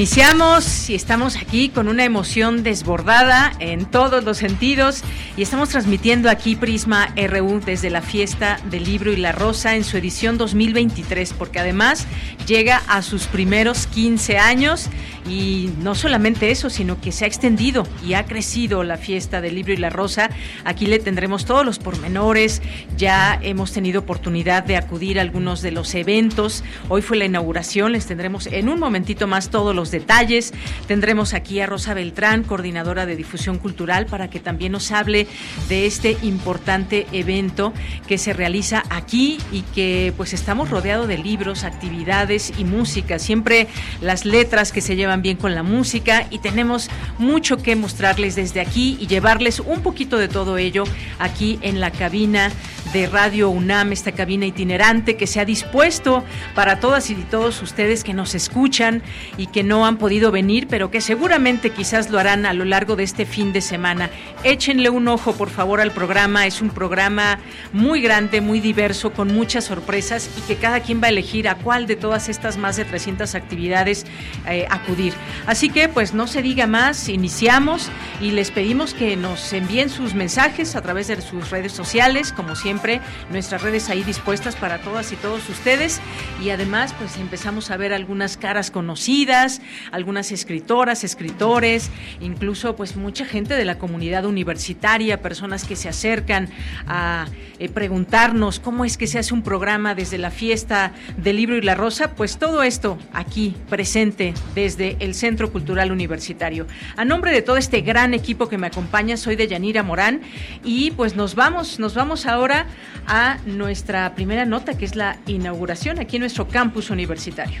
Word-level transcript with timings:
Iniciamos 0.00 0.88
y 0.88 0.94
estamos 0.94 1.36
aquí 1.36 1.68
con 1.68 1.86
una 1.86 2.06
emoción 2.06 2.62
desbordada 2.62 3.52
en 3.58 3.84
todos 3.84 4.24
los 4.24 4.38
sentidos 4.38 5.04
y 5.36 5.42
estamos 5.42 5.68
transmitiendo 5.68 6.30
aquí 6.30 6.56
Prisma 6.56 7.14
RU 7.28 7.60
desde 7.60 7.90
la 7.90 8.00
fiesta 8.00 8.58
del 8.70 8.84
libro 8.84 9.12
y 9.12 9.16
la 9.16 9.32
rosa 9.32 9.76
en 9.76 9.84
su 9.84 9.98
edición 9.98 10.38
2023 10.38 11.34
porque 11.34 11.58
además 11.58 12.06
llega 12.46 12.80
a 12.88 13.02
sus 13.02 13.26
primeros 13.26 13.86
15 13.88 14.38
años 14.38 14.88
y 15.28 15.70
no 15.82 15.94
solamente 15.94 16.50
eso, 16.50 16.70
sino 16.70 17.00
que 17.00 17.12
se 17.12 17.24
ha 17.24 17.28
extendido 17.28 17.86
y 18.02 18.14
ha 18.14 18.24
crecido 18.24 18.82
la 18.84 18.96
fiesta 18.96 19.40
del 19.40 19.54
libro 19.54 19.72
y 19.72 19.76
la 19.76 19.90
rosa. 19.90 20.30
Aquí 20.64 20.86
le 20.86 20.98
tendremos 20.98 21.44
todos 21.44 21.64
los 21.64 21.78
pormenores, 21.78 22.62
ya 22.96 23.38
hemos 23.42 23.72
tenido 23.72 24.00
oportunidad 24.00 24.64
de 24.64 24.76
acudir 24.76 25.18
a 25.18 25.22
algunos 25.22 25.62
de 25.62 25.72
los 25.72 25.94
eventos. 25.94 26.64
Hoy 26.88 27.02
fue 27.02 27.18
la 27.18 27.26
inauguración, 27.26 27.92
les 27.92 28.06
tendremos 28.06 28.46
en 28.46 28.68
un 28.68 28.80
momentito 28.80 29.26
más 29.26 29.50
todos 29.50 29.74
los 29.74 29.89
detalles. 29.90 30.52
Tendremos 30.86 31.34
aquí 31.34 31.60
a 31.60 31.66
Rosa 31.66 31.94
Beltrán, 31.94 32.42
coordinadora 32.42 33.06
de 33.06 33.16
difusión 33.16 33.58
cultural, 33.58 34.06
para 34.06 34.30
que 34.30 34.40
también 34.40 34.72
nos 34.72 34.90
hable 34.92 35.26
de 35.68 35.86
este 35.86 36.16
importante 36.22 37.06
evento 37.12 37.72
que 38.06 38.18
se 38.18 38.32
realiza 38.32 38.82
aquí 38.90 39.38
y 39.52 39.62
que 39.62 40.12
pues 40.16 40.32
estamos 40.32 40.70
rodeados 40.70 41.08
de 41.08 41.18
libros, 41.18 41.64
actividades 41.64 42.52
y 42.58 42.64
música. 42.64 43.18
Siempre 43.18 43.68
las 44.00 44.24
letras 44.24 44.72
que 44.72 44.80
se 44.80 44.96
llevan 44.96 45.22
bien 45.22 45.36
con 45.36 45.54
la 45.54 45.62
música 45.62 46.26
y 46.30 46.38
tenemos 46.38 46.90
mucho 47.18 47.58
que 47.58 47.76
mostrarles 47.76 48.36
desde 48.36 48.60
aquí 48.60 48.96
y 49.00 49.06
llevarles 49.06 49.60
un 49.60 49.80
poquito 49.82 50.18
de 50.18 50.28
todo 50.28 50.58
ello 50.58 50.84
aquí 51.18 51.58
en 51.62 51.80
la 51.80 51.90
cabina 51.90 52.50
de 52.92 53.06
Radio 53.06 53.50
UNAM, 53.50 53.92
esta 53.92 54.12
cabina 54.12 54.46
itinerante 54.46 55.16
que 55.16 55.26
se 55.26 55.38
ha 55.40 55.44
dispuesto 55.44 56.24
para 56.54 56.80
todas 56.80 57.10
y 57.10 57.14
todos 57.14 57.62
ustedes 57.62 58.02
que 58.02 58.14
nos 58.14 58.34
escuchan 58.34 59.02
y 59.36 59.46
que 59.46 59.62
no 59.62 59.79
han 59.86 59.96
podido 59.96 60.30
venir, 60.30 60.68
pero 60.68 60.90
que 60.90 61.00
seguramente 61.00 61.70
quizás 61.70 62.10
lo 62.10 62.18
harán 62.18 62.46
a 62.46 62.52
lo 62.52 62.64
largo 62.64 62.96
de 62.96 63.04
este 63.04 63.26
fin 63.26 63.52
de 63.52 63.60
semana. 63.60 64.10
Échenle 64.44 64.90
un 64.90 65.08
ojo, 65.08 65.32
por 65.32 65.50
favor, 65.50 65.80
al 65.80 65.92
programa. 65.92 66.46
Es 66.46 66.60
un 66.60 66.70
programa 66.70 67.38
muy 67.72 68.00
grande, 68.00 68.40
muy 68.40 68.60
diverso, 68.60 69.12
con 69.12 69.32
muchas 69.32 69.64
sorpresas 69.64 70.30
y 70.38 70.40
que 70.42 70.56
cada 70.56 70.80
quien 70.80 71.02
va 71.02 71.06
a 71.06 71.10
elegir 71.10 71.48
a 71.48 71.56
cuál 71.56 71.86
de 71.86 71.96
todas 71.96 72.28
estas 72.28 72.56
más 72.56 72.76
de 72.76 72.84
300 72.84 73.34
actividades 73.34 74.06
eh, 74.46 74.66
acudir 74.70 75.00
Así 75.46 75.70
que 75.70 75.88
pues 75.88 76.14
no 76.14 76.26
se 76.26 76.42
diga 76.42 76.66
más, 76.66 77.08
iniciamos 77.08 77.88
y 78.20 78.32
les 78.32 78.50
pedimos 78.50 78.92
que 78.92 79.16
nos 79.16 79.52
envíen 79.52 79.88
sus 79.88 80.14
mensajes 80.14 80.76
a 80.76 80.82
través 80.82 81.08
de 81.08 81.20
sus 81.20 81.50
redes 81.50 81.72
sociales, 81.72 82.32
como 82.32 82.56
siempre, 82.56 83.00
nuestras 83.30 83.62
redes 83.62 83.88
ahí 83.88 84.02
dispuestas 84.02 84.56
para 84.56 84.78
todas 84.78 85.12
y 85.12 85.16
todos 85.16 85.48
ustedes 85.48 86.00
y 86.42 86.50
además 86.50 86.94
pues 86.98 87.16
empezamos 87.16 87.70
a 87.70 87.76
ver 87.76 87.92
algunas 87.92 88.36
caras 88.36 88.70
conocidas, 88.70 89.59
algunas 89.92 90.32
escritoras, 90.32 91.04
escritores, 91.04 91.90
incluso 92.20 92.76
pues 92.76 92.96
mucha 92.96 93.24
gente 93.24 93.54
de 93.54 93.64
la 93.64 93.78
comunidad 93.78 94.24
universitaria, 94.24 95.20
personas 95.20 95.64
que 95.64 95.76
se 95.76 95.88
acercan 95.88 96.48
a 96.86 97.26
eh, 97.58 97.68
preguntarnos 97.68 98.58
cómo 98.58 98.84
es 98.84 98.96
que 98.96 99.06
se 99.06 99.18
hace 99.18 99.34
un 99.34 99.42
programa 99.42 99.94
desde 99.94 100.18
la 100.18 100.30
fiesta 100.30 100.92
del 101.16 101.36
libro 101.36 101.56
y 101.56 101.60
la 101.60 101.74
rosa, 101.74 102.14
pues 102.14 102.38
todo 102.38 102.62
esto 102.62 102.98
aquí 103.12 103.54
presente 103.68 104.34
desde 104.54 104.96
el 105.00 105.14
Centro 105.14 105.52
Cultural 105.52 105.92
Universitario. 105.92 106.66
A 106.96 107.04
nombre 107.04 107.32
de 107.32 107.42
todo 107.42 107.56
este 107.56 107.82
gran 107.82 108.14
equipo 108.14 108.48
que 108.48 108.58
me 108.58 108.66
acompaña, 108.66 109.16
soy 109.16 109.36
de 109.36 109.46
Yanira 109.46 109.82
Morán 109.82 110.22
y 110.64 110.90
pues 110.92 111.16
nos 111.16 111.34
vamos, 111.34 111.78
nos 111.78 111.94
vamos 111.94 112.26
ahora 112.26 112.66
a 113.06 113.38
nuestra 113.46 114.14
primera 114.14 114.44
nota 114.44 114.76
que 114.76 114.84
es 114.84 114.96
la 114.96 115.18
inauguración 115.26 115.98
aquí 115.98 116.16
en 116.16 116.20
nuestro 116.20 116.48
campus 116.48 116.90
universitario. 116.90 117.60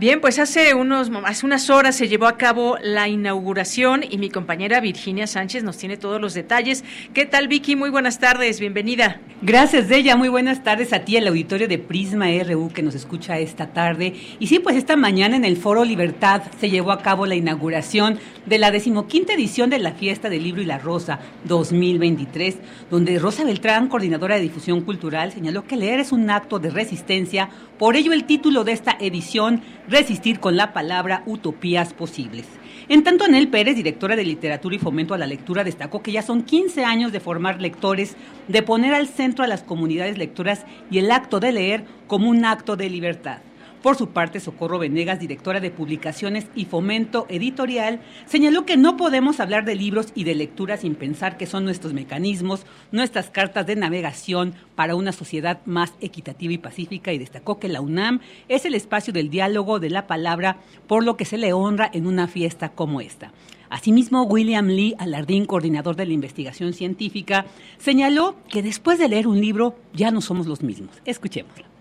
Bien, 0.00 0.22
pues 0.22 0.38
hace 0.38 0.72
unos 0.72 1.10
hace 1.26 1.44
unas 1.44 1.68
horas 1.68 1.94
se 1.94 2.08
llevó 2.08 2.24
a 2.24 2.38
cabo 2.38 2.78
la 2.82 3.06
inauguración 3.08 4.02
y 4.08 4.16
mi 4.16 4.30
compañera 4.30 4.80
Virginia 4.80 5.26
Sánchez 5.26 5.62
nos 5.62 5.76
tiene 5.76 5.98
todos 5.98 6.18
los 6.18 6.32
detalles. 6.32 6.84
¿Qué 7.12 7.26
tal 7.26 7.48
Vicky? 7.48 7.76
Muy 7.76 7.90
buenas 7.90 8.18
tardes, 8.18 8.60
bienvenida. 8.60 9.20
Gracias 9.42 9.88
Deya, 9.88 10.16
muy 10.16 10.30
buenas 10.30 10.64
tardes 10.64 10.94
a 10.94 11.00
ti 11.00 11.16
el 11.16 11.26
auditorio 11.26 11.68
de 11.68 11.78
Prisma 11.78 12.28
RU 12.44 12.70
que 12.72 12.82
nos 12.82 12.94
escucha 12.94 13.38
esta 13.38 13.74
tarde. 13.74 14.14
Y 14.38 14.46
sí, 14.46 14.58
pues 14.58 14.76
esta 14.76 14.96
mañana 14.96 15.36
en 15.36 15.44
el 15.44 15.58
Foro 15.58 15.84
Libertad 15.84 16.44
se 16.58 16.70
llevó 16.70 16.92
a 16.92 17.02
cabo 17.02 17.26
la 17.26 17.34
inauguración 17.34 18.18
de 18.46 18.58
la 18.58 18.70
decimoquinta 18.70 19.34
edición 19.34 19.68
de 19.68 19.80
la 19.80 19.92
Fiesta 19.92 20.30
del 20.30 20.44
Libro 20.44 20.62
y 20.62 20.66
la 20.66 20.78
Rosa 20.78 21.20
2023, 21.44 22.56
donde 22.90 23.18
Rosa 23.18 23.44
Beltrán, 23.44 23.88
coordinadora 23.88 24.36
de 24.36 24.42
difusión 24.42 24.80
cultural, 24.80 25.32
señaló 25.32 25.64
que 25.64 25.76
leer 25.76 26.00
es 26.00 26.12
un 26.12 26.30
acto 26.30 26.58
de 26.58 26.70
resistencia, 26.70 27.50
por 27.78 27.96
ello 27.96 28.12
el 28.12 28.24
título 28.24 28.64
de 28.64 28.72
esta 28.72 28.96
edición 29.00 29.62
resistir 29.90 30.40
con 30.40 30.56
la 30.56 30.72
palabra 30.72 31.22
utopías 31.26 31.92
posibles. 31.92 32.46
En 32.88 33.02
tanto, 33.02 33.24
Anel 33.24 33.48
Pérez, 33.48 33.76
directora 33.76 34.16
de 34.16 34.24
Literatura 34.24 34.76
y 34.76 34.78
Fomento 34.78 35.14
a 35.14 35.18
la 35.18 35.26
Lectura, 35.26 35.64
destacó 35.64 36.02
que 36.02 36.12
ya 36.12 36.22
son 36.22 36.42
15 36.42 36.84
años 36.84 37.12
de 37.12 37.20
formar 37.20 37.60
lectores, 37.60 38.16
de 38.48 38.62
poner 38.62 38.94
al 38.94 39.08
centro 39.08 39.44
a 39.44 39.48
las 39.48 39.62
comunidades 39.62 40.16
lectoras 40.16 40.64
y 40.90 40.98
el 40.98 41.10
acto 41.10 41.40
de 41.40 41.52
leer 41.52 41.84
como 42.06 42.30
un 42.30 42.44
acto 42.44 42.76
de 42.76 42.88
libertad. 42.88 43.38
Por 43.82 43.96
su 43.96 44.08
parte, 44.08 44.40
Socorro 44.40 44.78
Venegas, 44.78 45.20
directora 45.20 45.58
de 45.58 45.70
Publicaciones 45.70 46.48
y 46.54 46.66
Fomento 46.66 47.24
Editorial, 47.30 48.02
señaló 48.26 48.66
que 48.66 48.76
no 48.76 48.98
podemos 48.98 49.40
hablar 49.40 49.64
de 49.64 49.74
libros 49.74 50.08
y 50.14 50.24
de 50.24 50.34
lectura 50.34 50.76
sin 50.76 50.94
pensar 50.94 51.38
que 51.38 51.46
son 51.46 51.64
nuestros 51.64 51.94
mecanismos, 51.94 52.66
nuestras 52.92 53.30
cartas 53.30 53.66
de 53.66 53.76
navegación 53.76 54.52
para 54.74 54.96
una 54.96 55.12
sociedad 55.12 55.60
más 55.64 55.94
equitativa 56.02 56.52
y 56.52 56.58
pacífica 56.58 57.14
y 57.14 57.18
destacó 57.18 57.58
que 57.58 57.68
la 57.70 57.80
UNAM 57.80 58.20
es 58.48 58.66
el 58.66 58.74
espacio 58.74 59.14
del 59.14 59.30
diálogo 59.30 59.80
de 59.80 59.88
la 59.88 60.06
palabra, 60.06 60.58
por 60.86 61.02
lo 61.02 61.16
que 61.16 61.24
se 61.24 61.38
le 61.38 61.54
honra 61.54 61.90
en 61.90 62.06
una 62.06 62.28
fiesta 62.28 62.68
como 62.68 63.00
esta. 63.00 63.32
Asimismo, 63.70 64.24
William 64.24 64.66
Lee, 64.66 64.94
alardín 64.98 65.46
coordinador 65.46 65.96
de 65.96 66.04
la 66.04 66.12
investigación 66.12 66.74
científica, 66.74 67.46
señaló 67.78 68.36
que 68.50 68.62
después 68.62 68.98
de 68.98 69.08
leer 69.08 69.26
un 69.26 69.40
libro 69.40 69.78
ya 69.94 70.10
no 70.10 70.20
somos 70.20 70.46
los 70.46 70.62
mismos. 70.62 70.90
Escuchémoslo. 71.06 71.79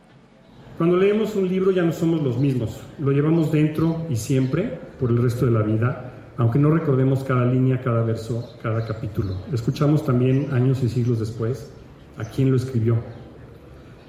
Cuando 0.80 0.96
leemos 0.96 1.36
un 1.36 1.46
libro 1.50 1.72
ya 1.72 1.84
no 1.84 1.92
somos 1.92 2.24
los 2.24 2.38
mismos, 2.38 2.80
lo 3.00 3.12
llevamos 3.12 3.52
dentro 3.52 4.06
y 4.10 4.16
siempre 4.16 4.80
por 4.98 5.10
el 5.10 5.22
resto 5.22 5.46
de 5.46 5.52
la 5.52 5.62
vida, 5.62 6.14
aunque 6.38 6.58
no 6.58 6.72
recordemos 6.72 7.22
cada 7.26 7.44
línea, 7.44 7.82
cada 7.82 8.02
verso, 8.02 8.56
cada 8.64 8.88
capítulo. 8.88 9.36
Escuchamos 9.52 10.06
también 10.06 10.48
años 10.54 10.82
y 10.82 10.88
siglos 10.88 11.20
después 11.20 11.70
a 12.16 12.24
quién 12.24 12.50
lo 12.50 12.56
escribió. 12.56 12.96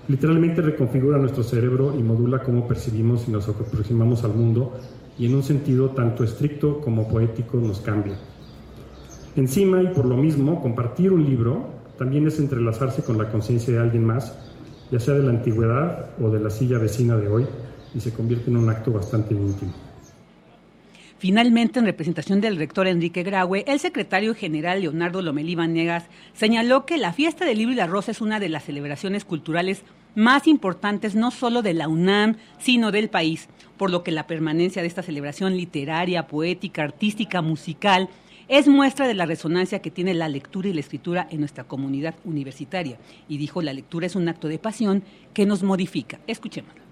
Literalmente 0.06 0.62
reconfigura 0.62 1.19
nuestro 1.19 1.43
cerebro 1.43 1.93
y 1.99 2.05
modula 2.05 2.44
cómo 2.44 2.69
percibimos 2.69 3.26
y 3.26 3.32
nos 3.32 3.49
aproximamos 3.49 4.22
al 4.22 4.34
mundo 4.34 4.78
y 5.19 5.26
en 5.26 5.34
un 5.34 5.43
sentido 5.43 5.88
tanto 5.88 6.22
estricto 6.22 6.81
como 6.81 7.08
poético 7.08 7.56
nos 7.56 7.81
cambia. 7.81 8.14
Encima 9.34 9.82
y 9.82 9.88
por 9.88 10.05
lo 10.05 10.17
mismo, 10.17 10.62
compartir 10.62 11.11
un 11.11 11.25
libro 11.25 11.67
también 11.99 12.28
es 12.28 12.38
entrelazarse 12.38 13.02
con 13.02 13.19
la 13.19 13.28
conciencia 13.28 13.75
de 13.75 13.81
alguien 13.81 14.05
más 14.05 14.50
ya 14.90 15.00
sea 15.00 15.14
de 15.14 15.22
la 15.22 15.31
antigüedad 15.31 16.10
o 16.20 16.31
de 16.31 16.40
la 16.40 16.50
silla 16.50 16.78
vecina 16.78 17.16
de 17.16 17.28
hoy, 17.28 17.46
y 17.94 18.00
se 18.00 18.12
convierte 18.12 18.50
en 18.50 18.56
un 18.56 18.69
acto 18.69 18.92
bastante 18.92 19.34
íntimo. 19.34 19.72
Finalmente, 21.19 21.78
en 21.78 21.84
representación 21.84 22.40
del 22.40 22.56
rector 22.56 22.87
Enrique 22.87 23.22
Graue, 23.22 23.64
el 23.69 23.78
secretario 23.78 24.34
general 24.34 24.81
Leonardo 24.81 25.20
Lomelí 25.20 25.54
Vanegas 25.54 26.04
señaló 26.32 26.87
que 26.87 26.96
la 26.96 27.12
Fiesta 27.12 27.44
del 27.44 27.58
Libro 27.58 27.75
y 27.75 27.76
la 27.76 27.87
Rosa 27.87 28.12
es 28.12 28.22
una 28.22 28.40
de 28.40 28.48
las 28.48 28.64
celebraciones 28.64 29.26
culturales 29.26 29.82
más 30.14 30.46
importantes 30.46 31.14
no 31.14 31.31
solo 31.31 31.60
de 31.60 31.75
la 31.75 31.88
UNAM, 31.88 32.36
sino 32.58 32.90
del 32.90 33.10
país, 33.10 33.48
por 33.76 33.90
lo 33.90 34.02
que 34.02 34.12
la 34.12 34.26
permanencia 34.26 34.81
de 34.81 34.88
esta 34.88 35.02
celebración 35.02 35.58
literaria, 35.58 36.26
poética, 36.26 36.84
artística, 36.84 37.43
musical, 37.43 38.08
es 38.50 38.67
muestra 38.67 39.06
de 39.06 39.14
la 39.14 39.26
resonancia 39.26 39.79
que 39.79 39.93
tiene 39.93 40.12
la 40.12 40.29
lectura 40.29 40.69
y 40.69 40.73
la 40.73 40.81
escritura 40.81 41.29
en 41.31 41.38
nuestra 41.38 41.62
comunidad 41.62 42.17
universitaria. 42.25 42.99
Y 43.29 43.38
dijo, 43.38 43.62
la 43.62 43.73
lectura 43.73 44.06
es 44.06 44.17
un 44.17 44.29
acto 44.29 44.49
de 44.49 44.58
pasión 44.58 45.05
que 45.32 45.47
nos 45.47 45.62
modifica. 45.62 46.19
Escuchémoslo. 46.26 46.82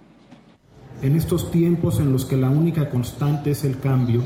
En 1.02 1.16
estos 1.16 1.50
tiempos 1.50 1.98
en 1.98 2.12
los 2.12 2.24
que 2.24 2.36
la 2.36 2.48
única 2.48 2.88
constante 2.88 3.50
es 3.50 3.64
el 3.64 3.80
cambio, 3.80 4.22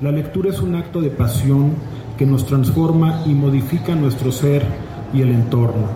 la 0.00 0.12
lectura 0.12 0.48
es 0.48 0.62
un 0.62 0.74
acto 0.74 1.02
de 1.02 1.10
pasión 1.10 1.74
que 2.16 2.24
nos 2.24 2.46
transforma 2.46 3.22
y 3.26 3.34
modifica 3.34 3.94
nuestro 3.94 4.32
ser 4.32 4.64
y 5.12 5.20
el 5.20 5.28
entorno, 5.28 5.88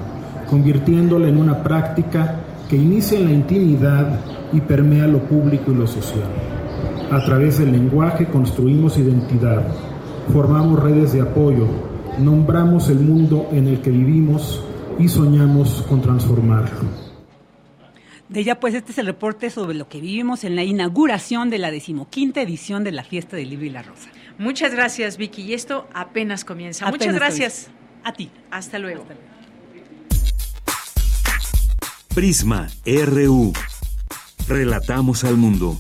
convirtiéndola 0.51 1.29
en 1.29 1.39
una 1.39 1.63
práctica 1.63 2.45
que 2.69 2.77
inicia 2.77 3.19
en 3.19 3.25
la 3.25 3.33
intimidad 3.33 4.21
y 4.53 4.61
permea 4.61 5.07
lo 5.07 5.21
público 5.21 5.73
y 5.73 5.75
lo 5.75 5.87
social. 5.87 6.29
A 7.11 7.25
través 7.25 7.59
del 7.59 7.73
lenguaje 7.73 8.27
construimos 8.27 8.99
identidad, 8.99 9.65
formamos 10.33 10.83
redes 10.83 11.13
de 11.13 11.21
apoyo, 11.21 11.67
nombramos 12.19 12.89
el 12.89 13.01
mundo 13.01 13.49
en 13.53 13.69
el 13.69 13.81
que 13.81 13.91
vivimos 13.91 14.63
y 14.99 15.09
soñamos 15.09 15.85
con 15.89 16.01
transformarlo. 16.01 17.07
De 18.29 18.41
ella, 18.41 18.59
pues, 18.59 18.75
este 18.75 18.91
es 18.93 18.99
el 18.99 19.07
reporte 19.07 19.51
sobre 19.51 19.77
lo 19.77 19.89
que 19.89 20.01
vivimos 20.01 20.43
en 20.43 20.57
la 20.57 20.65
inauguración 20.65 21.49
de 21.49 21.59
la 21.59 21.71
decimoquinta 21.71 22.43
edición 22.43 22.83
de 22.83 22.91
la 22.91 23.05
Fiesta 23.05 23.37
del 23.37 23.51
Libro 23.51 23.67
y 23.67 23.71
la 23.71 23.83
Rosa. 23.83 24.09
Muchas 24.39 24.73
gracias, 24.73 25.17
Vicky. 25.17 25.43
Y 25.43 25.55
esto 25.55 25.87
apenas 25.95 26.45
comienza. 26.45 26.91
Muchas 26.91 27.15
gracias. 27.15 27.69
A 28.03 28.13
ti. 28.13 28.31
Hasta 28.51 28.79
luego. 28.79 29.05
Prisma 32.15 32.69
RU. 32.85 33.53
Relatamos 34.49 35.25
al 35.25 35.37
mundo. 35.37 35.79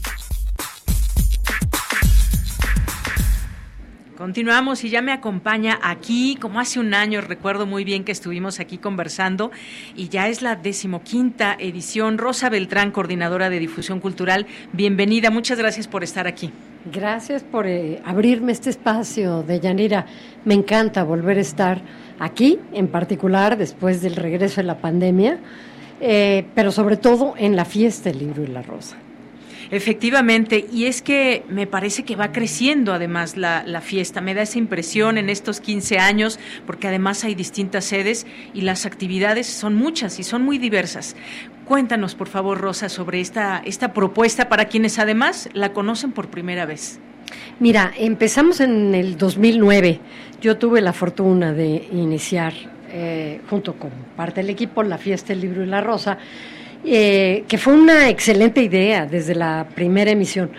Continuamos 4.16 4.82
y 4.82 4.88
ya 4.88 5.02
me 5.02 5.12
acompaña 5.12 5.78
aquí, 5.82 6.38
como 6.40 6.58
hace 6.58 6.80
un 6.80 6.94
año, 6.94 7.20
recuerdo 7.20 7.66
muy 7.66 7.84
bien 7.84 8.02
que 8.02 8.12
estuvimos 8.12 8.60
aquí 8.60 8.78
conversando, 8.78 9.50
y 9.94 10.08
ya 10.08 10.28
es 10.28 10.40
la 10.40 10.56
decimoquinta 10.56 11.54
edición. 11.58 12.16
Rosa 12.16 12.48
Beltrán, 12.48 12.92
coordinadora 12.92 13.50
de 13.50 13.58
difusión 13.58 14.00
cultural, 14.00 14.46
bienvenida, 14.72 15.30
muchas 15.30 15.58
gracias 15.58 15.86
por 15.86 16.02
estar 16.02 16.26
aquí. 16.26 16.50
Gracias 16.90 17.42
por 17.42 17.66
eh, 17.66 18.00
abrirme 18.06 18.52
este 18.52 18.70
espacio 18.70 19.42
de 19.42 19.60
Yanira. 19.60 20.06
Me 20.46 20.54
encanta 20.54 21.04
volver 21.04 21.36
a 21.36 21.42
estar 21.42 21.82
aquí, 22.18 22.58
en 22.72 22.88
particular 22.88 23.58
después 23.58 24.00
del 24.00 24.16
regreso 24.16 24.62
de 24.62 24.66
la 24.66 24.78
pandemia, 24.78 25.40
eh, 26.00 26.46
pero 26.54 26.72
sobre 26.72 26.96
todo 26.96 27.34
en 27.36 27.54
la 27.54 27.66
fiesta 27.66 28.08
del 28.08 28.20
libro 28.20 28.42
y 28.42 28.46
la 28.46 28.62
rosa. 28.62 28.96
Efectivamente, 29.70 30.66
y 30.72 30.84
es 30.84 31.02
que 31.02 31.44
me 31.48 31.66
parece 31.66 32.04
que 32.04 32.16
va 32.16 32.32
creciendo 32.32 32.92
además 32.92 33.36
la, 33.36 33.64
la, 33.64 33.80
fiesta, 33.80 34.20
me 34.20 34.34
da 34.34 34.42
esa 34.42 34.58
impresión 34.58 35.18
en 35.18 35.28
estos 35.28 35.60
15 35.60 35.98
años, 35.98 36.38
porque 36.66 36.88
además 36.88 37.24
hay 37.24 37.34
distintas 37.34 37.84
sedes 37.84 38.26
y 38.54 38.60
las 38.60 38.86
actividades 38.86 39.46
son 39.46 39.74
muchas 39.74 40.18
y 40.18 40.24
son 40.24 40.42
muy 40.42 40.58
diversas. 40.58 41.16
Cuéntanos, 41.64 42.14
por 42.14 42.28
favor, 42.28 42.60
Rosa, 42.60 42.88
sobre 42.88 43.20
esta, 43.20 43.60
esta 43.64 43.92
propuesta 43.92 44.48
para 44.48 44.66
quienes 44.66 45.00
además 45.00 45.48
la 45.52 45.72
conocen 45.72 46.12
por 46.12 46.28
primera 46.28 46.64
vez. 46.64 47.00
Mira, 47.58 47.92
empezamos 47.98 48.60
en 48.60 48.94
el 48.94 49.16
2009. 49.18 49.98
Yo 50.40 50.58
tuve 50.58 50.80
la 50.80 50.92
fortuna 50.92 51.52
de 51.52 51.88
iniciar, 51.92 52.52
eh, 52.90 53.40
junto 53.50 53.74
con 53.74 53.90
parte 54.16 54.42
del 54.42 54.50
equipo, 54.50 54.84
la 54.84 54.98
fiesta 54.98 55.28
del 55.28 55.40
libro 55.40 55.64
y 55.64 55.66
la 55.66 55.80
rosa 55.80 56.18
eh, 56.84 57.44
que 57.48 57.58
fue 57.58 57.74
una 57.74 58.08
excelente 58.08 58.62
idea 58.62 59.06
desde 59.06 59.34
la 59.34 59.66
primera 59.74 60.10
emisión, 60.10 60.50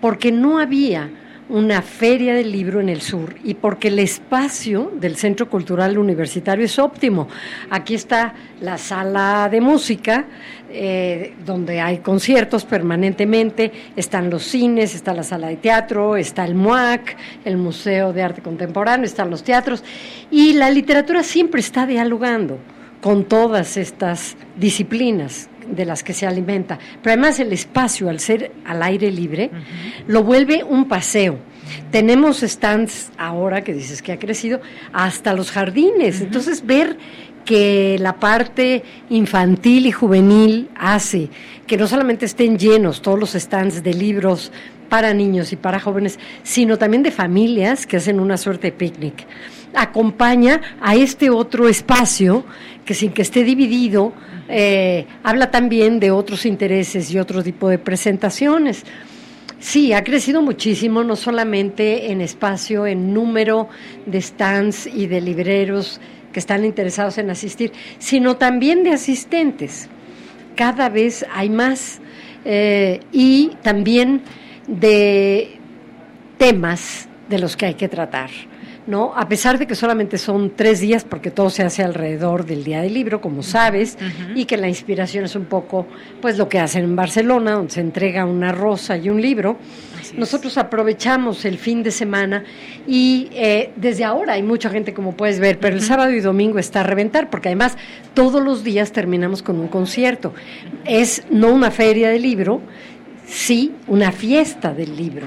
porque 0.00 0.32
no 0.32 0.58
había 0.58 1.10
una 1.48 1.80
feria 1.80 2.34
del 2.34 2.50
libro 2.50 2.80
en 2.80 2.88
el 2.88 3.00
sur 3.00 3.36
y 3.44 3.54
porque 3.54 3.88
el 3.88 3.98
espacio 4.00 4.92
del 4.98 5.16
Centro 5.16 5.48
Cultural 5.48 5.96
Universitario 5.96 6.64
es 6.64 6.78
óptimo. 6.78 7.28
Aquí 7.70 7.94
está 7.94 8.34
la 8.60 8.78
sala 8.78 9.48
de 9.48 9.60
música, 9.60 10.24
eh, 10.68 11.34
donde 11.44 11.80
hay 11.80 11.98
conciertos 11.98 12.64
permanentemente, 12.64 13.70
están 13.94 14.28
los 14.28 14.42
cines, 14.42 14.94
está 14.94 15.14
la 15.14 15.22
sala 15.22 15.48
de 15.48 15.56
teatro, 15.56 16.16
está 16.16 16.44
el 16.44 16.56
MUAC, 16.56 17.16
el 17.44 17.56
Museo 17.56 18.12
de 18.12 18.22
Arte 18.22 18.42
Contemporáneo, 18.42 19.06
están 19.06 19.30
los 19.30 19.44
teatros, 19.44 19.84
y 20.30 20.54
la 20.54 20.70
literatura 20.70 21.22
siempre 21.22 21.60
está 21.60 21.86
dialogando 21.86 22.58
con 23.00 23.24
todas 23.24 23.76
estas 23.76 24.36
disciplinas 24.56 25.48
de 25.68 25.84
las 25.84 26.02
que 26.02 26.12
se 26.12 26.26
alimenta. 26.26 26.78
Pero 27.02 27.14
además 27.14 27.40
el 27.40 27.52
espacio, 27.52 28.08
al 28.08 28.20
ser 28.20 28.52
al 28.64 28.82
aire 28.82 29.10
libre, 29.10 29.50
lo 30.06 30.22
vuelve 30.22 30.64
un 30.64 30.86
paseo. 30.88 31.38
Tenemos 31.90 32.40
stands 32.40 33.10
ahora, 33.18 33.62
que 33.64 33.72
dices 33.72 34.02
que 34.02 34.12
ha 34.12 34.18
crecido, 34.18 34.60
hasta 34.92 35.34
los 35.34 35.50
jardines. 35.50 36.20
Entonces, 36.20 36.64
ver 36.64 36.96
que 37.44 37.96
la 38.00 38.16
parte 38.16 38.82
infantil 39.08 39.86
y 39.86 39.92
juvenil 39.92 40.68
hace 40.74 41.30
que 41.66 41.76
no 41.76 41.86
solamente 41.86 42.26
estén 42.26 42.58
llenos 42.58 43.02
todos 43.02 43.18
los 43.18 43.32
stands 43.32 43.82
de 43.82 43.94
libros 43.94 44.52
para 44.88 45.14
niños 45.14 45.52
y 45.52 45.56
para 45.56 45.80
jóvenes, 45.80 46.18
sino 46.42 46.76
también 46.76 47.02
de 47.02 47.10
familias 47.10 47.86
que 47.86 47.96
hacen 47.96 48.20
una 48.20 48.36
suerte 48.36 48.68
de 48.68 48.72
picnic. 48.72 49.26
Acompaña 49.76 50.60
a 50.80 50.96
este 50.96 51.28
otro 51.28 51.68
espacio 51.68 52.44
que 52.86 52.94
sin 52.94 53.12
que 53.12 53.22
esté 53.22 53.44
dividido, 53.44 54.14
eh, 54.48 55.06
habla 55.22 55.50
también 55.50 56.00
de 56.00 56.10
otros 56.10 56.46
intereses 56.46 57.10
y 57.10 57.18
otro 57.18 57.42
tipo 57.42 57.68
de 57.68 57.78
presentaciones. 57.78 58.84
Sí, 59.58 59.92
ha 59.92 60.04
crecido 60.04 60.40
muchísimo, 60.40 61.02
no 61.02 61.16
solamente 61.16 62.10
en 62.10 62.20
espacio, 62.20 62.86
en 62.86 63.12
número 63.12 63.68
de 64.06 64.22
stands 64.22 64.86
y 64.86 65.08
de 65.08 65.20
libreros 65.20 66.00
que 66.32 66.40
están 66.40 66.64
interesados 66.64 67.18
en 67.18 67.30
asistir, 67.30 67.72
sino 67.98 68.36
también 68.36 68.82
de 68.84 68.92
asistentes. 68.92 69.88
Cada 70.54 70.88
vez 70.88 71.26
hay 71.34 71.50
más 71.50 72.00
eh, 72.44 73.00
y 73.12 73.52
también 73.62 74.22
de 74.66 75.58
temas 76.38 77.08
de 77.28 77.38
los 77.38 77.56
que 77.56 77.66
hay 77.66 77.74
que 77.74 77.88
tratar. 77.88 78.30
¿No? 78.86 79.12
A 79.16 79.28
pesar 79.28 79.58
de 79.58 79.66
que 79.66 79.74
solamente 79.74 80.18
son 80.18 80.52
tres 80.54 80.80
días, 80.80 81.04
porque 81.04 81.30
todo 81.30 81.50
se 81.50 81.62
hace 81.62 81.82
alrededor 81.82 82.46
del 82.46 82.64
Día 82.64 82.82
del 82.82 82.94
Libro, 82.94 83.20
como 83.20 83.42
sabes, 83.42 83.98
y 84.34 84.44
que 84.44 84.56
la 84.56 84.68
inspiración 84.68 85.24
es 85.24 85.34
un 85.34 85.46
poco, 85.46 85.86
pues, 86.20 86.38
lo 86.38 86.48
que 86.48 86.58
hacen 86.58 86.84
en 86.84 86.96
Barcelona, 86.96 87.52
donde 87.52 87.72
se 87.72 87.80
entrega 87.80 88.24
una 88.24 88.52
rosa 88.52 88.96
y 88.96 89.08
un 89.08 89.20
libro. 89.20 89.56
Nosotros 90.16 90.56
aprovechamos 90.56 91.44
el 91.44 91.58
fin 91.58 91.82
de 91.82 91.90
semana 91.90 92.44
y 92.86 93.28
eh, 93.32 93.72
desde 93.76 94.04
ahora 94.04 94.34
hay 94.34 94.42
mucha 94.42 94.70
gente, 94.70 94.94
como 94.94 95.16
puedes 95.16 95.40
ver, 95.40 95.58
pero 95.58 95.74
el 95.74 95.82
sábado 95.82 96.12
y 96.12 96.20
domingo 96.20 96.58
está 96.58 96.80
a 96.80 96.84
reventar, 96.84 97.28
porque 97.28 97.48
además 97.48 97.76
todos 98.14 98.42
los 98.42 98.62
días 98.62 98.92
terminamos 98.92 99.42
con 99.42 99.58
un 99.58 99.66
concierto. 99.66 100.32
Es 100.84 101.24
no 101.30 101.52
una 101.52 101.72
feria 101.72 102.08
de 102.08 102.20
libro, 102.20 102.60
sí 103.26 103.74
una 103.88 104.12
fiesta 104.12 104.72
del 104.72 104.96
libro 104.96 105.26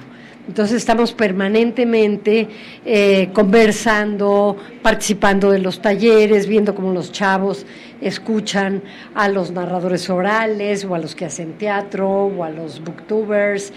entonces 0.49 0.77
estamos 0.77 1.13
permanentemente 1.13 2.47
eh, 2.83 3.29
conversando, 3.33 4.57
participando 4.81 5.51
de 5.51 5.59
los 5.59 5.79
talleres, 5.79 6.47
viendo 6.47 6.73
cómo 6.73 6.91
los 6.91 7.11
chavos 7.11 7.67
escuchan 8.01 8.81
a 9.13 9.29
los 9.29 9.51
narradores 9.51 10.09
orales 10.09 10.85
o 10.85 10.95
a 10.95 10.97
los 10.97 11.13
que 11.13 11.25
hacen 11.25 11.53
teatro 11.59 12.09
o 12.09 12.43
a 12.43 12.49
los 12.49 12.83
booktubers. 12.83 13.71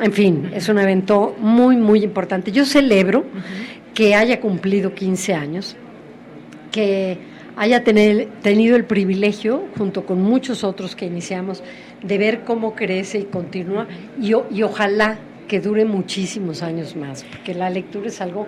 En 0.00 0.14
fin, 0.14 0.50
es 0.54 0.70
un 0.70 0.78
evento 0.78 1.36
muy, 1.40 1.76
muy 1.76 2.02
importante. 2.02 2.50
Yo 2.52 2.64
celebro 2.64 3.26
que 3.92 4.14
haya 4.14 4.40
cumplido 4.40 4.94
15 4.94 5.34
años, 5.34 5.76
que 6.72 7.18
haya 7.54 7.84
tenido 7.84 8.76
el 8.76 8.84
privilegio, 8.86 9.64
junto 9.76 10.06
con 10.06 10.22
muchos 10.22 10.64
otros 10.64 10.96
que 10.96 11.04
iniciamos, 11.04 11.62
de 12.02 12.16
ver 12.16 12.44
cómo 12.44 12.74
crece 12.74 13.18
y 13.18 13.24
continúa 13.24 13.86
y, 14.18 14.32
y 14.50 14.62
ojalá 14.62 15.18
que 15.48 15.60
dure 15.60 15.84
muchísimos 15.84 16.62
años 16.62 16.96
más, 16.96 17.24
porque 17.24 17.54
la 17.54 17.70
lectura 17.70 18.08
es 18.08 18.20
algo 18.20 18.46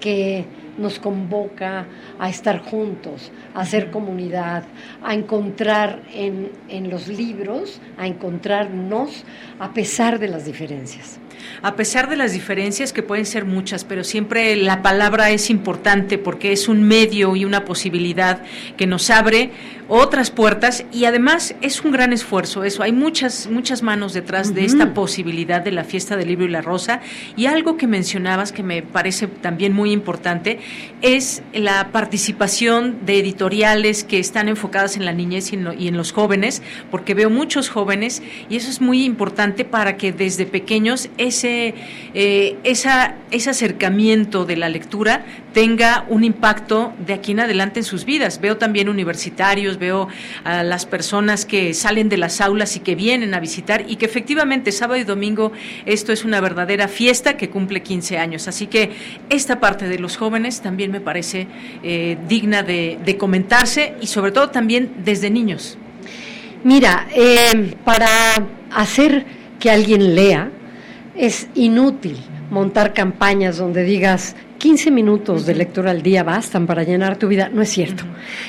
que 0.00 0.44
nos 0.78 0.98
convoca 0.98 1.86
a 2.18 2.28
estar 2.28 2.60
juntos, 2.60 3.30
a 3.54 3.60
hacer 3.60 3.90
comunidad, 3.90 4.64
a 5.02 5.14
encontrar 5.14 6.02
en, 6.14 6.50
en 6.68 6.90
los 6.90 7.06
libros, 7.08 7.80
a 7.98 8.06
encontrarnos 8.06 9.24
a 9.58 9.72
pesar 9.74 10.18
de 10.18 10.28
las 10.28 10.46
diferencias. 10.46 11.20
A 11.62 11.76
pesar 11.76 12.08
de 12.08 12.16
las 12.16 12.32
diferencias 12.32 12.92
que 12.92 13.02
pueden 13.02 13.26
ser 13.26 13.44
muchas, 13.44 13.84
pero 13.84 14.04
siempre 14.04 14.56
la 14.56 14.82
palabra 14.82 15.30
es 15.30 15.50
importante 15.50 16.18
porque 16.18 16.52
es 16.52 16.68
un 16.68 16.82
medio 16.82 17.36
y 17.36 17.44
una 17.44 17.64
posibilidad 17.64 18.42
que 18.76 18.86
nos 18.86 19.10
abre 19.10 19.50
otras 19.92 20.30
puertas 20.30 20.84
y 20.92 21.04
además 21.04 21.56
es 21.62 21.82
un 21.82 21.90
gran 21.90 22.12
esfuerzo 22.12 22.62
eso. 22.62 22.84
Hay 22.84 22.92
muchas, 22.92 23.48
muchas 23.50 23.82
manos 23.82 24.12
detrás 24.12 24.54
de 24.54 24.64
esta 24.64 24.94
posibilidad 24.94 25.60
de 25.62 25.72
la 25.72 25.82
fiesta 25.82 26.16
del 26.16 26.28
libro 26.28 26.44
y 26.44 26.48
la 26.48 26.62
rosa 26.62 27.00
y 27.36 27.46
algo 27.46 27.76
que 27.76 27.88
mencionabas 27.88 28.52
que 28.52 28.62
me 28.62 28.82
parece 28.82 29.26
también 29.26 29.72
muy 29.72 29.90
importante 29.90 30.60
es 31.02 31.42
la 31.52 31.90
participación 31.90 33.04
de 33.04 33.18
editoriales 33.18 34.04
que 34.04 34.20
están 34.20 34.48
enfocadas 34.48 34.96
en 34.96 35.04
la 35.04 35.12
niñez 35.12 35.52
y 35.52 35.56
en, 35.56 35.96
los 35.96 36.12
jóvenes, 36.12 36.62
porque 36.92 37.14
veo 37.14 37.28
muchos 37.28 37.68
jóvenes 37.68 38.22
y 38.48 38.56
eso 38.56 38.70
es 38.70 38.80
muy 38.80 39.04
importante 39.04 39.64
para 39.64 39.96
que 39.96 40.12
desde 40.12 40.46
pequeños 40.46 41.08
ese, 41.30 41.74
eh, 42.14 42.58
ese 42.62 43.50
acercamiento 43.50 44.44
de 44.44 44.56
la 44.56 44.68
lectura 44.68 45.24
tenga 45.52 46.04
un 46.08 46.24
impacto 46.24 46.92
de 47.04 47.14
aquí 47.14 47.32
en 47.32 47.40
adelante 47.40 47.80
en 47.80 47.84
sus 47.84 48.04
vidas. 48.04 48.40
Veo 48.40 48.56
también 48.56 48.88
universitarios, 48.88 49.78
veo 49.78 50.08
a 50.44 50.62
las 50.62 50.86
personas 50.86 51.44
que 51.44 51.74
salen 51.74 52.08
de 52.08 52.16
las 52.16 52.40
aulas 52.40 52.76
y 52.76 52.80
que 52.80 52.94
vienen 52.94 53.34
a 53.34 53.40
visitar 53.40 53.84
y 53.88 53.96
que 53.96 54.06
efectivamente 54.06 54.72
sábado 54.72 55.00
y 55.00 55.04
domingo 55.04 55.52
esto 55.86 56.12
es 56.12 56.24
una 56.24 56.40
verdadera 56.40 56.88
fiesta 56.88 57.36
que 57.36 57.50
cumple 57.50 57.82
15 57.82 58.18
años. 58.18 58.48
Así 58.48 58.66
que 58.66 58.90
esta 59.28 59.60
parte 59.60 59.88
de 59.88 59.98
los 59.98 60.16
jóvenes 60.16 60.60
también 60.60 60.90
me 60.90 61.00
parece 61.00 61.46
eh, 61.82 62.18
digna 62.28 62.62
de, 62.62 63.16
comentarse 63.18 63.94
y 64.00 64.06
sobre 64.06 64.30
todo 64.30 64.50
también 64.50 64.92
desde 65.04 65.30
niños. 65.30 65.76
Mira, 66.62 67.08
eh, 67.14 67.74
para 67.84 68.08
hacer 68.70 69.26
que 69.58 69.70
alguien 69.70 70.14
lea 70.14 70.50
es 71.20 71.48
inútil 71.54 72.16
montar 72.50 72.94
campañas 72.94 73.58
donde 73.58 73.84
digas 73.84 74.34
15 74.56 74.90
minutos 74.90 75.44
de 75.44 75.54
lectura 75.54 75.90
al 75.90 76.00
día 76.00 76.22
bastan 76.22 76.66
para 76.66 76.82
llenar 76.82 77.18
tu 77.18 77.28
vida. 77.28 77.50
No 77.52 77.60
es 77.60 77.68
cierto. 77.68 78.04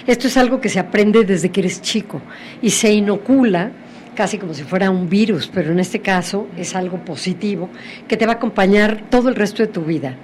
Esto 0.08 0.28
es 0.28 0.38
algo 0.38 0.62
que 0.62 0.70
se 0.70 0.80
aprende 0.80 1.25
desde 1.25 1.50
que 1.50 1.60
eres 1.60 1.82
chico 1.82 2.22
y 2.62 2.70
se 2.70 2.94
inocula 2.94 3.72
casi 4.16 4.38
como 4.38 4.54
si 4.54 4.63
fuera 4.63 4.90
un 4.90 5.10
virus, 5.10 5.51
pero 5.54 5.74
en 5.74 5.80
este 5.80 6.00
caso 6.00 6.48
es 6.58 6.74
algo 6.74 7.04
positivo 7.04 7.70
que 8.08 8.16
te 8.16 8.25
va 8.25 8.34
a 8.34 8.36
acompañar 8.36 9.10
todo 9.10 9.28
el 9.28 9.36
resto 9.36 9.63
de 9.63 9.68
tu 9.68 9.82
vida. 9.82 10.16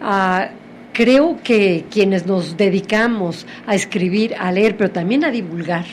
Ah, 0.00 0.50
creo 0.92 1.38
que 1.42 1.86
quienes 1.90 2.24
nos 2.24 2.56
dedicamos 2.56 3.46
a 3.66 3.74
escribir, 3.74 4.36
a 4.38 4.52
leer, 4.52 4.76
pero 4.76 4.92
también 4.92 5.24
a 5.24 5.32
divulgar, 5.32 5.86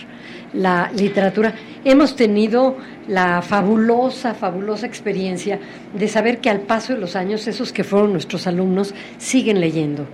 la 0.54 0.92
literatura, 0.96 1.54
hemos 1.84 2.16
tenido 2.16 2.78
la 3.08 3.42
fabulosa, 3.42 4.34
fabulosa 4.34 4.86
experiencia 4.86 5.60
de 5.94 6.08
saber 6.08 6.40
que 6.40 6.50
al 6.50 6.62
paso 6.62 6.94
de 6.94 7.00
los 7.00 7.16
años 7.16 7.48
esos 7.48 7.74
que 7.74 7.84
fueron 7.84 8.14
nuestros 8.14 8.48
alumnos 8.48 8.94
siguen 9.18 9.60
leyendo 9.60 10.06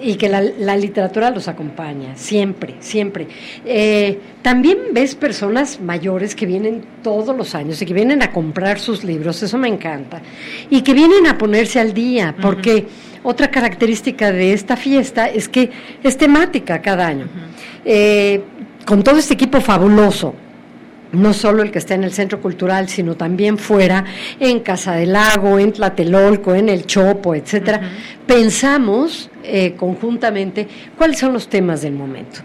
y 0.00 0.14
que 0.14 0.28
la, 0.28 0.76
literatura 0.76 1.30
los 1.30 1.48
acompaña, 1.48 2.16
siempre, 2.16 2.76
siempre. 2.78 3.26
Eh, 3.64 4.18
también 4.42 4.78
ves 4.92 5.14
personas 5.14 5.80
mayores 5.80 6.34
que 6.34 6.46
vienen 6.46 6.84
todos 7.02 7.36
los 7.36 7.54
años 7.54 7.80
y 7.82 7.86
que 7.86 7.94
vienen 7.94 8.22
a 8.22 8.30
comprar 8.30 8.78
sus 8.78 9.02
libros, 9.02 9.42
eso 9.42 9.58
me 9.58 9.68
encanta, 9.68 10.22
y 10.68 10.82
que 10.82 10.94
vienen 10.94 11.26
a 11.26 11.36
ponerse 11.36 11.80
al 11.80 11.92
día, 11.92 12.34
porque 12.40 12.86
otra 13.22 13.50
característica 13.50 14.30
de 14.32 14.52
esta 14.52 14.76
fiesta 14.76 15.28
es 15.28 15.48
que 15.48 15.70
es 16.02 16.16
temática 16.16 16.80
cada 16.80 17.06
año 17.06 17.28
con 18.84 19.02
todo 19.02 19.16
este 19.16 19.34
equipo 19.34 19.60
fabuloso, 19.60 20.34
no 21.12 21.32
solo 21.32 21.62
el 21.62 21.70
que 21.70 21.78
está 21.78 21.94
en 21.94 22.04
el 22.04 22.12
centro 22.12 22.40
cultural, 22.40 22.88
sino 22.88 23.16
también 23.16 23.58
fuera, 23.58 24.04
en 24.38 24.60
Casa 24.60 24.94
del 24.94 25.12
Lago, 25.12 25.58
en 25.58 25.72
Tlatelolco, 25.72 26.54
en 26.54 26.68
El 26.68 26.86
Chopo, 26.86 27.34
etcétera, 27.34 27.80
pensamos 28.26 29.30
eh, 29.42 29.74
conjuntamente 29.76 30.68
cuáles 30.96 31.18
son 31.18 31.32
los 31.32 31.48
temas 31.48 31.82
del 31.82 31.94
momento. 31.94 32.40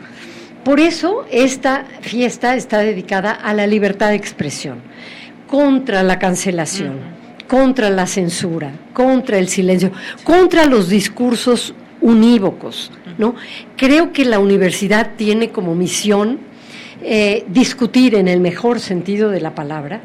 Por 0.63 0.79
eso 0.79 1.25
esta 1.31 1.85
fiesta 2.01 2.55
está 2.55 2.79
dedicada 2.79 3.31
a 3.31 3.53
la 3.53 3.67
libertad 3.67 4.09
de 4.09 4.15
expresión, 4.15 4.79
contra 5.47 6.01
la 6.01 6.17
cancelación, 6.17 6.99
contra 7.47 7.91
la 7.91 8.07
censura, 8.07 8.71
contra 8.93 9.37
el 9.37 9.47
silencio, 9.47 9.91
contra 10.23 10.65
los 10.65 10.89
discursos 10.89 11.75
unívocos, 12.05 12.91
¿no? 13.17 13.33
Creo 13.75 14.13
que 14.13 14.25
la 14.25 14.37
universidad 14.37 15.13
tiene 15.17 15.49
como 15.49 15.73
misión 15.73 16.39
eh, 17.01 17.43
discutir 17.47 18.13
en 18.13 18.27
el 18.27 18.39
mejor 18.39 18.79
sentido 18.79 19.31
de 19.31 19.41
la 19.41 19.55
palabra 19.55 20.01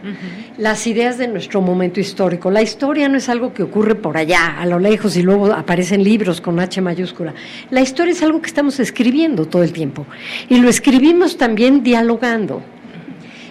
las 0.56 0.86
ideas 0.86 1.18
de 1.18 1.28
nuestro 1.28 1.60
momento 1.60 2.00
histórico. 2.00 2.50
La 2.50 2.62
historia 2.62 3.06
no 3.08 3.18
es 3.18 3.28
algo 3.28 3.52
que 3.52 3.62
ocurre 3.62 3.96
por 3.96 4.16
allá, 4.16 4.58
a 4.58 4.64
lo 4.64 4.78
lejos, 4.78 5.14
y 5.16 5.22
luego 5.22 5.52
aparecen 5.52 6.02
libros 6.02 6.40
con 6.40 6.58
H 6.58 6.80
mayúscula. 6.80 7.34
La 7.70 7.82
historia 7.82 8.12
es 8.12 8.22
algo 8.22 8.40
que 8.40 8.48
estamos 8.48 8.80
escribiendo 8.80 9.44
todo 9.44 9.62
el 9.62 9.72
tiempo. 9.72 10.06
Y 10.48 10.56
lo 10.56 10.70
escribimos 10.70 11.36
también 11.36 11.82
dialogando. 11.82 12.62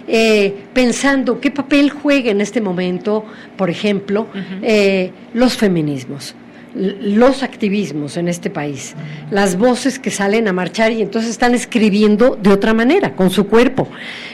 Eh, 0.07 0.55
pensando 0.73 1.39
qué 1.39 1.51
papel 1.51 1.91
juega 1.91 2.31
en 2.31 2.41
este 2.41 2.61
momento, 2.61 3.25
por 3.55 3.69
ejemplo, 3.69 4.25
eh, 4.63 5.11
los 5.35 5.55
feminismos 5.55 6.33
los 6.75 7.41
activismos 7.41 8.17
en 8.17 8.27
este 8.27 8.49
país, 8.49 8.95
las 9.31 9.57
voces 9.57 9.97
que 9.97 10.11
salen 10.11 10.47
a 10.47 10.53
marchar 10.53 10.91
y 10.91 11.01
entonces 11.01 11.31
están 11.31 11.55
escribiendo 11.55 12.37
de 12.41 12.51
otra 12.51 12.73
manera, 12.73 13.15
con 13.15 13.29
su 13.31 13.47
cuerpo, 13.47 13.87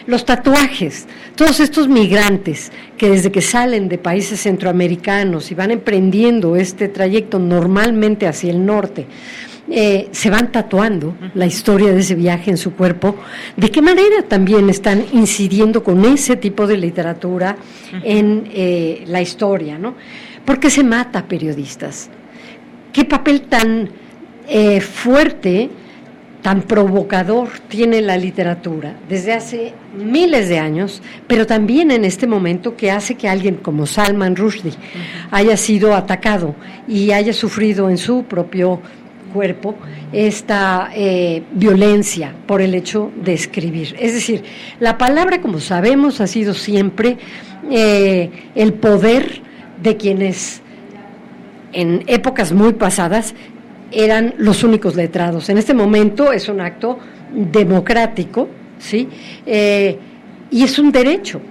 los 0.06 0.26
tatuajes, 0.26 1.08
todos 1.36 1.60
estos 1.60 1.88
migrantes 1.88 2.72
que 2.98 3.10
desde 3.10 3.32
que 3.32 3.42
salen 3.42 3.88
de 3.88 3.98
países 3.98 4.42
centroamericanos 4.42 5.52
y 5.52 5.56
van 5.56 5.72
emprendiendo 5.72 6.56
este 6.56 6.90
trayecto 6.90 7.40
normalmente 7.40 8.28
hacia 8.28 8.52
el 8.52 8.66
norte, 8.66 9.08
eh, 9.68 10.10
se 10.12 10.30
van 10.30 10.52
tatuando 10.52 11.16
la 11.34 11.48
historia 11.48 11.92
de 11.92 12.00
ese 12.00 12.14
viaje 12.14 12.52
en 12.52 12.58
su 12.58 12.76
cuerpo, 12.76 13.16
de 13.58 13.72
qué 13.72 13.82
manera 13.82 14.22
también 14.28 14.70
están 14.70 15.04
incidiendo 15.12 15.84
con 15.84 16.06
ese 16.06 16.36
tipo 16.36 16.68
de 16.68 16.78
literatura 16.78 17.58
en 18.04 18.48
eh, 18.54 19.04
la 19.08 19.22
historia, 19.22 19.80
¿no? 19.80 19.96
¿Por 20.46 20.60
qué 20.60 20.70
se 20.70 20.84
mata 20.84 21.26
periodistas? 21.26 22.12
Qué 22.96 23.04
papel 23.04 23.42
tan 23.42 23.90
eh, 24.48 24.80
fuerte, 24.80 25.70
tan 26.42 26.62
provocador 26.62 27.50
tiene 27.68 28.02
la 28.02 28.16
literatura 28.16 28.96
desde 29.10 29.34
hace 29.34 29.74
miles 29.98 30.48
de 30.48 30.60
años, 30.60 31.02
pero 31.28 31.46
también 31.46 31.92
en 31.92 32.06
este 32.06 32.26
momento 32.26 32.78
que 32.78 32.92
hace 32.92 33.16
que 33.16 33.28
alguien 33.28 33.56
como 33.58 33.86
Salman 33.86 34.38
Rushdie 34.38 34.72
haya 35.30 35.58
sido 35.58 35.94
atacado 35.94 36.56
y 36.88 37.12
haya 37.12 37.34
sufrido 37.34 37.90
en 37.90 37.98
su 37.98 38.24
propio 38.24 38.80
cuerpo 39.34 39.76
esta 40.14 40.90
eh, 40.96 41.44
violencia 41.52 42.34
por 42.48 42.62
el 42.62 42.74
hecho 42.76 43.12
de 43.22 43.34
escribir. 43.34 43.94
Es 44.00 44.14
decir, 44.14 44.42
la 44.80 44.98
palabra, 44.98 45.42
como 45.42 45.60
sabemos, 45.60 46.22
ha 46.22 46.28
sido 46.28 46.54
siempre 46.54 47.18
eh, 47.70 48.30
el 48.56 48.74
poder 48.74 49.42
de 49.84 49.98
quienes 49.98 50.62
en 51.74 52.04
épocas 52.08 52.52
muy 52.54 52.74
pasadas 52.74 53.34
eran 53.92 54.34
los 54.38 54.64
únicos 54.64 54.96
letrados. 54.96 55.50
En 55.50 55.58
este 55.58 55.74
momento 55.74 56.32
es 56.32 56.50
un 56.50 56.62
acto 56.62 57.00
democrático, 57.34 58.50
¿sí? 58.78 59.08
Eh, 59.46 59.98
y 60.52 60.64
es 60.64 60.80
un 60.80 60.92
derecho 60.92 61.42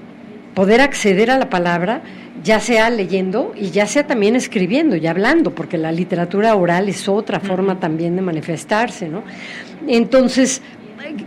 poder 0.55 0.81
acceder 0.81 1.31
a 1.31 1.39
la 1.39 1.51
palabra, 1.51 2.03
ya 2.43 2.61
sea 2.61 2.91
leyendo 2.91 3.53
y 3.57 3.71
ya 3.71 3.87
sea 3.87 4.07
también 4.07 4.37
escribiendo 4.37 4.97
y 4.97 5.07
hablando, 5.07 5.55
porque 5.55 5.79
la 5.79 5.91
literatura 5.91 6.55
oral 6.55 6.89
es 6.89 7.09
otra 7.09 7.41
forma 7.41 7.81
también 7.81 8.15
de 8.17 8.23
manifestarse, 8.23 9.09
¿no? 9.09 9.23
Entonces, 9.89 10.63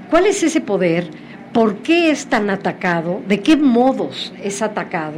¿cuál 0.09 0.27
es 0.27 0.43
ese 0.43 0.61
poder? 0.61 1.07
¿Por 1.53 1.77
qué 1.77 2.11
es 2.11 2.27
tan 2.27 2.49
atacado? 2.49 3.21
¿De 3.27 3.39
qué 3.39 3.57
modos 3.57 4.33
es 4.43 4.61
atacado? 4.61 5.17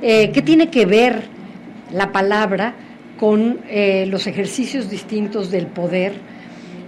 Eh, 0.00 0.30
¿Qué 0.32 0.42
tiene 0.42 0.68
que 0.68 0.86
ver 0.86 1.24
la 1.92 2.12
palabra 2.12 2.74
con 3.22 3.60
eh, 3.68 4.04
los 4.08 4.26
ejercicios 4.26 4.90
distintos 4.90 5.52
del 5.52 5.68
poder. 5.68 6.12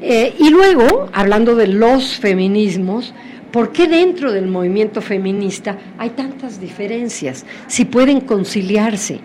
Eh, 0.02 0.34
y 0.36 0.50
luego, 0.50 1.08
hablando 1.12 1.54
de 1.54 1.68
los 1.68 2.16
feminismos, 2.16 3.14
¿Por 3.54 3.70
qué 3.70 3.86
dentro 3.86 4.32
del 4.32 4.48
movimiento 4.48 5.00
feminista 5.00 5.78
hay 5.96 6.10
tantas 6.10 6.60
diferencias? 6.60 7.46
Si 7.68 7.84
pueden 7.84 8.20
conciliarse. 8.22 9.20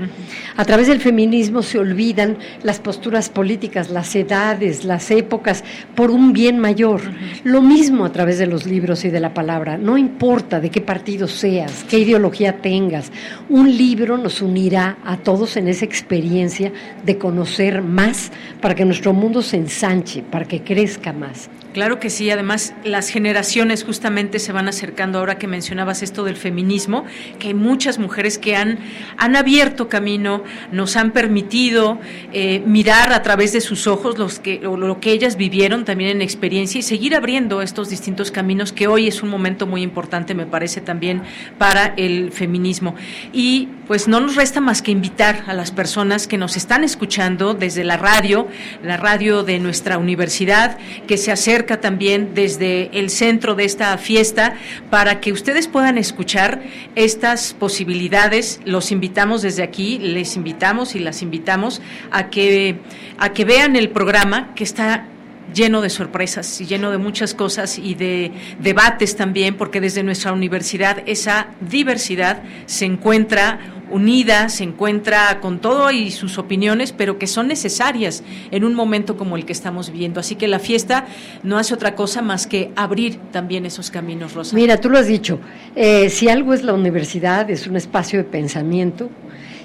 A 0.56 0.66
través 0.66 0.86
del 0.86 1.02
feminismo 1.02 1.64
se 1.64 1.80
olvidan 1.80 2.38
las 2.62 2.80
posturas 2.80 3.28
políticas, 3.30 3.90
las 3.90 4.16
edades, 4.16 4.86
las 4.86 5.10
épocas, 5.10 5.64
por 5.96 6.12
un 6.12 6.32
bien 6.32 6.60
mayor. 6.60 7.02
Lo 7.44 7.64
mismo 7.64 8.06
a 8.06 8.12
través 8.12 8.38
de 8.38 8.46
los 8.46 8.68
libros 8.68 9.04
y 9.04 9.10
de 9.10 9.20
la 9.20 9.34
palabra. 9.34 9.80
No 9.80 9.98
importa 9.98 10.60
de 10.60 10.70
qué 10.70 10.82
partido 10.82 11.28
seas, 11.28 11.84
qué 11.90 11.98
ideología 11.98 12.62
tengas, 12.62 13.12
un 13.50 13.76
libro 13.76 14.16
nos 14.16 14.44
unirá 14.44 15.00
a 15.04 15.18
todos 15.18 15.58
en 15.58 15.68
esa 15.68 15.86
experiencia 15.86 16.72
de 17.04 17.18
conocer 17.18 17.82
más 17.82 18.32
para 18.62 18.76
que 18.76 18.86
nuestro 18.86 19.12
mundo 19.12 19.42
se 19.42 19.58
ensanche, 19.58 20.22
para 20.22 20.46
que 20.46 20.62
crezca 20.62 21.14
más. 21.14 21.50
Claro 21.80 21.98
que 21.98 22.10
sí, 22.10 22.30
además 22.30 22.74
las 22.84 23.08
generaciones 23.08 23.86
justamente 23.86 24.40
se 24.40 24.52
van 24.52 24.68
acercando 24.68 25.18
ahora 25.18 25.38
que 25.38 25.48
mencionabas 25.48 26.04
esto 26.04 26.26
del 26.26 26.36
feminismo, 26.36 27.06
que 27.40 27.48
hay 27.48 27.54
muchas 27.54 28.00
mujeres 28.00 28.38
que 28.38 28.58
han, 28.58 28.80
han 29.16 29.38
abierto 29.38 29.88
camino, 29.88 30.44
nos 30.74 30.98
han 30.98 31.12
permitido 31.12 31.98
eh, 32.34 32.62
mirar 32.66 33.14
a 33.14 33.22
través 33.22 33.54
de 33.54 33.62
sus 33.62 33.88
ojos 33.88 34.40
que, 34.40 34.60
lo, 34.60 34.76
lo 34.76 35.00
que 35.00 35.14
ellas 35.14 35.38
vivieron 35.38 35.86
también 35.86 36.10
en 36.10 36.22
experiencia 36.22 36.80
y 36.80 36.82
seguir 36.82 37.16
abriendo 37.16 37.62
estos 37.62 37.90
distintos 37.90 38.30
caminos 38.30 38.74
que 38.74 38.88
hoy 38.88 39.08
es 39.08 39.24
un 39.24 39.30
momento 39.30 39.66
muy 39.66 39.82
importante, 39.82 40.36
me 40.36 40.46
parece 40.46 40.82
también, 40.82 41.22
para 41.58 41.94
el 41.96 42.34
feminismo. 42.34 42.94
Y 43.32 43.70
pues 43.88 44.10
no 44.10 44.20
nos 44.20 44.36
resta 44.36 44.60
más 44.60 44.82
que 44.82 44.92
invitar 44.92 45.46
a 45.48 45.54
las 45.54 45.72
personas 45.72 46.28
que 46.28 46.38
nos 46.38 46.58
están 46.58 46.84
escuchando 46.84 47.54
desde 47.54 47.86
la 47.86 47.96
radio, 47.96 48.50
la 48.84 48.98
radio 48.98 49.44
de 49.44 49.60
nuestra 49.60 49.98
universidad, 49.98 50.78
que 51.08 51.18
se 51.18 51.32
acerquen 51.32 51.69
también 51.78 52.34
desde 52.34 52.90
el 52.98 53.10
centro 53.10 53.56
de 53.56 53.66
esta 53.66 53.98
fiesta 53.98 54.56
para 54.90 55.20
que 55.20 55.32
ustedes 55.32 55.68
puedan 55.68 55.98
escuchar 55.98 56.62
estas 56.96 57.54
posibilidades. 57.54 58.60
Los 58.66 58.92
invitamos 58.92 59.42
desde 59.42 59.64
aquí, 59.64 60.00
les 60.00 60.36
invitamos 60.36 60.96
y 60.96 61.00
las 61.00 61.22
invitamos 61.22 61.82
a 62.12 62.30
que, 62.30 62.78
a 63.18 63.34
que 63.34 63.46
vean 63.46 63.76
el 63.76 63.90
programa 63.90 64.54
que 64.56 64.64
está 64.64 65.06
lleno 65.54 65.82
de 65.82 65.90
sorpresas 65.90 66.60
y 66.62 66.66
lleno 66.66 66.92
de 66.92 66.98
muchas 66.98 67.34
cosas 67.34 67.78
y 67.78 67.96
de 67.96 68.32
debates 68.60 69.16
también, 69.16 69.56
porque 69.56 69.82
desde 69.82 70.04
nuestra 70.04 70.34
universidad 70.34 71.04
esa 71.06 71.48
diversidad 71.62 72.42
se 72.66 72.86
encuentra 72.86 73.60
unida, 73.92 74.50
se 74.50 74.64
encuentra 74.64 75.40
con 75.40 75.60
todo 75.60 75.92
y 75.92 76.12
sus 76.12 76.38
opiniones, 76.38 76.92
pero 76.92 77.18
que 77.18 77.28
son 77.28 77.48
necesarias 77.48 78.24
en 78.52 78.64
un 78.64 78.76
momento 78.76 79.18
como 79.18 79.36
el 79.36 79.46
que 79.46 79.54
estamos 79.54 79.92
viviendo. 79.92 80.20
Así 80.20 80.36
que 80.36 80.48
la 80.48 80.60
fiesta 80.60 81.08
no 81.44 81.58
hace 81.58 81.74
otra 81.74 81.96
cosa 81.96 82.22
más 82.22 82.48
que 82.48 82.72
abrir 82.76 83.18
también 83.32 83.66
esos 83.66 83.90
caminos, 83.90 84.34
Rosa. 84.34 84.56
Mira, 84.56 84.80
tú 84.80 84.90
lo 84.90 84.98
has 84.98 85.08
dicho, 85.08 85.40
eh, 85.76 86.10
si 86.10 86.30
algo 86.30 86.54
es 86.54 86.64
la 86.64 86.74
universidad, 86.74 87.50
es 87.50 87.68
un 87.68 87.76
espacio 87.76 88.20
de 88.20 88.26
pensamiento, 88.26 89.10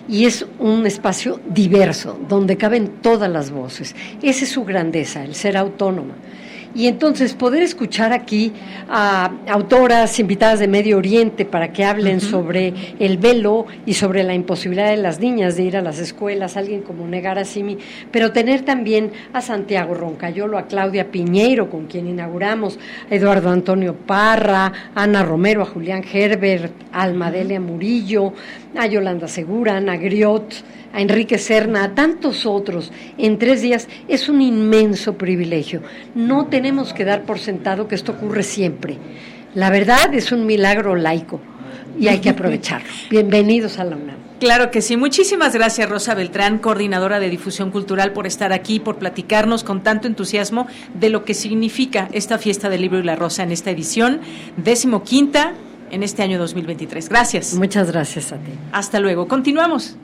y 0.09 0.27
es 0.27 0.47
un 0.59 0.87
espacio 0.87 1.41
diverso, 1.49 2.19
donde 2.29 2.57
caben 2.57 2.89
todas 3.03 3.31
las 3.31 3.51
voces. 3.51 3.95
Esa 4.23 4.45
es 4.45 4.51
su 4.51 4.65
grandeza, 4.65 5.25
el 5.25 5.35
ser 5.35 5.57
autónoma. 5.57 6.15
Y 6.77 6.89
entonces 6.89 7.35
poder 7.35 7.63
escuchar 7.63 8.13
aquí 8.13 8.53
a 8.89 9.31
autoras 9.49 10.19
invitadas 10.19 10.59
de 10.59 10.67
Medio 10.67 10.99
Oriente 10.99 11.45
para 11.45 11.73
que 11.73 11.85
hablen 11.85 12.21
sobre 12.21 12.75
el 12.99 13.17
velo 13.17 13.67
y 13.87 13.95
sobre 13.95 14.25
la 14.25 14.35
imposibilidad 14.35 14.89
de 14.89 14.97
las 14.97 15.21
niñas 15.21 15.57
de 15.57 15.63
ir 15.63 15.77
a 15.77 15.83
las 15.83 16.01
escuelas, 16.01 16.57
alguien 16.57 16.83
como 16.83 17.07
Negar 17.07 17.45
Simi, 17.47 17.79
pero 18.11 18.33
tener 18.33 18.63
también 18.63 19.13
a 19.33 19.41
Santiago 19.41 19.95
Roncayolo, 19.95 20.59
a 20.59 20.67
Claudia 20.67 21.13
Piñeiro, 21.13 21.71
con 21.71 21.87
quien 21.87 22.09
inauguramos, 22.09 22.77
a 23.09 23.15
Eduardo 23.15 23.51
Antonio 23.51 23.95
Parra, 23.95 24.73
a 24.97 25.03
Ana 25.05 25.23
Romero, 25.23 25.63
a 25.63 25.67
Julián 25.67 26.03
Herbert, 26.13 26.73
a 26.93 27.03
Almadelia 27.03 27.61
Murillo, 27.61 28.33
a 28.77 28.87
Yolanda 28.87 29.29
Segura, 29.29 29.75
a 29.75 29.77
Ana 29.79 29.97
Griot, 29.97 30.55
a 30.93 31.01
Enrique 31.01 31.39
Serna, 31.39 31.85
a 31.85 31.95
tantos 31.95 32.47
otros 32.47 32.93
en 33.19 33.39
tres 33.39 33.63
días, 33.63 33.89
es 34.09 34.29
un 34.29 34.41
inmenso 34.41 35.19
privilegio. 35.19 35.83
No 36.15 36.47
tenemos 36.47 36.93
que 36.93 37.05
dar 37.05 37.25
por 37.25 37.39
sentado 37.39 37.89
que 37.89 37.95
esto 37.95 38.13
ocurre 38.13 38.43
siempre. 38.43 38.99
La 39.55 39.71
verdad 39.71 40.15
es 40.15 40.33
un 40.33 40.47
milagro 40.47 40.97
laico 40.97 41.41
y 41.99 42.09
hay 42.09 42.19
que 42.19 42.31
aprovecharlo. 42.31 42.89
Bienvenidos 43.11 43.79
a 43.79 43.85
la 43.85 43.97
UNAM. 43.97 44.25
Claro 44.41 44.71
que 44.71 44.83
sí. 44.83 44.97
Muchísimas 44.97 45.55
gracias, 45.55 45.89
Rosa 45.89 46.15
Beltrán, 46.15 46.59
coordinadora 46.59 47.21
de 47.21 47.31
difusión 47.31 47.71
cultural, 47.71 48.13
por 48.13 48.27
estar 48.27 48.53
aquí, 48.53 48.81
por 48.81 48.97
platicarnos 48.97 49.63
con 49.63 49.83
tanto 49.83 50.09
entusiasmo 50.09 50.67
de 50.93 51.09
lo 51.09 51.25
que 51.25 51.35
significa 51.35 52.09
esta 52.13 52.37
fiesta 52.37 52.69
del 52.69 52.83
libro 52.83 52.99
y 52.99 53.05
la 53.05 53.17
rosa 53.17 53.45
en 53.45 53.53
esta 53.53 53.71
edición 53.71 54.21
decimoquinta 54.57 55.55
en 55.95 56.03
este 56.03 56.23
año 56.23 56.39
2023. 56.39 57.09
Gracias. 57.09 57.55
Muchas 57.55 57.91
gracias 57.91 58.33
a 58.33 58.37
ti. 58.37 58.51
Hasta 58.73 59.01
luego. 59.01 59.29
Continuamos. 59.29 59.97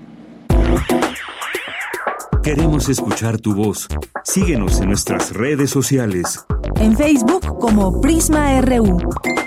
Queremos 2.42 2.88
escuchar 2.88 3.38
tu 3.38 3.54
voz. 3.54 3.87
Síguenos 4.25 4.80
en 4.80 4.88
nuestras 4.88 5.35
redes 5.35 5.70
sociales. 5.70 6.47
En 6.76 6.97
Facebook 6.97 7.59
como 7.59 8.00
Prisma 8.00 8.61
RU 8.62 8.99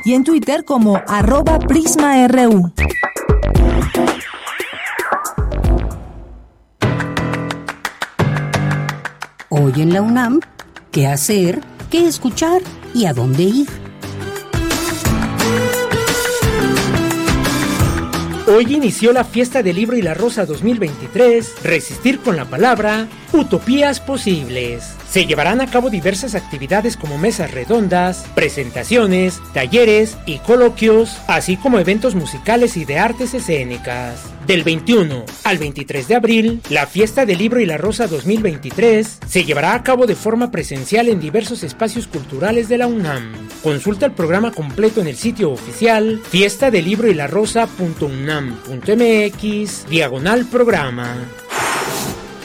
y 0.06 0.14
en 0.14 0.24
Twitter 0.24 0.64
como 0.66 1.02
arroba 1.08 1.58
PrismaRU. 1.60 2.72
Hoy 9.50 9.74
en 9.78 9.94
la 9.94 10.02
UNAM, 10.02 10.40
¿qué 10.92 11.08
hacer? 11.08 11.62
¿Qué 11.90 12.08
escuchar? 12.08 12.62
¿Y 12.94 13.06
a 13.06 13.14
dónde 13.14 13.44
ir? 13.44 13.83
Hoy 18.46 18.74
inició 18.74 19.14
la 19.14 19.24
fiesta 19.24 19.64
del 19.64 19.78
libro 19.78 19.96
y 19.96 20.02
la 20.02 20.14
rosa 20.14 20.46
2023, 20.46 21.64
Resistir 21.64 22.20
con 22.20 22.36
la 22.36 22.44
palabra, 22.44 23.08
Utopías 23.32 24.02
posibles. 24.02 24.96
Se 25.14 25.26
llevarán 25.28 25.62
a 25.62 25.68
cabo 25.68 25.92
diversas 25.92 26.34
actividades 26.34 26.98
como 26.98 27.20
mesas 27.20 27.52
redondas, 27.52 28.26
presentaciones, 28.34 29.40
talleres 29.54 30.18
y 30.26 30.40
coloquios, 30.40 31.20
así 31.28 31.56
como 31.56 31.78
eventos 31.78 32.16
musicales 32.16 32.76
y 32.78 32.86
de 32.86 32.98
artes 32.98 33.36
escénicas. 33.36 34.24
Del 34.48 34.64
21 34.64 35.24
al 35.44 35.60
23 35.60 36.08
de 36.08 36.16
abril, 36.16 36.62
la 36.72 36.88
fiesta 36.88 37.28
del 37.28 37.38
libro 37.38 37.60
y 37.60 37.68
la 37.68 37.78
rosa 37.78 38.08
2023 38.08 39.20
se 39.28 39.46
llevará 39.46 39.76
a 39.76 39.84
cabo 39.84 40.08
de 40.08 40.16
forma 40.16 40.50
presencial 40.50 41.08
en 41.08 41.20
diversos 41.20 41.62
espacios 41.62 42.08
culturales 42.08 42.68
de 42.68 42.80
la 42.80 42.88
UNAM. 42.88 43.34
Consulta 43.62 44.08
el 44.08 44.14
programa 44.14 44.52
completo 44.52 45.00
en 45.00 45.06
el 45.06 45.16
sitio 45.16 45.52
oficial 45.52 46.24
fiesta 46.28 46.72
del 46.72 46.86
libro 46.86 47.08
y 47.08 47.14
la 47.14 47.28
rosa.unam.mx, 47.28 49.90
diagonal 49.90 50.46
programa. 50.46 51.43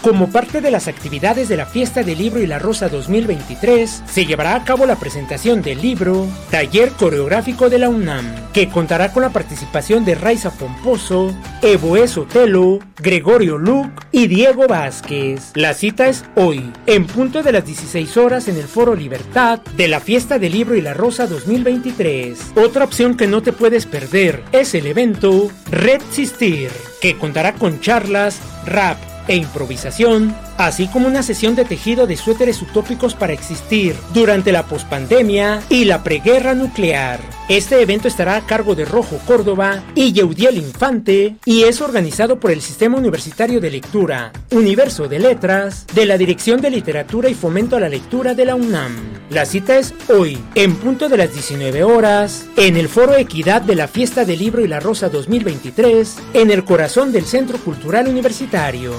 Como 0.03 0.31
parte 0.31 0.61
de 0.61 0.71
las 0.71 0.87
actividades 0.87 1.49
de 1.49 1.57
la 1.57 1.67
Fiesta 1.67 2.05
del 2.05 2.19
Libro 2.19 2.41
y 2.41 2.47
la 2.47 2.61
Rosa 2.61 2.89
2023, 2.89 4.05
se 4.07 4.27
llevará 4.27 4.55
a 4.55 4.65
cabo 4.65 4.87
la 4.87 4.97
presentación 4.97 5.61
del 5.61 5.83
libro 5.83 6.29
Taller 6.53 6.91
Coreográfico 6.91 7.69
de 7.69 7.81
la 7.81 7.89
UNAM, 7.89 8.25
que 8.53 8.69
contará 8.69 9.13
con 9.13 9.23
la 9.23 9.31
participación 9.31 10.05
de 10.05 10.15
Raiza 10.15 10.53
Pomposo, 10.53 11.35
Evo 11.63 11.99
Sotelo, 12.07 12.79
Gregorio 12.99 13.59
Luc 13.59 13.91
y 14.13 14.29
Diego 14.29 14.69
Vázquez. 14.69 15.51
La 15.55 15.75
cita 15.75 16.07
es 16.07 16.25
hoy, 16.37 16.73
en 16.87 17.05
punto 17.07 17.43
de 17.43 17.53
las 17.53 17.67
16 17.67 18.17
horas 18.19 18.47
en 18.47 18.57
el 18.57 18.69
Foro 18.69 18.95
Libertad 18.95 19.61
de 19.77 19.89
la 19.89 19.99
Fiesta 19.99 20.39
del 20.39 20.53
Libro 20.53 20.77
y 20.77 20.81
la 20.81 20.95
Rosa 20.95 21.27
2023. 21.27 22.53
Otra 22.55 22.85
opción 22.85 23.17
que 23.17 23.27
no 23.27 23.43
te 23.43 23.53
puedes 23.53 23.87
perder 23.87 24.45
es 24.53 24.75
el 24.75 24.87
evento 24.87 25.51
Red 25.73 26.03
Sistir, 26.13 26.71
que 27.01 27.19
contará 27.19 27.55
con 27.55 27.81
charlas, 27.81 28.39
rap, 28.65 28.97
e 29.29 29.37
improvisación, 29.37 30.35
así 30.59 30.89
como 30.89 31.07
una 31.07 31.23
sesión 31.23 31.55
de 31.55 31.65
tejido 31.65 32.07
de 32.07 32.17
suéteres 32.17 32.61
utópicos 32.61 33.15
para 33.15 33.33
existir 33.33 33.97
durante 34.13 34.53
la 34.53 34.67
pospandemia 34.67 35.63
y 35.71 35.87
la 35.87 36.03
preguerra 36.03 36.55
nuclear. 36.55 37.21
Este 37.49 37.81
evento 37.81 38.09
estará 38.09 38.37
a 38.37 38.45
cargo 38.45 38.75
de 38.75 38.85
Rojo 38.85 39.19
Córdoba 39.27 39.83
y 39.95 40.13
Yeudiel 40.13 40.59
Infante 40.59 41.37
y 41.47 41.63
es 41.63 41.81
organizado 41.81 42.39
por 42.39 42.51
el 42.51 42.61
Sistema 42.61 42.99
Universitario 42.99 43.61
de 43.61 43.71
Lectura, 43.71 44.33
Universo 44.51 45.09
de 45.09 45.19
Letras, 45.19 45.87
de 45.95 46.05
la 46.05 46.19
Dirección 46.19 46.61
de 46.61 46.71
Literatura 46.71 47.31
y 47.31 47.35
Fomento 47.35 47.77
a 47.77 47.81
la 47.81 47.89
Lectura 47.89 48.35
de 48.35 48.45
la 48.45 48.55
UNAM. 48.55 48.97
La 49.31 49.47
cita 49.47 49.79
es 49.79 49.95
hoy, 50.11 50.39
en 50.55 50.77
punto 50.77 51.09
de 51.09 51.17
las 51.17 51.33
19 51.33 51.85
horas, 51.85 52.47
en 52.57 52.77
el 52.77 52.89
Foro 52.89 53.17
Equidad 53.17 53.63
de 53.63 53.77
la 53.77 53.89
Fiesta 53.89 54.25
del 54.25 54.41
Libro 54.41 54.63
y 54.63 54.69
la 54.69 54.81
Rosa 54.81 55.09
2023, 55.09 56.17
en 56.35 56.51
el 56.51 56.65
corazón 56.65 57.13
del 57.13 57.25
Centro 57.25 57.59
Cultural 57.59 58.09
Universitario. 58.09 58.93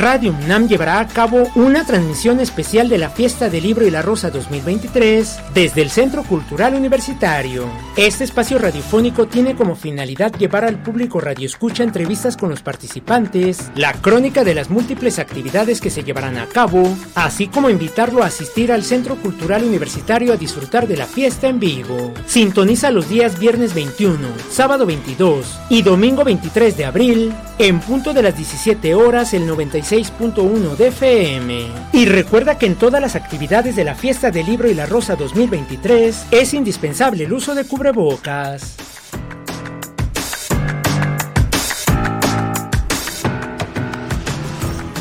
Radio 0.00 0.32
UNAM 0.32 0.66
llevará 0.66 0.98
a 0.98 1.06
cabo 1.06 1.48
una 1.54 1.86
transmisión 1.86 2.40
especial 2.40 2.88
de 2.88 2.98
la 2.98 3.10
Fiesta 3.10 3.48
del 3.48 3.62
Libro 3.62 3.86
y 3.86 3.90
la 3.90 4.02
Rosa 4.02 4.28
2023 4.30 5.38
desde 5.54 5.82
el 5.82 5.90
Centro 5.90 6.24
Cultural 6.24 6.74
Universitario. 6.74 7.64
Este 7.96 8.24
espacio 8.24 8.58
radiofónico 8.58 9.26
tiene 9.28 9.54
como 9.54 9.76
finalidad 9.76 10.32
llevar 10.32 10.64
al 10.64 10.82
público 10.82 11.20
radioescucha 11.20 11.84
entrevistas 11.84 12.36
con 12.36 12.50
los 12.50 12.60
participantes, 12.60 13.70
la 13.76 13.92
crónica 13.92 14.42
de 14.42 14.54
las 14.54 14.68
múltiples 14.68 15.20
actividades 15.20 15.80
que 15.80 15.90
se 15.90 16.02
llevarán 16.02 16.38
a 16.38 16.46
cabo, 16.46 16.82
así 17.14 17.46
como 17.46 17.70
invitarlo 17.70 18.24
a 18.24 18.26
asistir 18.26 18.72
al 18.72 18.82
Centro 18.82 19.14
Cultural 19.16 19.62
Universitario 19.62 20.32
a 20.32 20.36
disfrutar 20.36 20.88
de 20.88 20.96
la 20.96 21.06
fiesta 21.06 21.46
en 21.46 21.60
vivo. 21.60 22.12
Sintoniza 22.26 22.90
los 22.90 23.08
días 23.08 23.38
viernes 23.38 23.74
21, 23.74 24.18
sábado 24.50 24.86
22 24.86 25.60
y 25.70 25.82
domingo 25.82 26.24
23 26.24 26.76
de 26.76 26.84
abril 26.84 27.32
en 27.58 27.78
punto 27.78 28.12
de 28.12 28.22
las 28.22 28.36
17 28.36 28.96
horas 28.96 29.32
el 29.34 29.46
90 29.46 29.83
96.1 29.84 30.76
de 30.76 30.88
FM. 30.88 31.66
Y 31.92 32.06
recuerda 32.06 32.56
que 32.58 32.66
en 32.66 32.76
todas 32.76 33.02
las 33.02 33.16
actividades 33.16 33.76
de 33.76 33.84
la 33.84 33.94
Fiesta 33.94 34.30
del 34.30 34.46
Libro 34.46 34.70
y 34.70 34.74
la 34.74 34.86
Rosa 34.86 35.14
2023 35.14 36.26
es 36.30 36.54
indispensable 36.54 37.24
el 37.24 37.32
uso 37.32 37.54
de 37.54 37.66
cubrebocas. 37.66 38.93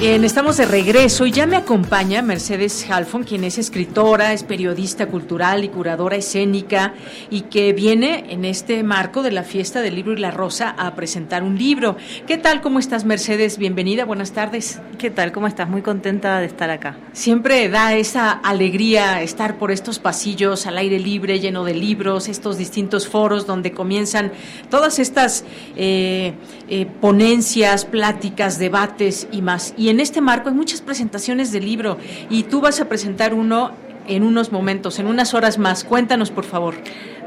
Bien, 0.04 0.26
estamos 0.26 0.58
de 0.58 0.66
regreso 0.66 1.26
y 1.26 1.32
ya 1.32 1.48
me 1.48 1.56
acompaña 1.56 2.22
Mercedes 2.22 2.86
Halfon, 2.90 3.24
quien 3.24 3.46
es 3.46 3.58
escritora, 3.58 4.34
es 4.34 4.44
periodista 4.44 5.06
cultural 5.06 5.64
y 5.64 5.70
curadora 5.70 6.18
escénica 6.18 6.94
y 7.30 7.44
que 7.44 7.72
viene 7.72 8.26
en 8.28 8.44
este 8.44 8.84
marco 8.84 9.24
de 9.24 9.32
la 9.32 9.44
fiesta 9.44 9.80
del 9.80 9.96
libro 9.96 10.12
y 10.12 10.18
la 10.18 10.30
rosa 10.30 10.72
a 10.72 10.94
presentar 10.94 11.42
un 11.42 11.58
libro. 11.58 11.96
¿Qué 12.28 12.38
tal? 12.38 12.60
¿Cómo 12.60 12.80
estás, 12.80 13.06
Mercedes? 13.06 13.58
Bienvenida, 13.58 14.04
buenas 14.04 14.34
tardes. 14.34 14.82
¿Qué 14.98 15.10
tal? 15.10 15.32
¿Cómo 15.32 15.48
estás? 15.48 15.70
Muy 15.70 15.82
contenta 15.82 16.38
de 16.42 16.48
estar 16.48 16.70
acá. 16.70 16.98
Siempre 17.14 17.70
da 17.70 17.96
esa 17.96 18.32
alegría 18.32 19.22
estar 19.22 19.58
por 19.58 19.72
estos 19.72 20.00
pasillos 20.00 20.68
al 20.68 20.80
aire 20.80 21.00
libre, 21.00 21.40
lleno 21.40 21.64
de 21.64 21.76
libros, 21.76 22.28
estos 22.28 22.58
distintos 22.58 23.08
foros 23.08 23.48
donde 23.48 23.72
comienzan 23.72 24.34
todas 24.70 25.00
estas 25.00 25.46
eh, 25.78 26.34
eh, 26.68 26.88
ponencias, 27.00 27.86
pláticas, 27.86 28.60
debates 28.60 29.30
y 29.32 29.42
más. 29.42 29.74
Y 29.78 29.93
en 29.93 29.93
este 30.00 30.22
marco 30.22 30.50
hay 30.50 30.56
muchas 30.56 30.82
presentaciones 30.82 31.52
de 31.52 31.60
libro 31.60 31.98
y 32.30 32.44
tú 32.44 32.62
vas 32.62 32.80
a 32.80 32.90
presentar 32.90 33.34
uno 33.34 33.72
en 34.08 34.24
unos 34.24 34.52
momentos, 34.52 35.00
en 35.00 35.08
unas 35.08 35.34
horas 35.34 35.58
más. 35.58 35.84
Cuéntanos, 35.84 36.32
por 36.32 36.44
favor. 36.44 36.76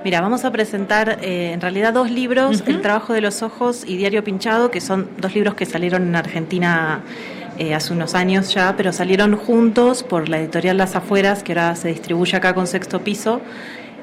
Mira, 0.04 0.20
vamos 0.20 0.44
a 0.44 0.52
presentar 0.52 1.18
eh, 1.22 1.52
en 1.52 1.60
realidad 1.60 1.92
dos 1.92 2.10
libros, 2.10 2.62
El 2.66 2.80
trabajo 2.80 3.12
de 3.12 3.20
los 3.20 3.42
ojos 3.42 3.84
y 3.86 3.96
Diario 3.96 4.22
Pinchado, 4.22 4.70
que 4.70 4.80
son 4.80 5.08
dos 5.18 5.34
libros 5.34 5.54
que 5.54 5.66
salieron 5.66 6.02
en 6.02 6.14
Argentina 6.14 7.02
eh, 7.58 7.74
hace 7.74 7.92
unos 7.92 8.14
años 8.14 8.52
ya, 8.54 8.74
pero 8.76 8.92
salieron 8.92 9.34
juntos 9.34 10.02
por 10.02 10.28
la 10.28 10.38
editorial 10.38 10.76
Las 10.76 10.94
Afueras, 10.94 11.42
que 11.42 11.52
ahora 11.52 11.74
se 11.74 11.88
distribuye 11.88 12.36
acá 12.36 12.54
con 12.54 12.66
sexto 12.66 13.00
piso. 13.00 13.40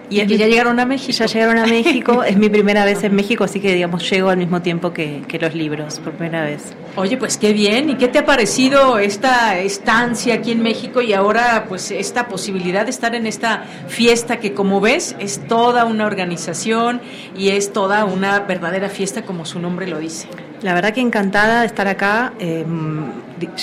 Y, 0.09 0.25
que 0.25 0.37
ya 0.37 0.47
llegaron 0.47 0.79
a 0.79 0.85
México. 0.85 1.13
Ya 1.17 1.25
llegaron 1.27 1.57
a 1.57 1.65
México, 1.67 2.23
es 2.23 2.35
mi 2.35 2.49
primera 2.49 2.83
vez 2.83 3.03
en 3.03 3.15
México, 3.15 3.43
así 3.43 3.59
que 3.59 3.73
digamos 3.73 4.09
llego 4.09 4.29
al 4.29 4.37
mismo 4.37 4.61
tiempo 4.61 4.91
que, 4.91 5.21
que, 5.27 5.39
los 5.39 5.53
libros, 5.55 5.99
por 5.99 6.13
primera 6.13 6.43
vez. 6.43 6.73
Oye, 6.95 7.17
pues 7.17 7.37
qué 7.37 7.53
bien, 7.53 7.89
¿y 7.89 7.95
qué 7.95 8.07
te 8.07 8.19
ha 8.19 8.25
parecido 8.25 8.99
esta 8.99 9.57
estancia 9.57 10.35
aquí 10.35 10.51
en 10.51 10.61
México 10.61 11.01
y 11.01 11.13
ahora 11.13 11.65
pues 11.67 11.89
esta 11.89 12.27
posibilidad 12.27 12.85
de 12.85 12.91
estar 12.91 13.15
en 13.15 13.25
esta 13.25 13.63
fiesta 13.87 14.37
que 14.37 14.53
como 14.53 14.79
ves 14.79 15.15
es 15.17 15.47
toda 15.47 15.85
una 15.85 16.05
organización 16.05 17.01
y 17.35 17.49
es 17.49 17.73
toda 17.73 18.05
una 18.05 18.41
verdadera 18.41 18.89
fiesta 18.89 19.23
como 19.23 19.43
su 19.43 19.59
nombre 19.59 19.87
lo 19.87 19.97
dice? 19.97 20.27
La 20.61 20.75
verdad 20.75 20.93
que 20.93 21.01
encantada 21.01 21.61
de 21.61 21.65
estar 21.65 21.87
acá. 21.87 22.33
Eh, 22.39 22.63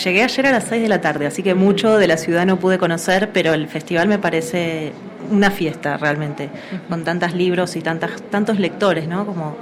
llegué 0.04 0.24
ayer 0.24 0.46
a 0.46 0.50
las 0.50 0.64
6 0.64 0.82
de 0.82 0.88
la 0.88 1.00
tarde, 1.00 1.26
así 1.26 1.44
que 1.44 1.54
mucho 1.54 1.98
de 1.98 2.08
la 2.08 2.16
ciudad 2.16 2.44
no 2.46 2.58
pude 2.58 2.78
conocer, 2.78 3.30
pero 3.32 3.54
el 3.54 3.68
festival 3.68 4.08
me 4.08 4.18
parece 4.18 4.92
una 5.30 5.52
fiesta 5.52 5.96
realmente, 5.96 6.50
con 6.88 7.04
tantos 7.04 7.32
libros 7.32 7.76
y 7.76 7.80
tantas, 7.80 8.20
tantos 8.30 8.58
lectores, 8.58 9.06
¿no? 9.06 9.24
Como 9.24 9.56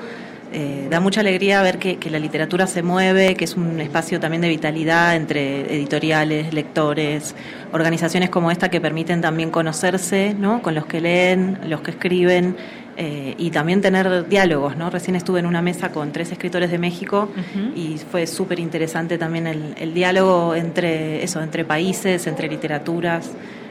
eh, 0.53 0.87
da 0.91 1.01
mucha 1.01 1.21
alegría 1.21 1.63
ver 1.63 1.79
que, 1.79 1.99
la 2.11 2.19
literatura 2.19 2.67
se 2.67 2.83
mueve, 2.83 3.35
que 3.35 3.45
es 3.45 3.57
un 3.57 3.81
espacio 3.81 4.19
también 4.19 4.41
de 4.41 4.49
vitalidad 4.49 5.15
entre 5.15 5.75
editoriales, 5.75 6.55
lectores, 6.55 7.35
organizaciones 7.73 8.31
como 8.31 8.51
esta 8.51 8.71
que 8.71 8.81
permiten 8.81 9.21
también 9.21 9.51
conocerse, 9.51 10.35
¿no? 10.39 10.63
Con 10.63 10.75
los 10.75 10.87
que 10.87 11.01
leen, 11.01 11.59
los 11.67 11.83
que 11.83 11.91
escriben. 11.91 12.57
Eh, 13.01 13.37
y 13.39 13.51
también 13.51 13.81
tener 13.81 14.27
diálogos, 14.29 14.77
¿no? 14.77 14.91
Recién 14.91 15.15
estuve 15.15 15.39
en 15.39 15.47
una 15.47 15.63
mesa 15.63 15.93
con 15.93 16.11
tres 16.11 16.33
escritores 16.33 16.69
de 16.69 16.79
México 16.79 17.29
y 17.77 17.97
fue 18.11 18.27
súper 18.27 18.59
interesante 18.59 19.19
también 19.19 19.47
el, 19.47 19.75
el, 19.79 19.95
diálogo 19.95 20.57
entre 20.57 21.23
eso, 21.23 21.41
entre 21.41 21.65
países, 21.65 22.27
entre 22.27 22.49
literaturas, 22.49 23.31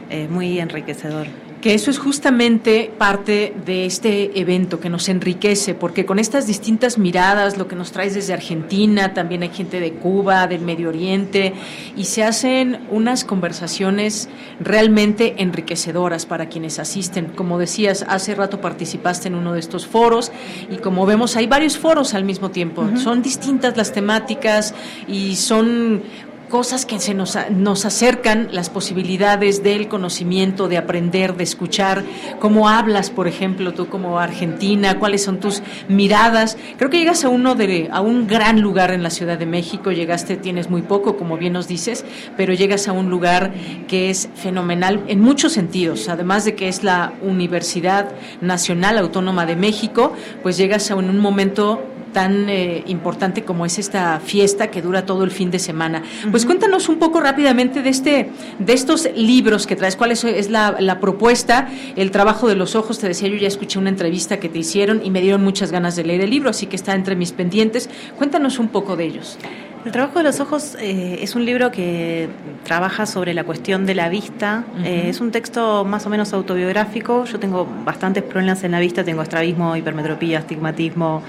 eh, 0.09 0.29
muy 0.29 0.59
enriquecedor 0.59 1.27
que 1.61 1.73
eso 1.73 1.89
es 1.89 1.97
justamente 1.97 2.91
parte 2.97 3.53
de 3.65 3.85
este 3.85 4.39
evento 4.39 4.79
que 4.79 4.89
nos 4.89 5.09
enriquece, 5.09 5.73
porque 5.73 6.05
con 6.05 6.19
estas 6.19 6.45
distintas 6.45 6.97
miradas, 6.97 7.57
lo 7.57 7.67
que 7.67 7.75
nos 7.75 7.91
traes 7.91 8.13
desde 8.13 8.33
Argentina, 8.33 9.13
también 9.13 9.43
hay 9.43 9.49
gente 9.49 9.79
de 9.79 9.93
Cuba, 9.93 10.47
del 10.47 10.61
Medio 10.61 10.89
Oriente, 10.89 11.53
y 11.95 12.05
se 12.05 12.23
hacen 12.23 12.85
unas 12.91 13.23
conversaciones 13.23 14.29
realmente 14.59 15.35
enriquecedoras 15.37 16.25
para 16.25 16.47
quienes 16.47 16.79
asisten. 16.79 17.27
Como 17.35 17.57
decías, 17.57 18.05
hace 18.07 18.35
rato 18.35 18.61
participaste 18.61 19.27
en 19.27 19.35
uno 19.35 19.53
de 19.53 19.59
estos 19.59 19.87
foros 19.87 20.31
y 20.69 20.77
como 20.77 21.05
vemos 21.05 21.35
hay 21.35 21.47
varios 21.47 21.77
foros 21.77 22.13
al 22.13 22.23
mismo 22.23 22.51
tiempo. 22.51 22.87
Son 22.97 23.21
distintas 23.21 23.77
las 23.77 23.91
temáticas 23.91 24.73
y 25.07 25.35
son 25.35 26.03
cosas 26.49 26.85
que 26.85 26.99
se 26.99 27.13
nos, 27.13 27.37
nos 27.51 27.85
acercan 27.85 28.49
las 28.51 28.69
posibilidades 28.69 29.63
del 29.63 29.87
conocimiento, 29.87 30.67
de 30.67 30.77
aprender, 30.77 31.35
de 31.35 31.43
escuchar, 31.43 32.03
cómo 32.39 32.69
hablas, 32.69 33.09
por 33.09 33.27
ejemplo, 33.27 33.73
tú 33.73 33.87
como 33.87 34.19
argentina, 34.19 34.99
cuáles 34.99 35.23
son 35.23 35.39
tus 35.39 35.61
miradas. 35.87 36.57
Creo 36.77 36.89
que 36.89 36.99
llegas 36.99 37.23
a 37.23 37.29
uno 37.29 37.55
de 37.55 37.89
a 37.91 38.01
un 38.01 38.27
gran 38.27 38.61
lugar 38.61 38.91
en 38.91 39.03
la 39.03 39.09
Ciudad 39.09 39.37
de 39.37 39.45
México, 39.45 39.91
llegaste, 39.91 40.37
tienes 40.37 40.69
muy 40.69 40.81
poco, 40.81 41.17
como 41.17 41.37
bien 41.37 41.53
nos 41.53 41.67
dices, 41.67 42.05
pero 42.35 42.53
llegas 42.53 42.87
a 42.87 42.93
un 42.93 43.09
lugar 43.09 43.53
que 43.87 44.09
es 44.09 44.29
fenomenal 44.35 45.03
en 45.07 45.19
muchos 45.19 45.53
sentidos, 45.53 46.09
además 46.09 46.45
de 46.45 46.55
que 46.55 46.67
es 46.67 46.83
la 46.83 47.13
Universidad 47.21 48.11
Nacional 48.41 48.97
Autónoma 48.97 49.45
de 49.45 49.55
México, 49.55 50.13
pues 50.43 50.57
llegas 50.57 50.91
a 50.91 50.95
un 50.95 51.19
momento 51.19 51.83
tan 52.17 52.49
eh, 52.49 52.83
importante 52.87 53.43
como 53.43 53.63
es 53.67 53.77
esta 53.77 54.19
fiesta 54.19 54.71
que 54.71 54.81
dura 54.81 55.05
todo 55.05 55.23
el 55.23 55.29
fin 55.29 55.51
de 55.51 55.59
semana. 55.59 56.01
Pues 56.31 56.47
cuéntanos 56.47 56.89
un 56.89 56.97
poco 56.97 57.19
rápidamente 57.19 57.83
de 57.83 57.91
este, 57.91 58.31
de 58.57 58.73
estos 58.73 59.07
libros 59.15 59.67
que 59.67 59.75
traes, 59.75 59.95
cuál 59.95 60.09
es, 60.13 60.49
la, 60.49 60.99
propuesta, 60.99 61.69
el 61.95 62.09
trabajo 62.09 62.47
de 62.47 62.55
los 62.55 62.73
ojos. 62.73 62.97
Te 62.97 63.07
decía, 63.07 63.27
yo 63.27 63.35
ya 63.35 63.47
escuché 63.47 63.77
una 63.77 63.89
entrevista 63.89 64.39
que 64.39 64.49
te 64.49 64.57
hicieron 64.57 65.05
y 65.05 65.11
me 65.11 65.21
dieron 65.21 65.43
muchas 65.43 65.71
ganas 65.71 65.95
de 65.95 66.05
leer 66.05 66.21
el 66.21 66.31
libro, 66.31 66.49
así 66.49 66.65
que 66.65 66.75
está 66.75 66.95
entre 66.95 67.15
mis 67.15 67.33
pendientes. 67.33 67.87
Cuéntanos 68.17 68.57
un 68.57 68.69
poco 68.69 68.95
de 68.95 69.05
ellos. 69.05 69.37
El 69.85 69.91
trabajo 69.91 70.17
de 70.17 70.23
los 70.23 70.39
ojos 70.39 70.75
eh, 70.79 71.19
es 71.21 71.35
un 71.35 71.45
libro 71.45 71.71
que 71.71 72.27
trabaja 72.63 73.05
sobre 73.05 73.35
la 73.35 73.43
cuestión 73.43 73.85
de 73.85 73.93
la 73.93 74.09
vista. 74.09 74.65
Eh, 74.83 75.05
es 75.09 75.21
un 75.21 75.31
texto 75.31 75.85
más 75.85 76.05
o 76.07 76.09
menos 76.09 76.33
autobiográfico. 76.33 77.25
Yo 77.25 77.39
tengo 77.39 77.67
bastantes 77.85 78.23
problemas 78.23 78.63
en 78.63 78.71
la 78.71 78.79
vista, 78.79 79.03
tengo 79.03 79.21
estrabismo, 79.21 79.77
hipermetropía, 79.77 80.39
astigmatismo, 80.39 81.21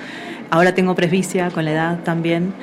Ahora 0.50 0.74
tengo 0.74 0.94
presbicia 0.94 1.50
con 1.50 1.64
la 1.64 1.72
edad 1.72 1.98
también. 2.04 2.54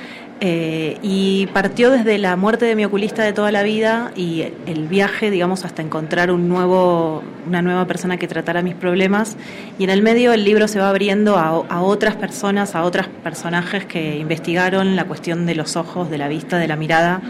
Eh, 0.41 0.97
y 1.01 1.47
partió 1.53 1.91
desde 1.91 2.17
la 2.17 2.35
muerte 2.35 2.65
de 2.65 2.75
mi 2.75 2.83
oculista 2.83 3.23
de 3.23 3.31
toda 3.31 3.53
la 3.53 3.63
vida 3.63 4.11
y 4.17 4.41
el 4.65 4.87
viaje, 4.89 5.31
digamos, 5.31 5.63
hasta 5.63 5.81
encontrar 5.81 6.29
un 6.29 6.49
nuevo, 6.49 7.23
una 7.47 7.61
nueva 7.61 7.85
persona 7.87 8.17
que 8.17 8.27
tratara 8.27 8.61
mis 8.61 8.75
problemas. 8.75 9.37
Y 9.79 9.85
en 9.85 9.89
el 9.91 10.01
medio 10.01 10.33
el 10.33 10.43
libro 10.43 10.67
se 10.67 10.79
va 10.79 10.89
abriendo 10.89 11.37
a, 11.37 11.65
a 11.69 11.81
otras 11.81 12.15
personas, 12.15 12.75
a 12.75 12.83
otros 12.83 13.07
personajes 13.23 13.85
que 13.85 14.17
investigaron 14.17 14.95
la 14.95 15.05
cuestión 15.05 15.45
de 15.45 15.55
los 15.55 15.77
ojos, 15.77 16.09
de 16.09 16.17
la 16.17 16.27
vista, 16.27 16.57
de 16.57 16.67
la 16.67 16.75
mirada 16.75 17.21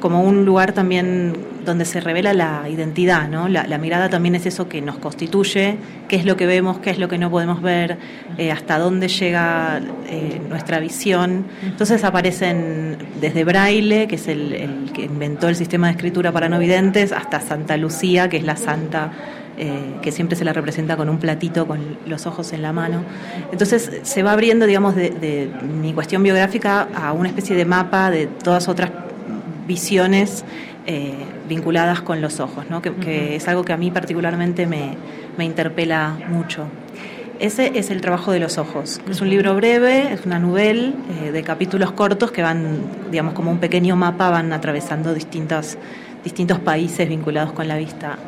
como 0.00 0.22
un 0.22 0.44
lugar 0.44 0.72
también 0.72 1.34
donde 1.64 1.84
se 1.84 2.00
revela 2.00 2.32
la 2.32 2.68
identidad, 2.68 3.28
¿no? 3.28 3.48
La, 3.48 3.78
mirada 3.78 4.08
también 4.08 4.34
es 4.34 4.46
eso 4.46 4.68
que 4.68 4.80
nos 4.80 4.96
constituye, 4.98 5.76
qué 6.08 6.16
es 6.16 6.24
lo 6.24 6.36
que 6.36 6.46
vemos, 6.46 6.78
qué 6.78 6.90
es 6.90 6.98
lo 6.98 7.08
que 7.08 7.18
no 7.18 7.30
podemos 7.30 7.62
ver, 7.62 7.98
eh, 8.38 8.50
hasta 8.50 8.78
dónde 8.78 9.08
llega 9.08 9.80
eh, 10.08 10.40
nuestra 10.48 10.80
visión. 10.80 11.44
Entonces 11.62 12.02
aparecen 12.04 12.96
desde 13.20 13.44
Braille, 13.44 14.08
que 14.08 14.16
es 14.16 14.28
el, 14.28 14.90
que 14.92 15.02
inventó 15.04 15.48
el 15.48 15.56
sistema 15.56 15.88
de 15.88 15.92
escritura 15.92 16.32
para 16.32 16.48
no 16.48 16.58
videntes, 16.58 17.12
hasta 17.12 17.40
Santa 17.40 17.76
Lucía, 17.76 18.28
que 18.28 18.38
es 18.38 18.44
la 18.44 18.56
santa 18.56 19.12
eh, 19.58 19.96
que 20.02 20.12
siempre 20.12 20.36
se 20.36 20.44
la 20.44 20.52
representa 20.52 20.96
con 20.96 21.08
un 21.08 21.18
platito 21.18 21.66
con 21.66 21.98
los 22.06 22.26
ojos 22.26 22.52
en 22.52 22.62
la 22.62 22.72
mano. 22.72 23.02
Entonces 23.52 24.00
se 24.02 24.22
va 24.22 24.32
abriendo, 24.32 24.66
digamos, 24.66 24.94
de, 24.94 25.10
de 25.10 25.50
mi 25.62 25.92
cuestión 25.92 26.22
biográfica 26.22 26.88
a 26.94 27.12
una 27.12 27.28
especie 27.28 27.54
de 27.56 27.64
mapa 27.64 28.10
de 28.10 28.26
todas 28.26 28.68
otras 28.68 28.90
visiones 29.68 30.44
eh, 30.86 31.12
vinculadas 31.48 32.00
con 32.00 32.20
los 32.20 32.40
ojos, 32.40 32.64
¿no? 32.70 32.80
que, 32.82 33.36
es 33.36 33.46
algo 33.46 33.62
que 33.62 33.74
a 33.74 33.76
mí 33.76 33.90
particularmente 33.92 34.66
me, 34.66 34.96
interpela 35.44 36.18
mucho. 36.28 36.66
Ese 37.38 37.78
es 37.78 37.90
el 37.90 38.00
trabajo 38.00 38.32
de 38.32 38.40
los 38.40 38.58
ojos. 38.58 39.00
Es 39.08 39.20
un 39.20 39.30
libro 39.30 39.54
breve, 39.54 40.12
es 40.12 40.26
una 40.26 40.40
novela 40.40 40.92
eh, 41.22 41.30
de 41.30 41.42
capítulos 41.44 41.92
cortos 41.92 42.32
que 42.32 42.42
van, 42.42 42.80
digamos, 43.12 43.34
como 43.34 43.52
un 43.52 43.58
pequeño 43.58 43.94
mapa, 43.94 44.30
van 44.30 44.52
atravesando 44.52 45.14
distintos, 45.14 45.78
distintos 46.24 46.58
países 46.58 47.08
vinculados 47.08 47.52
con 47.52 47.68
la 47.68 47.76
vista. 47.76 48.18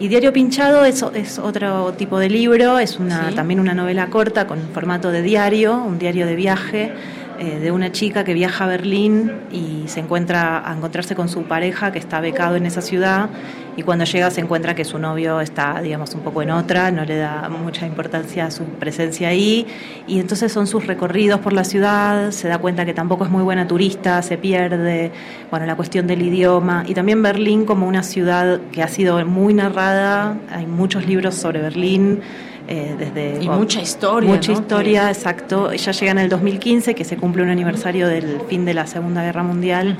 Y 0.00 0.08
Diario 0.08 0.32
Pinchado 0.32 0.84
es, 0.84 1.04
es 1.14 1.38
otro 1.38 1.92
tipo 1.92 2.18
de 2.18 2.30
libro, 2.30 2.78
es 2.78 2.98
una, 2.98 3.30
también 3.32 3.60
una 3.60 3.74
novela 3.74 4.08
corta 4.08 4.46
con 4.46 4.58
formato 4.72 5.10
de 5.12 5.22
diario, 5.22 5.76
un 5.76 5.98
diario 5.98 6.26
de 6.26 6.34
viaje 6.34 6.92
eh, 7.38 7.58
de 7.60 7.70
una 7.70 7.92
chica 7.92 8.24
que 8.24 8.34
viaja 8.34 8.64
a 8.64 8.66
Berlín 8.66 9.32
y 9.52 9.86
se 9.86 10.00
encuentra 10.00 10.68
a 10.68 10.74
encontrarse 10.74 11.14
con 11.14 11.28
su 11.28 11.44
pareja 11.44 11.92
que 11.92 11.98
está 11.98 12.20
becado 12.20 12.56
en 12.56 12.66
esa 12.66 12.82
ciudad 12.82 13.30
y 13.76 13.84
cuando 13.84 14.04
llega 14.04 14.28
se 14.32 14.40
encuentra 14.40 14.74
que 14.74 14.84
su 14.84 14.98
novio 14.98 15.40
está, 15.40 15.80
digamos, 15.80 16.12
un 16.16 16.22
poco 16.22 16.42
en 16.42 16.50
otra, 16.50 16.90
no 16.90 17.04
le 17.04 17.16
da 17.16 17.48
mucha 17.48 17.86
importancia 17.86 18.46
a 18.46 18.50
su 18.50 18.64
presencia 18.64 19.28
ahí 19.28 19.68
y 20.08 20.18
entonces 20.18 20.50
son 20.50 20.66
sus 20.66 20.88
recorridos 20.88 21.38
por 21.38 21.52
la 21.52 21.62
ciudad, 21.62 22.32
se 22.32 22.48
da 22.48 22.58
cuenta 22.58 22.84
que 22.84 22.92
tampoco 22.92 23.24
es 23.24 23.30
muy 23.30 23.44
buena 23.44 23.68
turista, 23.68 24.20
se 24.22 24.36
pierde, 24.36 25.12
bueno, 25.48 25.64
la 25.64 25.76
cuestión 25.76 26.08
del 26.08 26.22
idioma 26.22 26.82
y 26.88 26.94
también 26.94 27.22
Berlín 27.22 27.64
como 27.64 27.86
una 27.86 28.02
ciudad 28.02 28.60
que 28.72 28.82
ha 28.82 28.88
sido 28.88 29.24
muy 29.24 29.54
narrada, 29.54 30.36
hay 30.50 30.66
muchos 30.66 31.06
libros 31.06 31.36
sobre 31.36 31.60
Berlín, 31.60 32.20
eh, 32.68 32.94
desde, 32.98 33.42
y 33.42 33.48
mucha 33.48 33.80
historia. 33.80 34.30
Mucha 34.30 34.52
historia, 34.52 35.08
exacto. 35.08 35.72
Ya 35.72 35.92
llega 35.92 36.12
en 36.12 36.18
el 36.18 36.28
2015, 36.28 36.94
que 36.94 37.04
se 37.04 37.16
cumple 37.16 37.42
un 37.42 37.48
aniversario 37.48 38.08
del 38.08 38.42
fin 38.48 38.64
de 38.64 38.74
la 38.74 38.86
Segunda 38.86 39.22
Guerra 39.22 39.42
Mundial. 39.42 39.98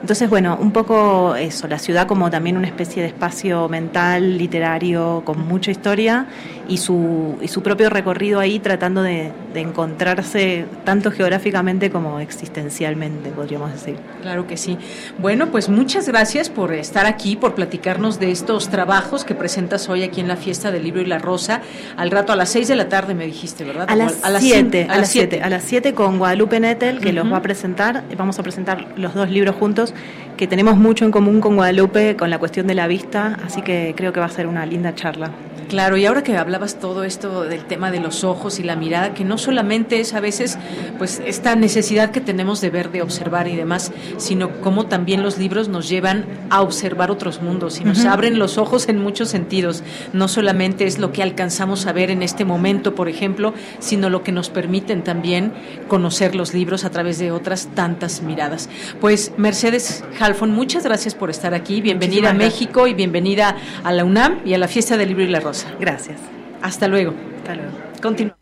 Entonces, 0.00 0.28
bueno, 0.28 0.58
un 0.60 0.72
poco 0.72 1.36
eso, 1.36 1.66
la 1.68 1.78
ciudad 1.78 2.06
como 2.06 2.30
también 2.30 2.56
una 2.56 2.66
especie 2.66 3.02
de 3.02 3.08
espacio 3.08 3.68
mental, 3.68 4.38
literario, 4.38 5.22
con 5.24 5.46
mucha 5.46 5.70
historia 5.70 6.26
y 6.68 6.78
su, 6.78 7.36
y 7.40 7.48
su 7.48 7.62
propio 7.62 7.90
recorrido 7.90 8.40
ahí 8.40 8.58
tratando 8.58 9.02
de, 9.02 9.32
encontrarse 9.56 10.66
tanto 10.84 11.10
geográficamente 11.10 11.90
como 11.90 12.20
existencialmente, 12.20 13.30
podríamos 13.30 13.72
decir. 13.72 13.96
Claro 14.20 14.46
que 14.46 14.58
sí. 14.58 14.76
Bueno, 15.16 15.46
pues 15.50 15.70
muchas 15.70 16.06
gracias 16.06 16.50
por 16.50 16.74
estar 16.74 17.06
aquí, 17.06 17.36
por 17.36 17.54
platicarnos 17.54 18.20
de 18.20 18.30
estos 18.30 18.68
trabajos 18.68 19.24
que 19.24 19.34
presentas 19.34 19.88
hoy 19.88 20.02
aquí 20.02 20.20
en 20.20 20.28
la 20.28 20.36
fiesta 20.36 20.70
del 20.70 20.84
libro 20.84 21.00
y 21.00 21.06
la 21.06 21.18
rosa. 21.18 21.62
Al 21.96 22.10
rato 22.10 22.34
a 22.34 22.36
las 22.36 22.50
seis 22.50 22.68
de 22.68 22.76
la 22.76 22.90
tarde 22.90 23.14
me 23.14 23.24
dijiste, 23.24 23.64
¿verdad? 23.64 23.88
A 23.88 23.96
las 23.96 24.12
siete, 24.40 24.86
a 24.90 24.98
las 24.98 25.08
siete, 25.08 25.40
a 25.40 25.48
las 25.48 25.62
siete 25.62 25.94
con 25.94 26.18
Guadalupe 26.18 26.60
Nettel, 26.60 27.00
que 27.00 27.14
los 27.14 27.32
va 27.32 27.38
a 27.38 27.42
presentar. 27.42 28.04
Vamos 28.18 28.38
a 28.38 28.42
presentar 28.42 28.88
los 28.98 29.14
dos 29.14 29.30
libros 29.30 29.56
juntos 29.56 29.85
ellos 29.86 29.94
que 30.36 30.46
tenemos 30.46 30.76
mucho 30.76 31.04
en 31.04 31.10
común 31.10 31.40
con 31.40 31.56
Guadalupe, 31.56 32.16
con 32.16 32.30
la 32.30 32.38
cuestión 32.38 32.66
de 32.66 32.74
la 32.74 32.86
vista, 32.86 33.38
así 33.44 33.62
que 33.62 33.94
creo 33.96 34.12
que 34.12 34.20
va 34.20 34.26
a 34.26 34.30
ser 34.30 34.46
una 34.46 34.66
linda 34.66 34.94
charla. 34.94 35.30
Claro, 35.68 35.96
y 35.96 36.06
ahora 36.06 36.22
que 36.22 36.36
hablabas 36.36 36.78
todo 36.78 37.02
esto 37.02 37.42
del 37.42 37.64
tema 37.64 37.90
de 37.90 37.98
los 37.98 38.22
ojos 38.22 38.60
y 38.60 38.62
la 38.62 38.76
mirada, 38.76 39.14
que 39.14 39.24
no 39.24 39.36
solamente 39.36 39.98
es 39.98 40.14
a 40.14 40.20
veces 40.20 40.58
pues 40.96 41.20
esta 41.26 41.56
necesidad 41.56 42.12
que 42.12 42.20
tenemos 42.20 42.60
de 42.60 42.70
ver, 42.70 42.92
de 42.92 43.02
observar 43.02 43.48
y 43.48 43.56
demás, 43.56 43.90
sino 44.16 44.60
cómo 44.60 44.86
también 44.86 45.24
los 45.24 45.38
libros 45.38 45.68
nos 45.68 45.88
llevan 45.88 46.24
a 46.50 46.62
observar 46.62 47.10
otros 47.10 47.42
mundos 47.42 47.80
y 47.80 47.84
nos 47.84 48.04
abren 48.04 48.38
los 48.38 48.58
ojos 48.58 48.88
en 48.88 49.02
muchos 49.02 49.28
sentidos. 49.28 49.82
No 50.12 50.28
solamente 50.28 50.86
es 50.86 51.00
lo 51.00 51.10
que 51.10 51.24
alcanzamos 51.24 51.86
a 51.86 51.92
ver 51.92 52.12
en 52.12 52.22
este 52.22 52.44
momento, 52.44 52.94
por 52.94 53.08
ejemplo, 53.08 53.52
sino 53.80 54.08
lo 54.08 54.22
que 54.22 54.30
nos 54.30 54.50
permiten 54.50 55.02
también 55.02 55.52
conocer 55.88 56.36
los 56.36 56.54
libros 56.54 56.84
a 56.84 56.90
través 56.90 57.18
de 57.18 57.32
otras 57.32 57.68
tantas 57.74 58.22
miradas. 58.22 58.68
Pues 59.00 59.32
Mercedes 59.36 60.04
Halfon, 60.26 60.50
muchas 60.50 60.82
gracias 60.82 61.14
por 61.14 61.30
estar 61.30 61.54
aquí. 61.54 61.80
Bienvenida 61.80 62.30
a 62.30 62.32
México 62.32 62.88
y 62.88 62.94
bienvenida 62.94 63.56
a 63.84 63.92
la 63.92 64.04
UNAM 64.04 64.40
y 64.44 64.54
a 64.54 64.58
la 64.58 64.66
Fiesta 64.66 64.96
del 64.96 65.10
Libro 65.10 65.22
y 65.22 65.28
la 65.28 65.38
Rosa. 65.38 65.68
Gracias. 65.78 66.18
Hasta 66.62 66.88
luego. 66.88 67.14
Hasta 67.38 67.54
luego. 67.54 67.70
Continuamos. 68.02 68.40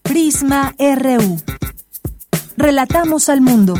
Prisma 0.00 0.74
RU. 0.78 1.38
Relatamos 2.56 3.28
al 3.28 3.42
mundo. 3.42 3.74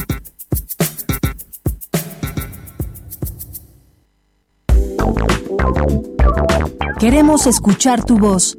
Queremos 7.00 7.46
escuchar 7.46 8.04
tu 8.04 8.18
voz. 8.18 8.58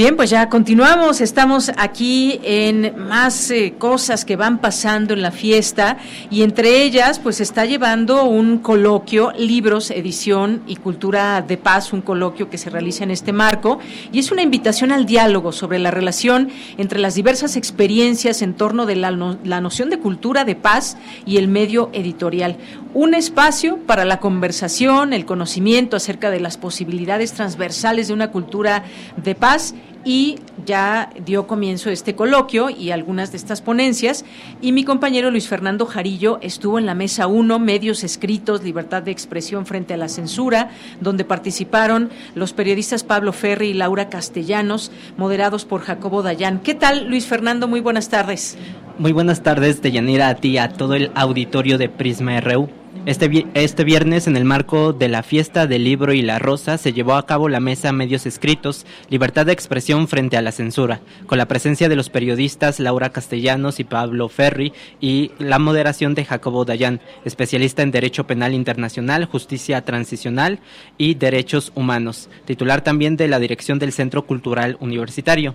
Bien, 0.00 0.16
pues 0.16 0.30
ya 0.30 0.48
continuamos. 0.48 1.20
Estamos 1.20 1.70
aquí 1.76 2.40
en 2.42 3.06
más 3.06 3.50
eh, 3.50 3.74
cosas 3.76 4.24
que 4.24 4.34
van 4.34 4.58
pasando 4.58 5.12
en 5.12 5.20
la 5.20 5.30
fiesta 5.30 5.98
y 6.30 6.42
entre 6.42 6.82
ellas, 6.82 7.18
pues 7.18 7.38
está 7.42 7.66
llevando 7.66 8.24
un 8.24 8.60
coloquio, 8.60 9.30
libros, 9.36 9.90
edición 9.90 10.62
y 10.66 10.76
cultura 10.76 11.42
de 11.42 11.58
paz, 11.58 11.92
un 11.92 12.00
coloquio 12.00 12.48
que 12.48 12.56
se 12.56 12.70
realiza 12.70 13.04
en 13.04 13.10
este 13.10 13.34
marco 13.34 13.78
y 14.10 14.20
es 14.20 14.32
una 14.32 14.40
invitación 14.40 14.90
al 14.90 15.04
diálogo 15.04 15.52
sobre 15.52 15.78
la 15.78 15.90
relación 15.90 16.48
entre 16.78 16.98
las 16.98 17.14
diversas 17.14 17.56
experiencias 17.56 18.40
en 18.40 18.54
torno 18.54 18.86
de 18.86 18.96
la, 18.96 19.10
la 19.10 19.60
noción 19.60 19.90
de 19.90 19.98
cultura 19.98 20.46
de 20.46 20.56
paz 20.56 20.96
y 21.26 21.36
el 21.36 21.46
medio 21.46 21.90
editorial. 21.92 22.56
Un 22.94 23.12
espacio 23.12 23.76
para 23.86 24.06
la 24.06 24.18
conversación, 24.18 25.12
el 25.12 25.26
conocimiento 25.26 25.94
acerca 25.94 26.30
de 26.30 26.40
las 26.40 26.56
posibilidades 26.56 27.34
transversales 27.34 28.08
de 28.08 28.14
una 28.14 28.30
cultura 28.30 28.82
de 29.22 29.34
paz 29.34 29.74
y 30.04 30.38
ya 30.64 31.10
dio 31.24 31.46
comienzo 31.46 31.90
este 31.90 32.14
coloquio 32.14 32.70
y 32.70 32.90
algunas 32.90 33.32
de 33.32 33.36
estas 33.36 33.60
ponencias 33.60 34.24
y 34.60 34.72
mi 34.72 34.84
compañero 34.84 35.30
Luis 35.30 35.48
Fernando 35.48 35.86
Jarillo 35.86 36.38
estuvo 36.42 36.78
en 36.78 36.86
la 36.86 36.94
mesa 36.94 37.26
1, 37.26 37.58
medios 37.58 38.04
escritos, 38.04 38.62
libertad 38.62 39.02
de 39.02 39.10
expresión 39.10 39.66
frente 39.66 39.94
a 39.94 39.96
la 39.96 40.08
censura, 40.08 40.70
donde 41.00 41.24
participaron 41.24 42.10
los 42.34 42.52
periodistas 42.52 43.04
Pablo 43.04 43.32
Ferri 43.32 43.68
y 43.68 43.74
Laura 43.74 44.08
Castellanos, 44.08 44.90
moderados 45.16 45.64
por 45.64 45.82
Jacobo 45.82 46.22
Dayán. 46.22 46.60
¿Qué 46.60 46.74
tal, 46.74 47.08
Luis 47.08 47.26
Fernando? 47.26 47.68
Muy 47.68 47.80
buenas 47.80 48.08
tardes. 48.08 48.56
Muy 48.98 49.12
buenas 49.12 49.42
tardes, 49.42 49.82
Deyanira, 49.82 50.28
a 50.28 50.34
ti, 50.36 50.58
a 50.58 50.68
todo 50.68 50.94
el 50.94 51.10
auditorio 51.14 51.78
de 51.78 51.88
Prisma 51.88 52.40
RU. 52.40 52.79
Este, 53.06 53.46
este 53.54 53.82
viernes, 53.82 54.26
en 54.26 54.36
el 54.36 54.44
marco 54.44 54.92
de 54.92 55.08
la 55.08 55.22
fiesta 55.22 55.66
del 55.66 55.84
libro 55.84 56.12
y 56.12 56.20
la 56.20 56.38
rosa, 56.38 56.76
se 56.76 56.92
llevó 56.92 57.14
a 57.14 57.24
cabo 57.24 57.48
la 57.48 57.58
mesa 57.58 57.92
Medios 57.92 58.26
Escritos, 58.26 58.84
Libertad 59.08 59.46
de 59.46 59.52
Expresión 59.52 60.06
frente 60.06 60.36
a 60.36 60.42
la 60.42 60.52
censura, 60.52 61.00
con 61.26 61.38
la 61.38 61.48
presencia 61.48 61.88
de 61.88 61.96
los 61.96 62.10
periodistas 62.10 62.78
Laura 62.78 63.08
Castellanos 63.08 63.80
y 63.80 63.84
Pablo 63.84 64.28
Ferri 64.28 64.74
y 65.00 65.32
la 65.38 65.58
moderación 65.58 66.14
de 66.14 66.26
Jacobo 66.26 66.66
Dayan, 66.66 67.00
especialista 67.24 67.82
en 67.82 67.90
Derecho 67.90 68.26
Penal 68.26 68.52
Internacional, 68.52 69.24
Justicia 69.24 69.80
Transicional 69.80 70.60
y 70.98 71.14
Derechos 71.14 71.72
Humanos, 71.74 72.28
titular 72.44 72.84
también 72.84 73.16
de 73.16 73.28
la 73.28 73.38
dirección 73.38 73.78
del 73.78 73.92
Centro 73.92 74.26
Cultural 74.26 74.76
Universitario. 74.78 75.54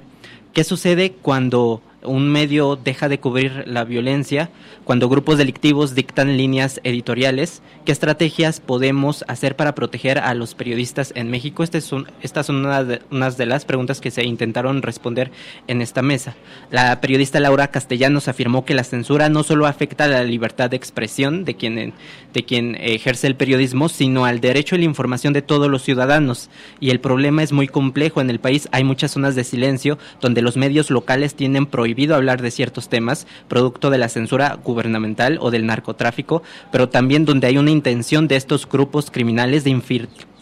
¿Qué 0.51 0.63
sucede 0.63 1.11
cuando 1.11 1.83
un 2.05 2.29
medio 2.29 2.75
deja 2.75 3.09
de 3.09 3.19
cubrir 3.19 3.63
la 3.67 3.83
violencia, 3.83 4.49
cuando 4.83 5.09
grupos 5.09 5.37
delictivos 5.37 5.95
dictan 5.95 6.37
líneas 6.37 6.79
editoriales, 6.83 7.61
¿qué 7.85 7.91
estrategias 7.91 8.59
podemos 8.59 9.25
hacer 9.27 9.55
para 9.55 9.75
proteger 9.75 10.19
a 10.19 10.33
los 10.33 10.55
periodistas 10.55 11.11
en 11.15 11.29
México? 11.29 11.65
Son, 11.65 12.11
estas 12.21 12.45
son 12.45 12.65
unas 13.09 13.37
de 13.37 13.45
las 13.45 13.65
preguntas 13.65 13.99
que 14.01 14.11
se 14.11 14.23
intentaron 14.23 14.81
responder 14.81 15.31
en 15.67 15.81
esta 15.81 16.01
mesa. 16.01 16.35
La 16.71 17.01
periodista 17.01 17.39
Laura 17.39 17.67
Castellanos 17.67 18.27
afirmó 18.27 18.63
que 18.63 18.75
la 18.75 18.83
censura 18.83 19.29
no 19.29 19.43
solo 19.43 19.65
afecta 19.65 20.03
a 20.03 20.07
la 20.07 20.23
libertad 20.23 20.69
de 20.69 20.77
expresión 20.77 21.45
de 21.45 21.55
quien, 21.55 21.93
de 22.33 22.45
quien 22.45 22.75
ejerce 22.75 23.27
el 23.27 23.35
periodismo, 23.35 23.89
sino 23.89 24.25
al 24.25 24.39
derecho 24.39 24.75
a 24.75 24.79
la 24.79 24.85
información 24.85 25.33
de 25.33 25.41
todos 25.41 25.69
los 25.69 25.81
ciudadanos. 25.81 26.49
Y 26.79 26.91
el 26.91 26.99
problema 26.99 27.43
es 27.43 27.51
muy 27.51 27.67
complejo 27.67 28.21
en 28.21 28.29
el 28.29 28.39
país. 28.39 28.69
Hay 28.71 28.83
muchas 28.83 29.11
zonas 29.11 29.35
de 29.35 29.43
silencio 29.43 29.97
donde 30.21 30.41
los 30.41 30.57
medios 30.57 30.91
locales 30.91 31.35
tienen 31.35 31.65
prohibido 31.65 31.94
hablar 32.15 32.41
de 32.41 32.51
ciertos 32.51 32.89
temas, 32.89 33.27
producto 33.47 33.89
de 33.89 33.97
la 33.97 34.09
censura 34.09 34.59
gubernamental 34.63 35.37
o 35.41 35.51
del 35.51 35.65
narcotráfico, 35.65 36.43
pero 36.71 36.89
también 36.89 37.25
donde 37.25 37.47
hay 37.47 37.57
una 37.57 37.71
intención 37.71 38.27
de 38.27 38.35
estos 38.35 38.67
grupos 38.67 39.11
criminales 39.11 39.63
de 39.63 39.75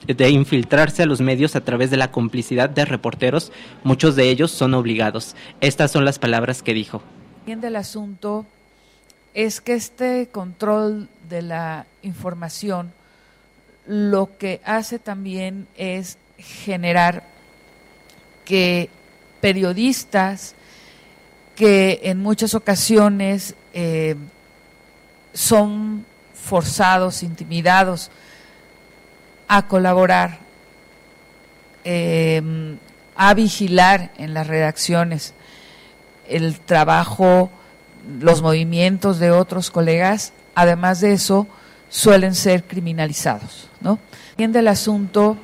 de 0.07 0.29
infiltrarse 0.29 1.03
a 1.03 1.05
los 1.05 1.21
medios 1.21 1.55
a 1.55 1.61
través 1.61 1.89
de 1.89 1.97
la 1.97 2.11
complicidad 2.11 2.69
de 2.69 2.83
reporteros, 2.85 3.51
muchos 3.83 4.15
de 4.15 4.29
ellos 4.29 4.51
son 4.51 4.73
obligados. 4.73 5.35
Estas 5.61 5.91
son 5.91 6.03
las 6.03 6.19
palabras 6.19 6.61
que 6.61 6.73
dijo. 6.73 7.01
Del 7.45 7.75
asunto 7.75 8.45
es 9.33 9.61
que 9.61 9.73
este 9.73 10.27
control 10.27 11.07
de 11.29 11.41
la 11.41 11.85
información 12.01 12.91
lo 13.85 14.37
que 14.37 14.61
hace 14.63 14.99
también 14.99 15.67
es 15.75 16.17
generar 16.37 17.23
que 18.45 18.89
periodistas 19.41 20.55
que 21.55 22.01
en 22.03 22.19
muchas 22.21 22.55
ocasiones 22.55 23.55
eh, 23.73 24.15
son 25.33 26.05
forzados, 26.33 27.23
intimidados 27.23 28.11
a 29.47 29.67
colaborar, 29.67 30.39
em, 31.83 32.77
a 33.15 33.33
vigilar 33.33 34.11
en 34.17 34.33
las 34.33 34.47
redacciones 34.47 35.33
el 36.27 36.59
trabajo, 36.59 37.49
los 38.19 38.41
movimientos 38.41 39.19
de 39.19 39.31
otros 39.31 39.71
colegas, 39.71 40.33
además 40.55 41.01
de 41.01 41.13
eso, 41.13 41.47
suelen 41.89 42.35
ser 42.35 42.63
criminalizados. 42.63 43.69
¿no? 43.81 43.99
Bien 44.37 44.51
del 44.51 44.67
asunto 44.67 45.37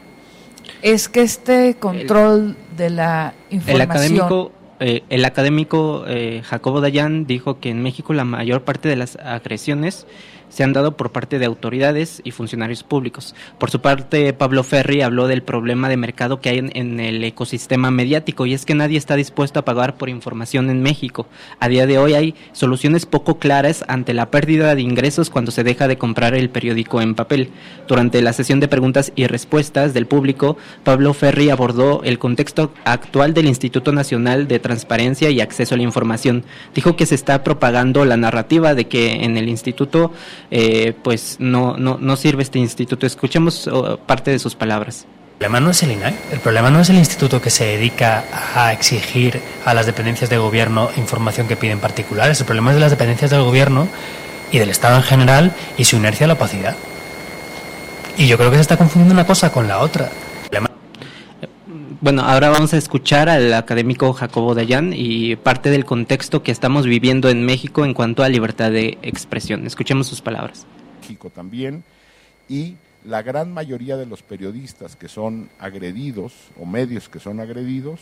es 0.82 1.10
que 1.10 1.22
este 1.22 1.76
control 1.76 2.58
de 2.76 2.90
la 2.90 3.34
información... 3.50 4.52
Eh, 4.80 5.04
el 5.10 5.26
académico 5.26 6.06
eh, 6.08 6.42
Jacobo 6.46 6.80
Dayan 6.80 7.26
dijo 7.26 7.60
que 7.60 7.70
en 7.70 7.84
México 7.84 8.14
la 8.14 8.24
mayor 8.24 8.62
parte 8.62 8.88
de 8.88 8.96
las 8.96 9.18
agresiones 9.18 10.08
se 10.50 10.64
han 10.64 10.74
dado 10.74 10.98
por 10.98 11.12
parte 11.12 11.40
de 11.40 11.46
autoridades 11.46 12.22
y 12.24 12.32
funcionarios 12.32 12.84
públicos. 12.84 13.36
Por 13.58 13.72
su 13.72 13.82
parte, 13.82 14.34
Pablo 14.34 14.64
Ferri 14.64 15.02
habló 15.02 15.28
del 15.28 15.44
problema 15.44 15.90
de 15.90 15.98
mercado 15.98 16.42
que 16.42 16.50
hay 16.50 16.58
en, 16.58 17.00
el 17.00 17.24
ecosistema 17.24 17.92
mediático 17.92 18.46
y 18.46 18.54
es 18.54 18.66
que 18.66 18.76
nadie 18.76 18.98
está 18.98 19.16
dispuesto 19.16 19.60
a 19.60 19.66
pagar 19.66 19.96
por 19.96 20.10
información 20.10 20.70
en 20.70 20.82
México. 20.82 21.28
A 21.60 21.68
día 21.68 21.88
de 21.88 21.98
hoy 21.98 22.14
hay 22.14 22.36
soluciones 22.52 23.06
poco 23.06 23.40
claras 23.40 23.86
ante 23.88 24.14
la 24.14 24.32
pérdida 24.32 24.76
de 24.76 24.82
ingresos 24.82 25.30
cuando 25.30 25.52
se 25.52 25.64
deja 25.64 25.88
de 25.88 25.98
comprar 25.98 26.34
el 26.34 26.50
periódico 26.50 27.02
en 27.02 27.16
papel. 27.16 27.50
Durante 27.88 28.22
la 28.22 28.34
sesión 28.34 28.60
de 28.60 28.68
preguntas 28.68 29.12
y 29.16 29.28
respuestas 29.28 29.94
del 29.94 30.06
público, 30.06 30.58
Pablo 30.84 31.14
Ferri 31.14 31.50
abordó 31.50 32.02
el 32.04 32.20
contexto 32.20 32.72
actual 32.86 33.34
del 33.34 33.48
Instituto 33.48 33.92
Nacional 33.92 34.48
de 34.48 34.60
Transparencia 34.60 35.30
y 35.30 35.42
Acceso 35.42 35.76
a 35.76 35.78
la 35.78 35.84
Información. 35.84 36.44
Dijo 36.74 36.96
que 36.96 37.06
se 37.06 37.16
está 37.16 37.44
propagando 37.44 38.06
la 38.06 38.18
narrativa 38.18 38.76
de 38.76 38.88
que 38.88 39.24
en 39.24 39.38
el 39.38 39.50
instituto 39.50 40.12
eh, 40.52 40.94
pues 41.04 41.38
no, 41.40 41.78
no, 41.78 41.98
no 42.00 42.16
sirve 42.16 42.44
este 42.44 42.60
instituto. 42.60 43.06
Escuchemos 43.06 43.68
oh, 43.68 43.98
parte 43.98 44.32
de 44.32 44.40
sus 44.40 44.56
palabras. 44.56 45.06
El 45.40 45.46
problema 45.46 45.62
no 45.62 45.72
es 45.72 45.84
el 45.84 45.92
INAI, 45.92 46.16
el 46.34 46.40
problema 46.40 46.70
no 46.70 46.82
es 46.82 46.90
el 46.90 46.98
instituto 46.98 47.42
que 47.42 47.50
se 47.50 47.64
dedica 47.64 48.26
a 48.56 48.74
exigir 48.74 49.40
a 49.64 49.74
las 49.74 49.86
dependencias 49.86 50.30
de 50.30 50.38
gobierno 50.38 50.90
información 50.98 51.48
que 51.48 51.56
piden 51.56 51.80
particulares, 51.80 52.42
el 52.42 52.46
problema 52.46 52.72
es 52.72 52.76
de 52.76 52.82
las 52.82 52.92
dependencias 52.92 53.32
del 53.32 53.44
gobierno 53.44 53.88
y 54.52 54.60
del 54.60 54.70
Estado 54.70 54.98
en 54.98 55.04
general 55.04 55.54
y 55.78 55.86
su 55.86 55.96
inercia 55.96 56.26
a 56.26 56.28
la 56.28 56.34
opacidad. 56.34 56.76
Y 58.18 58.28
yo 58.28 58.38
creo 58.38 58.50
que 58.50 58.58
se 58.58 58.62
está 58.64 58.76
confundiendo 58.76 59.14
una 59.14 59.26
cosa 59.26 59.50
con 59.50 59.70
la 59.70 59.80
otra. 59.80 60.10
Bueno, 62.02 62.22
ahora 62.22 62.48
vamos 62.48 62.74
a 62.74 62.78
escuchar 62.78 63.28
al 63.28 63.54
académico 63.54 64.14
Jacobo 64.14 64.56
Dayan 64.56 64.94
y 64.96 65.36
parte 65.36 65.70
del 65.70 65.84
contexto 65.84 66.44
que 66.44 66.52
estamos 66.54 66.86
viviendo 66.86 67.28
en 67.28 67.46
México 67.46 67.84
en 67.84 67.94
cuanto 67.94 68.24
a 68.24 68.30
libertad 68.30 68.72
de 68.72 68.98
expresión. 69.02 69.68
Escuchemos 69.68 70.08
sus 70.08 70.22
palabras. 70.22 70.66
México 71.02 71.30
también 71.30 71.84
y 72.48 72.78
la 73.04 73.22
gran 73.22 73.54
mayoría 73.54 73.98
de 73.98 74.06
los 74.06 74.24
periodistas 74.24 74.96
que 74.96 75.10
son 75.10 75.50
agredidos 75.60 76.32
o 76.58 76.66
medios 76.66 77.10
que 77.10 77.20
son 77.20 77.42
agredidos, 77.42 78.00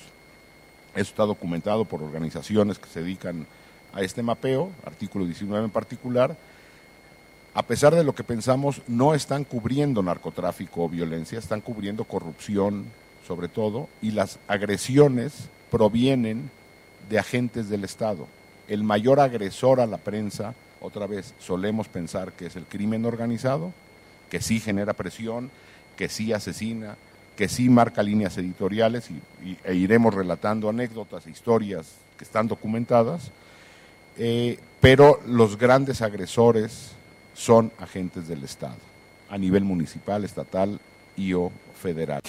eso 0.93 1.09
está 1.09 1.23
documentado 1.23 1.83
por 1.85 2.03
organizaciones 2.03 2.77
que 2.77 2.89
se 2.89 3.01
dedican 3.01 3.47
a 3.93 4.03
este 4.03 4.21
mapeo, 4.21 4.69
artículo 4.85 5.25
19 5.25 5.65
en 5.65 5.71
particular, 5.71 6.37
a 7.55 7.63
pesar 7.63 7.95
de 7.95 8.03
lo 8.03 8.13
que 8.13 8.23
pensamos, 8.23 8.83
no 8.87 9.15
están 9.15 9.43
cubriendo 9.43 10.03
narcotráfico 10.03 10.83
o 10.83 10.89
violencia, 10.89 11.39
están 11.39 11.61
cubriendo 11.61 12.03
corrupción 12.03 12.85
sobre 13.27 13.49
todo, 13.49 13.89
y 14.01 14.11
las 14.11 14.39
agresiones 14.47 15.49
provienen 15.69 16.49
de 17.09 17.19
agentes 17.19 17.69
del 17.69 17.83
Estado. 17.83 18.27
El 18.67 18.83
mayor 18.83 19.19
agresor 19.19 19.81
a 19.81 19.85
la 19.85 19.97
prensa, 19.97 20.55
otra 20.79 21.07
vez, 21.07 21.33
solemos 21.39 21.87
pensar 21.87 22.33
que 22.33 22.45
es 22.45 22.55
el 22.55 22.65
crimen 22.65 23.05
organizado, 23.05 23.73
que 24.29 24.41
sí 24.41 24.59
genera 24.59 24.93
presión, 24.93 25.51
que 25.97 26.09
sí 26.09 26.31
asesina, 26.31 26.95
que 27.35 27.49
sí 27.49 27.69
marca 27.69 28.01
líneas 28.01 28.37
editoriales 28.37 29.09
y, 29.11 29.57
e 29.63 29.75
iremos 29.75 30.13
relatando 30.13 30.69
anécdotas 30.69 31.27
e 31.27 31.31
historias 31.31 31.93
que 32.17 32.23
están 32.23 32.47
documentadas, 32.47 33.31
eh, 34.17 34.57
pero 34.81 35.19
los 35.27 35.57
grandes 35.57 36.01
agresores 36.01 36.93
son 37.33 37.71
agentes 37.77 38.27
del 38.27 38.43
Estado, 38.43 38.79
a 39.29 39.37
nivel 39.37 39.63
municipal, 39.63 40.23
estatal 40.23 40.79
y 41.15 41.33
o 41.33 41.51
federal. 41.79 42.21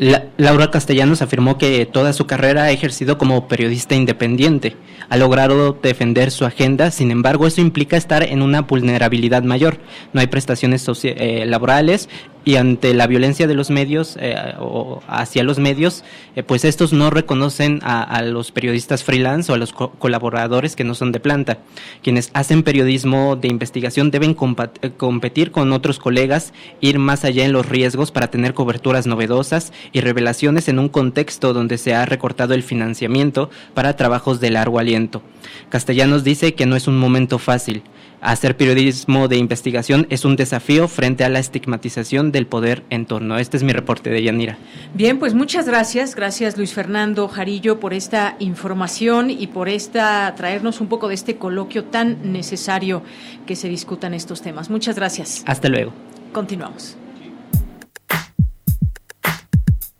Laura 0.00 0.70
Castellanos 0.70 1.20
afirmó 1.20 1.58
que 1.58 1.84
toda 1.84 2.14
su 2.14 2.26
carrera 2.26 2.62
ha 2.62 2.70
ejercido 2.70 3.18
como 3.18 3.48
periodista 3.48 3.94
independiente. 3.94 4.74
Ha 5.10 5.18
logrado 5.18 5.72
defender 5.72 6.30
su 6.30 6.46
agenda, 6.46 6.90
sin 6.90 7.10
embargo, 7.10 7.46
eso 7.46 7.60
implica 7.60 7.98
estar 7.98 8.22
en 8.22 8.40
una 8.40 8.62
vulnerabilidad 8.62 9.42
mayor. 9.42 9.76
No 10.14 10.22
hay 10.22 10.28
prestaciones 10.28 10.86
eh, 11.04 11.44
laborales 11.44 12.08
y 12.50 12.56
ante 12.56 12.94
la 12.94 13.06
violencia 13.06 13.46
de 13.46 13.54
los 13.54 13.70
medios 13.70 14.16
eh, 14.18 14.34
o 14.58 15.00
hacia 15.06 15.44
los 15.44 15.60
medios, 15.60 16.02
eh, 16.34 16.42
pues 16.42 16.64
estos 16.64 16.92
no 16.92 17.08
reconocen 17.08 17.78
a, 17.84 18.22
los 18.22 18.50
periodistas 18.50 19.04
freelance 19.04 19.52
o 19.52 19.54
a 19.54 19.58
los 19.58 19.72
colaboradores 19.72 20.74
que 20.74 20.82
no 20.82 20.96
son 20.96 21.12
de 21.12 21.20
planta. 21.20 21.58
Quienes 22.02 22.30
hacen 22.34 22.64
periodismo 22.64 23.36
de 23.36 23.46
investigación 23.46 24.10
deben 24.10 24.32
eh, 24.32 24.90
competir 24.96 25.52
con 25.52 25.72
otros 25.72 26.00
colegas, 26.00 26.52
ir 26.80 26.98
más 26.98 27.24
allá 27.24 27.44
en 27.44 27.52
los 27.52 27.68
riesgos 27.68 28.10
para 28.10 28.32
tener 28.32 28.52
coberturas 28.52 29.06
novedosas 29.06 29.72
y 29.92 30.00
revelaciones 30.00 30.66
en 30.66 30.80
un 30.80 30.88
contexto 30.88 31.52
donde 31.52 31.78
se 31.78 31.94
ha 31.94 32.04
recortado 32.04 32.54
el 32.54 32.64
financiamiento 32.64 33.48
para 33.74 33.94
trabajos 33.94 34.40
de 34.40 34.50
largo 34.50 34.80
aliento. 34.80 35.22
Castellanos 35.68 36.24
dice 36.24 36.54
que 36.54 36.66
no 36.66 36.74
es 36.74 36.88
un 36.88 36.98
momento 36.98 37.38
fácil 37.38 37.84
hacer 38.20 38.56
periodismo 38.56 39.28
de 39.28 39.36
investigación 39.36 40.06
es 40.10 40.24
un 40.24 40.36
desafío 40.36 40.88
frente 40.88 41.24
a 41.24 41.28
la 41.28 41.38
estigmatización 41.38 42.32
del 42.32 42.46
poder 42.46 42.84
en 42.90 43.06
torno. 43.06 43.38
Este 43.38 43.56
es 43.56 43.62
mi 43.62 43.72
reporte 43.72 44.10
de 44.10 44.22
Yanira. 44.22 44.58
Bien, 44.94 45.18
pues 45.18 45.34
muchas 45.34 45.66
gracias. 45.66 46.14
Gracias 46.14 46.56
Luis 46.56 46.72
Fernando 46.72 47.28
Jarillo 47.28 47.80
por 47.80 47.94
esta 47.94 48.36
información 48.38 49.30
y 49.30 49.46
por 49.46 49.68
esta 49.68 50.34
traernos 50.36 50.80
un 50.80 50.88
poco 50.88 51.08
de 51.08 51.14
este 51.14 51.36
coloquio 51.36 51.84
tan 51.84 52.32
necesario 52.32 53.02
que 53.46 53.56
se 53.56 53.68
discutan 53.68 54.14
estos 54.14 54.42
temas. 54.42 54.70
Muchas 54.70 54.96
gracias. 54.96 55.42
Hasta 55.46 55.68
luego. 55.68 55.92
Continuamos. 56.32 56.96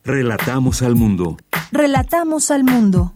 Relatamos 0.05 0.83
al 0.83 0.97
mundo. 0.97 1.37
Relatamos 1.73 2.51
al 2.51 2.65
mundo. 2.65 3.15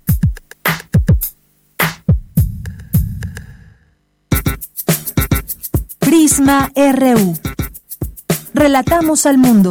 Prisma 6.35 6.69
RU. 6.75 7.39
Relatamos 8.55 9.25
al 9.25 9.39
mundo. 9.39 9.71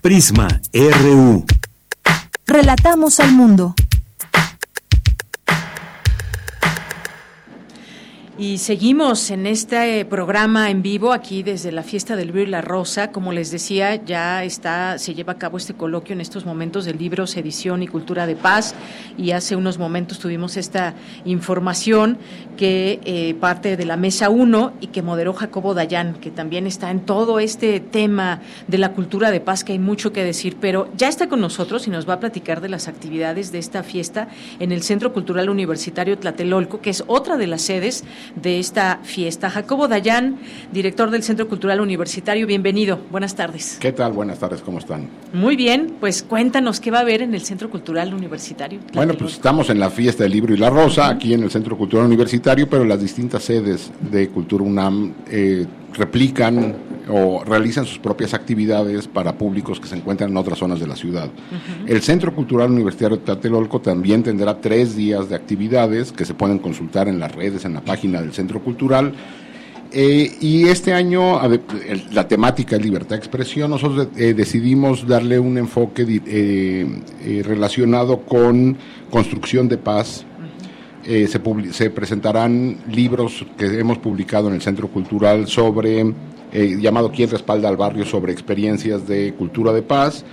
Prisma 0.00 0.46
RU. 0.72 1.44
Relatamos 2.46 3.18
al 3.18 3.32
mundo. 3.32 3.74
Y 8.40 8.56
seguimos 8.56 9.30
en 9.30 9.46
este 9.46 10.02
programa 10.06 10.70
en 10.70 10.80
vivo 10.80 11.12
aquí 11.12 11.42
desde 11.42 11.72
la 11.72 11.82
fiesta 11.82 12.16
del 12.16 12.28
libro 12.28 12.40
y 12.40 12.46
la 12.46 12.62
rosa. 12.62 13.12
Como 13.12 13.32
les 13.32 13.50
decía, 13.50 14.02
ya 14.02 14.44
está, 14.44 14.96
se 14.96 15.12
lleva 15.12 15.34
a 15.34 15.38
cabo 15.38 15.58
este 15.58 15.74
coloquio 15.74 16.14
en 16.14 16.22
estos 16.22 16.46
momentos 16.46 16.86
del 16.86 16.96
libro 16.96 17.26
Sedición 17.26 17.82
y 17.82 17.86
Cultura 17.86 18.26
de 18.26 18.36
Paz. 18.36 18.74
Y 19.18 19.32
hace 19.32 19.56
unos 19.56 19.76
momentos 19.76 20.20
tuvimos 20.20 20.56
esta 20.56 20.94
información 21.26 22.16
que 22.56 23.00
eh, 23.04 23.34
parte 23.34 23.76
de 23.76 23.84
la 23.84 23.98
mesa 23.98 24.30
1 24.30 24.72
y 24.80 24.86
que 24.86 25.02
moderó 25.02 25.34
Jacobo 25.34 25.74
Dayan, 25.74 26.14
que 26.14 26.30
también 26.30 26.66
está 26.66 26.90
en 26.90 27.00
todo 27.00 27.40
este 27.40 27.78
tema 27.78 28.40
de 28.68 28.78
la 28.78 28.92
cultura 28.92 29.30
de 29.30 29.40
paz, 29.40 29.64
que 29.64 29.72
hay 29.72 29.78
mucho 29.78 30.14
que 30.14 30.24
decir, 30.24 30.56
pero 30.58 30.88
ya 30.96 31.08
está 31.08 31.28
con 31.28 31.42
nosotros 31.42 31.86
y 31.86 31.90
nos 31.90 32.08
va 32.08 32.14
a 32.14 32.20
platicar 32.20 32.62
de 32.62 32.70
las 32.70 32.88
actividades 32.88 33.52
de 33.52 33.58
esta 33.58 33.82
fiesta 33.82 34.28
en 34.60 34.72
el 34.72 34.82
Centro 34.82 35.12
Cultural 35.12 35.50
Universitario 35.50 36.16
Tlatelolco, 36.16 36.80
que 36.80 36.88
es 36.88 37.04
otra 37.06 37.36
de 37.36 37.46
las 37.46 37.60
sedes 37.60 38.04
de 38.36 38.58
esta 38.58 39.00
fiesta. 39.02 39.50
Jacobo 39.50 39.88
Dayan, 39.88 40.38
director 40.72 41.10
del 41.10 41.22
Centro 41.22 41.48
Cultural 41.48 41.80
Universitario, 41.80 42.46
bienvenido. 42.46 42.98
Buenas 43.10 43.34
tardes. 43.34 43.78
¿Qué 43.80 43.92
tal? 43.92 44.12
Buenas 44.12 44.38
tardes, 44.38 44.60
¿cómo 44.60 44.78
están? 44.78 45.08
Muy 45.32 45.56
bien, 45.56 45.94
pues 46.00 46.22
cuéntanos 46.22 46.80
qué 46.80 46.90
va 46.90 46.98
a 46.98 47.02
haber 47.02 47.22
en 47.22 47.34
el 47.34 47.42
Centro 47.42 47.70
Cultural 47.70 48.12
Universitario. 48.14 48.80
Bueno, 48.94 49.14
pues 49.14 49.34
estamos 49.34 49.70
en 49.70 49.78
la 49.80 49.90
fiesta 49.90 50.24
del 50.24 50.32
libro 50.32 50.54
y 50.54 50.56
la 50.56 50.70
rosa, 50.70 51.08
aquí 51.08 51.34
en 51.34 51.42
el 51.42 51.50
Centro 51.50 51.76
Cultural 51.76 52.06
Universitario, 52.06 52.68
pero 52.68 52.84
las 52.84 53.00
distintas 53.00 53.42
sedes 53.42 53.90
de 54.00 54.28
Cultura 54.28 54.64
UNAM 54.64 55.12
eh, 55.30 55.66
replican 55.94 56.89
o 57.10 57.44
realizan 57.44 57.84
sus 57.84 57.98
propias 57.98 58.34
actividades 58.34 59.08
para 59.08 59.36
públicos 59.36 59.80
que 59.80 59.88
se 59.88 59.96
encuentran 59.96 60.30
en 60.30 60.36
otras 60.36 60.58
zonas 60.58 60.80
de 60.80 60.86
la 60.86 60.96
ciudad. 60.96 61.30
El 61.86 62.02
Centro 62.02 62.34
Cultural 62.34 62.70
Universitario 62.70 63.16
de 63.16 63.24
Tlatelolco 63.24 63.80
también 63.80 64.22
tendrá 64.22 64.60
tres 64.60 64.96
días 64.96 65.28
de 65.28 65.36
actividades 65.36 66.12
que 66.12 66.24
se 66.24 66.34
pueden 66.34 66.58
consultar 66.58 67.08
en 67.08 67.18
las 67.18 67.34
redes, 67.34 67.64
en 67.64 67.74
la 67.74 67.80
página 67.80 68.20
del 68.20 68.32
Centro 68.32 68.62
Cultural. 68.62 69.12
Eh, 69.92 70.36
y 70.40 70.68
este 70.68 70.92
año 70.92 71.40
la 72.12 72.28
temática 72.28 72.76
es 72.76 72.82
libertad 72.82 73.10
de 73.10 73.16
expresión. 73.16 73.70
Nosotros 73.70 74.08
eh, 74.16 74.34
decidimos 74.34 75.06
darle 75.06 75.38
un 75.38 75.58
enfoque 75.58 76.06
eh, 76.26 77.42
relacionado 77.44 78.20
con 78.20 78.76
construcción 79.10 79.68
de 79.68 79.78
paz, 79.78 80.24
se, 81.02 81.40
se, 81.72 81.90
presentarán 81.90 82.76
libros 82.88 83.44
que 83.58 83.80
hemos 83.80 83.98
publicado 83.98 84.48
en 84.48 84.54
el 84.54 84.60
Centro 84.60 84.86
Cultural 84.86 85.48
sobre 85.48 86.04
eh, 86.52 86.76
llamado 86.80 87.12
Quién 87.12 87.30
respalda 87.30 87.68
al 87.68 87.76
barrio 87.76 88.04
sobre 88.04 88.32
experiencias 88.32 89.06
de 89.06 89.34
cultura 89.34 89.72
de 89.72 89.82
paz. 89.82 90.24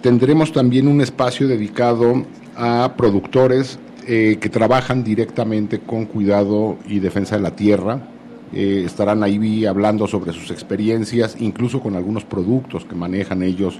Tendremos 0.00 0.52
también 0.52 0.88
un 0.88 1.00
espacio 1.00 1.46
dedicado 1.46 2.24
a 2.56 2.94
productores 2.96 3.78
eh, 4.08 4.38
que 4.40 4.48
trabajan 4.48 5.04
directamente 5.04 5.78
con 5.78 6.06
cuidado 6.06 6.78
y 6.88 6.98
defensa 6.98 7.36
de 7.36 7.42
la 7.42 7.54
tierra. 7.54 8.08
Eh, 8.52 8.82
estarán 8.84 9.22
ahí 9.22 9.64
hablando 9.64 10.08
sobre 10.08 10.32
sus 10.32 10.50
experiencias, 10.50 11.36
incluso 11.38 11.80
con 11.80 11.94
algunos 11.94 12.24
productos 12.24 12.84
que 12.84 12.96
manejan 12.96 13.42
ellos 13.42 13.78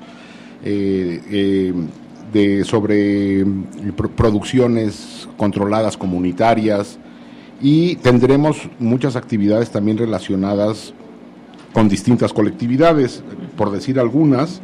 de, 0.63 1.75
sobre 2.65 3.45
producciones 4.15 5.29
controladas 5.37 5.97
comunitarias 5.97 7.01
y 7.61 7.97
tendremos 7.97 8.69
muchas 8.79 9.17
actividades 9.17 9.71
también 9.71 9.99
relacionadas 9.99 10.95
con 11.73 11.89
distintas 11.89 12.33
colectividades, 12.33 13.23
por 13.57 13.71
decir 13.71 13.99
algunas. 13.99 14.61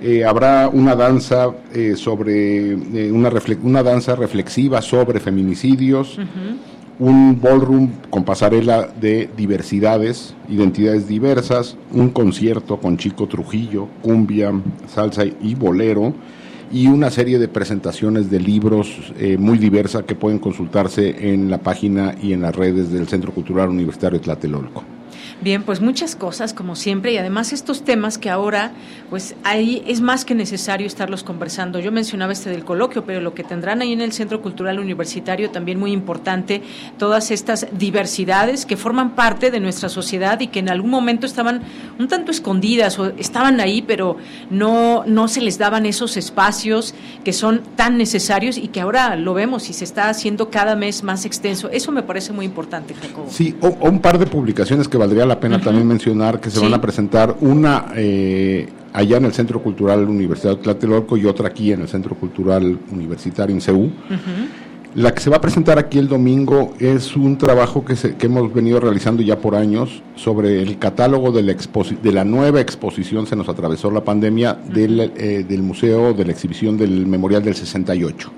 Eh, 0.00 0.24
habrá 0.24 0.68
una 0.68 0.94
danza 0.94 1.50
eh, 1.74 1.94
sobre 1.96 2.72
eh, 2.72 3.12
una, 3.12 3.32
una 3.62 3.82
danza 3.82 4.14
reflexiva 4.14 4.80
sobre 4.80 5.18
feminicidios, 5.18 6.18
un 7.00 7.40
ballroom 7.40 7.90
con 8.10 8.24
pasarela 8.24 8.88
de 9.00 9.28
diversidades, 9.36 10.34
identidades 10.48 11.08
diversas, 11.08 11.76
un 11.92 12.10
concierto 12.10 12.78
con 12.78 12.96
Chico 12.96 13.26
Trujillo, 13.26 13.88
cumbia, 14.02 14.52
salsa 14.86 15.24
y 15.24 15.54
bolero, 15.54 16.14
y 16.70 16.88
una 16.88 17.10
serie 17.10 17.38
de 17.38 17.48
presentaciones 17.48 18.30
de 18.30 18.40
libros 18.40 19.12
eh, 19.18 19.38
muy 19.38 19.58
diversas 19.58 20.04
que 20.04 20.14
pueden 20.14 20.38
consultarse 20.38 21.32
en 21.32 21.50
la 21.50 21.58
página 21.58 22.14
y 22.20 22.32
en 22.32 22.42
las 22.42 22.54
redes 22.54 22.92
del 22.92 23.08
Centro 23.08 23.32
Cultural 23.32 23.70
Universitario 23.70 24.20
Tlatelolco. 24.20 24.97
Bien, 25.40 25.62
pues 25.62 25.80
muchas 25.80 26.16
cosas 26.16 26.52
como 26.52 26.74
siempre 26.74 27.12
y 27.12 27.16
además 27.16 27.52
estos 27.52 27.84
temas 27.84 28.18
que 28.18 28.28
ahora 28.28 28.72
pues 29.08 29.36
ahí 29.44 29.84
es 29.86 30.00
más 30.00 30.24
que 30.24 30.34
necesario 30.34 30.84
estarlos 30.84 31.22
conversando. 31.22 31.78
Yo 31.78 31.92
mencionaba 31.92 32.32
este 32.32 32.50
del 32.50 32.64
coloquio, 32.64 33.04
pero 33.04 33.20
lo 33.20 33.34
que 33.34 33.44
tendrán 33.44 33.80
ahí 33.80 33.92
en 33.92 34.00
el 34.00 34.12
Centro 34.12 34.42
Cultural 34.42 34.80
Universitario 34.80 35.50
también 35.50 35.78
muy 35.78 35.92
importante, 35.92 36.60
todas 36.98 37.30
estas 37.30 37.68
diversidades 37.70 38.66
que 38.66 38.76
forman 38.76 39.14
parte 39.14 39.52
de 39.52 39.60
nuestra 39.60 39.88
sociedad 39.88 40.40
y 40.40 40.48
que 40.48 40.58
en 40.58 40.70
algún 40.70 40.90
momento 40.90 41.24
estaban 41.24 41.62
un 42.00 42.08
tanto 42.08 42.32
escondidas 42.32 42.98
o 42.98 43.06
estaban 43.16 43.60
ahí, 43.60 43.80
pero 43.80 44.16
no 44.50 45.04
no 45.06 45.28
se 45.28 45.40
les 45.40 45.56
daban 45.56 45.86
esos 45.86 46.16
espacios 46.16 46.96
que 47.24 47.32
son 47.32 47.62
tan 47.76 47.96
necesarios 47.96 48.58
y 48.58 48.68
que 48.68 48.80
ahora 48.80 49.14
lo 49.14 49.34
vemos 49.34 49.70
y 49.70 49.72
se 49.72 49.84
está 49.84 50.08
haciendo 50.08 50.50
cada 50.50 50.74
mes 50.74 51.04
más 51.04 51.24
extenso. 51.24 51.70
Eso 51.70 51.92
me 51.92 52.02
parece 52.02 52.32
muy 52.32 52.44
importante, 52.44 52.92
Jacobo. 52.94 53.28
Sí, 53.30 53.54
o, 53.60 53.68
o 53.68 53.88
un 53.88 54.00
par 54.00 54.18
de 54.18 54.26
publicaciones 54.26 54.88
que 54.88 54.98
valdría 54.98 55.27
la 55.28 55.38
pena 55.38 55.60
también 55.60 55.86
mencionar 55.86 56.40
que 56.40 56.50
se 56.50 56.58
van 56.60 56.74
a 56.74 56.80
presentar 56.80 57.36
una 57.40 57.92
eh, 57.94 58.68
allá 58.92 59.18
en 59.18 59.26
el 59.26 59.32
Centro 59.32 59.62
Cultural 59.62 60.08
Universidad 60.08 60.56
de 60.56 60.62
Tlatelolco 60.62 61.16
y 61.16 61.26
otra 61.26 61.48
aquí 61.48 61.72
en 61.72 61.82
el 61.82 61.88
Centro 61.88 62.16
Cultural 62.16 62.78
Universitario 62.90 63.54
en 63.54 63.60
CEU. 63.60 63.90
La 64.94 65.12
que 65.12 65.20
se 65.20 65.28
va 65.28 65.36
a 65.36 65.40
presentar 65.40 65.78
aquí 65.78 65.98
el 65.98 66.08
domingo 66.08 66.74
es 66.80 67.14
un 67.14 67.36
trabajo 67.36 67.84
que, 67.84 67.94
se, 67.94 68.16
que 68.16 68.26
hemos 68.26 68.52
venido 68.52 68.80
realizando 68.80 69.22
ya 69.22 69.38
por 69.38 69.54
años 69.54 70.02
sobre 70.16 70.62
el 70.62 70.78
catálogo 70.78 71.30
de 71.30 71.42
la, 71.42 71.54
de 72.02 72.12
la 72.12 72.24
nueva 72.24 72.60
exposición, 72.60 73.26
se 73.26 73.36
nos 73.36 73.48
atravesó 73.48 73.90
la 73.90 74.02
pandemia, 74.02 74.54
del, 74.54 75.12
eh, 75.16 75.44
del 75.46 75.62
museo 75.62 76.14
de 76.14 76.24
la 76.24 76.32
exhibición 76.32 76.78
del 76.78 77.06
Memorial 77.06 77.44
del 77.44 77.54
68. 77.54 78.32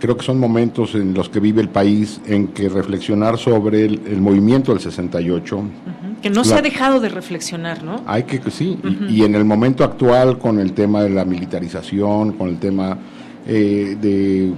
Creo 0.00 0.16
que 0.16 0.24
son 0.24 0.38
momentos 0.38 0.94
en 0.94 1.14
los 1.14 1.28
que 1.28 1.40
vive 1.40 1.60
el 1.60 1.68
país 1.68 2.20
en 2.26 2.48
que 2.48 2.68
reflexionar 2.68 3.38
sobre 3.38 3.84
el, 3.84 4.20
movimiento 4.20 4.72
del 4.72 4.80
68. 4.80 5.62
Que 6.22 6.30
no 6.30 6.44
se 6.44 6.54
ha 6.54 6.62
dejado 6.62 7.00
de 7.00 7.08
reflexionar, 7.08 7.82
¿no? 7.82 8.02
Hay 8.06 8.24
que, 8.24 8.40
sí, 8.50 8.78
y, 9.08 9.24
en 9.24 9.34
el 9.34 9.44
momento 9.44 9.84
actual 9.84 10.38
con 10.38 10.58
el 10.58 10.72
tema 10.72 11.02
de 11.02 11.10
la 11.10 11.24
militarización, 11.24 12.32
con 12.32 12.48
el 12.48 12.58
tema 12.58 12.96
eh, 13.46 13.96
de 14.00 14.52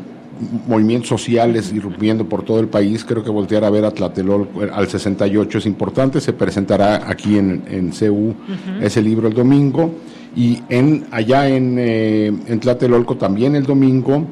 movimientos 0.67 1.09
sociales 1.09 1.73
irrumpiendo 1.73 2.29
por 2.29 2.45
todo 2.45 2.61
el 2.61 2.69
país, 2.69 3.05
creo 3.05 3.23
que 3.23 3.31
voltear 3.31 3.65
a 3.65 3.71
ver 3.71 3.85
a 3.85 3.91
Tlatelolco 3.91 4.63
al 4.73 4.89
68 4.89 5.59
es 5.59 5.67
importante, 5.67 6.21
se 6.21 6.33
presentará 6.33 7.09
aquí 7.09 7.39
en, 7.39 7.63
en 7.69 7.93
CEU 7.93 8.35
ese 8.81 9.01
libro 9.01 9.29
el 9.29 9.35
domingo 9.35 9.95
y 10.37 10.61
en 10.69 11.07
allá 11.11 11.49
en, 11.49 11.77
eh, 11.79 12.27
en 12.47 12.61
Tlatelolco 12.61 13.17
también 13.17 13.55
el 13.55 13.65
domingo 13.65 14.27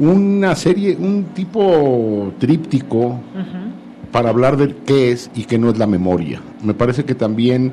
una 0.00 0.56
serie, 0.56 0.96
un 0.98 1.26
tipo 1.34 2.32
tríptico 2.38 3.20
para 4.10 4.30
hablar 4.30 4.56
de 4.56 4.74
qué 4.84 5.12
es 5.12 5.30
y 5.34 5.44
qué 5.44 5.58
no 5.58 5.70
es 5.70 5.78
la 5.78 5.86
memoria. 5.86 6.40
Me 6.64 6.74
parece 6.74 7.04
que 7.04 7.14
también 7.14 7.72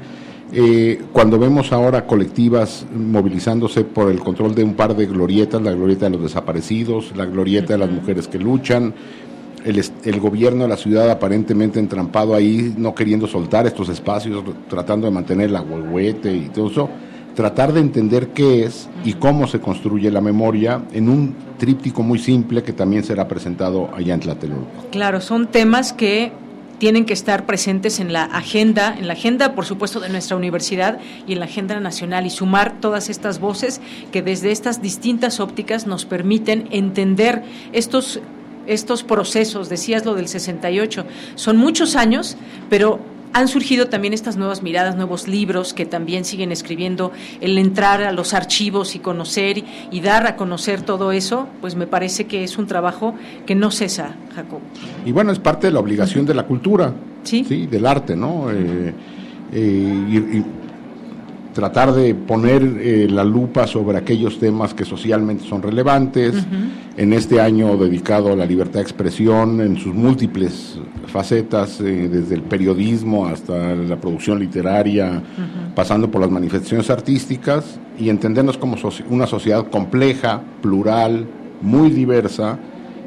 eh, 0.51 1.01
cuando 1.13 1.39
vemos 1.39 1.71
ahora 1.71 2.05
colectivas 2.05 2.85
movilizándose 2.93 3.83
por 3.83 4.11
el 4.11 4.19
control 4.19 4.53
de 4.53 4.63
un 4.63 4.75
par 4.75 4.95
de 4.95 5.05
glorietas, 5.05 5.61
la 5.61 5.71
glorieta 5.71 6.05
de 6.05 6.11
los 6.11 6.23
desaparecidos, 6.23 7.15
la 7.15 7.25
glorieta 7.25 7.73
de 7.73 7.79
las 7.79 7.89
mujeres 7.89 8.27
que 8.27 8.37
luchan, 8.37 8.93
el, 9.63 9.83
el, 10.03 10.19
gobierno 10.19 10.63
de 10.63 10.69
la 10.69 10.77
ciudad 10.77 11.09
aparentemente 11.09 11.79
entrampado 11.79 12.35
ahí, 12.35 12.73
no 12.77 12.93
queriendo 12.93 13.27
soltar 13.27 13.65
estos 13.67 13.89
espacios, 13.89 14.43
tratando 14.69 15.07
de 15.07 15.11
mantener 15.11 15.51
la 15.51 15.61
huehuete 15.61 16.33
y 16.33 16.49
todo 16.49 16.69
eso, 16.69 16.89
tratar 17.37 17.71
de 17.71 17.81
entender 17.81 18.29
qué 18.29 18.63
es 18.63 18.89
y 19.05 19.13
cómo 19.13 19.45
se 19.45 19.59
construye 19.59 20.09
la 20.09 20.21
memoria 20.21 20.81
en 20.91 21.07
un 21.07 21.35
tríptico 21.59 22.01
muy 22.01 22.17
simple 22.17 22.63
que 22.63 22.73
también 22.73 23.03
será 23.03 23.27
presentado 23.27 23.91
allá 23.95 24.15
en 24.15 24.21
Tlatelolco. 24.21 24.87
Claro, 24.89 25.21
son 25.21 25.45
temas 25.45 25.93
que 25.93 26.31
tienen 26.79 27.05
que 27.05 27.13
estar 27.13 27.45
presentes 27.45 27.99
en 27.99 28.11
la 28.11 28.23
agenda, 28.23 28.95
en 28.97 29.05
la 29.05 29.13
agenda, 29.13 29.53
por 29.53 29.65
supuesto, 29.65 29.99
de 29.99 30.09
nuestra 30.09 30.35
universidad 30.35 30.97
y 31.27 31.33
en 31.33 31.39
la 31.39 31.45
agenda 31.45 31.79
nacional 31.79 32.25
y 32.25 32.31
sumar 32.31 32.81
todas 32.81 33.07
estas 33.07 33.39
voces 33.39 33.81
que 34.11 34.23
desde 34.23 34.51
estas 34.51 34.81
distintas 34.81 35.39
ópticas 35.39 35.85
nos 35.85 36.05
permiten 36.05 36.67
entender 36.71 37.43
estos 37.71 38.19
estos 38.65 39.03
procesos, 39.03 39.69
decías 39.69 40.03
lo 40.05 40.13
del 40.13 40.27
68, 40.27 41.05
son 41.35 41.55
muchos 41.55 41.95
años, 41.95 42.35
pero 42.69 42.99
han 43.37 43.47
surgido 43.47 43.87
también 43.87 44.13
estas 44.13 44.35
nuevas 44.35 44.63
miradas, 44.63 44.95
nuevos 44.95 45.27
libros 45.27 45.73
que 45.73 45.85
también 45.85 46.25
siguen 46.25 46.51
escribiendo, 46.51 47.11
el 47.39 47.57
entrar 47.57 48.01
a 48.01 48.11
los 48.11 48.33
archivos 48.33 48.95
y 48.95 48.99
conocer 48.99 49.63
y 49.91 50.01
dar 50.01 50.25
a 50.25 50.35
conocer 50.35 50.81
todo 50.81 51.11
eso, 51.11 51.47
pues 51.61 51.75
me 51.75 51.87
parece 51.87 52.25
que 52.25 52.43
es 52.43 52.57
un 52.57 52.67
trabajo 52.67 53.13
que 53.45 53.53
no 53.53 53.69
cesa, 53.71 54.15
Jacob. 54.35 54.59
Y 55.05 55.11
bueno, 55.11 55.31
es 55.31 55.39
parte 55.39 55.67
de 55.67 55.73
la 55.73 55.79
obligación 55.79 56.25
de 56.25 56.33
la 56.33 56.43
cultura, 56.43 56.93
sí, 57.23 57.43
del 57.43 57.85
arte, 57.85 58.15
¿no? 58.15 58.49
Eh, 58.51 58.93
eh, 59.53 60.43
tratar 61.57 61.91
de 61.91 62.13
poner 62.13 62.61
eh, 62.61 63.07
la 63.09 63.23
lupa 63.23 63.65
sobre 63.65 63.97
aquellos 63.97 64.37
temas 64.37 64.75
que 64.75 64.85
socialmente 64.85 65.43
son 65.43 65.63
relevantes. 65.63 66.35
En 66.97 67.13
este 67.13 67.41
año 67.41 67.77
dedicado 67.77 68.31
a 68.31 68.35
la 68.35 68.45
libertad 68.45 68.75
de 68.75 68.81
expresión 68.81 69.59
en 69.61 69.75
sus 69.75 69.95
múltiples 69.95 70.77
facetas, 71.07 71.81
eh, 71.81 72.09
desde 72.11 72.35
el 72.35 72.43
periodismo 72.43 73.25
hasta 73.25 73.73
la 73.73 73.95
producción 73.95 74.37
literaria, 74.37 75.23
pasando 75.73 76.11
por 76.11 76.21
las 76.21 76.29
manifestaciones 76.29 76.91
artísticas, 76.91 77.79
y 77.97 78.09
entendernos 78.09 78.59
como 78.59 78.77
una 79.09 79.25
sociedad 79.25 79.67
compleja, 79.71 80.43
plural, 80.61 81.25
muy 81.63 81.89
diversa, 81.89 82.59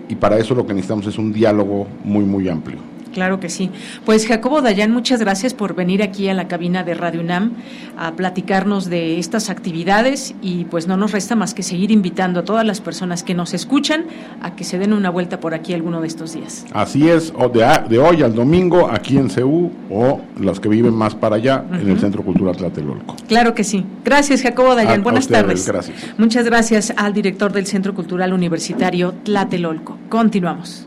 y 0.08 0.16
para 0.16 0.38
eso 0.38 0.56
lo 0.56 0.66
que 0.66 0.74
necesitamos 0.74 1.06
es 1.06 1.18
un 1.18 1.32
diálogo 1.32 1.86
muy, 2.02 2.24
muy 2.24 2.48
amplio. 2.48 2.89
Claro 3.12 3.40
que 3.40 3.48
sí. 3.48 3.70
Pues 4.04 4.26
Jacobo 4.26 4.62
Dayan, 4.62 4.90
muchas 4.90 5.20
gracias 5.20 5.54
por 5.54 5.74
venir 5.74 6.02
aquí 6.02 6.28
a 6.28 6.34
la 6.34 6.48
cabina 6.48 6.84
de 6.84 6.94
Radio 6.94 7.20
UNAM 7.20 7.52
a 7.96 8.12
platicarnos 8.12 8.88
de 8.88 9.18
estas 9.18 9.50
actividades 9.50 10.34
y 10.42 10.64
pues 10.64 10.86
no 10.86 10.96
nos 10.96 11.12
resta 11.12 11.36
más 11.36 11.54
que 11.54 11.62
seguir 11.62 11.90
invitando 11.90 12.40
a 12.40 12.44
todas 12.44 12.64
las 12.64 12.80
personas 12.80 13.22
que 13.22 13.34
nos 13.34 13.54
escuchan 13.54 14.04
a 14.42 14.54
que 14.54 14.64
se 14.64 14.78
den 14.78 14.92
una 14.92 15.10
vuelta 15.10 15.40
por 15.40 15.54
aquí 15.54 15.74
alguno 15.74 16.00
de 16.00 16.06
estos 16.06 16.34
días. 16.34 16.66
Así 16.72 17.08
es, 17.08 17.32
o 17.36 17.48
de, 17.48 17.66
de 17.88 17.98
hoy 17.98 18.22
al 18.22 18.34
domingo 18.34 18.88
aquí 18.90 19.16
en 19.16 19.30
CEU 19.30 19.70
o 19.90 20.20
los 20.38 20.60
que 20.60 20.68
viven 20.68 20.94
más 20.94 21.14
para 21.14 21.36
allá 21.36 21.64
en 21.72 21.88
el 21.88 21.98
Centro 21.98 22.22
Cultural 22.22 22.56
Tlatelolco. 22.56 23.16
Claro 23.28 23.54
que 23.54 23.64
sí. 23.64 23.84
Gracias 24.04 24.42
Jacobo 24.42 24.74
Dayan, 24.74 25.02
buenas 25.02 25.28
tardes. 25.28 25.66
Gracias. 25.66 26.14
Muchas 26.18 26.44
gracias 26.44 26.92
al 26.96 27.12
director 27.12 27.52
del 27.52 27.66
Centro 27.66 27.94
Cultural 27.94 28.32
Universitario 28.32 29.12
Tlatelolco. 29.24 29.98
Continuamos. 30.08 30.86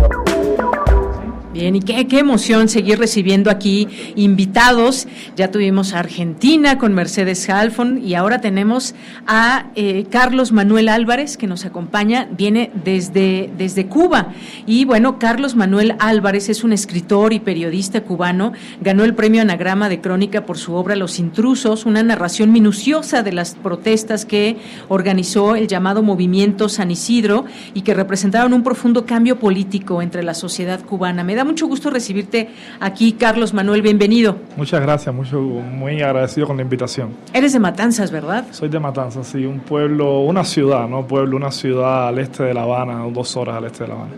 Bien, 1.61 1.75
y 1.75 1.81
qué, 1.81 2.07
qué, 2.07 2.17
emoción 2.17 2.69
seguir 2.69 2.97
recibiendo 2.97 3.51
aquí 3.51 3.87
invitados. 4.15 5.07
Ya 5.35 5.51
tuvimos 5.51 5.93
a 5.93 5.99
Argentina 5.99 6.79
con 6.79 6.95
Mercedes 6.95 7.47
Halfon 7.47 8.03
y 8.03 8.15
ahora 8.15 8.41
tenemos 8.41 8.95
a 9.27 9.67
eh, 9.75 10.07
Carlos 10.09 10.51
Manuel 10.51 10.89
Álvarez 10.89 11.37
que 11.37 11.45
nos 11.45 11.63
acompaña, 11.65 12.27
viene 12.31 12.71
desde, 12.83 13.51
desde 13.59 13.85
Cuba. 13.85 14.33
Y 14.65 14.85
bueno, 14.85 15.19
Carlos 15.19 15.55
Manuel 15.55 15.93
Álvarez 15.99 16.49
es 16.49 16.63
un 16.63 16.73
escritor 16.73 17.31
y 17.31 17.39
periodista 17.39 18.01
cubano, 18.01 18.53
ganó 18.81 19.03
el 19.03 19.13
premio 19.13 19.43
Anagrama 19.43 19.87
de 19.87 20.01
Crónica 20.01 20.47
por 20.47 20.57
su 20.57 20.73
obra 20.73 20.95
Los 20.95 21.19
Intrusos, 21.19 21.85
una 21.85 22.01
narración 22.01 22.51
minuciosa 22.51 23.21
de 23.21 23.33
las 23.33 23.53
protestas 23.53 24.25
que 24.25 24.57
organizó 24.89 25.55
el 25.55 25.67
llamado 25.67 26.01
Movimiento 26.01 26.69
San 26.69 26.89
Isidro 26.89 27.45
y 27.75 27.81
que 27.81 27.93
representaron 27.93 28.51
un 28.53 28.63
profundo 28.63 29.05
cambio 29.05 29.37
político 29.37 30.01
entre 30.01 30.23
la 30.23 30.33
sociedad 30.33 30.83
cubana. 30.83 31.23
Me 31.23 31.35
da 31.35 31.50
mucho 31.51 31.67
gusto 31.67 31.89
recibirte 31.89 32.47
aquí, 32.79 33.11
Carlos 33.11 33.53
Manuel, 33.53 33.81
bienvenido. 33.81 34.37
Muchas 34.55 34.81
gracias, 34.81 35.13
mucho, 35.13 35.41
muy 35.41 36.01
agradecido 36.01 36.47
con 36.47 36.55
la 36.55 36.63
invitación. 36.63 37.09
Eres 37.33 37.51
de 37.51 37.59
Matanzas, 37.59 38.09
¿verdad? 38.09 38.45
Soy 38.51 38.69
de 38.69 38.79
Matanzas, 38.79 39.27
sí, 39.27 39.43
un 39.43 39.59
pueblo, 39.59 40.21
una 40.21 40.45
ciudad, 40.45 40.87
¿no? 40.87 41.05
Pueblo, 41.05 41.35
una 41.35 41.51
ciudad 41.51 42.07
al 42.07 42.19
este 42.19 42.43
de 42.43 42.53
La 42.53 42.63
Habana, 42.63 43.03
dos 43.13 43.35
horas 43.35 43.57
al 43.57 43.65
este 43.65 43.83
de 43.83 43.89
La 43.89 43.95
Habana. 43.95 44.13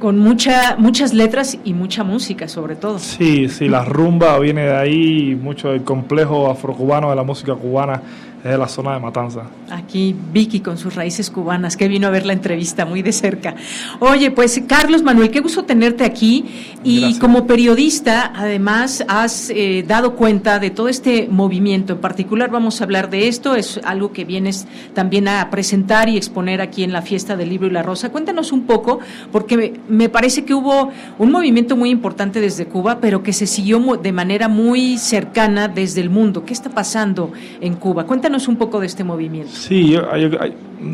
Con 0.00 0.18
mucha, 0.18 0.74
muchas 0.76 1.14
letras 1.14 1.56
y 1.62 1.72
mucha 1.72 2.02
música, 2.02 2.48
sobre 2.48 2.74
todo. 2.74 2.98
Sí, 2.98 3.48
sí, 3.48 3.68
la 3.68 3.84
rumba 3.84 4.36
viene 4.40 4.62
de 4.62 4.76
ahí, 4.76 5.38
mucho 5.40 5.68
del 5.68 5.84
complejo 5.84 6.50
afrocubano 6.50 7.10
de 7.10 7.14
la 7.14 7.22
música 7.22 7.54
cubana 7.54 8.02
es 8.44 8.50
de 8.50 8.58
la 8.58 8.66
zona 8.68 8.94
de 8.94 9.00
Matanza. 9.00 9.42
Aquí 9.70 10.16
Vicky 10.32 10.60
con 10.60 10.76
sus 10.76 10.94
raíces 10.94 11.30
cubanas, 11.30 11.76
que 11.76 11.86
vino 11.86 12.08
a 12.08 12.10
ver 12.10 12.26
la 12.26 12.32
entrevista 12.32 12.84
muy 12.84 13.00
de 13.02 13.12
cerca. 13.12 13.54
Oye, 14.00 14.30
pues 14.32 14.60
Carlos 14.66 15.02
Manuel, 15.02 15.30
qué 15.30 15.40
gusto 15.40 15.64
tenerte 15.64 16.04
aquí. 16.04 16.44
Y 16.82 17.18
como 17.18 17.46
periodista, 17.46 18.32
además, 18.34 19.04
has 19.06 19.50
eh, 19.50 19.84
dado 19.86 20.16
cuenta 20.16 20.58
de 20.58 20.70
todo 20.70 20.88
este 20.88 21.28
movimiento. 21.30 21.92
En 21.92 22.00
particular, 22.00 22.50
vamos 22.50 22.80
a 22.80 22.84
hablar 22.84 23.10
de 23.10 23.28
esto. 23.28 23.54
Es 23.54 23.80
algo 23.84 24.12
que 24.12 24.24
vienes 24.24 24.66
también 24.92 25.28
a 25.28 25.48
presentar 25.50 26.08
y 26.08 26.16
exponer 26.16 26.60
aquí 26.60 26.82
en 26.82 26.92
la 26.92 27.02
fiesta 27.02 27.36
del 27.36 27.48
libro 27.48 27.68
y 27.68 27.70
la 27.70 27.82
rosa. 27.82 28.10
Cuéntanos 28.10 28.50
un 28.50 28.62
poco, 28.62 28.98
porque 29.30 29.80
me 29.88 30.08
parece 30.08 30.44
que 30.44 30.54
hubo 30.54 30.90
un 31.18 31.30
movimiento 31.30 31.76
muy 31.76 31.90
importante 31.90 32.40
desde 32.40 32.66
Cuba, 32.66 32.98
pero 33.00 33.22
que 33.22 33.32
se 33.32 33.46
siguió 33.46 33.78
de 34.02 34.12
manera 34.12 34.48
muy 34.48 34.98
cercana 34.98 35.68
desde 35.68 36.00
el 36.00 36.10
mundo. 36.10 36.44
¿Qué 36.44 36.52
está 36.52 36.70
pasando 36.70 37.32
en 37.60 37.74
Cuba? 37.76 38.04
Cuéntanos 38.04 38.31
un 38.48 38.56
poco 38.56 38.80
de 38.80 38.86
este 38.86 39.04
movimiento. 39.04 39.52
Sí, 39.52 39.96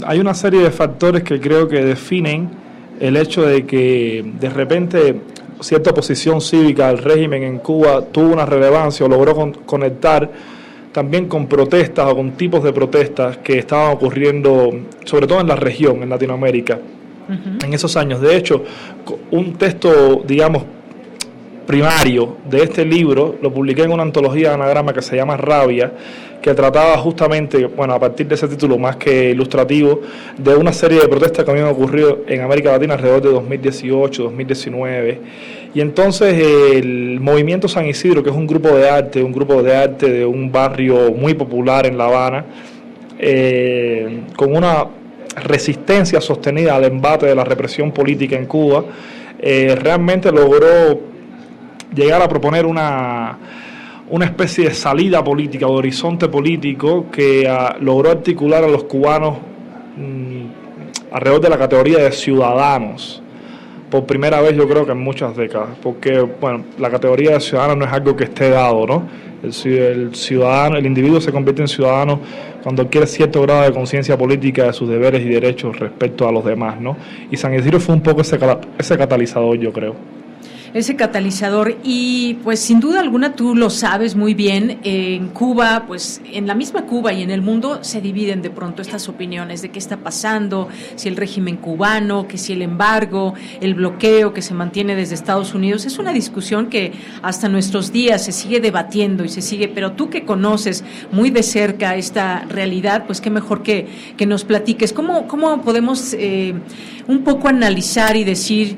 hay, 0.06 0.20
una 0.20 0.34
serie 0.34 0.60
de 0.60 0.70
factores 0.70 1.22
que 1.22 1.40
creo 1.40 1.68
que 1.68 1.84
definen 1.84 2.50
el 3.00 3.16
hecho 3.16 3.42
de 3.42 3.64
que 3.64 4.24
de 4.38 4.50
repente 4.50 5.20
cierta 5.60 5.90
oposición 5.90 6.40
cívica 6.40 6.88
al 6.88 6.98
régimen 6.98 7.42
en 7.42 7.58
Cuba 7.58 8.02
tuvo 8.02 8.32
una 8.32 8.46
relevancia 8.46 9.06
o 9.06 9.08
logró 9.08 9.52
conectar 9.66 10.30
también 10.92 11.26
con 11.26 11.46
protestas 11.46 12.10
o 12.10 12.16
con 12.16 12.32
tipos 12.32 12.62
de 12.64 12.72
protestas 12.72 13.38
que 13.38 13.58
estaban 13.58 13.94
ocurriendo, 13.94 14.72
sobre 15.04 15.26
todo 15.26 15.40
en 15.40 15.48
la 15.48 15.56
región, 15.56 16.02
en 16.02 16.08
Latinoamérica, 16.08 16.78
en 17.62 17.72
esos 17.72 17.96
años. 17.96 18.20
De 18.20 18.36
hecho, 18.36 18.64
un 19.30 19.54
texto, 19.54 20.22
digamos, 20.26 20.64
primario 21.68 22.38
de 22.48 22.62
este 22.62 22.82
libro 22.82 23.36
lo 23.42 23.52
publiqué 23.52 23.82
en 23.82 23.92
una 23.92 24.02
antología 24.02 24.48
de 24.48 24.54
anagrama 24.54 24.94
que 24.94 25.02
se 25.02 25.16
llama 25.16 25.36
Rabia, 25.36 25.92
que 26.40 26.54
trataba 26.54 26.96
justamente, 26.96 27.66
bueno, 27.66 27.92
a 27.92 28.00
partir 28.00 28.26
de 28.26 28.36
ese 28.36 28.48
título 28.48 28.78
más 28.78 28.96
que 28.96 29.32
ilustrativo, 29.32 30.00
de 30.38 30.54
una 30.54 30.72
serie 30.72 30.98
de 30.98 31.06
protestas 31.06 31.44
que 31.44 31.50
habían 31.50 31.66
ocurrido 31.66 32.20
en 32.26 32.40
América 32.40 32.72
Latina 32.72 32.94
alrededor 32.94 33.20
de 33.20 33.28
2018, 33.32 34.22
2019. 34.22 35.20
Y 35.74 35.82
entonces 35.82 36.42
el 36.72 37.20
movimiento 37.20 37.68
San 37.68 37.86
Isidro, 37.86 38.22
que 38.22 38.30
es 38.30 38.36
un 38.36 38.46
grupo 38.46 38.70
de 38.70 38.88
arte, 38.88 39.22
un 39.22 39.32
grupo 39.32 39.62
de 39.62 39.76
arte 39.76 40.10
de 40.10 40.24
un 40.24 40.50
barrio 40.50 41.12
muy 41.12 41.34
popular 41.34 41.84
en 41.84 41.98
La 41.98 42.06
Habana, 42.06 42.46
eh, 43.18 44.20
con 44.36 44.56
una 44.56 44.86
resistencia 45.36 46.22
sostenida 46.22 46.76
al 46.76 46.84
embate 46.84 47.26
de 47.26 47.34
la 47.34 47.44
represión 47.44 47.92
política 47.92 48.36
en 48.36 48.46
Cuba, 48.46 48.86
eh, 49.38 49.76
realmente 49.78 50.32
logró 50.32 51.17
llegar 51.94 52.22
a 52.22 52.28
proponer 52.28 52.66
una, 52.66 53.38
una 54.10 54.24
especie 54.24 54.68
de 54.68 54.74
salida 54.74 55.22
política, 55.22 55.66
de 55.66 55.72
horizonte 55.72 56.28
político 56.28 57.06
que 57.10 57.46
ah, 57.48 57.76
logró 57.80 58.10
articular 58.10 58.64
a 58.64 58.68
los 58.68 58.84
cubanos 58.84 59.38
mm, 59.96 61.12
alrededor 61.12 61.40
de 61.42 61.48
la 61.48 61.58
categoría 61.58 61.98
de 61.98 62.12
ciudadanos. 62.12 63.22
Por 63.90 64.04
primera 64.04 64.40
vez 64.42 64.54
yo 64.54 64.68
creo 64.68 64.84
que 64.84 64.92
en 64.92 64.98
muchas 64.98 65.34
décadas, 65.34 65.70
porque 65.82 66.20
bueno, 66.20 66.64
la 66.78 66.90
categoría 66.90 67.32
de 67.32 67.40
ciudadano 67.40 67.76
no 67.76 67.84
es 67.86 67.92
algo 67.92 68.14
que 68.14 68.24
esté 68.24 68.50
dado, 68.50 68.86
¿no? 68.86 69.08
El, 69.42 70.14
ciudadano, 70.14 70.76
el 70.76 70.84
individuo 70.84 71.20
se 71.20 71.30
convierte 71.30 71.62
en 71.62 71.68
ciudadano 71.68 72.20
cuando 72.62 72.82
adquiere 72.82 73.06
cierto 73.06 73.40
grado 73.42 73.62
de 73.62 73.72
conciencia 73.72 74.18
política 74.18 74.64
de 74.64 74.72
sus 74.72 74.88
deberes 74.88 75.24
y 75.24 75.28
derechos 75.28 75.78
respecto 75.78 76.28
a 76.28 76.32
los 76.32 76.44
demás, 76.44 76.80
¿no? 76.80 76.96
Y 77.30 77.36
San 77.36 77.54
Isidro 77.54 77.78
fue 77.78 77.94
un 77.94 78.02
poco 78.02 78.20
ese, 78.20 78.38
ese 78.78 78.98
catalizador, 78.98 79.56
yo 79.56 79.72
creo 79.72 80.17
ese 80.74 80.96
catalizador 80.96 81.76
y 81.82 82.34
pues 82.44 82.60
sin 82.60 82.80
duda 82.80 83.00
alguna 83.00 83.34
tú 83.34 83.54
lo 83.54 83.70
sabes 83.70 84.14
muy 84.14 84.34
bien, 84.34 84.80
en 84.84 85.28
Cuba, 85.28 85.84
pues 85.86 86.20
en 86.32 86.46
la 86.46 86.54
misma 86.54 86.82
Cuba 86.86 87.12
y 87.12 87.22
en 87.22 87.30
el 87.30 87.42
mundo 87.42 87.78
se 87.82 88.00
dividen 88.00 88.42
de 88.42 88.50
pronto 88.50 88.82
estas 88.82 89.08
opiniones 89.08 89.62
de 89.62 89.70
qué 89.70 89.78
está 89.78 89.98
pasando, 89.98 90.68
si 90.96 91.08
el 91.08 91.16
régimen 91.16 91.56
cubano, 91.56 92.28
que 92.28 92.38
si 92.38 92.52
el 92.52 92.62
embargo, 92.62 93.34
el 93.60 93.74
bloqueo 93.74 94.32
que 94.32 94.42
se 94.42 94.54
mantiene 94.54 94.94
desde 94.94 95.14
Estados 95.14 95.54
Unidos, 95.54 95.86
es 95.86 95.98
una 95.98 96.12
discusión 96.12 96.66
que 96.66 96.92
hasta 97.22 97.48
nuestros 97.48 97.92
días 97.92 98.24
se 98.24 98.32
sigue 98.32 98.60
debatiendo 98.60 99.24
y 99.24 99.28
se 99.28 99.42
sigue, 99.42 99.68
pero 99.68 99.92
tú 99.92 100.10
que 100.10 100.24
conoces 100.24 100.84
muy 101.12 101.30
de 101.30 101.42
cerca 101.42 101.96
esta 101.96 102.44
realidad, 102.48 103.04
pues 103.06 103.20
qué 103.20 103.30
mejor 103.30 103.62
que, 103.62 103.88
que 104.16 104.26
nos 104.26 104.44
platiques, 104.44 104.92
¿cómo, 104.92 105.26
cómo 105.26 105.62
podemos 105.62 106.14
eh, 106.14 106.54
un 107.06 107.24
poco 107.24 107.48
analizar 107.48 108.16
y 108.16 108.24
decir 108.24 108.76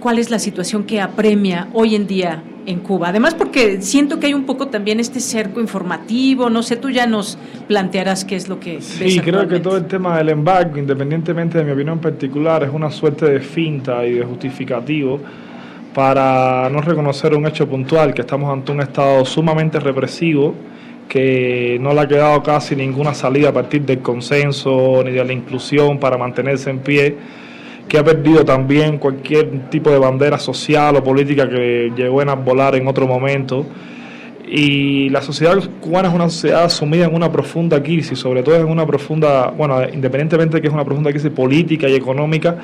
cuál 0.00 0.18
es 0.18 0.30
la 0.30 0.38
situación 0.38 0.84
que 0.84 1.00
apremia 1.00 1.68
hoy 1.72 1.94
en 1.94 2.06
día 2.06 2.42
en 2.66 2.80
Cuba. 2.80 3.08
Además, 3.08 3.34
porque 3.34 3.80
siento 3.80 4.20
que 4.20 4.26
hay 4.26 4.34
un 4.34 4.44
poco 4.44 4.68
también 4.68 5.00
este 5.00 5.20
cerco 5.20 5.60
informativo, 5.60 6.50
no 6.50 6.62
sé, 6.62 6.76
tú 6.76 6.90
ya 6.90 7.06
nos 7.06 7.38
plantearás 7.66 8.24
qué 8.24 8.36
es 8.36 8.48
lo 8.48 8.60
que... 8.60 8.82
Sí, 8.82 9.20
creo 9.20 9.48
que 9.48 9.58
todo 9.60 9.78
el 9.78 9.86
tema 9.86 10.18
del 10.18 10.28
embargo, 10.28 10.76
independientemente 10.76 11.58
de 11.58 11.64
mi 11.64 11.72
opinión 11.72 11.98
particular, 11.98 12.62
es 12.62 12.70
una 12.70 12.90
suerte 12.90 13.24
de 13.26 13.40
finta 13.40 14.04
y 14.06 14.14
de 14.14 14.24
justificativo 14.24 15.18
para 15.94 16.68
no 16.70 16.82
reconocer 16.82 17.34
un 17.34 17.46
hecho 17.46 17.66
puntual, 17.66 18.12
que 18.12 18.20
estamos 18.20 18.52
ante 18.52 18.70
un 18.70 18.82
Estado 18.82 19.24
sumamente 19.24 19.80
represivo, 19.80 20.54
que 21.08 21.78
no 21.80 21.94
le 21.94 22.00
ha 22.02 22.06
quedado 22.06 22.42
casi 22.42 22.76
ninguna 22.76 23.14
salida 23.14 23.48
a 23.48 23.52
partir 23.52 23.82
del 23.82 24.00
consenso 24.00 25.02
ni 25.02 25.10
de 25.10 25.24
la 25.24 25.32
inclusión 25.32 25.98
para 25.98 26.18
mantenerse 26.18 26.68
en 26.68 26.80
pie 26.80 27.16
que 27.88 27.98
ha 27.98 28.04
perdido 28.04 28.44
también 28.44 28.98
cualquier 28.98 29.70
tipo 29.70 29.90
de 29.90 29.98
bandera 29.98 30.38
social 30.38 30.96
o 30.96 31.02
política 31.02 31.48
que 31.48 31.90
llegó 31.96 32.20
a 32.20 32.34
volar 32.34 32.74
en 32.74 32.86
otro 32.86 33.06
momento. 33.06 33.66
Y 34.50 35.10
la 35.10 35.20
sociedad 35.20 35.58
cubana 35.80 36.08
es 36.08 36.14
una 36.14 36.30
sociedad 36.30 36.68
sumida 36.70 37.06
en 37.06 37.14
una 37.14 37.30
profunda 37.30 37.82
crisis, 37.82 38.18
sobre 38.18 38.42
todo 38.42 38.56
en 38.56 38.66
una 38.66 38.86
profunda, 38.86 39.50
bueno, 39.50 39.82
independientemente 39.92 40.56
de 40.56 40.62
que 40.62 40.68
es 40.68 40.74
una 40.74 40.84
profunda 40.84 41.10
crisis 41.10 41.30
política 41.30 41.88
y 41.88 41.94
económica, 41.94 42.56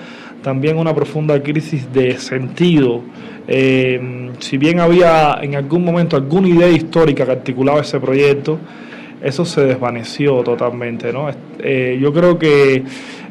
también 0.42 0.78
una 0.78 0.94
profunda 0.94 1.42
crisis 1.42 1.92
de 1.92 2.18
sentido. 2.18 3.02
Eh, 3.46 4.30
si 4.38 4.56
bien 4.56 4.80
había 4.80 5.38
en 5.42 5.56
algún 5.56 5.84
momento 5.84 6.16
alguna 6.16 6.48
idea 6.48 6.68
histórica 6.68 7.26
que 7.26 7.32
articulaba 7.32 7.80
ese 7.80 8.00
proyecto, 8.00 8.58
eso 9.24 9.44
se 9.44 9.62
desvaneció 9.62 10.42
totalmente. 10.42 11.12
¿no? 11.12 11.28
Eh, 11.58 11.98
yo 12.00 12.12
creo 12.12 12.38
que 12.38 12.84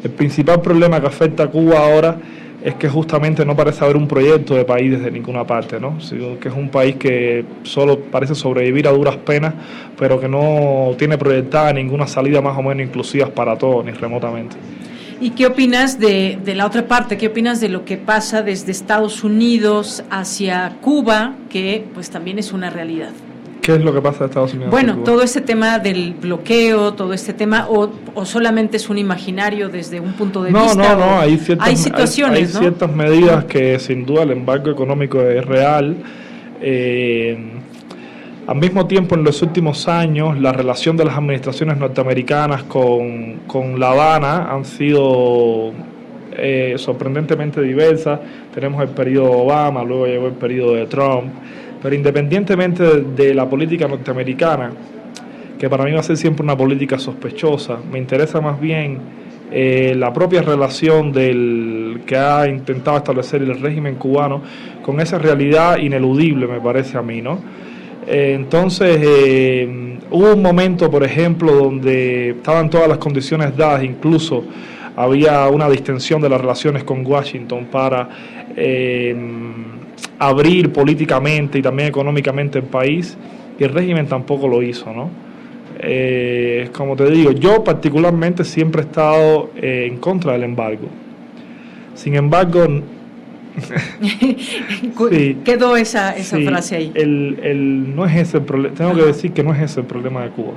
el 0.04 0.12
principal 0.12 0.62
problema 0.62 1.00
que 1.00 1.08
afecta 1.08 1.44
a 1.44 1.48
Cuba 1.48 1.80
ahora 1.80 2.18
es 2.64 2.76
que 2.76 2.90
justamente 2.90 3.46
no 3.46 3.56
parece 3.56 3.84
haber 3.84 3.98
un 3.98 4.08
proyecto 4.08 4.56
de 4.56 4.66
país 4.66 4.92
desde 4.92 5.12
ninguna 5.12 5.46
parte, 5.46 5.80
¿no? 5.80 5.98
que 6.40 6.48
es 6.48 6.56
un 6.56 6.70
país 6.70 6.96
que 6.96 7.46
solo 7.64 8.00
parece 8.00 8.36
sobrevivir 8.36 8.88
a 8.88 8.92
duras 8.92 9.18
penas, 9.18 9.54
pero 10.00 10.20
que 10.20 10.30
no 10.30 10.96
tiene 10.98 11.18
proyectada 11.18 11.74
ninguna 11.74 12.08
salida 12.08 12.42
más 12.42 12.58
o 12.58 12.64
menos 12.64 12.88
inclusiva 12.88 13.28
para 13.28 13.58
todos, 13.58 13.86
ni 13.86 13.92
remotamente. 13.92 14.56
¿Y 15.20 15.32
qué 15.32 15.46
opinas 15.46 16.00
de, 16.00 16.40
de, 16.44 16.56
la 16.56 16.66
otra 16.66 16.88
parte? 16.88 17.18
¿Qué 17.18 17.28
opinas 17.28 17.62
de 17.62 17.70
lo 17.70 17.86
que 17.86 17.98
pasa 17.98 18.42
desde 18.42 18.72
Estados 18.72 19.24
Unidos 19.24 20.04
hacia 20.10 20.78
Cuba, 20.82 21.36
que 21.50 21.86
pues 21.94 22.10
también 22.10 22.40
es 22.40 22.52
una 22.52 22.70
realidad? 22.70 23.12
¿Qué 23.64 23.76
es 23.76 23.82
lo 23.82 23.94
que 23.94 24.02
pasa 24.02 24.26
en 24.26 24.30
Estados 24.30 24.54
Unidos? 24.54 24.72
Bueno, 24.72 24.98
todo 25.06 25.24
este 25.24 25.40
tema 25.40 25.80
del 25.80 26.16
bloqueo, 26.16 26.94
todo 26.96 27.14
este 27.14 27.32
tema, 27.32 27.70
o, 27.70 28.26
solamente 28.26 28.76
es 28.76 28.90
un 28.90 28.98
imaginario 28.98 29.70
desde 29.70 30.02
un 30.02 30.12
punto 30.14 30.44
de 30.44 30.52
vista. 30.52 30.76
No, 30.76 30.84
no, 30.84 31.06
no, 31.06 31.20
hay 31.20 31.38
ciertas, 31.38 31.80
situaciones. 31.80 32.54
Hay, 32.56 32.62
ciertas 32.62 32.94
medidas 32.94 33.46
que 33.46 33.80
sin 33.80 34.06
duda 34.06 34.24
el 34.24 34.32
embargo 34.32 34.70
económico 34.70 35.22
es 35.22 35.46
real. 35.46 35.96
Eh, 36.60 37.38
al 38.48 38.58
mismo 38.58 38.86
tiempo, 38.86 39.16
en 39.16 39.24
los 39.24 39.42
últimos 39.42 39.88
años, 39.88 40.38
la 40.38 40.52
relación 40.52 40.98
de 40.98 41.06
las 41.06 41.16
administraciones 41.16 41.78
norteamericanas 41.78 42.64
con, 42.64 43.44
con 43.48 43.80
La 43.80 43.92
Habana 43.92 44.52
han 44.54 44.66
sido 44.66 45.72
eh, 46.34 46.74
sorprendentemente 46.76 47.62
diversas. 47.62 48.20
Tenemos 48.54 48.82
el 48.82 48.90
periodo 48.90 49.32
Obama, 49.32 49.86
luego 49.86 50.06
llegó 50.06 50.28
el 50.28 50.34
periodo 50.34 50.74
de 50.74 50.86
Trump. 50.88 51.32
Pero 51.84 51.96
independientemente 51.96 53.02
de, 53.02 53.34
la 53.34 53.48
política 53.48 53.90
norteamericana, 53.90 54.72
que 55.60 55.70
para 55.70 55.84
mí 55.84 55.92
va 55.92 56.00
a 56.00 56.04
ser 56.04 56.16
siempre 56.16 56.42
una 56.42 56.56
política 56.56 56.98
sospechosa, 56.98 57.78
me 57.92 58.00
interesa 58.00 58.40
más 58.40 58.60
bien 58.60 59.00
eh, 59.52 59.94
la 59.96 60.14
propia 60.14 60.42
relación 60.42 61.12
del 61.12 62.02
que 62.06 62.16
ha 62.16 62.48
intentado 62.48 62.98
establecer 62.98 63.42
el 63.42 63.60
régimen 63.60 63.96
cubano 63.96 64.42
con 64.82 65.02
esa 65.02 65.20
realidad 65.20 65.78
ineludible, 65.78 66.48
me 66.48 66.62
parece 66.62 66.98
a 66.98 67.02
mí, 67.02 67.22
¿no? 67.22 67.40
Eh, 68.08 68.32
entonces, 68.34 69.00
eh, 69.04 70.00
hubo 70.10 70.34
un 70.34 70.42
momento, 70.42 70.90
por 70.90 71.04
ejemplo, 71.04 71.52
donde 71.54 72.30
estaban 72.30 72.70
todas 72.70 72.88
las 72.88 72.98
condiciones 72.98 73.56
dadas, 73.58 73.84
incluso 73.84 74.46
había 74.96 75.50
una 75.50 75.70
distensión 75.70 76.22
de 76.22 76.30
las 76.30 76.40
relaciones 76.40 76.86
con 76.86 77.06
Washington 77.06 77.66
para 77.66 78.10
abrir 80.28 80.72
políticamente 80.72 81.60
y 81.60 81.62
también 81.62 81.90
económicamente 81.90 82.60
el 82.60 82.66
país 82.66 83.18
y 83.60 83.64
el 83.64 83.74
régimen 83.74 84.08
tampoco 84.08 84.48
lo 84.48 84.62
hizo, 84.62 84.92
¿no? 84.94 85.10
Eh, 85.80 86.70
como 86.74 86.96
te 86.96 87.10
digo, 87.10 87.32
yo 87.32 87.64
particularmente 87.64 88.44
siempre 88.44 88.82
he 88.82 88.86
estado 88.86 89.52
eh, 89.56 89.88
en 89.90 89.98
contra 89.98 90.34
del 90.34 90.44
embargo. 90.44 90.88
Sin 91.96 92.16
embargo, 92.16 92.66
quedó 95.46 95.76
esa, 95.76 96.16
esa 96.16 96.40
frase 96.40 96.76
ahí. 96.76 96.92
El, 96.96 97.40
el, 97.44 97.96
no 97.96 98.06
es 98.06 98.16
ese 98.16 98.38
el 98.38 98.44
problema, 98.44 98.76
tengo 98.76 98.96
que 98.96 99.04
decir 99.04 99.32
que 99.32 99.44
no 99.44 99.54
es 99.54 99.62
ese 99.62 99.82
el 99.82 99.86
problema 99.86 100.24
de 100.24 100.30
Cuba. 100.30 100.54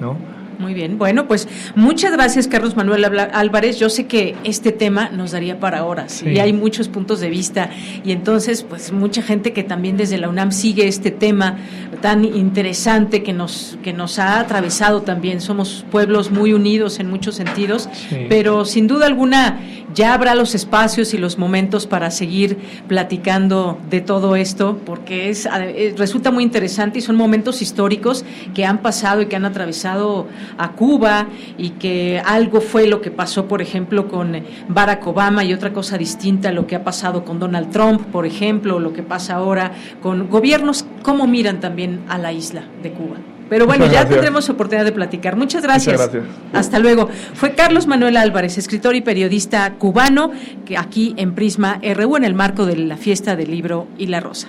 ¿no? 0.00 0.16
Muy 0.58 0.74
bien, 0.74 0.98
bueno, 0.98 1.26
pues 1.26 1.48
muchas 1.74 2.12
gracias 2.12 2.46
Carlos 2.46 2.76
Manuel 2.76 3.04
Álvarez. 3.04 3.78
Yo 3.78 3.88
sé 3.88 4.06
que 4.06 4.36
este 4.44 4.72
tema 4.72 5.08
nos 5.08 5.32
daría 5.32 5.58
para 5.58 5.84
horas 5.84 6.22
y 6.22 6.38
hay 6.38 6.52
muchos 6.52 6.88
puntos 6.88 7.20
de 7.20 7.30
vista 7.30 7.70
y 8.04 8.12
entonces 8.12 8.62
pues 8.62 8.92
mucha 8.92 9.22
gente 9.22 9.52
que 9.52 9.64
también 9.64 9.96
desde 9.96 10.18
la 10.18 10.28
UNAM 10.28 10.52
sigue 10.52 10.86
este 10.86 11.10
tema 11.10 11.58
tan 12.00 12.24
interesante 12.24 13.22
que 13.22 13.32
nos 13.32 13.78
que 13.82 13.92
nos 13.92 14.18
ha 14.18 14.40
atravesado 14.40 15.02
también. 15.02 15.40
Somos 15.40 15.84
pueblos 15.90 16.30
muy 16.30 16.52
unidos 16.52 17.00
en 17.00 17.08
muchos 17.10 17.34
sentidos, 17.36 17.88
pero 18.28 18.64
sin 18.64 18.86
duda 18.86 19.06
alguna 19.06 19.60
ya 19.94 20.14
habrá 20.14 20.34
los 20.34 20.54
espacios 20.54 21.12
y 21.14 21.18
los 21.18 21.38
momentos 21.38 21.86
para 21.86 22.10
seguir 22.10 22.58
platicando 22.88 23.78
de 23.90 24.00
todo 24.00 24.36
esto 24.36 24.80
porque 24.86 25.28
es 25.28 25.46
eh, 25.46 25.94
resulta 25.96 26.30
muy 26.30 26.44
interesante 26.44 26.98
y 26.98 27.02
son 27.02 27.16
momentos 27.16 27.62
históricos 27.62 28.24
que 28.54 28.64
han 28.64 28.78
pasado 28.78 29.22
y 29.22 29.26
que 29.26 29.36
han 29.36 29.44
atravesado 29.44 30.26
a 30.58 30.72
Cuba 30.72 31.26
y 31.58 31.70
que 31.70 32.22
algo 32.24 32.60
fue 32.60 32.86
lo 32.86 33.00
que 33.00 33.10
pasó, 33.10 33.46
por 33.46 33.62
ejemplo, 33.62 34.08
con 34.08 34.42
Barack 34.68 35.06
Obama 35.06 35.44
y 35.44 35.52
otra 35.52 35.72
cosa 35.72 35.98
distinta 35.98 36.50
a 36.50 36.52
lo 36.52 36.66
que 36.66 36.76
ha 36.76 36.84
pasado 36.84 37.24
con 37.24 37.38
Donald 37.38 37.70
Trump, 37.70 38.02
por 38.06 38.26
ejemplo, 38.26 38.78
lo 38.80 38.92
que 38.92 39.02
pasa 39.02 39.34
ahora 39.34 39.72
con 40.00 40.28
gobiernos, 40.28 40.84
cómo 41.02 41.26
miran 41.26 41.60
también 41.60 42.00
a 42.08 42.18
la 42.18 42.32
isla 42.32 42.64
de 42.82 42.92
Cuba. 42.92 43.16
Pero 43.52 43.66
bueno, 43.66 43.84
ya 43.84 44.08
tendremos 44.08 44.48
oportunidad 44.48 44.86
de 44.86 44.92
platicar. 44.92 45.36
Muchas 45.36 45.62
gracias. 45.62 46.00
Muchas 46.00 46.10
gracias. 46.10 46.34
Hasta 46.54 46.78
luego. 46.78 47.10
Fue 47.34 47.54
Carlos 47.54 47.86
Manuel 47.86 48.16
Álvarez, 48.16 48.56
escritor 48.56 48.96
y 48.96 49.02
periodista 49.02 49.74
cubano, 49.74 50.30
que 50.64 50.78
aquí 50.78 51.12
en 51.18 51.34
Prisma 51.34 51.78
RU 51.94 52.16
en 52.16 52.24
el 52.24 52.32
marco 52.32 52.64
de 52.64 52.76
la 52.78 52.96
fiesta 52.96 53.36
del 53.36 53.50
libro 53.50 53.88
y 53.98 54.06
la 54.06 54.20
rosa. 54.20 54.48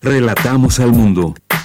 Relatamos 0.00 0.80
al 0.80 0.92
mundo. 0.92 1.34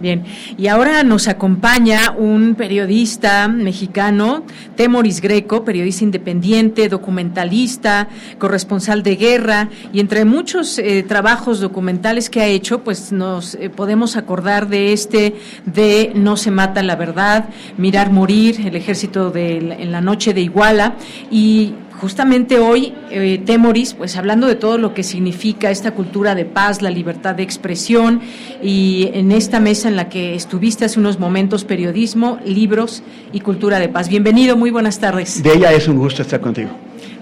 Bien, 0.00 0.24
y 0.56 0.68
ahora 0.68 1.02
nos 1.02 1.28
acompaña 1.28 2.12
un 2.16 2.54
periodista 2.54 3.48
mexicano, 3.48 4.44
Temoris 4.74 5.20
Greco, 5.20 5.62
periodista 5.62 6.04
independiente, 6.04 6.88
documentalista, 6.88 8.08
corresponsal 8.38 9.02
de 9.02 9.16
guerra, 9.16 9.68
y 9.92 10.00
entre 10.00 10.24
muchos 10.24 10.78
eh, 10.78 11.04
trabajos 11.06 11.60
documentales 11.60 12.30
que 12.30 12.40
ha 12.40 12.46
hecho, 12.46 12.82
pues 12.82 13.12
nos 13.12 13.56
eh, 13.56 13.68
podemos 13.68 14.16
acordar 14.16 14.68
de 14.68 14.94
este 14.94 15.34
de 15.66 16.12
No 16.14 16.38
se 16.38 16.50
mata 16.50 16.82
la 16.82 16.96
verdad, 16.96 17.50
Mirar 17.76 18.10
morir, 18.10 18.66
el 18.66 18.76
ejército 18.76 19.30
de, 19.30 19.58
en 19.58 19.92
la 19.92 20.00
noche 20.00 20.32
de 20.32 20.40
Iguala, 20.40 20.94
y 21.30 21.74
justamente 22.00 22.58
hoy, 22.58 22.94
eh, 23.10 23.40
Temoris, 23.44 23.94
pues 23.94 24.16
hablando 24.16 24.46
de 24.46 24.54
todo 24.54 24.78
lo 24.78 24.94
que 24.94 25.02
significa 25.02 25.70
esta 25.70 25.92
cultura 25.92 26.34
de 26.34 26.46
paz, 26.46 26.80
la 26.80 26.90
libertad 26.90 27.34
de 27.34 27.42
expresión, 27.42 28.22
y 28.62 29.10
en 29.12 29.32
esta 29.32 29.60
mesa 29.60 29.88
en 29.88 29.96
la 29.96 30.08
que 30.08 30.34
estuviste 30.34 30.86
hace 30.86 30.98
unos 30.98 31.18
momentos, 31.18 31.64
periodismo, 31.64 32.38
libros 32.44 33.02
y 33.32 33.40
cultura 33.40 33.78
de 33.78 33.88
paz. 33.88 34.08
Bienvenido, 34.08 34.56
muy 34.56 34.70
buenas 34.70 34.98
tardes. 34.98 35.42
De 35.42 35.52
ella 35.52 35.72
es 35.72 35.88
un 35.88 35.98
gusto 35.98 36.22
estar 36.22 36.40
contigo. 36.40 36.70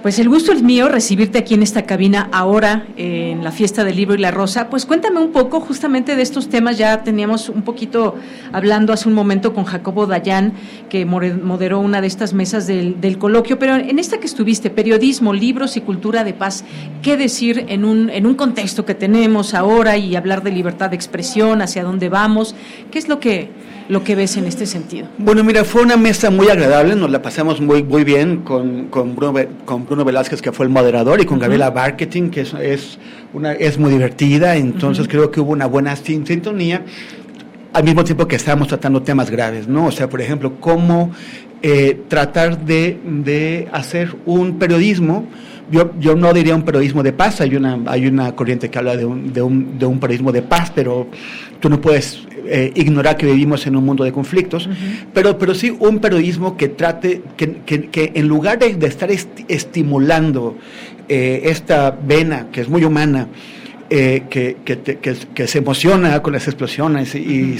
Pues 0.02 0.20
el 0.20 0.28
gusto 0.28 0.52
es 0.52 0.62
mío 0.62 0.88
recibirte 0.88 1.38
aquí 1.38 1.54
en 1.54 1.62
esta 1.64 1.82
cabina 1.82 2.28
ahora, 2.30 2.86
en 2.96 3.42
la 3.42 3.50
fiesta 3.50 3.82
del 3.82 3.96
libro 3.96 4.14
y 4.14 4.18
la 4.18 4.30
rosa. 4.30 4.70
Pues 4.70 4.86
cuéntame 4.86 5.18
un 5.18 5.32
poco 5.32 5.58
justamente 5.58 6.14
de 6.14 6.22
estos 6.22 6.48
temas. 6.48 6.78
Ya 6.78 7.02
teníamos 7.02 7.48
un 7.48 7.62
poquito 7.62 8.14
hablando 8.52 8.92
hace 8.92 9.08
un 9.08 9.14
momento 9.16 9.52
con 9.52 9.64
Jacobo 9.64 10.06
Dayan, 10.06 10.52
que 10.88 11.04
moderó 11.04 11.80
una 11.80 12.00
de 12.00 12.06
estas 12.06 12.32
mesas 12.32 12.68
del, 12.68 13.00
del, 13.00 13.18
coloquio, 13.18 13.58
pero 13.58 13.74
en 13.74 13.98
esta 13.98 14.18
que 14.18 14.26
estuviste, 14.26 14.70
periodismo, 14.70 15.32
libros 15.32 15.76
y 15.76 15.80
cultura 15.80 16.22
de 16.22 16.32
paz, 16.32 16.64
¿qué 17.02 17.16
decir 17.16 17.66
en 17.68 17.84
un, 17.84 18.08
en 18.08 18.24
un 18.24 18.36
contexto 18.36 18.84
que 18.86 18.94
tenemos 18.94 19.52
ahora 19.52 19.96
y 19.96 20.14
hablar 20.14 20.44
de 20.44 20.52
libertad 20.52 20.90
de 20.90 20.96
expresión, 20.96 21.60
hacia 21.60 21.82
dónde 21.82 22.08
vamos? 22.08 22.54
¿Qué 22.92 23.00
es 23.00 23.08
lo 23.08 23.18
que 23.18 23.50
lo 23.88 24.04
que 24.04 24.14
ves 24.14 24.36
en 24.36 24.44
este 24.44 24.66
sentido? 24.66 25.08
Bueno, 25.18 25.42
mira, 25.42 25.64
fue 25.64 25.82
una 25.82 25.96
mesa 25.96 26.30
muy 26.30 26.48
agradable, 26.48 26.94
nos 26.94 27.10
la 27.10 27.22
pasamos 27.22 27.60
muy, 27.60 27.82
muy 27.82 28.04
bien 28.04 28.38
con, 28.38 28.88
con, 28.88 29.16
Bruno, 29.16 29.40
con 29.64 29.86
Bruno 29.86 30.04
Velázquez, 30.04 30.42
que 30.42 30.52
fue 30.52 30.66
el 30.66 30.72
moderador, 30.72 31.20
y 31.20 31.24
con 31.24 31.38
Gabriela 31.38 31.70
Marketing, 31.70 32.30
que 32.30 32.42
es, 32.42 32.54
es, 32.54 32.98
una, 33.32 33.52
es 33.52 33.78
muy 33.78 33.90
divertida, 33.90 34.56
entonces 34.56 35.08
creo 35.08 35.30
que 35.30 35.40
hubo 35.40 35.52
una 35.52 35.66
buena 35.66 35.96
sintonía, 35.96 36.84
al 37.72 37.84
mismo 37.84 38.04
tiempo 38.04 38.26
que 38.28 38.36
estábamos 38.36 38.68
tratando 38.68 39.02
temas 39.02 39.30
graves, 39.30 39.68
¿no? 39.68 39.86
O 39.86 39.92
sea, 39.92 40.08
por 40.08 40.20
ejemplo, 40.20 40.60
cómo 40.60 41.12
eh, 41.62 42.00
tratar 42.08 42.64
de, 42.64 42.98
de 43.04 43.68
hacer 43.72 44.16
un 44.26 44.58
periodismo 44.58 45.26
yo, 45.70 45.92
yo 45.98 46.14
no 46.14 46.32
diría 46.32 46.54
un 46.54 46.62
periodismo 46.62 47.02
de 47.02 47.12
paz, 47.12 47.40
hay 47.40 47.56
una, 47.56 47.78
hay 47.86 48.06
una 48.06 48.34
corriente 48.34 48.70
que 48.70 48.78
habla 48.78 48.96
de 48.96 49.04
un, 49.04 49.32
de, 49.32 49.42
un, 49.42 49.78
de 49.78 49.86
un 49.86 49.98
periodismo 50.00 50.32
de 50.32 50.42
paz, 50.42 50.72
pero 50.74 51.08
tú 51.60 51.68
no 51.68 51.80
puedes 51.80 52.22
eh, 52.46 52.72
ignorar 52.74 53.16
que 53.16 53.26
vivimos 53.26 53.66
en 53.66 53.76
un 53.76 53.84
mundo 53.84 54.04
de 54.04 54.12
conflictos, 54.12 54.68
pero, 55.12 55.38
pero 55.38 55.54
sí 55.54 55.76
un 55.78 55.98
periodismo 55.98 56.56
que 56.56 56.68
trate, 56.68 57.22
que, 57.36 57.58
que, 57.66 57.88
que 57.88 58.12
en 58.14 58.28
lugar 58.28 58.58
de, 58.58 58.74
de 58.74 58.86
estar 58.86 59.10
estimulando 59.10 60.56
eh, 61.08 61.42
esta 61.44 61.90
vena, 61.90 62.48
que 62.52 62.60
es 62.60 62.68
muy 62.68 62.84
humana, 62.84 63.28
eh, 63.90 64.24
que, 64.28 64.56
que, 64.64 65.46
se 65.46 65.58
emociona 65.58 66.20
con 66.22 66.34
las 66.34 66.46
explosiones, 66.46 67.14
y, 67.14 67.56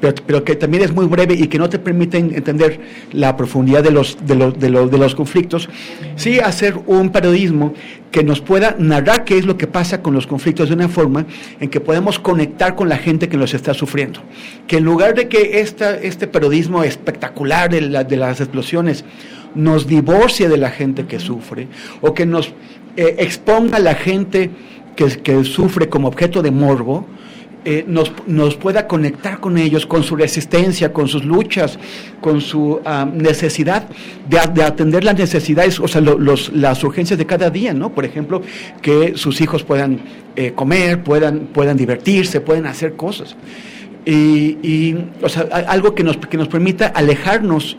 pero, 0.00 0.14
pero, 0.26 0.44
que 0.44 0.56
también 0.56 0.82
es 0.82 0.92
muy 0.92 1.06
breve 1.06 1.34
y 1.34 1.46
que 1.46 1.58
no 1.58 1.70
te 1.70 1.78
permite 1.78 2.18
entender 2.18 2.78
la 3.12 3.34
profundidad 3.34 3.82
de 3.82 3.90
los, 3.90 4.18
de 4.26 4.34
los, 4.34 4.58
de 4.58 4.68
los, 4.68 4.90
de 4.90 4.98
los 4.98 5.14
conflictos, 5.14 5.70
sí 6.16 6.38
hacer 6.38 6.78
un 6.86 7.10
periodismo 7.10 7.72
que 8.10 8.22
nos 8.22 8.40
pueda 8.42 8.76
narrar 8.78 9.24
qué 9.24 9.38
es 9.38 9.46
lo 9.46 9.56
que 9.56 9.66
pasa 9.66 10.02
con 10.02 10.12
los 10.12 10.26
conflictos 10.26 10.68
de 10.68 10.74
una 10.74 10.88
forma 10.88 11.24
en 11.60 11.70
que 11.70 11.80
podemos 11.80 12.18
conectar 12.18 12.74
con 12.74 12.90
la 12.90 12.98
gente 12.98 13.30
que 13.30 13.38
los 13.38 13.54
está 13.54 13.72
sufriendo. 13.72 14.20
Que 14.66 14.76
en 14.76 14.84
lugar 14.84 15.14
de 15.14 15.28
que 15.28 15.60
esta, 15.60 15.96
este 15.96 16.26
periodismo 16.26 16.84
espectacular 16.84 17.70
de, 17.70 17.80
de 18.04 18.16
las 18.16 18.40
explosiones 18.40 19.04
nos 19.54 19.86
divorcie 19.86 20.48
de 20.48 20.58
la 20.58 20.70
gente 20.70 21.06
que 21.06 21.18
sufre 21.18 21.68
o 22.02 22.12
que 22.12 22.26
nos 22.26 22.52
eh, 22.96 23.16
exponga 23.18 23.76
a 23.76 23.80
la 23.80 23.94
gente 23.94 24.50
que, 25.06 25.44
sufre 25.44 25.88
como 25.88 26.08
objeto 26.08 26.42
de 26.42 26.50
morbo, 26.50 27.06
eh, 27.64 27.84
nos, 27.86 28.12
nos, 28.26 28.56
pueda 28.56 28.86
conectar 28.86 29.40
con 29.40 29.58
ellos, 29.58 29.86
con 29.86 30.02
su 30.02 30.16
resistencia, 30.16 30.92
con 30.92 31.06
sus 31.06 31.24
luchas, 31.24 31.78
con 32.20 32.40
su 32.40 32.80
ah, 32.84 33.06
necesidad 33.12 33.88
de, 34.28 34.62
atender 34.62 35.04
las 35.04 35.18
necesidades, 35.18 35.78
o 35.78 35.86
sea, 35.86 36.00
los, 36.00 36.52
las 36.52 36.82
urgencias 36.82 37.18
de 37.18 37.26
cada 37.26 37.50
día, 37.50 37.74
¿no? 37.74 37.90
Por 37.90 38.04
ejemplo, 38.04 38.42
que 38.80 39.16
sus 39.16 39.40
hijos 39.40 39.64
puedan 39.64 40.00
eh, 40.34 40.52
comer, 40.54 41.02
puedan, 41.02 41.48
puedan 41.52 41.76
divertirse, 41.76 42.40
puedan 42.40 42.66
hacer 42.66 42.94
cosas. 42.94 43.36
Y, 44.04 44.58
y 44.62 44.96
o 45.22 45.28
sea, 45.28 45.42
algo 45.42 45.94
que 45.94 46.02
nos, 46.02 46.16
que 46.16 46.38
nos 46.38 46.48
permita 46.48 46.86
alejarnos 46.86 47.76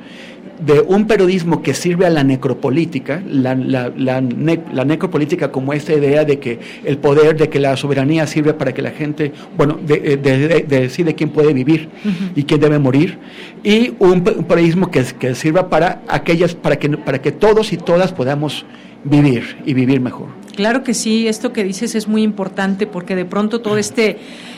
de 0.60 0.82
un 0.82 1.08
periodismo 1.08 1.62
que 1.62 1.74
sirve 1.74 2.06
a 2.06 2.10
la 2.10 2.24
necropolítica, 2.24 3.24
la, 3.26 3.56
la, 3.56 3.92
la, 3.96 4.22
necropolítica 4.22 5.52
como 5.52 5.74
esta 5.74 5.94
idea 5.94 6.26
de 6.26 6.40
que 6.40 6.60
el 6.84 6.98
poder, 6.98 7.38
de 7.38 7.50
que 7.50 7.60
la 7.60 7.78
soberanía 7.78 8.28
sirve 8.28 8.54
para 8.54 8.74
que 8.74 8.82
la 8.82 8.92
gente, 8.92 9.32
bueno, 9.56 9.80
de, 9.82 10.18
de, 10.18 10.66
decide 10.68 11.16
quién 11.16 11.30
puede 11.30 11.54
vivir 11.54 11.90
y 12.36 12.44
quién 12.44 12.60
debe 12.60 12.78
morir, 12.78 13.20
y 13.64 13.94
un, 14.00 14.22
periodismo 14.22 14.92
que, 14.92 15.04
que, 15.18 15.34
sirva 15.34 15.70
para 15.70 16.02
aquellas, 16.08 16.56
para 16.56 16.78
que, 16.78 16.90
para 16.90 17.22
que 17.22 17.32
todos 17.32 17.72
y 17.72 17.78
todas 17.78 18.12
podamos 18.12 18.66
vivir 19.04 19.58
y 19.66 19.74
vivir 19.74 20.02
mejor. 20.02 20.28
Claro 20.56 20.84
que 20.84 20.94
sí, 20.94 21.28
esto 21.30 21.54
que 21.54 21.64
dices 21.64 21.96
es 21.96 22.10
muy 22.10 22.22
importante 22.22 22.86
porque 22.86 23.16
de 23.16 23.24
pronto 23.24 23.62
todo 23.62 23.78
este, 23.78 24.18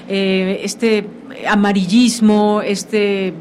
eh, 0.10 0.62
este 0.64 1.06
amarillismo, 1.48 2.64
este 2.64 3.36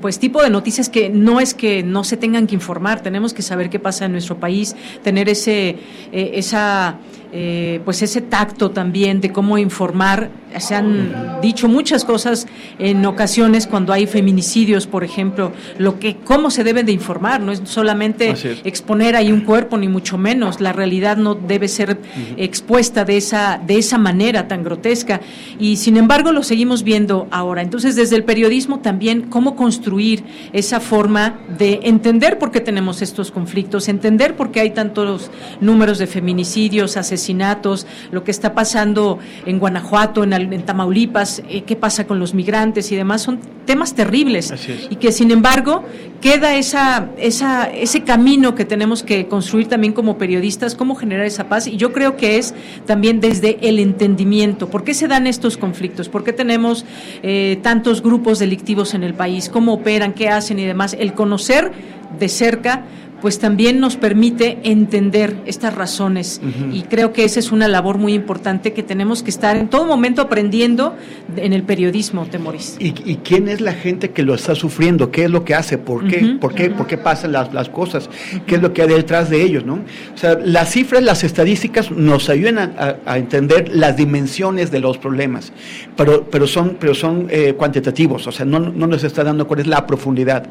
pues 0.00 0.18
tipo 0.18 0.42
de 0.42 0.50
noticias 0.50 0.88
que 0.88 1.08
no 1.08 1.40
es 1.40 1.54
que 1.54 1.82
no 1.82 2.04
se 2.04 2.16
tengan 2.16 2.46
que 2.46 2.54
informar, 2.54 3.02
tenemos 3.02 3.32
que 3.32 3.42
saber 3.42 3.70
qué 3.70 3.78
pasa 3.78 4.04
en 4.04 4.12
nuestro 4.12 4.38
país, 4.38 4.76
tener 5.02 5.28
ese 5.28 5.76
eh, 6.12 6.32
esa 6.34 6.98
eh, 7.36 7.80
pues 7.84 8.00
ese 8.00 8.20
tacto 8.20 8.70
también 8.70 9.20
de 9.20 9.32
cómo 9.32 9.58
informar. 9.58 10.30
Se 10.56 10.76
han 10.76 11.40
dicho 11.42 11.66
muchas 11.66 12.04
cosas 12.04 12.46
en 12.78 13.04
ocasiones 13.06 13.66
cuando 13.66 13.92
hay 13.92 14.06
feminicidios, 14.06 14.86
por 14.86 15.02
ejemplo, 15.02 15.50
lo 15.78 15.98
que 15.98 16.14
cómo 16.18 16.52
se 16.52 16.62
deben 16.62 16.86
de 16.86 16.92
informar, 16.92 17.40
no 17.40 17.50
es 17.50 17.62
solamente 17.64 18.36
exponer 18.62 19.16
ahí 19.16 19.32
un 19.32 19.40
cuerpo 19.40 19.76
ni 19.76 19.88
mucho 19.88 20.16
menos, 20.16 20.60
la 20.60 20.72
realidad 20.72 21.16
no 21.16 21.34
debe 21.34 21.66
ser 21.66 21.98
expuesta 22.36 23.04
de 23.04 23.16
esa 23.16 23.60
de 23.66 23.78
esa 23.78 23.98
manera 23.98 24.46
tan 24.46 24.62
grotesca 24.62 25.20
y 25.58 25.74
sin 25.74 25.96
embargo 25.96 26.30
lo 26.30 26.44
seguimos 26.44 26.84
viendo 26.84 27.26
ahora. 27.32 27.62
Entonces, 27.62 27.96
desde 27.96 28.14
el 28.14 28.22
periodismo 28.22 28.78
también 28.78 29.22
cómo 29.22 29.56
construir 29.56 30.22
esa 30.52 30.78
forma 30.78 31.40
de 31.58 31.80
entender 31.82 32.38
por 32.38 32.52
qué 32.52 32.60
tenemos 32.60 33.02
estos 33.02 33.32
conflictos, 33.32 33.88
entender 33.88 34.36
por 34.36 34.52
qué 34.52 34.60
hay 34.60 34.70
tantos 34.70 35.32
números 35.60 35.98
de 35.98 36.06
feminicidios, 36.06 36.96
asesinatos 36.96 37.23
asesinatos, 37.24 37.86
lo 38.12 38.22
que 38.22 38.30
está 38.30 38.54
pasando 38.54 39.18
en 39.46 39.58
Guanajuato, 39.58 40.24
en, 40.24 40.62
Tamaulipas, 40.62 41.42
eh, 41.48 41.62
qué 41.62 41.74
pasa 41.76 42.06
con 42.06 42.18
los 42.18 42.34
migrantes 42.34 42.92
y 42.92 42.96
demás, 42.96 43.22
son 43.22 43.40
temas 43.64 43.94
terribles 43.94 44.52
y 44.90 44.96
que 44.96 45.10
sin 45.10 45.30
embargo 45.30 45.84
queda 46.20 46.54
esa, 46.54 47.08
esa, 47.16 47.64
ese 47.64 48.02
camino 48.02 48.54
que 48.54 48.66
tenemos 48.66 49.02
que 49.02 49.26
construir 49.26 49.68
también 49.68 49.94
como 49.94 50.18
periodistas, 50.18 50.74
cómo 50.74 50.94
generar 50.94 51.24
esa 51.24 51.48
paz 51.48 51.66
y 51.66 51.76
yo 51.78 51.92
creo 51.92 52.16
que 52.16 52.36
es 52.36 52.54
también 52.84 53.20
desde 53.20 53.58
el 53.66 53.78
entendimiento, 53.78 54.68
¿por 54.68 54.84
qué 54.84 54.92
se 54.92 55.08
dan 55.08 55.26
estos 55.26 55.56
conflictos? 55.56 56.10
¿Por 56.10 56.24
qué 56.24 56.34
tenemos 56.34 56.84
eh, 57.22 57.58
tantos 57.62 58.02
grupos 58.02 58.38
delictivos 58.38 58.92
en 58.92 59.02
el 59.02 59.14
país? 59.14 59.48
¿Cómo 59.48 59.72
operan? 59.72 60.12
¿Qué 60.12 60.28
hacen 60.28 60.58
y 60.58 60.66
demás? 60.66 60.94
El 60.98 61.14
conocer 61.14 61.72
de 62.18 62.28
cerca 62.28 62.84
pues 63.24 63.38
también 63.38 63.80
nos 63.80 63.96
permite 63.96 64.58
entender 64.64 65.34
estas 65.46 65.74
razones. 65.74 66.42
Y 66.70 66.82
creo 66.82 67.14
que 67.14 67.24
esa 67.24 67.40
es 67.40 67.52
una 67.52 67.68
labor 67.68 67.96
muy 67.96 68.12
importante 68.12 68.74
que 68.74 68.82
tenemos 68.82 69.22
que 69.22 69.30
estar 69.30 69.56
en 69.56 69.68
todo 69.68 69.86
momento 69.86 70.20
aprendiendo 70.20 70.94
en 71.34 71.54
el 71.54 71.62
periodismo, 71.62 72.26
Temoris. 72.26 72.76
¿Y, 72.78 72.92
quién 73.24 73.48
es 73.48 73.62
la 73.62 73.72
gente 73.72 74.10
que 74.10 74.22
lo 74.24 74.34
está 74.34 74.54
sufriendo? 74.54 75.10
¿Qué 75.10 75.24
es 75.24 75.30
lo 75.30 75.42
que 75.42 75.54
hace? 75.54 75.78
¿Por 75.78 76.06
qué? 76.06 76.36
¿Por 76.38 76.54
qué? 76.54 76.68
¿Por 76.68 76.86
qué 76.86 76.98
pasan 76.98 77.32
las, 77.32 77.70
cosas? 77.70 78.10
¿Qué 78.46 78.56
es 78.56 78.60
lo 78.60 78.74
que 78.74 78.82
hay 78.82 78.88
detrás 78.88 79.30
de 79.30 79.40
ellos? 79.40 79.64
¿no? 79.64 79.76
O 79.76 80.18
sea, 80.18 80.38
las 80.44 80.72
cifras, 80.72 81.02
las 81.02 81.24
estadísticas 81.24 81.90
nos 81.90 82.28
ayudan 82.28 82.74
a, 82.76 83.16
entender 83.16 83.74
las 83.74 83.96
dimensiones 83.96 84.70
de 84.70 84.80
los 84.80 84.98
problemas, 84.98 85.50
pero, 85.96 86.28
pero 86.28 86.46
son, 86.46 86.76
pero 86.78 86.92
son 86.92 87.28
eh, 87.30 87.54
cuantitativos, 87.56 88.26
o 88.26 88.32
sea, 88.32 88.44
no, 88.44 88.58
no 88.58 88.86
nos 88.86 89.02
está 89.02 89.24
dando 89.24 89.46
cuál 89.46 89.60
es 89.60 89.66
la 89.66 89.86
profundidad. 89.86 90.46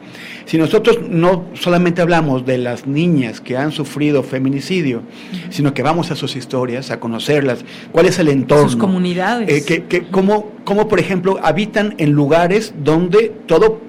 Si 0.46 0.58
nosotros 0.58 0.98
no 1.08 1.46
solamente 1.54 2.02
hablamos 2.02 2.48
de 2.48 2.63
las 2.64 2.88
niñas 2.88 3.42
que 3.42 3.58
han 3.58 3.72
sufrido 3.72 4.24
feminicidio, 4.24 5.04
sino 5.50 5.74
que 5.74 5.84
vamos 5.84 6.12
a 6.12 6.16
sus 6.16 6.36
historias, 6.36 6.92
a 6.92 7.00
conocerlas, 7.00 7.64
cuál 7.92 8.08
es 8.08 8.18
el 8.20 8.30
entorno. 8.30 8.70
Sus 8.70 8.80
comunidades. 8.80 9.50
Eh, 9.50 9.66
que, 9.66 9.84
que 9.86 10.08
cómo, 10.10 10.52
cómo, 10.64 10.88
por 10.88 11.00
ejemplo, 11.00 11.40
habitan 11.44 11.96
en 11.98 12.12
lugares 12.12 12.74
donde 12.84 13.32
todo 13.46 13.82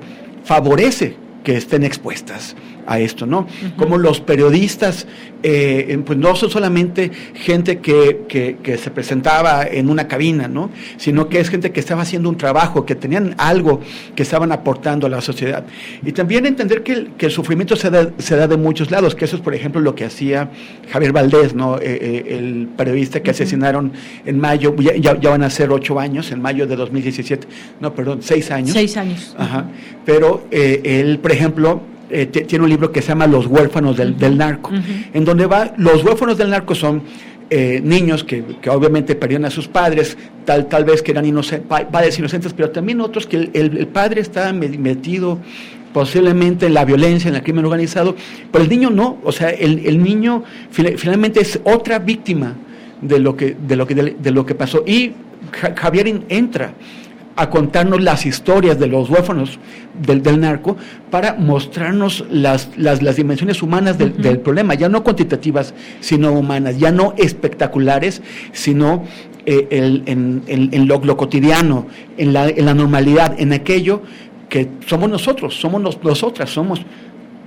favorece 0.44 1.16
que 1.42 1.56
estén 1.56 1.84
expuestas 1.84 2.56
a 2.86 2.98
esto, 2.98 3.26
¿no? 3.26 3.46
Como 3.76 3.98
los 3.98 4.20
periodistas, 4.20 5.06
eh, 5.42 6.00
pues 6.06 6.18
no 6.18 6.34
son 6.36 6.50
solamente 6.50 7.10
gente 7.34 7.78
que, 7.78 8.56
se 8.82 8.90
presentaba 8.90 9.64
en 9.64 9.90
una 9.90 10.08
cabina, 10.08 10.48
¿no? 10.48 10.70
Sino 10.96 11.28
que 11.28 11.38
es 11.38 11.50
gente 11.50 11.70
que 11.70 11.80
estaba 11.80 12.02
haciendo 12.02 12.28
un 12.28 12.36
trabajo, 12.36 12.86
que 12.86 12.94
tenían 12.94 13.34
algo 13.38 13.80
que 14.14 14.22
estaban 14.22 14.52
aportando 14.52 15.06
a 15.06 15.10
la 15.10 15.20
sociedad. 15.20 15.64
Y 16.02 16.12
también 16.12 16.46
entender 16.46 16.82
que 16.82 17.08
el, 17.18 17.30
sufrimiento 17.30 17.76
se 17.76 17.90
da, 17.90 18.10
se 18.18 18.36
da, 18.36 18.48
de 18.48 18.56
muchos 18.56 18.90
lados, 18.90 19.14
que 19.14 19.26
eso 19.26 19.36
es, 19.36 19.42
por 19.42 19.54
ejemplo, 19.54 19.80
lo 19.80 19.94
que 19.94 20.04
hacía 20.06 20.50
Javier 20.90 21.12
Valdés, 21.12 21.54
¿no? 21.54 21.76
Eh, 21.76 21.82
eh, 21.84 22.36
el 22.38 22.68
periodista 22.76 23.22
que 23.22 23.30
asesinaron 23.30 23.92
en 24.24 24.38
mayo, 24.38 24.74
ya, 24.76 25.14
van 25.14 25.42
a 25.42 25.50
ser 25.50 25.70
ocho 25.72 26.00
años, 26.00 26.32
en 26.32 26.40
mayo 26.40 26.66
de 26.66 26.76
2017, 26.76 27.46
no, 27.80 27.94
perdón, 27.94 28.20
seis 28.22 28.50
años. 28.50 28.72
Seis 28.72 28.96
años. 28.96 29.34
Ajá. 29.38 29.66
Pero 30.06 30.46
él, 30.50 31.18
por 31.18 31.32
ejemplo, 31.32 31.82
eh, 32.10 32.26
tiene 32.26 32.64
un 32.64 32.70
libro 32.70 32.92
que 32.92 33.02
se 33.02 33.08
llama 33.08 33.26
Los 33.26 33.46
huérfanos 33.46 33.96
del, 33.96 34.36
narco, 34.36 34.70
en 35.12 35.24
donde 35.24 35.46
va, 35.46 35.72
los 35.76 36.04
huérfanos 36.04 36.36
del 36.36 36.50
narco 36.50 36.74
son 36.74 37.02
eh, 37.50 37.80
niños 37.84 38.24
que, 38.24 38.42
obviamente 38.70 39.14
perdieron 39.14 39.44
a 39.44 39.50
sus 39.50 39.68
padres, 39.68 40.16
tal, 40.44 40.66
tal 40.66 40.84
vez 40.84 41.02
que 41.02 41.12
eran 41.12 41.26
inocentes, 41.26 41.68
padres 41.90 42.18
inocentes, 42.18 42.52
pero 42.52 42.70
también 42.70 43.00
otros 43.00 43.26
que 43.26 43.50
el, 43.52 43.86
padre 43.86 44.20
está 44.20 44.52
metido 44.52 45.38
posiblemente 45.92 46.66
en 46.66 46.74
la 46.74 46.84
violencia, 46.84 47.28
en 47.28 47.36
el 47.36 47.42
crimen 47.42 47.64
organizado, 47.64 48.16
pero 48.50 48.64
el 48.64 48.70
niño 48.70 48.90
no, 48.90 49.18
o 49.22 49.30
sea, 49.30 49.50
el, 49.50 50.02
niño 50.02 50.42
finalmente 50.70 51.40
es 51.40 51.60
otra 51.64 51.98
víctima 51.98 52.54
de 53.00 53.18
lo 53.18 53.36
que, 53.36 53.54
de 53.54 53.76
lo 53.76 53.86
que, 53.86 53.94
de, 53.94 54.30
lo 54.30 54.44
que 54.44 54.54
pasó. 54.54 54.82
Y 54.86 55.12
Javier 55.76 56.24
entra 56.28 56.74
a 57.36 57.50
contarnos 57.50 58.00
las 58.00 58.26
historias 58.26 58.78
de 58.78 58.86
los 58.86 59.10
huérfanos 59.10 59.58
del, 60.00 60.22
del 60.22 60.40
narco 60.40 60.76
para 61.10 61.34
mostrarnos 61.34 62.24
las, 62.30 62.70
las, 62.76 63.02
las 63.02 63.16
dimensiones 63.16 63.62
humanas 63.62 63.98
del, 63.98 64.20
del, 64.20 64.38
problema, 64.38 64.74
ya 64.74 64.88
no 64.88 65.02
cuantitativas, 65.02 65.74
sino 66.00 66.32
humanas, 66.32 66.78
ya 66.78 66.92
no 66.92 67.14
espectaculares, 67.16 68.22
sino 68.52 69.04
eh, 69.46 69.66
el, 69.70 70.02
en, 70.06 70.42
en, 70.46 70.86
lo, 70.86 71.00
lo, 71.00 71.16
cotidiano, 71.16 71.86
en 72.16 72.32
la, 72.32 72.48
en 72.48 72.64
la 72.66 72.74
normalidad, 72.74 73.38
en 73.38 73.52
aquello 73.52 74.02
que 74.48 74.68
somos 74.86 75.10
nosotros, 75.10 75.54
somos 75.56 75.82
nosotras, 76.02 76.50
somos 76.50 76.80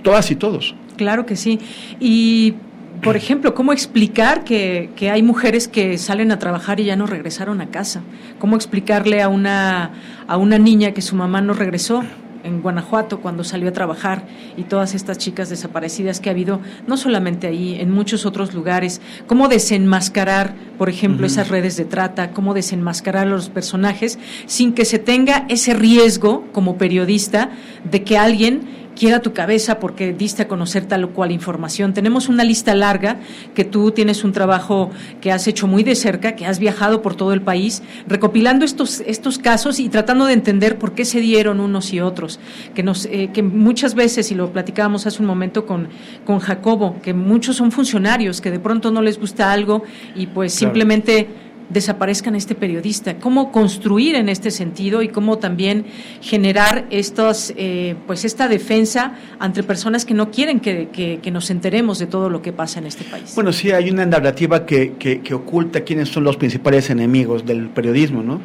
todas 0.04 0.30
y 0.32 0.36
todos. 0.36 0.76
Claro 0.98 1.26
que 1.26 1.36
sí. 1.36 1.60
Y 2.00 2.56
por 3.02 3.16
ejemplo, 3.16 3.54
¿cómo 3.54 3.74
explicar 3.74 4.44
que, 4.44 4.90
que, 4.96 5.10
hay 5.10 5.24
mujeres 5.24 5.68
que 5.68 5.98
salen 5.98 6.32
a 6.32 6.40
trabajar 6.40 6.80
y 6.80 6.86
ya 6.86 6.96
no 6.96 7.06
regresaron 7.08 7.62
a 7.62 7.68
casa? 7.68 8.02
¿Cómo 8.40 8.56
explicarle 8.56 9.22
a 9.22 9.30
una, 9.30 9.92
a 10.28 10.38
una 10.38 10.58
niña 10.58 10.92
que 10.92 11.02
su 11.02 11.16
mamá 11.16 11.42
no 11.42 11.54
regresó? 11.54 12.04
en 12.48 12.62
Guanajuato 12.62 13.20
cuando 13.20 13.44
salió 13.44 13.70
a 13.70 13.74
trabajar 13.74 14.24
y 14.56 14.64
todas 14.64 14.96
estas 14.96 15.18
chicas 15.18 15.50
desaparecidas 15.50 16.20
que 16.20 16.30
ha 16.30 16.32
habido, 16.32 16.62
no 16.88 16.98
solamente 16.98 17.48
ahí, 17.48 17.76
en 17.80 17.92
muchos 17.92 18.26
otros 18.26 18.54
lugares, 18.54 19.02
cómo 19.28 19.48
desenmascarar, 19.48 20.56
por 20.78 20.90
ejemplo, 20.90 21.28
esas 21.28 21.50
redes 21.50 21.78
de 21.78 21.86
trata, 21.86 22.32
cómo 22.32 22.54
desenmascarar 22.54 23.28
a 23.28 23.30
los 23.30 23.50
personajes 23.50 24.18
sin 24.46 24.74
que 24.74 24.86
se 24.86 25.00
tenga 25.00 25.46
ese 25.50 25.74
riesgo 25.74 26.46
como 26.52 26.78
periodista 26.78 27.52
de 27.84 28.04
que 28.04 28.18
alguien 28.18 28.77
quiera 28.98 29.22
tu 29.22 29.34
cabeza 29.34 29.80
porque 29.80 30.14
diste 30.14 30.44
a 30.44 30.48
conocer 30.48 30.86
tal 30.86 31.04
o 31.04 31.12
cual 31.12 31.32
información. 31.32 31.94
Tenemos 31.94 32.30
una 32.30 32.44
lista 32.44 32.74
larga 32.74 33.20
que 33.54 33.64
tú 33.64 33.92
tienes 33.92 34.24
un 34.24 34.32
trabajo 34.32 34.90
que 35.22 35.32
has 35.32 35.48
hecho 35.48 35.68
muy 35.68 35.84
de 35.84 35.96
cerca, 35.96 36.36
que 36.36 36.46
has 36.46 36.60
viajado 36.60 37.02
por 37.02 37.16
todo 37.16 37.34
el 37.34 37.42
país, 37.42 37.84
recopilando 38.08 38.66
estos, 38.66 39.02
estos 39.02 39.38
casos 39.38 39.80
y 39.80 39.90
tratando 39.90 40.26
de 40.26 40.34
entender 40.34 40.78
por 40.78 40.94
qué 40.94 41.06
se 41.06 41.20
dieron 41.20 41.60
unos 41.60 41.94
y 41.94 42.00
otros. 42.00 42.40
Que, 42.74 42.84
nos, 42.84 43.06
eh, 43.06 43.30
que 43.34 43.44
muchas 43.44 43.94
veces, 43.94 44.32
y 44.32 44.36
lo 44.36 44.52
platicábamos 44.52 45.06
hace 45.06 45.22
un 45.22 45.28
momento 45.28 45.66
con, 45.66 45.90
con 46.26 46.40
Jacobo, 46.40 47.00
que 47.02 47.14
muchos 47.14 47.58
son 47.58 47.72
funcionarios, 47.72 48.42
que 48.42 48.52
de 48.52 48.60
pronto 48.60 48.92
no 48.92 49.02
les 49.02 49.20
gusta 49.20 49.52
algo 49.52 49.84
y 50.16 50.28
pues 50.28 50.54
simplemente 50.54 51.28
desaparezcan 51.70 52.36
este 52.36 52.56
periodista, 52.56 53.18
cómo 53.18 53.52
construir 53.52 54.16
en 54.16 54.30
este 54.30 54.52
sentido 54.52 55.02
y 55.02 55.10
cómo 55.10 55.38
también 55.38 55.86
generar 56.22 56.86
estos, 56.90 57.54
eh, 57.58 57.96
pues 58.08 58.26
esta 58.26 58.48
defensa 58.48 59.16
entre 59.42 59.64
personas 59.64 60.06
que 60.06 60.14
no 60.14 60.32
quieren 60.32 60.60
que, 60.60 60.88
nos 61.32 61.50
enteremos 61.50 62.00
de 62.00 62.08
todo 62.08 62.30
lo 62.30 62.42
que 62.42 62.54
pasa 62.54 62.80
en 62.80 62.88
este 62.88 63.04
país. 63.04 63.34
Bueno, 63.36 63.52
sí, 63.52 63.72
hay 63.72 63.90
una 63.90 64.06
narrativa 64.06 64.66
que, 64.66 64.94
que, 64.98 65.34
oculta 65.34 65.82
quiénes 65.82 66.10
son 66.10 66.24
los 66.24 66.38
principales 66.38 66.90
enemigos 66.90 67.46
del 67.46 67.68
periodismo, 67.70 68.24
¿no? 68.24 68.42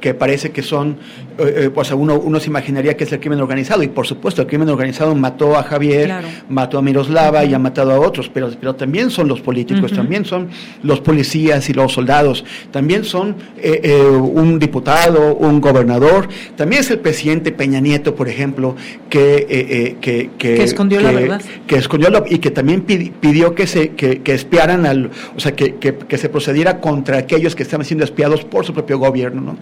Que 0.00 0.12
parece 0.12 0.50
que 0.50 0.62
son, 0.62 0.98
eh, 1.38 1.54
eh, 1.56 1.70
pues 1.74 1.90
uno, 1.92 2.20
uno 2.20 2.38
se 2.38 2.48
imaginaría 2.48 2.96
que 2.96 3.04
es 3.04 3.12
el 3.12 3.20
crimen 3.20 3.40
organizado, 3.40 3.82
y 3.82 3.88
por 3.88 4.06
supuesto, 4.06 4.42
el 4.42 4.48
crimen 4.48 4.68
organizado 4.68 5.14
mató 5.14 5.56
a 5.56 5.62
Javier, 5.62 6.12
mató 6.48 6.78
a 6.78 6.82
Miroslava 6.82 7.44
y 7.44 7.54
ha 7.54 7.58
matado 7.58 7.90
a 7.92 7.98
otros, 7.98 8.28
pero, 8.28 8.50
pero 8.60 8.74
también 8.74 9.10
son 9.10 9.28
los 9.28 9.40
políticos, 9.40 9.92
también 9.92 10.24
son 10.26 10.48
los 10.82 11.00
policías 11.00 11.68
y 11.70 11.72
los 11.72 11.94
soldados 11.94 12.44
también 12.70 13.04
son 13.04 13.36
eh, 13.58 13.80
eh, 13.82 14.02
un 14.02 14.58
diputado, 14.58 15.34
un 15.34 15.60
gobernador, 15.60 16.28
también 16.56 16.82
es 16.82 16.90
el 16.90 16.98
presidente 16.98 17.52
Peña 17.52 17.80
Nieto, 17.80 18.14
por 18.14 18.28
ejemplo, 18.28 18.76
que, 19.08 19.46
eh, 19.48 19.96
que, 20.00 20.30
que, 20.38 20.62
escondió 20.62 21.00
la 21.00 21.12
verdad. 21.12 21.40
Que 21.66 21.76
escondió 21.76 22.08
y 22.28 22.38
que 22.38 22.50
también 22.50 22.82
pidió 22.82 23.54
que 23.54 23.66
se 23.66 23.90
que, 23.90 24.20
espiaran 24.26 24.86
al, 24.86 25.10
o 25.36 25.40
sea, 25.40 25.54
que, 25.54 25.74
se 26.16 26.28
procediera 26.28 26.80
contra 26.80 27.18
aquellos 27.18 27.54
que 27.54 27.62
estaban 27.62 27.84
siendo 27.84 28.04
espiados 28.04 28.44
por 28.44 28.64
su 28.64 28.72
propio 28.72 28.98
gobierno, 28.98 29.40
¿no? 29.40 29.56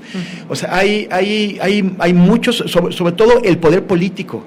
O 0.48 0.56
sea, 0.56 0.76
hay, 0.76 1.08
hay, 1.10 1.58
hay, 1.60 1.94
hay 1.98 2.12
muchos, 2.12 2.56
sobre, 2.66 2.92
sobre 2.92 3.12
todo 3.12 3.42
el 3.42 3.58
poder 3.58 3.84
político 3.84 4.44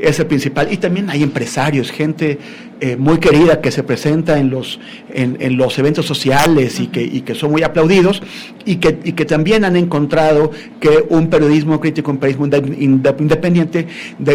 es 0.00 0.18
el 0.18 0.26
principal. 0.26 0.72
Y 0.72 0.76
también 0.76 1.10
hay 1.10 1.22
empresarios, 1.22 1.90
gente 1.90 2.38
eh, 2.80 2.96
muy 2.96 3.18
querida 3.18 3.60
que 3.60 3.70
se 3.70 3.82
presenta 3.82 4.38
en 4.38 4.50
los, 4.50 4.80
en, 5.10 5.56
los 5.56 5.78
eventos 5.78 6.06
sociales 6.06 6.80
y 6.80 6.86
que, 6.86 7.02
y 7.02 7.20
que 7.22 7.34
son 7.34 7.50
muy 7.50 7.62
aplaudidos 7.62 8.22
y 8.64 8.76
que, 8.76 8.98
y 9.04 9.12
que 9.12 9.24
también 9.24 9.64
han 9.64 9.76
encontrado 9.76 10.50
que 10.80 11.04
un 11.10 11.28
periodismo 11.28 11.78
crítico, 11.78 12.10
un 12.10 12.18
periodismo 12.18 12.46
independiente 12.78 13.86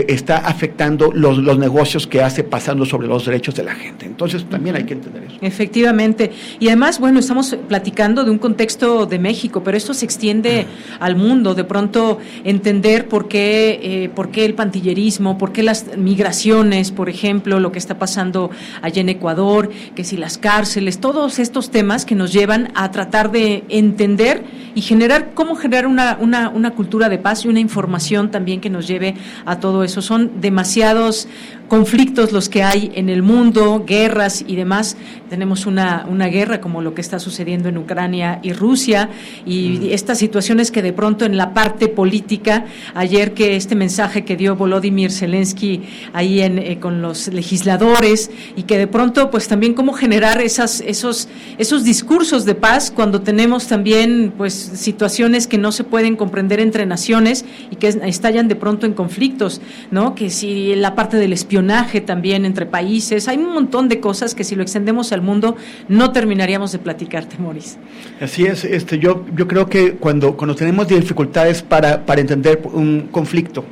está 0.07 0.37
afectando 0.37 1.11
los, 1.11 1.37
los 1.39 1.57
negocios 1.57 2.05
que 2.05 2.21
hace 2.21 2.43
pasando 2.43 2.85
sobre 2.85 3.07
los 3.07 3.25
derechos 3.25 3.55
de 3.55 3.63
la 3.63 3.73
gente. 3.73 4.05
Entonces 4.05 4.45
también 4.47 4.75
hay 4.75 4.83
que 4.83 4.93
entender 4.93 5.23
eso. 5.23 5.37
Efectivamente. 5.41 6.31
Y 6.59 6.67
además, 6.67 6.99
bueno, 6.99 7.19
estamos 7.19 7.57
platicando 7.67 8.23
de 8.23 8.31
un 8.31 8.37
contexto 8.37 9.05
de 9.05 9.17
México, 9.17 9.63
pero 9.63 9.75
esto 9.75 9.93
se 9.93 10.05
extiende 10.05 10.65
al 10.99 11.15
mundo. 11.15 11.55
De 11.55 11.63
pronto 11.63 12.19
entender 12.43 13.07
por 13.07 13.27
qué, 13.27 13.79
eh, 13.81 14.09
por 14.09 14.29
qué 14.29 14.45
el 14.45 14.53
pantillerismo, 14.53 15.37
por 15.37 15.51
qué 15.51 15.63
las 15.63 15.97
migraciones, 15.97 16.91
por 16.91 17.09
ejemplo, 17.09 17.59
lo 17.59 17.71
que 17.71 17.79
está 17.79 17.97
pasando 17.97 18.34
allá 18.81 19.01
en 19.01 19.09
Ecuador, 19.09 19.69
que 19.95 20.03
si 20.03 20.17
las 20.17 20.37
cárceles, 20.37 20.99
todos 20.99 21.39
estos 21.39 21.71
temas 21.71 22.05
que 22.05 22.15
nos 22.15 22.33
llevan 22.33 22.71
a 22.75 22.91
tratar 22.91 23.31
de 23.31 23.63
entender 23.69 24.43
y 24.75 24.81
generar, 24.81 25.33
cómo 25.33 25.55
generar 25.55 25.87
una, 25.87 26.17
una 26.19 26.71
cultura 26.71 27.09
de 27.09 27.17
paz 27.17 27.45
y 27.45 27.47
una 27.47 27.59
información 27.59 28.31
también 28.31 28.61
que 28.61 28.69
nos 28.69 28.87
lleve 28.87 29.15
a 29.45 29.59
todo 29.59 29.83
eso. 29.83 30.01
Son 30.01 30.41
demasiados 30.41 31.27
conflictos 31.67 32.31
los 32.31 32.49
que 32.49 32.63
hay 32.63 32.91
en 32.95 33.09
el 33.09 33.23
mundo, 33.23 33.83
guerras 33.85 34.43
y 34.47 34.55
demás. 34.55 34.97
Tenemos 35.29 35.65
una, 35.65 36.05
una 36.07 36.27
guerra 36.27 36.61
como 36.61 36.81
lo 36.81 36.93
que 36.93 37.01
está 37.01 37.19
sucediendo 37.19 37.69
en 37.69 37.77
Ucrania 37.77 38.39
y 38.43 38.53
Rusia 38.53 39.09
y 39.45 39.79
mm. 39.81 39.87
estas 39.91 40.19
situaciones 40.19 40.71
que 40.71 40.81
de 40.81 40.93
pronto 40.93 41.25
en 41.25 41.37
la 41.37 41.53
parte 41.53 41.87
política, 41.87 42.65
ayer 42.93 43.33
que 43.33 43.55
este 43.55 43.75
mensaje 43.75 44.23
que 44.23 44.35
dio 44.35 44.55
Volodymyr 44.55 45.11
Zelensky 45.11 45.83
ahí 46.13 46.41
en, 46.41 46.59
eh, 46.59 46.79
con 46.79 47.01
los 47.01 47.27
legisladores 47.29 48.29
y 48.55 48.63
que 48.63 48.77
de 48.77 48.87
pronto 48.87 49.31
pues 49.31 49.47
también 49.47 49.73
cómo 49.73 49.93
generar 49.93 50.41
esas, 50.41 50.81
esos, 50.81 51.27
esos 51.57 51.83
discursos 51.83 52.45
de 52.45 52.55
paz 52.55 52.91
cuando 52.91 53.21
tenemos 53.21 53.67
también 53.67 54.33
pues 54.37 54.53
situaciones 54.53 55.47
que 55.47 55.57
no 55.57 55.71
se 55.71 55.83
pueden 55.83 56.15
comprender 56.15 56.59
entre 56.59 56.85
naciones 56.85 57.45
y 57.71 57.77
que 57.77 57.87
estallan 57.87 58.47
de 58.47 58.55
pronto 58.55 58.85
en 58.85 58.93
conflictos, 58.93 59.61
¿no? 59.91 60.13
Que 60.15 60.29
si 60.29 60.75
la 60.75 60.95
parte 60.95 61.17
del 61.17 61.33
espionaje 61.33 61.54
también 62.01 62.45
entre 62.45 62.65
países. 62.65 63.27
Hay 63.27 63.37
un 63.37 63.53
montón 63.53 63.89
de 63.89 63.99
cosas 63.99 64.35
que 64.35 64.43
si 64.43 64.55
lo 64.55 64.63
extendemos 64.63 65.11
al 65.11 65.21
mundo 65.21 65.55
no 65.87 66.11
terminaríamos 66.11 66.71
de 66.71 66.79
platicarte, 66.79 67.37
Moris. 67.37 67.77
Así 68.19 68.45
es, 68.45 68.65
este, 68.65 68.99
yo, 68.99 69.25
yo 69.35 69.47
creo 69.47 69.67
que 69.67 69.93
cuando, 69.93 70.35
cuando 70.35 70.55
tenemos 70.55 70.87
dificultades 70.87 71.61
para, 71.61 72.05
para 72.05 72.21
entender 72.21 72.61
un 72.73 73.07
conflicto, 73.11 73.63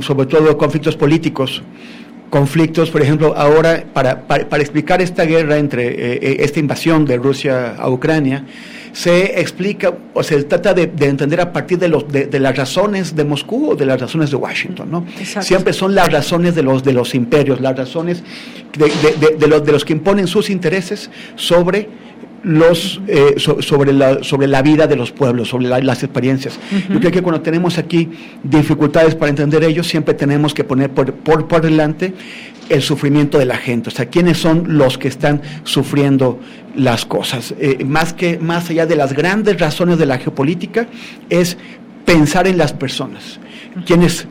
sobre 0.00 0.26
todo 0.26 0.56
conflictos 0.56 0.96
políticos, 0.96 1.62
conflictos, 2.30 2.90
por 2.90 3.02
ejemplo, 3.02 3.34
ahora 3.36 3.84
para, 3.92 4.26
para, 4.26 4.62
explicar 4.62 5.02
esta 5.02 5.24
guerra 5.24 5.58
entre 5.58 5.88
eh, 5.88 6.18
eh, 6.22 6.36
esta 6.40 6.60
invasión 6.60 7.04
de 7.04 7.18
Rusia 7.18 7.76
a 7.76 7.90
Ucrania, 7.90 8.46
se 8.92 9.40
explica 9.40 9.94
o 10.12 10.22
se 10.22 10.42
trata 10.44 10.74
de, 10.74 10.82
entender 11.00 11.40
a 11.40 11.52
partir 11.52 11.78
de, 11.78 11.88
los, 11.88 12.06
de, 12.10 12.38
las 12.38 12.56
razones 12.56 13.16
de 13.16 13.24
Moscú 13.24 13.70
o 13.70 13.76
de 13.76 13.86
las 13.86 14.00
razones 14.00 14.30
de 14.30 14.36
Washington. 14.36 14.90
¿no? 14.90 15.06
Siempre 15.40 15.72
son 15.72 15.94
las 15.94 16.12
razones 16.12 16.54
de 16.54 16.62
los, 16.62 16.84
de 16.84 16.92
los 16.92 17.14
imperios, 17.14 17.60
las 17.60 17.76
razones 17.76 18.22
de, 18.76 19.48
los, 19.48 19.64
de 19.64 19.72
los 19.72 19.84
que 19.84 19.94
imponen 19.94 20.26
sus 20.26 20.50
intereses 20.50 21.10
sobre 21.36 21.88
los 22.44 23.00
eh, 23.06 23.36
sobre 23.38 23.92
la 23.92 24.24
sobre 24.24 24.48
la 24.48 24.62
vida 24.62 24.88
de 24.88 24.96
los 24.96 25.12
pueblos 25.12 25.50
sobre 25.50 25.68
las 25.68 26.02
experiencias 26.02 26.58
yo 26.90 26.98
creo 26.98 27.12
que 27.12 27.22
cuando 27.22 27.40
tenemos 27.40 27.78
aquí 27.78 28.10
dificultades 28.42 29.14
para 29.14 29.30
entender 29.30 29.62
ellos 29.62 29.86
siempre 29.86 30.12
tenemos 30.14 30.52
que 30.52 30.64
poner 30.64 30.90
por, 30.90 31.12
por, 31.14 31.46
por 31.46 31.62
delante 31.62 32.12
el 32.68 32.82
sufrimiento 32.82 33.38
de 33.38 33.44
la 33.44 33.56
gente, 33.56 33.88
o 33.88 33.92
sea, 33.92 34.06
quiénes 34.06 34.38
son 34.38 34.78
los 34.78 34.98
que 34.98 35.08
están 35.08 35.42
sufriendo 35.64 36.40
las 36.74 37.04
cosas. 37.04 37.54
Eh, 37.58 37.84
más, 37.84 38.12
que, 38.12 38.38
más 38.38 38.70
allá 38.70 38.86
de 38.86 38.96
las 38.96 39.12
grandes 39.12 39.58
razones 39.60 39.98
de 39.98 40.06
la 40.06 40.18
geopolítica, 40.18 40.86
es 41.28 41.56
pensar 42.04 42.46
en 42.46 42.58
las 42.58 42.72
personas. 42.72 43.40
Quienes, 43.86 44.26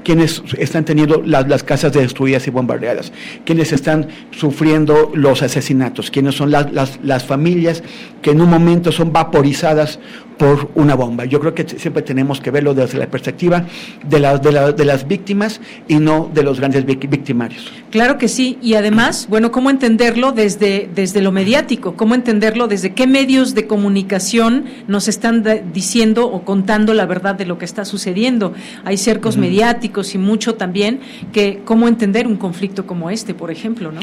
están 0.60 0.86
teniendo 0.86 1.24
las, 1.26 1.48
las, 1.48 1.64
casas 1.64 1.94
destruidas 1.94 2.46
y 2.46 2.52
bombardeadas, 2.52 3.12
quienes 3.44 3.74
están 3.74 4.08
sufriendo 4.30 5.12
los 5.16 5.42
asesinatos, 5.42 6.12
quienes 6.12 6.36
son 6.36 6.52
las, 6.52 6.72
las, 6.72 7.00
las 7.02 7.26
familias 7.26 7.82
que 8.22 8.32
en 8.32 8.42
un 8.42 8.52
momento 8.52 8.92
son 8.92 9.12
vaporizadas 9.12 10.00
por 10.42 10.72
una 10.74 10.96
bomba. 10.96 11.26
Yo 11.26 11.40
creo 11.40 11.54
que 11.54 11.70
siempre 11.70 12.02
tenemos 12.02 12.42
que 12.42 12.50
verlo 12.50 12.74
desde 12.74 12.98
la 12.98 13.06
perspectiva 13.06 13.64
de, 14.04 14.20
las 14.20 14.42
de, 14.42 14.74
de 14.74 14.86
las 14.86 15.08
víctimas 15.08 15.62
y 15.88 15.98
no 15.98 16.32
de 16.34 16.42
los 16.42 16.60
grandes 16.60 16.84
victimarios. 16.84 17.72
Claro 17.92 18.18
que 18.18 18.28
sí, 18.28 18.58
y 18.60 18.74
además, 18.74 19.28
bueno, 19.30 19.52
¿cómo 19.52 19.70
entenderlo 19.70 20.32
desde, 20.32 20.90
desde 20.96 21.22
lo 21.22 21.32
mediático? 21.32 21.94
¿Cómo 21.96 22.16
entenderlo 22.16 22.68
desde 22.68 22.96
qué 22.96 23.06
medios 23.06 23.54
de 23.54 23.68
comunicación 23.68 24.66
nos 24.88 25.08
están 25.08 25.46
diciendo 25.72 26.26
o 26.26 26.44
contando 26.44 26.96
la 26.96 27.06
verdad 27.06 27.36
de 27.36 27.46
lo 27.46 27.60
que 27.60 27.66
está 27.66 27.86
sucediendo? 27.86 28.56
Hay 28.84 28.98
cercos 28.98 29.38
mediáticos 29.38 30.16
y 30.16 30.18
mucho 30.18 30.56
también 30.56 31.02
que 31.32 31.62
cómo 31.66 31.88
entender 31.88 32.26
un 32.26 32.38
conflicto 32.38 32.88
como 32.88 33.12
este, 33.12 33.36
por 33.36 33.52
ejemplo, 33.52 33.92
¿no? 33.92 34.02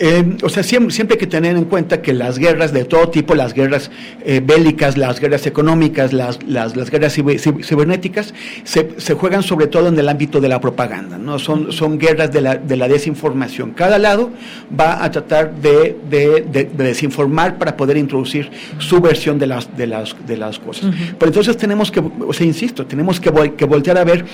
Eh, 0.00 0.36
o 0.42 0.48
sea, 0.48 0.62
siempre, 0.62 0.94
siempre, 0.94 1.14
hay 1.14 1.18
que 1.18 1.26
tener 1.26 1.56
en 1.56 1.64
cuenta 1.64 2.00
que 2.02 2.12
las 2.12 2.38
guerras 2.38 2.72
de 2.72 2.84
todo 2.84 3.08
tipo, 3.08 3.34
las 3.34 3.52
guerras 3.52 3.90
eh, 4.24 4.40
bélicas, 4.44 4.96
las 4.96 5.18
guerras 5.20 5.46
económicas, 5.46 6.12
las, 6.12 6.42
las, 6.44 6.76
las 6.76 6.90
guerras 6.90 7.14
cibernéticas, 7.14 8.32
se, 8.64 8.94
se, 8.98 9.14
juegan 9.14 9.42
sobre 9.42 9.66
todo 9.66 9.88
en 9.88 9.98
el 9.98 10.08
ámbito 10.08 10.40
de 10.40 10.48
la 10.48 10.60
propaganda, 10.60 11.18
¿no? 11.18 11.38
Son, 11.38 11.72
son 11.72 11.98
guerras 11.98 12.32
de 12.32 12.40
la, 12.40 12.56
de 12.56 12.76
la 12.76 12.88
desinformación. 12.88 13.72
Cada 13.72 13.98
lado 13.98 14.30
va 14.78 15.04
a 15.04 15.10
tratar 15.10 15.54
de, 15.56 15.96
de, 16.08 16.68
desinformar 16.76 17.58
para 17.58 17.76
poder 17.76 17.96
introducir 17.96 18.50
su 18.78 19.00
versión 19.00 19.38
de 19.38 19.46
las, 19.48 19.76
de 19.76 19.86
las, 19.86 20.14
de 20.26 20.36
las 20.36 20.58
cosas. 20.58 20.92
Pero 21.18 21.30
entonces 21.30 21.56
tenemos 21.56 21.90
que, 21.90 22.00
o 22.00 22.32
sea, 22.32 22.46
insisto, 22.46 22.86
tenemos 22.86 23.20
que, 23.20 23.32
que 23.56 23.64
voltear 23.64 23.98
a 23.98 24.04
ver 24.04 24.24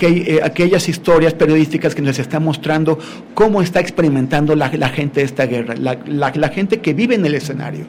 eh, 0.00 0.40
aquellas 0.42 0.88
historias 0.88 1.34
periodísticas 1.34 1.94
que 1.94 2.02
nos 2.02 2.18
están 2.18 2.42
mostrando 2.42 2.98
cómo 3.34 3.62
está 3.62 3.80
experimentando 3.80 4.56
la, 4.56 4.70
la 4.76 4.87
gente 4.88 5.22
esta 5.22 5.46
guerra, 5.46 5.74
la, 5.76 5.98
la, 6.06 6.32
la 6.34 6.48
gente 6.48 6.80
que 6.80 6.94
vive 6.94 7.14
en 7.14 7.26
el 7.26 7.34
escenario. 7.34 7.86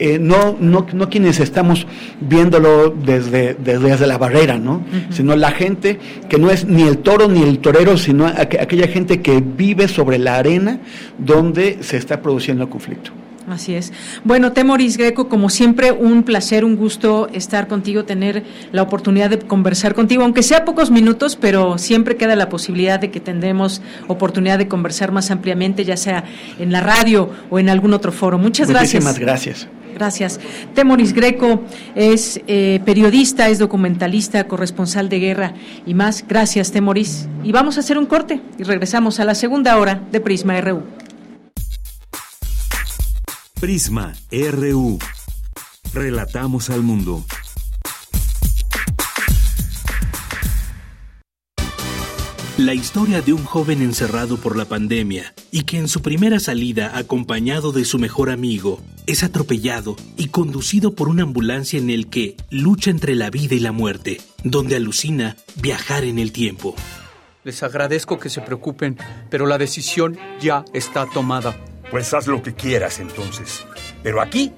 Eh, 0.00 0.18
no, 0.18 0.56
no, 0.58 0.86
no 0.94 1.10
quienes 1.10 1.40
estamos 1.40 1.86
viéndolo 2.22 2.88
desde, 2.88 3.52
desde, 3.52 4.06
la 4.06 4.16
barrera, 4.16 4.56
¿no? 4.56 4.82
Sino 5.10 5.36
la 5.36 5.50
gente 5.50 5.98
que 6.26 6.38
no 6.38 6.50
es 6.50 6.64
ni 6.64 6.84
el 6.84 6.98
toro 6.98 7.28
ni 7.28 7.42
el 7.42 7.58
torero, 7.58 7.98
sino 7.98 8.26
aquella 8.26 8.88
gente 8.88 9.20
que 9.20 9.42
vive 9.44 9.88
sobre 9.88 10.18
la 10.18 10.36
arena 10.36 10.80
donde 11.18 11.82
se 11.82 11.98
está 11.98 12.22
produciendo 12.22 12.64
el 12.64 12.70
conflicto. 12.70 13.10
Así 13.50 13.74
es. 13.74 13.92
Bueno, 14.24 14.52
Temoris 14.52 14.96
Greco, 14.96 15.28
como 15.28 15.50
siempre, 15.50 15.92
un 15.92 16.22
placer, 16.22 16.64
un 16.64 16.76
gusto 16.76 17.28
estar 17.32 17.66
contigo, 17.66 18.04
tener 18.04 18.44
la 18.72 18.82
oportunidad 18.82 19.30
de 19.30 19.38
conversar 19.38 19.94
contigo, 19.94 20.22
aunque 20.22 20.42
sea 20.42 20.64
pocos 20.64 20.90
minutos, 20.90 21.36
pero 21.36 21.78
siempre 21.78 22.16
queda 22.16 22.36
la 22.36 22.48
posibilidad 22.48 23.00
de 23.00 23.10
que 23.10 23.20
tendremos 23.20 23.82
oportunidad 24.06 24.58
de 24.58 24.68
conversar 24.68 25.12
más 25.12 25.30
ampliamente, 25.30 25.84
ya 25.84 25.96
sea 25.96 26.24
en 26.58 26.72
la 26.72 26.80
radio 26.80 27.30
o 27.50 27.58
en 27.58 27.68
algún 27.68 27.92
otro 27.92 28.12
foro. 28.12 28.38
Muchas 28.38 28.68
gracias. 28.68 29.02
Muchísimas 29.02 29.18
gracias. 29.18 29.68
Gracias. 29.94 30.40
Temoris 30.74 31.12
Greco 31.12 31.62
es 31.94 32.40
eh, 32.46 32.80
periodista, 32.84 33.48
es 33.48 33.58
documentalista, 33.58 34.44
corresponsal 34.44 35.08
de 35.08 35.18
guerra 35.18 35.54
y 35.84 35.94
más. 35.94 36.24
Gracias, 36.26 36.72
Temoris. 36.72 37.28
Y 37.44 37.52
vamos 37.52 37.76
a 37.76 37.80
hacer 37.80 37.98
un 37.98 38.06
corte 38.06 38.40
y 38.58 38.62
regresamos 38.62 39.20
a 39.20 39.24
la 39.24 39.34
segunda 39.34 39.76
hora 39.76 40.00
de 40.10 40.20
Prisma 40.20 40.60
RU. 40.60 40.84
Prisma 43.60 44.14
RU. 44.30 44.98
Relatamos 45.92 46.70
al 46.70 46.80
mundo. 46.80 47.22
La 52.56 52.72
historia 52.72 53.20
de 53.20 53.34
un 53.34 53.44
joven 53.44 53.82
encerrado 53.82 54.38
por 54.38 54.56
la 54.56 54.64
pandemia 54.64 55.34
y 55.50 55.64
que 55.64 55.76
en 55.76 55.88
su 55.88 56.00
primera 56.00 56.40
salida, 56.40 56.96
acompañado 56.96 57.70
de 57.72 57.84
su 57.84 57.98
mejor 57.98 58.30
amigo, 58.30 58.80
es 59.06 59.22
atropellado 59.24 59.94
y 60.16 60.28
conducido 60.28 60.94
por 60.94 61.10
una 61.10 61.24
ambulancia 61.24 61.78
en 61.78 61.90
el 61.90 62.08
que 62.08 62.36
lucha 62.48 62.90
entre 62.90 63.14
la 63.14 63.28
vida 63.28 63.54
y 63.54 63.60
la 63.60 63.72
muerte, 63.72 64.22
donde 64.42 64.76
alucina 64.76 65.36
viajar 65.56 66.04
en 66.04 66.18
el 66.18 66.32
tiempo. 66.32 66.74
Les 67.44 67.62
agradezco 67.62 68.18
que 68.18 68.30
se 68.30 68.40
preocupen, 68.40 68.96
pero 69.28 69.44
la 69.44 69.58
decisión 69.58 70.16
ya 70.40 70.64
está 70.72 71.04
tomada. 71.04 71.58
Pues 71.90 72.14
haz 72.14 72.26
lo 72.26 72.42
que 72.42 72.54
quieras 72.54 73.00
entonces. 73.00 73.64
Pero 74.02 74.20
aquí 74.20 74.52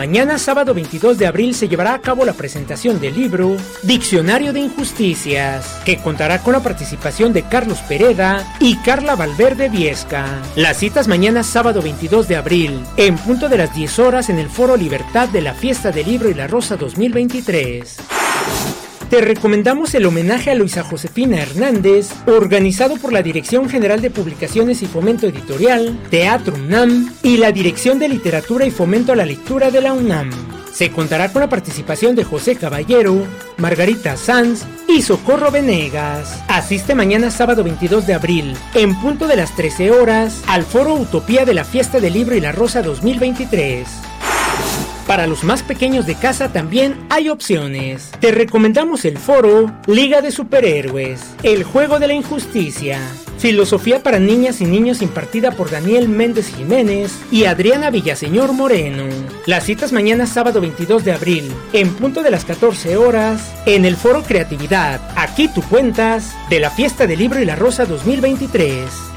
Mañana 0.00 0.38
sábado 0.38 0.72
22 0.72 1.18
de 1.18 1.26
abril 1.26 1.54
se 1.54 1.68
llevará 1.68 1.92
a 1.92 2.00
cabo 2.00 2.24
la 2.24 2.32
presentación 2.32 2.98
del 3.02 3.14
libro 3.14 3.58
Diccionario 3.82 4.54
de 4.54 4.60
Injusticias, 4.60 5.78
que 5.84 5.98
contará 5.98 6.42
con 6.42 6.54
la 6.54 6.62
participación 6.62 7.34
de 7.34 7.42
Carlos 7.42 7.80
Pereda 7.86 8.56
y 8.60 8.76
Carla 8.76 9.14
Valverde 9.14 9.68
Viesca. 9.68 10.24
Las 10.56 10.78
citas 10.78 11.06
mañana 11.06 11.42
sábado 11.42 11.82
22 11.82 12.28
de 12.28 12.36
abril, 12.36 12.82
en 12.96 13.18
punto 13.18 13.50
de 13.50 13.58
las 13.58 13.74
10 13.74 13.98
horas 13.98 14.30
en 14.30 14.38
el 14.38 14.48
Foro 14.48 14.74
Libertad 14.74 15.28
de 15.28 15.42
la 15.42 15.52
Fiesta 15.52 15.92
del 15.92 16.06
Libro 16.06 16.30
y 16.30 16.34
la 16.34 16.46
Rosa 16.46 16.78
2023 16.78 17.98
te 19.10 19.20
recomendamos 19.20 19.92
el 19.96 20.06
homenaje 20.06 20.52
a 20.52 20.54
Luisa 20.54 20.84
Josefina 20.84 21.42
Hernández, 21.42 22.10
organizado 22.26 22.96
por 22.96 23.12
la 23.12 23.22
Dirección 23.22 23.68
General 23.68 24.00
de 24.00 24.08
Publicaciones 24.08 24.82
y 24.82 24.86
Fomento 24.86 25.26
Editorial, 25.26 25.98
Teatro 26.10 26.54
UNAM 26.54 27.12
y 27.24 27.36
la 27.36 27.50
Dirección 27.50 27.98
de 27.98 28.08
Literatura 28.08 28.64
y 28.66 28.70
Fomento 28.70 29.10
a 29.10 29.16
la 29.16 29.26
Lectura 29.26 29.72
de 29.72 29.80
la 29.80 29.94
UNAM. 29.94 30.30
Se 30.72 30.92
contará 30.92 31.32
con 31.32 31.40
la 31.40 31.48
participación 31.48 32.14
de 32.14 32.22
José 32.22 32.54
Caballero, 32.54 33.26
Margarita 33.56 34.16
Sanz 34.16 34.64
y 34.86 35.02
Socorro 35.02 35.50
Venegas. 35.50 36.40
Asiste 36.46 36.94
mañana 36.94 37.32
sábado 37.32 37.64
22 37.64 38.06
de 38.06 38.14
abril, 38.14 38.56
en 38.74 38.94
punto 39.00 39.26
de 39.26 39.34
las 39.34 39.56
13 39.56 39.90
horas, 39.90 40.40
al 40.46 40.62
Foro 40.62 40.94
Utopía 40.94 41.44
de 41.44 41.54
la 41.54 41.64
Fiesta 41.64 41.98
del 41.98 42.12
Libro 42.12 42.36
y 42.36 42.40
la 42.40 42.52
Rosa 42.52 42.80
2023. 42.80 44.09
Para 45.10 45.26
los 45.26 45.42
más 45.42 45.64
pequeños 45.64 46.06
de 46.06 46.14
casa 46.14 46.52
también 46.52 46.94
hay 47.08 47.30
opciones. 47.30 48.12
Te 48.20 48.30
recomendamos 48.30 49.04
el 49.04 49.18
foro 49.18 49.72
Liga 49.88 50.22
de 50.22 50.30
Superhéroes, 50.30 51.20
El 51.42 51.64
Juego 51.64 51.98
de 51.98 52.06
la 52.06 52.12
Injusticia, 52.12 53.00
Filosofía 53.36 54.04
para 54.04 54.20
Niñas 54.20 54.60
y 54.60 54.66
Niños 54.66 55.02
impartida 55.02 55.50
por 55.50 55.68
Daniel 55.68 56.08
Méndez 56.08 56.54
Jiménez 56.54 57.18
y 57.32 57.46
Adriana 57.46 57.90
Villaseñor 57.90 58.52
Moreno. 58.52 59.02
Las 59.46 59.64
citas 59.64 59.90
mañana 59.90 60.28
sábado 60.28 60.60
22 60.60 61.04
de 61.04 61.12
abril, 61.12 61.52
en 61.72 61.92
punto 61.94 62.22
de 62.22 62.30
las 62.30 62.44
14 62.44 62.96
horas, 62.96 63.52
en 63.66 63.86
el 63.86 63.96
Foro 63.96 64.22
Creatividad. 64.22 65.00
Aquí 65.16 65.48
tú 65.48 65.60
cuentas 65.62 66.36
de 66.50 66.60
la 66.60 66.70
Fiesta 66.70 67.08
del 67.08 67.18
Libro 67.18 67.42
y 67.42 67.46
la 67.46 67.56
Rosa 67.56 67.84
2023. 67.84 69.09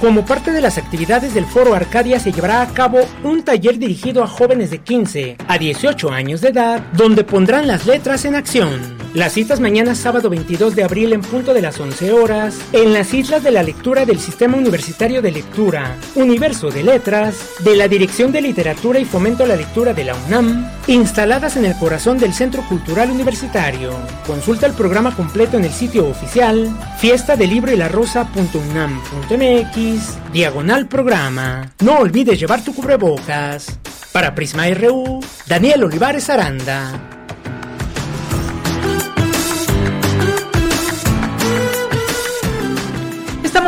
Como 0.00 0.24
parte 0.24 0.52
de 0.52 0.60
las 0.60 0.78
actividades 0.78 1.34
del 1.34 1.44
Foro 1.44 1.74
Arcadia 1.74 2.20
se 2.20 2.30
llevará 2.30 2.62
a 2.62 2.68
cabo 2.68 3.00
un 3.24 3.42
taller 3.42 3.78
dirigido 3.78 4.22
a 4.22 4.28
jóvenes 4.28 4.70
de 4.70 4.78
15 4.78 5.36
a 5.48 5.58
18 5.58 6.10
años 6.10 6.40
de 6.40 6.50
edad, 6.50 6.80
donde 6.92 7.24
pondrán 7.24 7.66
las 7.66 7.84
letras 7.84 8.24
en 8.24 8.36
acción. 8.36 8.97
Las 9.14 9.32
citas 9.32 9.58
mañana 9.58 9.94
sábado 9.94 10.28
22 10.28 10.76
de 10.76 10.84
abril 10.84 11.14
en 11.14 11.22
punto 11.22 11.54
de 11.54 11.62
las 11.62 11.80
11 11.80 12.12
horas 12.12 12.58
en 12.72 12.92
las 12.92 13.14
Islas 13.14 13.42
de 13.42 13.50
la 13.50 13.62
Lectura 13.62 14.04
del 14.04 14.20
Sistema 14.20 14.58
Universitario 14.58 15.22
de 15.22 15.32
Lectura, 15.32 15.96
Universo 16.14 16.70
de 16.70 16.82
Letras, 16.82 17.54
de 17.60 17.74
la 17.74 17.88
Dirección 17.88 18.32
de 18.32 18.42
Literatura 18.42 18.98
y 18.98 19.06
Fomento 19.06 19.44
a 19.44 19.46
la 19.46 19.56
Lectura 19.56 19.94
de 19.94 20.04
la 20.04 20.14
UNAM, 20.14 20.70
instaladas 20.88 21.56
en 21.56 21.64
el 21.64 21.74
corazón 21.76 22.18
del 22.18 22.34
Centro 22.34 22.60
Cultural 22.68 23.10
Universitario. 23.10 23.92
Consulta 24.26 24.66
el 24.66 24.74
programa 24.74 25.16
completo 25.16 25.56
en 25.56 25.64
el 25.64 25.72
sitio 25.72 26.06
oficial 26.06 26.68
fiesta 26.98 27.34
del 27.34 27.48
libro 27.48 27.72
y 27.72 27.76
la 27.76 27.88
rosa.unam.mx 27.88 30.32
diagonal 30.32 30.86
programa. 30.86 31.72
No 31.80 32.00
olvides 32.00 32.38
llevar 32.38 32.62
tu 32.62 32.74
cubrebocas. 32.74 33.78
Para 34.12 34.34
Prisma 34.34 34.68
RU, 34.68 35.20
Daniel 35.46 35.84
Olivares 35.84 36.28
Aranda. 36.28 37.17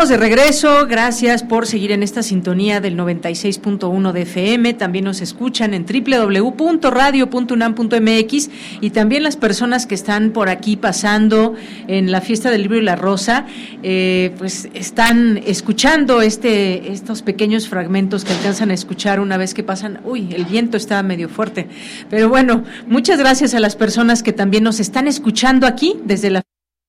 De 0.09 0.17
regreso, 0.17 0.87
gracias 0.89 1.43
por 1.43 1.67
seguir 1.67 1.93
en 1.93 2.03
esta 2.03 2.23
sintonía 2.23 2.81
del 2.81 2.97
96.1 2.97 4.13
de 4.13 4.23
FM, 4.23 4.73
también 4.73 5.05
nos 5.05 5.21
escuchan 5.21 5.75
en 5.75 5.85
www.radio.unam.mx 5.85 8.51
y 8.81 8.91
también 8.91 9.23
las 9.23 9.37
personas 9.37 9.87
que 9.87 9.95
están 9.95 10.31
por 10.31 10.49
aquí 10.49 10.77
pasando 10.77 11.55
en 11.87 12.11
la 12.11 12.23
fiesta 12.23 12.51
del 12.51 12.63
libro 12.63 12.79
y 12.79 12.83
la 12.83 12.97
rosa, 12.97 13.45
eh, 13.83 14.35
pues 14.39 14.71
están 14.73 15.39
escuchando 15.47 16.23
este, 16.23 16.91
estos 16.91 17.21
pequeños 17.21 17.69
fragmentos 17.69 18.25
que 18.25 18.33
alcanzan 18.33 18.71
a 18.71 18.75
escuchar 18.75 19.21
una 19.21 19.37
vez 19.37 19.53
que 19.53 19.63
pasan, 19.63 20.01
uy, 20.05 20.35
el 20.35 20.47
viento 20.47 20.79
está 20.79 21.03
medio 21.03 21.29
fuerte, 21.29 21.69
pero 22.09 22.31
bueno, 22.31 22.65
muchas 22.87 23.19
gracias 23.19 23.53
a 23.55 23.61
las 23.61 23.77
personas 23.77 24.23
que 24.23 24.33
también 24.33 24.65
nos 24.65 24.81
están 24.81 25.07
escuchando 25.07 25.67
aquí 25.67 25.99
desde 26.05 26.31
la 26.31 26.43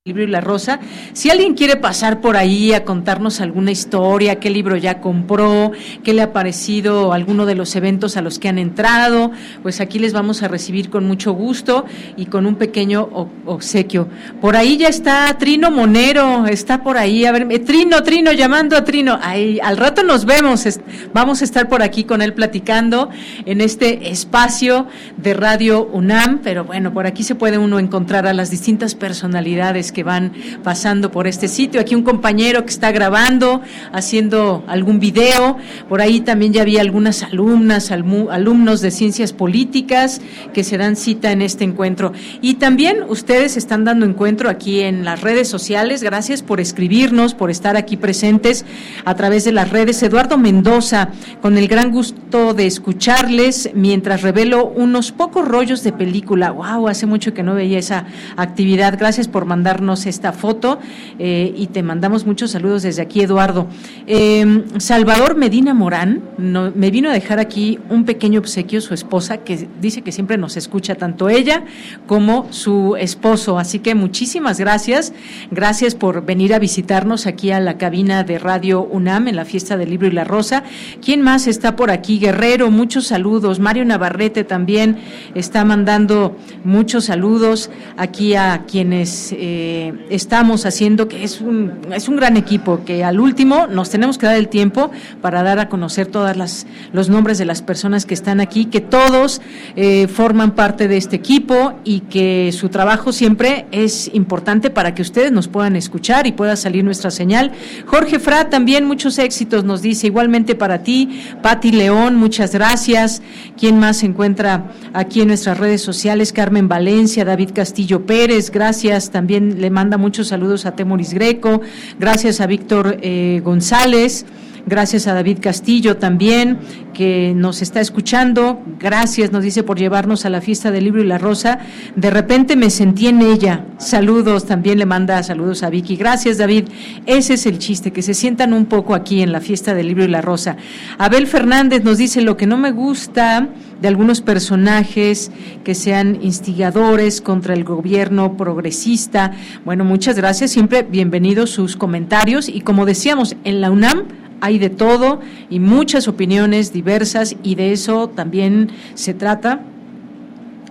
libro 0.03 0.23
y 0.23 0.27
la 0.27 0.41
rosa. 0.41 0.79
Si 1.13 1.29
alguien 1.29 1.53
quiere 1.53 1.75
pasar 1.75 2.21
por 2.21 2.35
ahí 2.35 2.73
a 2.73 2.85
contarnos 2.85 3.39
alguna 3.39 3.69
historia, 3.69 4.39
qué 4.39 4.49
libro 4.49 4.75
ya 4.75 4.99
compró, 4.99 5.73
qué 6.03 6.15
le 6.15 6.23
ha 6.23 6.33
parecido 6.33 7.13
alguno 7.13 7.45
de 7.45 7.53
los 7.53 7.75
eventos 7.75 8.17
a 8.17 8.23
los 8.23 8.39
que 8.39 8.49
han 8.49 8.57
entrado, 8.57 9.29
pues 9.61 9.79
aquí 9.79 9.99
les 9.99 10.11
vamos 10.11 10.41
a 10.41 10.47
recibir 10.47 10.89
con 10.89 11.05
mucho 11.05 11.33
gusto 11.33 11.85
y 12.17 12.25
con 12.25 12.47
un 12.47 12.55
pequeño 12.55 13.29
obsequio. 13.45 14.07
Por 14.41 14.55
ahí 14.55 14.77
ya 14.77 14.87
está 14.87 15.37
Trino 15.37 15.69
Monero, 15.69 16.47
está 16.47 16.81
por 16.81 16.97
ahí. 16.97 17.25
A 17.25 17.31
ver, 17.31 17.45
eh, 17.51 17.59
Trino, 17.59 18.01
Trino, 18.01 18.31
llamando 18.31 18.75
a 18.75 18.83
Trino. 18.83 19.19
Ahí, 19.21 19.59
al 19.61 19.77
rato 19.77 20.01
nos 20.01 20.25
vemos. 20.25 20.67
Vamos 21.13 21.41
a 21.41 21.43
estar 21.43 21.69
por 21.69 21.83
aquí 21.83 22.05
con 22.05 22.23
él 22.23 22.33
platicando 22.33 23.11
en 23.45 23.61
este 23.61 24.09
espacio 24.09 24.87
de 25.17 25.35
Radio 25.35 25.85
UNAM, 25.93 26.39
pero 26.41 26.63
bueno, 26.63 26.91
por 26.91 27.05
aquí 27.05 27.21
se 27.21 27.35
puede 27.35 27.59
uno 27.59 27.77
encontrar 27.77 28.25
a 28.25 28.33
las 28.33 28.49
distintas 28.49 28.95
personalidades 28.95 29.90
que 29.91 30.03
van 30.03 30.33
pasando 30.63 31.11
por 31.11 31.27
este 31.27 31.47
sitio. 31.47 31.81
Aquí 31.81 31.95
un 31.95 32.03
compañero 32.03 32.63
que 32.63 32.71
está 32.71 32.91
grabando, 32.91 33.61
haciendo 33.91 34.63
algún 34.67 34.99
video. 34.99 35.57
Por 35.89 36.01
ahí 36.01 36.21
también 36.21 36.53
ya 36.53 36.61
había 36.61 36.81
algunas 36.81 37.23
alumnas, 37.23 37.91
alumnos 37.91 38.81
de 38.81 38.91
ciencias 38.91 39.33
políticas 39.33 40.21
que 40.53 40.63
se 40.63 40.77
dan 40.77 40.95
cita 40.95 41.31
en 41.31 41.41
este 41.41 41.63
encuentro. 41.63 42.13
Y 42.41 42.55
también 42.55 43.03
ustedes 43.07 43.57
están 43.57 43.85
dando 43.85 44.05
encuentro 44.05 44.49
aquí 44.49 44.81
en 44.81 45.05
las 45.05 45.21
redes 45.21 45.47
sociales. 45.47 46.03
Gracias 46.03 46.41
por 46.41 46.59
escribirnos, 46.59 47.33
por 47.33 47.51
estar 47.51 47.77
aquí 47.77 47.97
presentes 47.97 48.65
a 49.05 49.15
través 49.15 49.43
de 49.43 49.51
las 49.51 49.69
redes. 49.69 50.01
Eduardo 50.03 50.37
Mendoza, 50.37 51.09
con 51.41 51.57
el 51.57 51.67
gran 51.67 51.91
gusto 51.91 52.53
de 52.53 52.65
escucharles 52.65 53.69
mientras 53.73 54.21
revelo 54.21 54.65
unos 54.65 55.11
pocos 55.11 55.47
rollos 55.47 55.83
de 55.83 55.91
película. 55.91 56.51
Wow, 56.51 56.87
hace 56.87 57.05
mucho 57.05 57.33
que 57.33 57.43
no 57.43 57.55
veía 57.55 57.79
esa 57.79 58.05
actividad. 58.37 58.97
Gracias 58.97 59.27
por 59.27 59.45
mandar 59.45 59.80
esta 59.81 60.31
foto 60.31 60.79
eh, 61.17 61.53
y 61.57 61.67
te 61.67 61.81
mandamos 61.81 62.25
muchos 62.25 62.51
saludos 62.51 62.83
desde 62.83 63.01
aquí, 63.01 63.21
Eduardo. 63.21 63.67
Eh, 64.05 64.63
Salvador 64.77 65.35
Medina 65.35 65.73
Morán 65.73 66.21
me 66.37 66.91
vino 66.91 67.09
a 67.09 67.13
dejar 67.13 67.39
aquí 67.39 67.79
un 67.89 68.05
pequeño 68.05 68.39
obsequio, 68.39 68.79
su 68.79 68.93
esposa, 68.93 69.37
que 69.37 69.67
dice 69.81 70.03
que 70.03 70.11
siempre 70.11 70.37
nos 70.37 70.55
escucha, 70.55 70.93
tanto 70.95 71.29
ella 71.29 71.63
como 72.05 72.47
su 72.51 72.95
esposo. 72.95 73.57
Así 73.57 73.79
que 73.79 73.95
muchísimas 73.95 74.59
gracias. 74.59 75.13
Gracias 75.49 75.95
por 75.95 76.25
venir 76.25 76.53
a 76.53 76.59
visitarnos 76.59 77.25
aquí 77.25 77.49
a 77.51 77.59
la 77.59 77.79
cabina 77.79 78.23
de 78.23 78.37
Radio 78.37 78.83
UNAM 78.83 79.29
en 79.29 79.35
la 79.35 79.45
fiesta 79.45 79.77
del 79.77 79.89
libro 79.89 80.07
y 80.07 80.11
la 80.11 80.23
rosa. 80.23 80.63
¿Quién 81.03 81.21
más 81.23 81.47
está 81.47 81.75
por 81.75 81.89
aquí? 81.89 82.19
Guerrero, 82.19 82.69
muchos 82.69 83.07
saludos. 83.07 83.59
Mario 83.59 83.83
Navarrete 83.83 84.43
también 84.43 84.99
está 85.33 85.65
mandando 85.65 86.37
muchos 86.63 87.05
saludos 87.05 87.71
aquí 87.97 88.35
a 88.35 88.65
quienes 88.67 89.31
eh, 89.31 89.70
estamos 90.09 90.65
haciendo, 90.65 91.07
que 91.07 91.23
es 91.23 91.41
un, 91.41 91.73
es 91.93 92.07
un 92.07 92.15
gran 92.15 92.37
equipo, 92.37 92.83
que 92.85 93.03
al 93.03 93.19
último 93.19 93.67
nos 93.67 93.89
tenemos 93.89 94.17
que 94.17 94.25
dar 94.25 94.35
el 94.35 94.47
tiempo 94.47 94.91
para 95.21 95.43
dar 95.43 95.59
a 95.59 95.69
conocer 95.69 96.07
todas 96.07 96.37
las 96.37 96.65
los 96.93 97.09
nombres 97.09 97.37
de 97.37 97.45
las 97.45 97.61
personas 97.61 98.05
que 98.05 98.13
están 98.13 98.39
aquí, 98.39 98.65
que 98.65 98.81
todos 98.81 99.41
eh, 99.75 100.07
forman 100.07 100.51
parte 100.55 100.87
de 100.87 100.97
este 100.97 101.15
equipo 101.15 101.73
y 101.83 102.01
que 102.01 102.51
su 102.51 102.69
trabajo 102.69 103.11
siempre 103.11 103.65
es 103.71 104.09
importante 104.13 104.69
para 104.69 104.93
que 104.93 105.01
ustedes 105.01 105.31
nos 105.31 105.47
puedan 105.47 105.75
escuchar 105.75 106.27
y 106.27 106.31
pueda 106.31 106.55
salir 106.55 106.83
nuestra 106.83 107.11
señal. 107.11 107.51
Jorge 107.85 108.19
Fra, 108.19 108.49
también 108.49 108.85
muchos 108.85 109.17
éxitos, 109.19 109.63
nos 109.63 109.81
dice, 109.81 110.07
igualmente 110.07 110.55
para 110.55 110.83
ti, 110.83 111.21
Pati 111.41 111.71
León, 111.71 112.15
muchas 112.15 112.53
gracias. 112.53 113.21
¿Quién 113.57 113.79
más 113.79 113.97
se 113.97 114.07
encuentra 114.07 114.71
aquí 114.93 115.21
en 115.21 115.29
nuestras 115.29 115.57
redes 115.57 115.81
sociales? 115.81 116.33
Carmen 116.33 116.67
Valencia, 116.67 117.25
David 117.25 117.51
Castillo 117.53 118.05
Pérez, 118.05 118.51
gracias. 118.51 119.11
También 119.11 119.60
le 119.61 119.69
manda 119.69 119.97
muchos 119.97 120.27
saludos 120.27 120.65
a 120.65 120.71
Temoris 120.71 121.13
Greco, 121.13 121.61
gracias 121.99 122.41
a 122.41 122.47
Víctor 122.47 122.97
eh, 123.01 123.41
González. 123.43 124.25
Gracias 124.65 125.07
a 125.07 125.13
David 125.13 125.39
Castillo 125.41 125.97
también, 125.97 126.59
que 126.93 127.33
nos 127.35 127.61
está 127.61 127.79
escuchando. 127.79 128.61
Gracias, 128.79 129.31
nos 129.31 129.43
dice, 129.43 129.63
por 129.63 129.77
llevarnos 129.77 130.25
a 130.25 130.29
la 130.29 130.41
fiesta 130.41 130.71
del 130.71 130.83
libro 130.83 131.01
y 131.01 131.07
la 131.07 131.17
rosa. 131.17 131.59
De 131.95 132.09
repente 132.09 132.55
me 132.55 132.69
sentí 132.69 133.07
en 133.07 133.21
ella. 133.21 133.65
Saludos, 133.77 134.45
también 134.45 134.77
le 134.77 134.85
manda 134.85 135.21
saludos 135.23 135.63
a 135.63 135.69
Vicky. 135.69 135.95
Gracias, 135.95 136.37
David. 136.37 136.65
Ese 137.05 137.33
es 137.33 137.45
el 137.45 137.59
chiste, 137.59 137.91
que 137.91 138.01
se 138.01 138.13
sientan 138.13 138.53
un 138.53 138.65
poco 138.65 138.93
aquí 138.93 139.21
en 139.21 139.31
la 139.31 139.41
fiesta 139.41 139.73
del 139.73 139.87
libro 139.87 140.03
y 140.03 140.07
la 140.07 140.21
rosa. 140.21 140.57
Abel 140.97 141.27
Fernández 141.27 141.83
nos 141.83 141.97
dice, 141.97 142.21
lo 142.21 142.37
que 142.37 142.47
no 142.47 142.57
me 142.57 142.71
gusta 142.71 143.49
de 143.81 143.87
algunos 143.87 144.21
personajes 144.21 145.31
que 145.63 145.73
sean 145.73 146.19
instigadores 146.21 147.19
contra 147.21 147.53
el 147.53 147.63
gobierno 147.63 148.37
progresista. 148.37 149.31
Bueno, 149.65 149.83
muchas 149.83 150.15
gracias, 150.15 150.51
siempre 150.51 150.83
bienvenidos 150.83 151.49
sus 151.49 151.75
comentarios 151.75 152.47
y 152.47 152.61
como 152.61 152.85
decíamos, 152.85 153.35
en 153.43 153.61
la 153.61 153.71
UNAM 153.71 154.03
hay 154.41 154.59
de 154.59 154.69
todo 154.69 155.21
y 155.49 155.59
muchas 155.59 156.07
opiniones 156.07 156.73
diversas 156.73 157.35
y 157.43 157.55
de 157.55 157.71
eso 157.71 158.09
también 158.09 158.69
se 158.95 159.13
trata. 159.13 159.61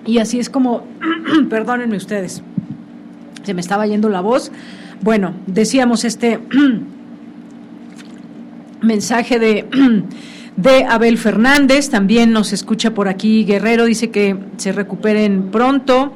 Y 0.04 0.18
así 0.18 0.38
es 0.38 0.50
como, 0.50 0.84
perdónenme 1.48 1.96
ustedes, 1.96 2.42
se 3.42 3.54
me 3.54 3.60
estaba 3.60 3.86
yendo 3.86 4.08
la 4.08 4.20
voz. 4.20 4.52
Bueno, 5.00 5.34
decíamos 5.46 6.04
este 6.04 6.40
mensaje 8.82 9.38
de 9.38 9.66
de 10.56 10.84
Abel 10.84 11.16
Fernández, 11.16 11.88
también 11.88 12.32
nos 12.32 12.52
escucha 12.52 12.92
por 12.92 13.08
aquí 13.08 13.44
Guerrero, 13.44 13.86
dice 13.86 14.10
que 14.10 14.36
se 14.58 14.72
recuperen 14.72 15.50
pronto. 15.50 16.12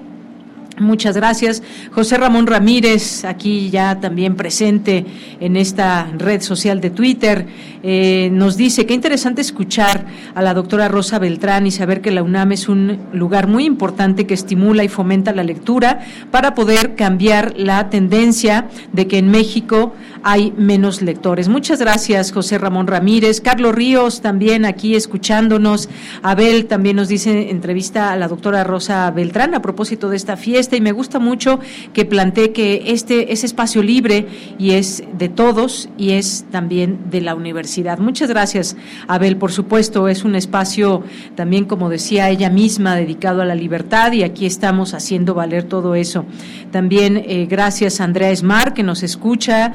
Muchas 0.79 1.16
gracias. 1.16 1.62
José 1.93 2.16
Ramón 2.16 2.49
Ramírez, 2.49 3.25
aquí 3.25 3.70
ya 3.70 4.01
también 4.01 4.35
presente 4.35 5.07
en 5.39 5.57
esta 5.57 6.11
red 6.18 6.41
social 6.41 6.81
de 6.81 6.91
Twitter, 6.91 7.47
eh, 7.85 8.29
nos 8.33 8.57
dice 8.57 8.85
que 8.85 8.93
interesante 8.93 9.41
escuchar 9.41 10.07
a 10.35 10.43
la 10.43 10.53
doctora 10.53 10.89
Rosa 10.89 11.20
Beltrán 11.20 11.68
y 11.68 11.70
saber 11.70 12.01
que 12.01 12.11
la 12.11 12.25
UNAM 12.25 12.51
es 12.51 12.68
un 12.68 12.99
lugar 13.12 13.47
muy 13.47 13.66
importante 13.66 14.27
que 14.27 14.35
estimula 14.35 14.83
y 14.83 14.89
fomenta 14.89 15.33
la 15.33 15.45
lectura 15.45 16.01
para 16.33 16.57
poder 16.57 16.97
cambiar 16.97 17.55
la 17.57 17.89
tendencia 17.89 18.66
de 18.93 19.07
que 19.07 19.18
en 19.18 19.31
México 19.31 19.95
hay 20.27 20.55
menos 20.57 21.03
lectores. 21.03 21.49
Muchas 21.49 21.79
gracias, 21.81 22.33
José 22.33 22.57
Ramón 22.57 22.87
Ramírez. 22.87 23.43
Carlos 23.43 23.75
Ríos 23.75 24.22
también 24.22 24.64
aquí 24.64 24.97
escuchándonos. 24.97 25.91
Abel 26.22 26.64
también 26.64 26.97
nos 26.97 27.09
dice 27.09 27.51
entrevista 27.51 28.11
a 28.11 28.16
la 28.16 28.27
doctora 28.27 28.64
Rosa 28.64 29.11
Beltrán 29.11 29.55
a 29.55 29.61
propósito 29.61 30.09
de 30.09 30.16
esta 30.16 30.39
fiesta 30.39 30.77
y 30.77 30.81
me 30.81 30.93
gusta 30.93 31.18
mucho 31.18 31.61
que 31.93 32.07
plantee 32.07 32.53
que 32.53 32.85
este 32.87 33.35
es 33.35 33.45
espacio 33.45 33.83
libre 33.83 34.27
y 34.59 34.70
es 34.70 35.05
de 35.18 35.29
todos 35.29 35.91
y 35.99 36.12
es 36.12 36.47
también 36.51 37.11
de 37.11 37.20
la 37.20 37.35
universidad. 37.35 37.99
Muchas 37.99 38.31
gracias, 38.31 38.79
Abel. 39.07 39.37
Por 39.37 39.53
supuesto, 39.53 40.09
es 40.09 40.25
un 40.25 40.37
espacio 40.37 41.03
también, 41.35 41.66
como 41.66 41.91
decía 41.91 42.31
ella 42.31 42.49
misma, 42.49 42.97
dedicado 42.97 43.43
a 43.43 43.45
la 43.45 43.55
libertad 43.55 44.12
y 44.12 44.22
aquí 44.22 44.47
estamos 44.47 44.95
haciendo 44.95 45.35
valer 45.35 45.64
todo 45.64 45.95
eso. 45.95 46.25
También 46.70 47.18
eh, 47.18 47.47
gracias 47.49 48.01
a 48.01 48.05
Andrea 48.05 48.31
Esmar, 48.31 48.72
que 48.72 48.83
nos 48.83 49.03
escucha 49.03 49.75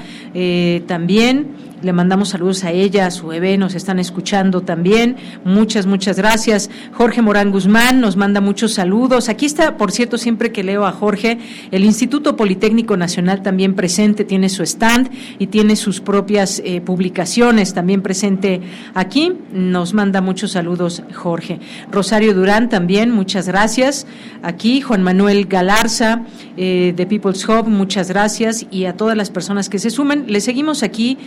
también. 0.87 1.68
Le 1.81 1.93
mandamos 1.93 2.29
saludos 2.29 2.65
a 2.65 2.71
ella, 2.71 3.05
a 3.05 3.11
su 3.11 3.27
bebé, 3.27 3.57
nos 3.57 3.73
están 3.73 3.99
escuchando 3.99 4.61
también. 4.61 5.15
Muchas, 5.45 5.85
muchas 5.85 6.17
gracias. 6.17 6.69
Jorge 6.91 7.21
Morán 7.21 7.51
Guzmán 7.51 8.01
nos 8.01 8.17
manda 8.17 8.41
muchos 8.41 8.73
saludos. 8.73 9.29
Aquí 9.29 9.45
está, 9.45 9.77
por 9.77 9.91
cierto, 9.91 10.17
siempre 10.17 10.51
que 10.51 10.63
leo 10.63 10.85
a 10.85 10.91
Jorge, 10.91 11.39
el 11.71 11.85
Instituto 11.85 12.35
Politécnico 12.35 12.97
Nacional 12.97 13.41
también 13.41 13.75
presente, 13.75 14.25
tiene 14.25 14.49
su 14.49 14.63
stand 14.63 15.09
y 15.39 15.47
tiene 15.47 15.77
sus 15.77 16.01
propias 16.01 16.61
eh, 16.65 16.81
publicaciones 16.81 17.73
también 17.73 18.01
presente 18.01 18.61
aquí. 18.93 19.33
Nos 19.53 19.93
manda 19.93 20.19
muchos 20.19 20.51
saludos, 20.51 21.03
Jorge. 21.13 21.59
Rosario 21.91 22.33
Durán 22.33 22.67
también, 22.67 23.11
muchas 23.11 23.47
gracias. 23.47 24.05
Aquí, 24.43 24.81
Juan 24.81 25.03
Manuel 25.03 25.45
Galarza 25.45 26.25
eh, 26.57 26.93
de 26.95 27.05
People's 27.05 27.47
Hub, 27.47 27.67
muchas 27.67 28.09
gracias. 28.09 28.65
Y 28.69 28.85
a 28.85 28.97
todas 28.97 29.15
las 29.15 29.29
personas 29.29 29.69
que 29.69 29.79
se 29.79 29.89
sumen, 29.89 30.25
le 30.27 30.41
seguimos 30.41 30.83
aquí 30.83 31.17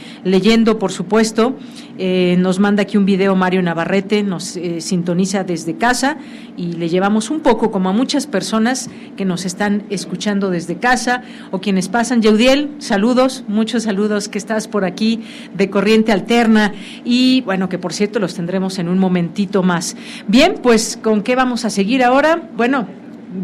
leyendo, 0.43 0.77
por 0.77 0.91
supuesto. 0.91 1.57
Eh, 1.99 2.35
nos 2.37 2.59
manda 2.59 2.83
aquí 2.83 2.97
un 2.97 3.07
video 3.07 3.37
Mario 3.37 3.63
Navarrete, 3.63 4.25
nos 4.25 4.57
eh, 4.57 4.81
sintoniza 4.81 5.45
desde 5.45 5.77
casa 5.77 6.17
y 6.57 6.73
le 6.73 6.89
llevamos 6.89 7.31
un 7.31 7.41
poco, 7.41 7.71
como 7.71 7.91
a 7.91 7.93
muchas 7.93 8.27
personas 8.27 8.91
que 9.17 9.25
nos 9.25 9.45
están 9.45 9.85
escuchando 9.89 10.51
desde 10.51 10.79
casa 10.79 11.23
o 11.53 11.61
quienes 11.61 11.89
pasan. 11.89 12.23
Yeudiel, 12.23 12.71
saludos, 12.79 13.45
muchos 13.47 13.85
saludos 13.85 14.29
que 14.29 14.39
estás 14.39 14.67
por 14.67 14.85
aquí 14.85 15.21
de 15.55 15.71
Corriente 15.71 16.11
Alterna 16.11 16.73
y 17.05 17.43
bueno, 17.43 17.69
que 17.69 17.79
por 17.79 17.93
cierto 17.93 18.19
los 18.19 18.35
tendremos 18.35 18.81
en 18.81 18.89
un 18.89 18.99
momentito 18.99 19.63
más. 19.63 19.97
Bien, 20.27 20.57
pues 20.61 20.99
¿con 21.01 21.23
qué 21.23 21.37
vamos 21.37 21.65
a 21.65 21.71
seguir 21.71 22.03
ahora? 22.03 22.51
Bueno, 22.57 22.89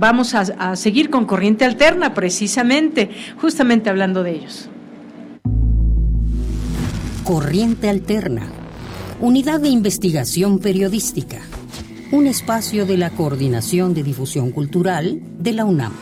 vamos 0.01 0.35
a, 0.35 0.41
a 0.41 0.75
seguir 0.75 1.11
con 1.11 1.27
Corriente 1.27 1.65
Alterna 1.65 2.13
precisamente, 2.13 3.09
justamente 3.41 3.89
hablando 3.89 4.25
de 4.25 4.33
ellos. 4.33 4.69
Corriente 7.29 7.91
Alterna, 7.91 8.51
Unidad 9.21 9.61
de 9.61 9.69
Investigación 9.69 10.61
Periodística, 10.61 11.43
un 12.11 12.27
espacio 12.27 12.87
de 12.87 12.97
la 12.97 13.11
Coordinación 13.11 13.93
de 13.93 14.03
Difusión 14.03 14.51
Cultural 14.51 15.21
de 15.39 15.53
la 15.53 15.67
UNAM. 15.67 15.93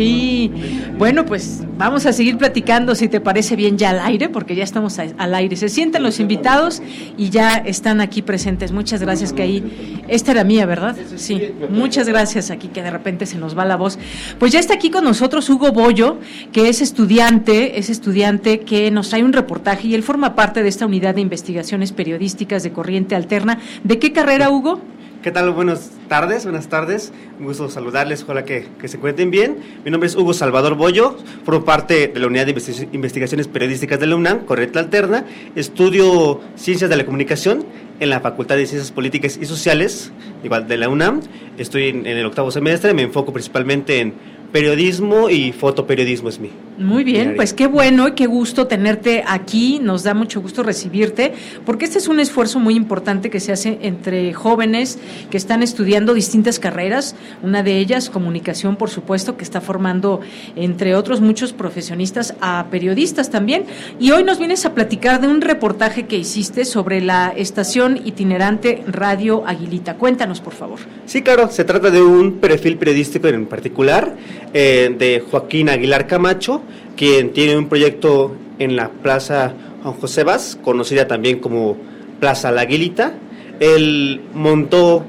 Sí, 0.00 0.50
bueno, 0.96 1.26
pues 1.26 1.60
vamos 1.76 2.06
a 2.06 2.14
seguir 2.14 2.38
platicando, 2.38 2.94
si 2.94 3.06
te 3.08 3.20
parece 3.20 3.54
bien, 3.54 3.76
ya 3.76 3.90
al 3.90 4.00
aire, 4.00 4.30
porque 4.30 4.56
ya 4.56 4.64
estamos 4.64 4.98
al 4.98 5.34
aire. 5.34 5.56
Se 5.56 5.68
sienten 5.68 6.02
los 6.02 6.20
invitados 6.20 6.80
y 7.18 7.28
ya 7.28 7.56
están 7.56 8.00
aquí 8.00 8.22
presentes. 8.22 8.72
Muchas 8.72 9.02
gracias, 9.02 9.34
que 9.34 9.42
ahí, 9.42 10.02
esta 10.08 10.30
era 10.30 10.42
mía, 10.42 10.64
¿verdad? 10.64 10.96
Sí, 11.16 11.50
muchas 11.68 12.08
gracias 12.08 12.50
aquí, 12.50 12.68
que 12.68 12.82
de 12.82 12.90
repente 12.90 13.26
se 13.26 13.36
nos 13.36 13.58
va 13.58 13.66
la 13.66 13.76
voz. 13.76 13.98
Pues 14.38 14.52
ya 14.52 14.58
está 14.58 14.72
aquí 14.72 14.88
con 14.88 15.04
nosotros 15.04 15.50
Hugo 15.50 15.70
Bollo, 15.70 16.16
que 16.50 16.70
es 16.70 16.80
estudiante, 16.80 17.78
es 17.78 17.90
estudiante 17.90 18.60
que 18.60 18.90
nos 18.90 19.10
trae 19.10 19.22
un 19.22 19.34
reportaje 19.34 19.88
y 19.88 19.94
él 19.94 20.02
forma 20.02 20.34
parte 20.34 20.62
de 20.62 20.70
esta 20.70 20.86
unidad 20.86 21.14
de 21.14 21.20
investigaciones 21.20 21.92
periodísticas 21.92 22.62
de 22.62 22.72
Corriente 22.72 23.16
Alterna. 23.16 23.58
¿De 23.84 23.98
qué 23.98 24.12
carrera, 24.12 24.48
Hugo? 24.48 24.80
¿Qué 25.22 25.30
tal? 25.30 25.50
Buenas 25.50 25.90
tardes, 26.08 26.44
buenas 26.44 26.70
tardes. 26.70 27.12
Un 27.38 27.44
gusto 27.44 27.68
saludarles, 27.68 28.22
ojalá 28.22 28.46
que, 28.46 28.66
se 28.84 28.98
cuenten 28.98 29.30
bien. 29.30 29.58
Mi 29.84 29.90
nombre 29.90 30.06
es 30.06 30.16
Hugo 30.16 30.32
Salvador 30.32 30.76
Bollo, 30.76 31.18
formo 31.44 31.62
parte 31.62 32.08
de 32.08 32.18
la 32.18 32.26
Unidad 32.26 32.46
de 32.46 32.52
Investigaciones 32.92 33.46
Periodísticas 33.46 34.00
de 34.00 34.06
la 34.06 34.16
UNAM, 34.16 34.46
Corriente 34.46 34.78
Alterna. 34.78 35.26
Estudio 35.54 36.40
Ciencias 36.56 36.88
de 36.88 36.96
la 36.96 37.04
Comunicación 37.04 37.66
en 38.00 38.08
la 38.08 38.20
Facultad 38.20 38.56
de 38.56 38.64
Ciencias 38.64 38.92
Políticas 38.92 39.38
y 39.38 39.44
Sociales, 39.44 40.10
igual 40.42 40.66
de 40.66 40.78
la 40.78 40.88
UNAM. 40.88 41.20
Estoy 41.58 41.88
en 41.88 42.06
el 42.06 42.24
octavo 42.24 42.50
semestre, 42.50 42.94
me 42.94 43.02
enfoco 43.02 43.30
principalmente 43.30 44.00
en 44.00 44.14
periodismo 44.52 45.30
y 45.30 45.52
fotoperiodismo 45.52 46.28
es 46.28 46.38
mi. 46.38 46.50
Muy 46.78 47.04
bien, 47.04 47.34
pues 47.36 47.52
qué 47.52 47.66
bueno 47.66 48.08
y 48.08 48.12
qué 48.12 48.26
gusto 48.26 48.66
tenerte 48.66 49.22
aquí, 49.26 49.80
nos 49.82 50.02
da 50.02 50.14
mucho 50.14 50.40
gusto 50.40 50.62
recibirte, 50.62 51.34
porque 51.66 51.84
este 51.84 51.98
es 51.98 52.08
un 52.08 52.20
esfuerzo 52.20 52.58
muy 52.58 52.74
importante 52.74 53.28
que 53.28 53.38
se 53.38 53.52
hace 53.52 53.78
entre 53.82 54.32
jóvenes 54.32 54.98
que 55.30 55.36
están 55.36 55.62
estudiando 55.62 56.14
distintas 56.14 56.58
carreras, 56.58 57.16
una 57.42 57.62
de 57.62 57.76
ellas 57.78 58.08
comunicación, 58.08 58.76
por 58.76 58.88
supuesto, 58.88 59.36
que 59.36 59.44
está 59.44 59.60
formando, 59.60 60.20
entre 60.56 60.94
otros 60.94 61.20
muchos 61.20 61.52
profesionistas, 61.52 62.34
a 62.40 62.66
periodistas 62.70 63.30
también, 63.30 63.64
y 63.98 64.12
hoy 64.12 64.24
nos 64.24 64.38
vienes 64.38 64.64
a 64.64 64.74
platicar 64.74 65.20
de 65.20 65.28
un 65.28 65.42
reportaje 65.42 66.06
que 66.06 66.16
hiciste 66.16 66.64
sobre 66.64 67.02
la 67.02 67.32
estación 67.36 68.00
itinerante 68.06 68.84
Radio 68.86 69.46
Aguilita. 69.46 69.96
Cuéntanos, 69.96 70.40
por 70.40 70.54
favor. 70.54 70.78
Sí, 71.04 71.20
claro, 71.20 71.50
se 71.50 71.64
trata 71.64 71.90
de 71.90 72.00
un 72.00 72.38
perfil 72.38 72.78
periodístico 72.78 73.28
en 73.28 73.44
particular 73.44 74.16
eh, 74.52 74.94
de 74.98 75.22
Joaquín 75.30 75.68
Aguilar 75.68 76.06
Camacho, 76.06 76.62
quien 76.96 77.32
tiene 77.32 77.56
un 77.56 77.68
proyecto 77.68 78.34
en 78.58 78.76
la 78.76 78.88
Plaza 78.90 79.54
Juan 79.82 79.94
José 79.94 80.24
Vaz, 80.24 80.58
conocida 80.62 81.06
también 81.06 81.38
como 81.38 81.76
Plaza 82.18 82.50
La 82.50 82.62
Aguilita. 82.62 83.14
Él 83.60 84.20
montó 84.34 85.04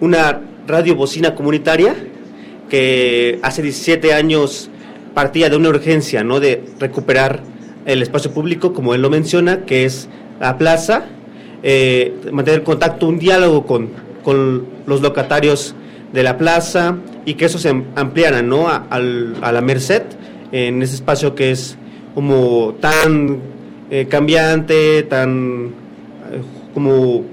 una 0.00 0.40
radio 0.66 0.94
bocina 0.94 1.34
comunitaria 1.34 1.94
que 2.68 3.38
hace 3.42 3.62
17 3.62 4.12
años 4.14 4.70
partía 5.12 5.50
de 5.50 5.56
una 5.56 5.68
urgencia, 5.68 6.24
¿no? 6.24 6.40
De 6.40 6.62
recuperar 6.78 7.40
el 7.84 8.02
espacio 8.02 8.32
público, 8.32 8.72
como 8.72 8.94
él 8.94 9.02
lo 9.02 9.10
menciona, 9.10 9.64
que 9.64 9.84
es 9.84 10.08
la 10.40 10.56
plaza, 10.58 11.06
eh, 11.62 12.14
mantener 12.32 12.62
contacto, 12.62 13.06
un 13.06 13.18
diálogo 13.18 13.66
con, 13.66 13.90
con 14.22 14.66
los 14.86 15.00
locatarios 15.02 15.74
de 16.12 16.22
la 16.22 16.38
plaza 16.38 16.96
y 17.24 17.34
que 17.34 17.46
eso 17.46 17.58
se 17.58 17.70
ampliara 17.94 18.42
¿no? 18.42 18.68
a, 18.68 18.98
la 19.00 19.60
Merced 19.60 20.02
en 20.52 20.82
ese 20.82 20.94
espacio 20.94 21.34
que 21.34 21.50
es 21.50 21.76
como 22.14 22.74
tan 22.80 23.40
eh, 23.90 24.06
cambiante, 24.08 25.02
tan 25.04 25.68
eh, 26.32 26.40
como 26.72 27.24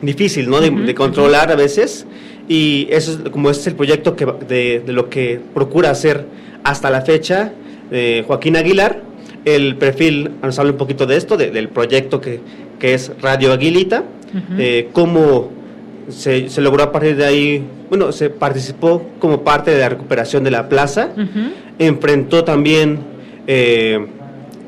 difícil 0.00 0.48
¿no? 0.48 0.60
de, 0.60 0.94
controlar 0.94 1.50
a 1.50 1.56
veces 1.56 2.06
y 2.48 2.86
eso 2.90 3.12
es 3.12 3.30
como 3.30 3.50
es 3.50 3.66
el 3.66 3.74
proyecto 3.74 4.14
que, 4.14 4.26
de, 4.48 4.82
lo 4.86 5.10
que 5.10 5.40
procura 5.54 5.90
hacer 5.90 6.26
hasta 6.64 6.90
la 6.90 7.00
fecha 7.00 7.52
eh, 7.90 8.24
Joaquín 8.26 8.56
Aguilar 8.56 9.02
el 9.44 9.76
perfil 9.76 10.32
nos 10.42 10.58
habla 10.58 10.72
un 10.72 10.78
poquito 10.78 11.06
de 11.06 11.16
esto 11.16 11.36
del 11.36 11.68
proyecto 11.68 12.20
que, 12.20 12.40
que, 12.78 12.94
es 12.94 13.12
Radio 13.20 13.52
Aguilita 13.52 14.04
cómo 14.92 15.50
se, 16.08 16.48
se, 16.48 16.60
logró 16.60 16.84
a 16.84 16.92
partir 16.92 17.16
de 17.16 17.24
ahí, 17.24 17.66
bueno, 17.88 18.12
se 18.12 18.30
participó 18.30 19.04
como 19.18 19.42
parte 19.42 19.70
de 19.70 19.78
la 19.78 19.88
recuperación 19.88 20.44
de 20.44 20.50
la 20.50 20.68
plaza, 20.68 21.10
enfrentó 21.78 22.44
también 22.44 23.00
eh, 23.46 24.04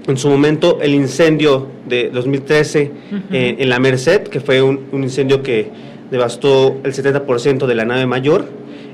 en 0.07 0.17
su 0.17 0.29
momento 0.29 0.79
el 0.81 0.95
incendio 0.95 1.69
de 1.87 2.11
2013 2.11 2.91
eh, 3.31 3.57
en 3.59 3.69
la 3.69 3.79
Merced, 3.79 4.23
que 4.23 4.41
fue 4.41 4.63
un, 4.63 4.89
incendio 4.93 5.43
que 5.43 5.71
devastó 6.11 6.79
el 6.83 6.95
70% 6.95 7.67
de 7.67 7.75
la 7.75 7.85
nave 7.85 8.07
mayor, 8.07 8.47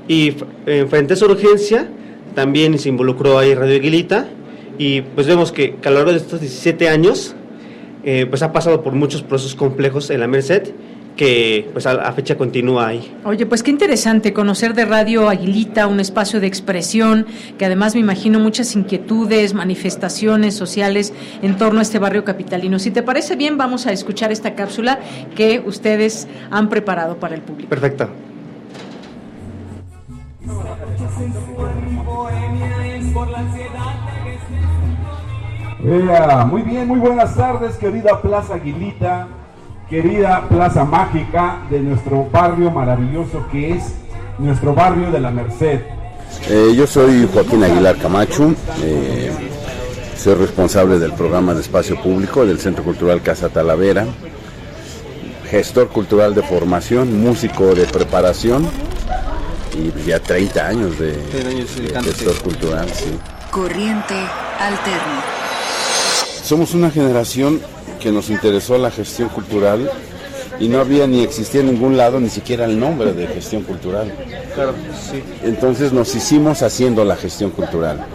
y 0.07 0.33
eh, 0.65 0.85
frente 0.89 1.13
a 1.13 1.15
esa 1.15 1.25
urgencia 1.25 1.87
también 2.35 2.77
se 2.77 2.89
involucró 2.89 3.39
ahí 3.39 3.55
Radio 3.55 3.75
Aguilita, 3.75 4.27
y 4.77 5.01
pues 5.01 5.25
vemos 5.25 5.51
que, 5.51 5.75
a 5.83 5.89
lo 5.89 5.95
largo 5.95 6.11
de 6.11 6.17
estos 6.17 6.41
17 6.41 6.89
años, 6.89 7.35
pues 8.29 8.43
ha 8.43 8.53
pasado 8.53 8.83
por 8.83 8.93
muchos 8.93 9.23
procesos 9.23 9.55
complejos 9.55 10.11
en 10.11 10.19
la 10.19 10.27
Merced, 10.27 10.73
que 11.15 11.69
pues 11.71 11.85
a, 11.85 12.11
fecha 12.13 12.37
continúa 12.37 12.87
ahí. 12.87 13.15
Oye, 13.23 13.45
pues 13.45 13.63
qué 13.63 13.71
interesante 13.71 14.33
conocer 14.33 14.73
de 14.73 14.85
Radio 14.85 15.29
Aguilita, 15.29 15.87
un 15.87 15.99
espacio 15.99 16.39
de 16.39 16.47
expresión, 16.47 17.25
que 17.57 17.65
además 17.65 17.95
me 17.95 18.01
imagino 18.01 18.39
muchas 18.39 18.75
inquietudes, 18.75 19.53
manifestaciones 19.53 20.55
sociales 20.55 21.13
en 21.41 21.57
torno 21.57 21.79
a 21.79 21.81
este 21.83 21.99
barrio 21.99 22.23
capitalino. 22.23 22.79
Si 22.79 22.91
te 22.91 23.03
parece 23.03 23.35
bien, 23.35 23.57
vamos 23.57 23.87
a 23.87 23.91
escuchar 23.91 24.31
esta 24.31 24.55
cápsula 24.55 24.99
que 25.35 25.61
ustedes 25.65 26.27
han 26.51 26.69
preparado 26.69 27.17
para 27.17 27.35
el 27.35 27.41
público. 27.41 27.69
Perfecto. 27.69 28.09
muy 36.47 36.61
bien, 36.63 36.87
muy 36.87 36.99
buenas 36.99 37.35
tardes, 37.35 37.75
querida 37.77 38.19
Plaza 38.21 38.55
Aguilita 38.55 39.27
querida 39.89 40.47
Plaza 40.49 40.83
Mágica 40.83 41.59
de 41.69 41.79
nuestro 41.79 42.27
barrio 42.31 42.71
maravilloso 42.71 43.45
que 43.51 43.73
es 43.73 43.83
nuestro 44.39 44.73
barrio 44.73 45.11
de 45.11 45.19
la 45.19 45.31
Merced. 45.31 45.81
Eh, 46.49 46.73
yo 46.75 46.87
soy 46.87 47.29
Joaquín 47.31 47.63
Aguilar 47.63 47.97
Camacho, 47.97 48.53
eh, 48.81 49.31
soy 50.17 50.35
responsable 50.35 50.99
del 50.99 51.13
programa 51.13 51.53
de 51.53 51.61
espacio 51.61 52.01
público 52.01 52.45
del 52.45 52.59
Centro 52.59 52.83
Cultural 52.83 53.21
Casa 53.21 53.49
Talavera, 53.49 54.05
gestor 55.49 55.87
cultural 55.89 56.33
de 56.33 56.41
formación, 56.41 57.21
músico 57.21 57.75
de 57.75 57.85
preparación 57.85 58.67
y 59.77 60.07
ya 60.07 60.19
30 60.19 60.67
años 60.67 60.99
de, 60.99 61.13
gestor 62.03 62.35
cultural. 62.41 62.87
Corriente 63.51 64.15
alterna. 64.59 65.23
Somos 66.43 66.73
una 66.73 66.91
generación 66.91 67.61
que 68.05 68.11
nos 68.11 68.29
interesó 68.29 68.77
la 68.77 68.91
gestión 68.91 69.29
cultural 69.29 69.89
y 70.59 70.67
no 70.67 70.79
había 70.79 71.07
ni 71.07 71.23
existía 71.23 71.61
en 71.61 71.71
ningún 71.73 71.97
lado 71.97 72.19
ni 72.19 72.29
siquiera 72.29 72.65
el 72.65 72.79
nombre 72.79 73.13
de 73.13 73.25
gestión 73.25 73.63
cultural. 73.63 74.13
Claro, 74.53 74.75
sí. 74.93 75.23
Entonces 75.41 75.91
nos 75.91 76.13
hicimos 76.13 76.61
haciendo 76.61 77.03
la 77.03 77.15
gestión 77.15 77.49
cultural. 77.49 78.05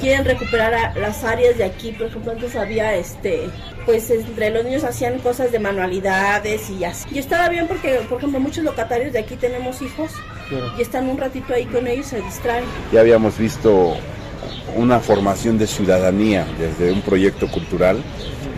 Quieren 0.00 0.24
recuperar 0.24 0.96
las 0.96 1.22
áreas 1.22 1.56
de 1.58 1.62
aquí, 1.62 1.92
por 1.92 2.08
ejemplo, 2.08 2.32
antes 2.32 2.56
había 2.56 2.96
este, 2.96 3.48
pues 3.86 4.10
entre 4.10 4.50
los 4.50 4.64
niños 4.64 4.82
hacían 4.82 5.20
cosas 5.20 5.52
de 5.52 5.60
manualidades 5.60 6.68
y 6.68 6.82
así. 6.82 7.06
Y 7.12 7.20
estaba 7.20 7.48
bien 7.48 7.68
porque, 7.68 8.00
por 8.08 8.18
ejemplo, 8.18 8.40
muchos 8.40 8.64
locatarios 8.64 9.12
de 9.12 9.20
aquí 9.20 9.36
tenemos 9.36 9.80
hijos 9.80 10.10
y 10.76 10.82
están 10.82 11.08
un 11.08 11.18
ratito 11.18 11.54
ahí 11.54 11.66
con 11.66 11.86
ellos, 11.86 12.06
se 12.06 12.20
distraen. 12.20 12.64
Ya 12.92 12.98
habíamos 12.98 13.38
visto 13.38 13.94
una 14.74 14.98
formación 14.98 15.56
de 15.56 15.68
ciudadanía 15.68 16.48
desde 16.58 16.90
un 16.90 17.02
proyecto 17.02 17.48
cultural 17.48 18.02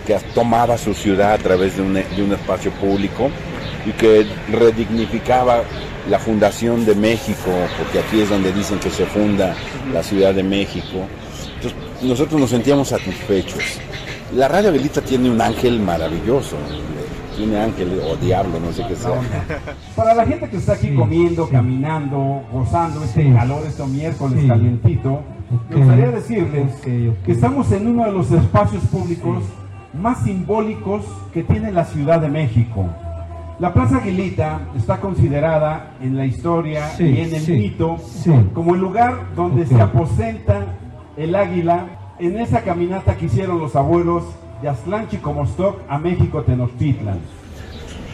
que 0.07 0.17
tomaba 0.35 0.77
su 0.79 0.95
ciudad 0.95 1.33
a 1.33 1.39
través 1.39 1.77
de 1.77 1.83
un, 1.83 1.95
de 1.95 2.23
un 2.23 2.33
espacio 2.33 2.71
público 2.73 3.31
y 3.87 3.93
que 3.93 4.27
redignificaba 4.51 5.63
la 6.09 6.19
fundación 6.19 6.85
de 6.85 6.95
México, 6.95 7.51
porque 7.79 8.01
aquí 8.01 8.21
es 8.21 8.31
donde 8.31 8.53
dicen 8.53 8.79
que 8.79 8.91
se 8.91 9.07
funda 9.07 9.55
la 9.93 10.03
Ciudad 10.03 10.35
de 10.35 10.43
México. 10.43 11.07
Entonces, 11.55 11.75
nosotros 12.03 12.41
nos 12.41 12.51
sentíamos 12.51 12.89
satisfechos. 12.89 13.63
La 14.35 14.49
Radio 14.49 14.71
Aguilita 14.71 15.01
tiene 15.01 15.31
un 15.31 15.41
ángel 15.41 15.79
maravilloso, 15.79 16.57
tiene 17.37 17.59
ángel 17.59 18.01
o 18.05 18.17
diablo, 18.17 18.59
no 18.59 18.73
sé 18.73 18.85
qué 18.89 18.97
sea. 18.97 19.21
Para 19.97 20.15
la 20.15 20.27
gente 20.27 20.49
que 20.49 20.57
está 20.57 20.73
aquí 20.73 20.95
comiendo, 20.95 21.49
caminando, 21.49 22.43
gozando 22.51 23.05
este 23.05 23.33
calor, 23.33 23.63
este 23.67 23.85
miércoles 23.87 24.45
calientito, 24.47 25.23
me 25.69 25.77
gustaría 25.77 26.11
decirles 26.11 26.75
que 26.83 27.33
estamos 27.33 27.71
en 27.73 27.87
uno 27.87 28.07
de 28.07 28.13
los 28.13 28.31
espacios 28.31 28.83
públicos 28.85 29.45
más 29.93 30.25
simbólicos 30.25 31.05
que 31.33 31.43
tiene 31.43 31.73
la 31.73 31.85
Ciudad 31.85 32.21
de 32.21 32.29
México. 32.29 32.89
La 33.59 33.73
Plaza 33.73 33.99
Aguilita 33.99 34.61
está 34.77 34.99
considerada 34.99 35.93
en 36.03 36.17
la 36.17 36.27
historia 36.27 36.91
y 36.99 37.21
en 37.21 37.35
el 37.35 37.49
mito 37.49 37.97
como 38.55 38.75
el 38.75 38.81
lugar 38.81 39.35
donde 39.37 39.67
se 39.67 39.81
aposenta 39.81 40.67
el 41.17 41.35
águila 41.35 42.15
en 42.19 42.39
esa 42.39 42.63
caminata 42.63 43.17
que 43.17 43.27
hicieron 43.27 43.59
los 43.59 43.77
abuelos 43.77 44.25
de 44.63 44.69
Aztlán 44.69 45.09
Chicomostoc 45.09 45.81
a 45.89 45.99
México 45.99 46.43
Tenochtitlan. 46.43 47.19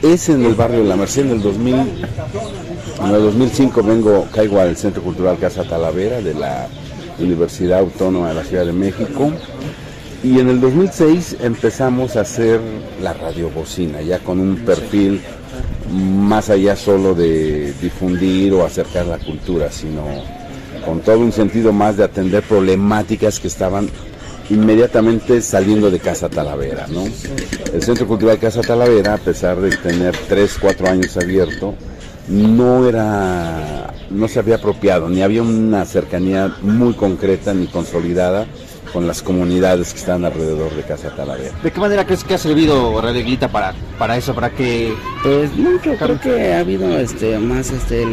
Es 0.03 0.29
en 0.29 0.45
el 0.45 0.55
barrio 0.55 0.81
de 0.81 0.85
La 0.85 0.97
Merced 0.97 1.27
en 1.27 1.33
el 1.33 1.43
2000, 1.43 1.75
en 1.75 3.15
el 3.15 3.23
2005 3.23 3.83
vengo, 3.83 4.27
caigo 4.33 4.61
al 4.61 4.77
Centro 4.77 5.03
Cultural 5.03 5.39
Casa 5.39 5.65
Talavera 5.65 6.21
de 6.21 6.35
la 6.35 6.69
Universidad 7.19 7.81
Autónoma 7.81 8.29
de 8.29 8.35
la 8.35 8.45
Ciudad 8.45 8.65
de 8.65 8.73
México. 8.73 9.33
Y 10.23 10.41
en 10.41 10.49
el 10.49 10.61
2006 10.61 11.37
empezamos 11.41 12.17
a 12.17 12.23
hacer 12.23 12.61
la 13.01 13.13
radiobocina, 13.13 14.03
ya 14.03 14.19
con 14.19 14.41
un 14.41 14.57
perfil 14.57 15.21
más 15.93 16.51
allá 16.51 16.75
solo 16.75 17.15
de 17.15 17.73
difundir 17.81 18.53
o 18.53 18.65
acercar 18.65 19.07
la 19.07 19.19
cultura, 19.19 19.71
sino 19.71 20.03
con 20.85 21.01
todo 21.01 21.21
un 21.21 21.33
sentido 21.33 21.73
más 21.73 21.97
de 21.97 22.05
atender 22.05 22.43
problemáticas 22.43 23.39
que 23.39 23.47
estaban 23.47 23.89
inmediatamente 24.51 25.41
saliendo 25.41 25.91
de 25.91 26.01
Casa 26.01 26.29
Talavera. 26.29 26.87
¿no? 26.89 27.05
El 27.73 27.83
Centro 27.83 28.09
Cultural 28.09 28.39
Casa 28.39 28.61
Talavera, 28.61 29.15
a 29.15 29.19
pesar 29.19 29.61
de 29.61 29.71
tener 29.77 30.17
3, 30.29 30.59
4 30.61 30.89
años 30.89 31.17
abierto, 31.17 31.75
no 32.29 32.89
era, 32.89 33.95
no 34.11 34.27
se 34.27 34.41
había 34.41 34.57
apropiado, 34.57 35.09
ni 35.09 35.23
había 35.23 35.43
una 35.43 35.85
cercanía 35.85 36.57
muy 36.61 36.95
concreta 36.95 37.55
ni 37.55 37.69
consolidada 37.69 38.47
con 38.93 39.07
las 39.07 39.23
comunidades 39.23 39.93
que 39.93 39.99
están 39.99 40.25
alrededor 40.25 40.75
de 40.75 40.83
Casa 40.83 41.15
Talavera. 41.15 41.55
¿De 41.63 41.71
qué 41.71 41.81
manera 41.81 42.05
crees 42.05 42.25
que 42.25 42.35
ha 42.35 42.39
servido 42.39 43.01
Radio 43.01 43.23
Glita 43.23 43.49
para, 43.49 43.75
para 43.99 44.17
eso, 44.17 44.35
para 44.35 44.51
que... 44.51 44.95
Pues 45.23 45.55
mucho, 45.57 45.95
creo 45.97 46.21
que 46.21 46.55
ha 46.55 46.61
habido 46.61 46.99
este 46.99 47.39
más 47.39 47.71
este 47.71 48.05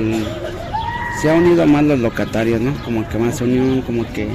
se 1.21 1.31
ha 1.31 1.33
unido 1.33 1.65
más 1.65 1.83
los 1.83 1.99
locatarios, 1.99 2.59
¿no? 2.59 2.73
Como 2.83 3.07
que 3.07 3.17
más 3.17 3.39
unión, 3.41 3.81
como 3.81 4.05
que 4.11 4.29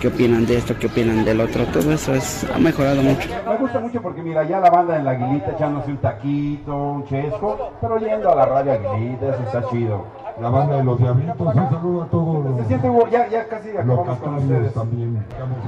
qué 0.00 0.08
opinan 0.08 0.46
de 0.46 0.58
esto, 0.58 0.76
qué 0.78 0.86
opinan 0.86 1.24
del 1.24 1.40
otro, 1.40 1.64
todo 1.66 1.92
eso 1.92 2.14
es, 2.14 2.46
ha 2.54 2.58
mejorado 2.58 3.02
mucho. 3.02 3.28
Me 3.46 3.56
gusta 3.56 3.80
mucho 3.80 4.00
porque 4.00 4.22
mira, 4.22 4.44
ya 4.44 4.60
la 4.60 4.70
banda 4.70 4.96
en 4.96 5.04
la 5.04 5.12
Aguilita 5.12 5.52
echándose 5.52 5.90
un 5.90 5.96
taquito, 5.98 6.76
un 6.76 7.04
chesco, 7.06 7.72
pero 7.80 7.98
yendo 7.98 8.30
a 8.30 8.36
la 8.36 8.46
radio 8.46 8.72
Aguilita, 8.72 9.28
eso 9.30 9.42
está 9.44 9.64
chido. 9.70 10.06
La 10.40 10.48
banda 10.50 10.76
de 10.76 10.84
los 10.84 10.98
diablitos, 10.98 11.40
un 11.40 11.54
saludo 11.70 12.02
a 12.02 12.06
todos 12.06 12.44
los, 12.44 12.60
Se 12.60 12.66
siente, 12.66 12.88
ya, 13.10 13.28
ya 13.28 13.48
casi 13.48 13.70
acabamos 13.70 14.18
con 14.18 14.34
ustedes. 14.36 14.72
también. 14.74 15.24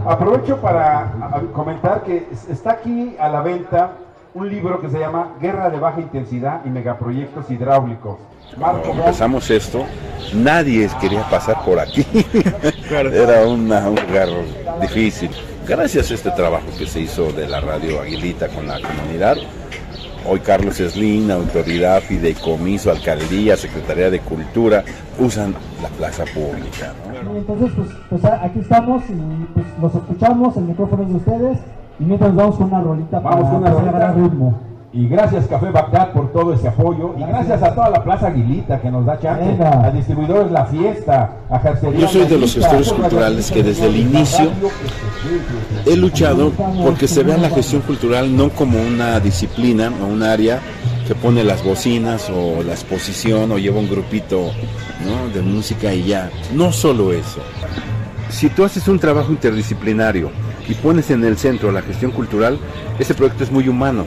Aprovecho 0.06 0.56
para 0.58 1.12
comentar 1.52 2.02
que 2.02 2.28
es- 2.30 2.48
está 2.48 2.72
aquí 2.72 3.16
a 3.18 3.28
la 3.28 3.40
venta 3.42 3.92
un 4.32 4.48
libro 4.48 4.80
que 4.80 4.88
se 4.88 4.98
llama 5.00 5.32
Guerra 5.40 5.70
de 5.70 5.78
Baja 5.80 6.00
Intensidad 6.00 6.60
y 6.64 6.68
Megaproyectos 6.70 7.50
Hidráulicos. 7.50 8.16
Marco 8.56 8.82
Cuando 8.82 9.02
empezamos 9.04 9.50
esto, 9.50 9.84
nadie 10.34 10.88
quería 11.00 11.22
pasar 11.28 11.64
por 11.64 11.78
aquí. 11.80 12.06
Era 12.90 13.46
una- 13.48 13.88
un 13.88 13.96
lugar 14.06 14.28
difícil. 14.80 15.30
Gracias 15.66 16.10
a 16.10 16.14
este 16.14 16.30
trabajo 16.30 16.66
que 16.78 16.86
se 16.86 17.00
hizo 17.00 17.32
de 17.32 17.46
la 17.48 17.60
radio 17.60 18.00
Aguilita 18.02 18.48
con 18.48 18.66
la 18.66 18.78
comunidad, 18.80 19.36
hoy 20.30 20.38
Carlos 20.40 20.76
Slim, 20.76 21.28
autoridad, 21.30 22.00
fideicomiso, 22.02 22.90
alcaldía, 22.92 23.56
Secretaría 23.56 24.10
de 24.10 24.20
Cultura, 24.20 24.84
usan 25.18 25.54
la 25.82 25.88
plaza 25.88 26.22
pública. 26.32 26.92
¿no? 27.24 27.36
Entonces, 27.36 27.70
pues, 27.76 27.88
pues 28.08 28.24
a- 28.24 28.44
aquí 28.44 28.60
estamos 28.60 29.02
y 29.10 29.14
pues 29.54 29.66
los 29.82 29.94
escuchamos, 29.96 30.56
el 30.56 30.64
micrófono 30.64 31.02
es 31.02 31.08
de 31.08 31.14
ustedes 31.16 31.58
y 31.98 32.04
mientras 32.04 32.32
vamos 32.34 32.56
con 32.56 32.68
una 32.68 32.80
rolita 32.80 33.18
Vamos 33.18 33.40
para 33.60 33.74
con 33.74 33.82
una 33.88 33.90
rolita. 33.90 34.12
ritmo. 34.12 34.60
Y 34.92 35.06
gracias 35.06 35.46
Café 35.46 35.70
Bagdad 35.70 36.12
por 36.12 36.32
todo 36.32 36.52
ese 36.52 36.66
apoyo. 36.66 37.14
Y 37.16 37.22
gracias 37.22 37.62
a 37.62 37.74
toda 37.74 37.90
la 37.90 38.02
Plaza 38.02 38.26
Aguilita 38.26 38.80
que 38.80 38.90
nos 38.90 39.06
da 39.06 39.20
chance. 39.20 39.44
Venga. 39.44 39.84
A 39.84 39.90
distribuidores 39.90 40.50
La 40.50 40.66
Fiesta, 40.66 41.36
a 41.48 41.58
Jarcería 41.60 42.00
Yo 42.00 42.08
soy 42.08 42.26
de 42.26 42.38
los 42.38 42.54
gestores 42.54 42.92
culturales 42.92 43.50
que 43.52 43.62
desde 43.62 43.86
el 43.86 43.96
inicio 43.96 44.50
he 45.86 45.96
luchado 45.96 46.50
porque 46.82 47.06
se 47.06 47.22
vea 47.22 47.36
la 47.36 47.50
gestión 47.50 47.82
cultural 47.82 48.36
no 48.36 48.50
como 48.50 48.80
una 48.80 49.20
disciplina 49.20 49.92
o 50.02 50.06
un 50.06 50.22
área 50.22 50.60
que 51.06 51.14
pone 51.14 51.44
las 51.44 51.62
bocinas 51.64 52.28
o 52.30 52.62
la 52.62 52.72
exposición 52.72 53.52
o 53.52 53.58
lleva 53.58 53.78
un 53.78 53.88
grupito 53.88 54.50
¿no? 55.04 55.28
de 55.32 55.40
música 55.40 55.94
y 55.94 56.04
ya. 56.04 56.30
No 56.52 56.72
solo 56.72 57.12
eso. 57.12 57.40
Si 58.28 58.48
tú 58.48 58.64
haces 58.64 58.88
un 58.88 58.98
trabajo 58.98 59.30
interdisciplinario 59.30 60.30
y 60.68 60.74
pones 60.74 61.10
en 61.10 61.24
el 61.24 61.36
centro 61.36 61.70
la 61.70 61.82
gestión 61.82 62.10
cultural, 62.10 62.58
ese 62.98 63.14
proyecto 63.14 63.44
es 63.44 63.52
muy 63.52 63.68
humano. 63.68 64.04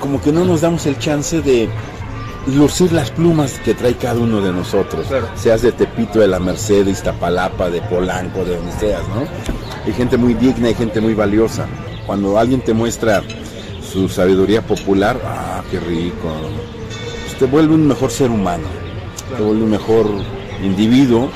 Como 0.00 0.20
que 0.20 0.32
no 0.32 0.44
nos 0.44 0.60
damos 0.60 0.86
el 0.86 0.98
chance 0.98 1.40
de 1.40 1.68
lucir 2.46 2.92
las 2.92 3.10
plumas 3.10 3.58
que 3.64 3.74
trae 3.74 3.94
cada 3.94 4.20
uno 4.20 4.40
de 4.40 4.52
nosotros. 4.52 5.06
Seas 5.36 5.62
de 5.62 5.72
Tepito, 5.72 6.20
de 6.20 6.28
la 6.28 6.38
Merced, 6.38 6.84
de 6.84 6.92
Iztapalapa, 6.92 7.68
de 7.70 7.82
Polanco, 7.82 8.44
de 8.44 8.56
donde 8.56 8.72
seas, 8.72 9.02
¿no? 9.08 9.24
Hay 9.84 9.92
gente 9.92 10.16
muy 10.16 10.34
digna, 10.34 10.68
hay 10.68 10.74
gente 10.74 11.00
muy 11.00 11.14
valiosa. 11.14 11.66
Cuando 12.06 12.38
alguien 12.38 12.60
te 12.60 12.72
muestra 12.72 13.22
su 13.82 14.08
sabiduría 14.08 14.62
popular, 14.62 15.20
ah, 15.24 15.62
qué 15.70 15.80
rico. 15.80 16.28
Pues 17.24 17.38
te 17.38 17.46
vuelve 17.46 17.74
un 17.74 17.86
mejor 17.86 18.10
ser 18.10 18.30
humano, 18.30 18.66
te 19.36 19.42
vuelve 19.42 19.64
un 19.64 19.70
mejor 19.70 20.06
individuo. 20.62 21.30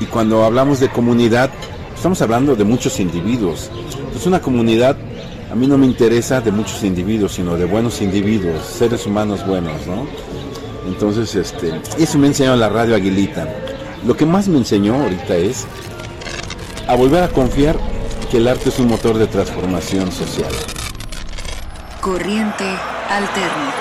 Y 0.00 0.06
cuando 0.06 0.44
hablamos 0.44 0.80
de 0.80 0.88
comunidad, 0.88 1.50
estamos 1.94 2.20
hablando 2.22 2.54
de 2.54 2.64
muchos 2.64 3.00
individuos. 3.00 3.70
Es 4.14 4.26
una 4.26 4.40
comunidad, 4.40 4.96
a 5.56 5.58
mí 5.58 5.66
no 5.66 5.78
me 5.78 5.86
interesa 5.86 6.42
de 6.42 6.52
muchos 6.52 6.82
individuos, 6.82 7.32
sino 7.32 7.56
de 7.56 7.64
buenos 7.64 8.02
individuos, 8.02 8.62
seres 8.62 9.06
humanos 9.06 9.46
buenos, 9.46 9.86
¿no? 9.86 10.06
Entonces, 10.86 11.34
este, 11.34 11.80
eso 11.96 12.18
me 12.18 12.26
enseñó 12.26 12.54
la 12.56 12.68
radio 12.68 12.94
Aguilita. 12.94 13.48
Lo 14.06 14.14
que 14.14 14.26
más 14.26 14.48
me 14.48 14.58
enseñó 14.58 14.96
ahorita 14.96 15.34
es 15.34 15.66
a 16.86 16.94
volver 16.94 17.22
a 17.22 17.28
confiar 17.28 17.74
que 18.30 18.36
el 18.36 18.48
arte 18.48 18.68
es 18.68 18.78
un 18.78 18.88
motor 18.88 19.16
de 19.16 19.28
transformación 19.28 20.12
social. 20.12 20.52
Corriente 22.02 22.66
alterna. 23.08 23.75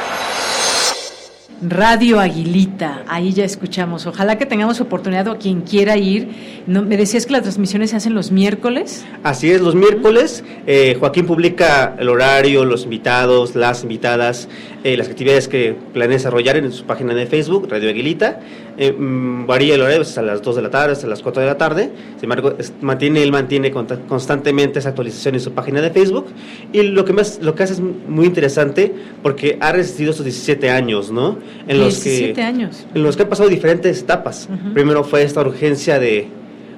Radio 1.69 2.19
Aguilita, 2.19 3.03
ahí 3.07 3.33
ya 3.33 3.43
escuchamos. 3.43 4.05
Ojalá 4.05 4.37
que 4.37 4.45
tengamos 4.45 4.81
oportunidad 4.81 5.27
o 5.29 5.37
quien 5.39 5.61
quiera 5.61 5.97
ir. 5.97 6.27
No, 6.67 6.83
me 6.83 6.95
decías 6.97 7.25
que 7.25 7.31
las 7.33 7.41
transmisiones 7.43 7.89
se 7.91 7.95
hacen 7.95 8.13
los 8.13 8.31
miércoles. 8.31 9.05
Así 9.23 9.49
es, 9.51 9.61
los 9.61 9.73
miércoles 9.73 10.43
eh, 10.67 10.95
Joaquín 10.99 11.25
publica 11.25 11.95
el 11.97 12.09
horario, 12.09 12.65
los 12.65 12.83
invitados, 12.83 13.55
las 13.55 13.83
invitadas, 13.83 14.47
eh, 14.83 14.95
las 14.97 15.07
actividades 15.09 15.47
que 15.47 15.75
planea 15.93 16.17
desarrollar 16.17 16.57
en 16.57 16.71
su 16.71 16.83
página 16.85 17.13
de 17.15 17.25
Facebook, 17.25 17.67
Radio 17.69 17.89
Aguilita. 17.89 18.39
Eh, 18.77 18.91
mm, 18.91 19.47
varía 19.47 19.75
el 19.75 19.81
horario 19.81 20.01
hasta 20.01 20.21
las 20.21 20.41
2 20.41 20.57
de 20.57 20.61
la 20.61 20.69
tarde, 20.69 20.91
hasta 20.93 21.07
las 21.07 21.21
4 21.21 21.41
de 21.41 21.47
la 21.47 21.57
tarde. 21.57 21.89
Sin 22.15 22.25
embargo, 22.25 22.55
es- 22.59 22.73
mantiene, 22.81 23.23
él 23.23 23.31
mantiene 23.31 23.71
constantemente 23.71 24.79
esa 24.79 24.89
actualización 24.89 25.35
en 25.35 25.41
su 25.41 25.51
página 25.53 25.81
de 25.81 25.89
Facebook. 25.91 26.27
Y 26.73 26.83
lo 26.83 27.05
que, 27.05 27.13
más, 27.13 27.39
lo 27.41 27.55
que 27.55 27.63
hace 27.63 27.73
es 27.73 27.79
muy 27.79 28.25
interesante 28.25 28.93
porque 29.23 29.57
ha 29.61 29.71
resistido 29.71 30.11
estos 30.11 30.25
17 30.25 30.69
años, 30.69 31.11
¿no? 31.11 31.37
En 31.67 31.79
los 31.79 31.99
que 31.99 32.09
17 32.09 32.41
años. 32.41 32.85
en 32.93 33.03
los 33.03 33.15
que 33.17 33.23
han 33.23 33.29
pasado 33.29 33.49
diferentes 33.49 33.99
etapas. 34.01 34.47
Primero 34.73 35.03
fue 35.03 35.23
esta 35.23 35.41
urgencia 35.41 35.99
de... 35.99 36.27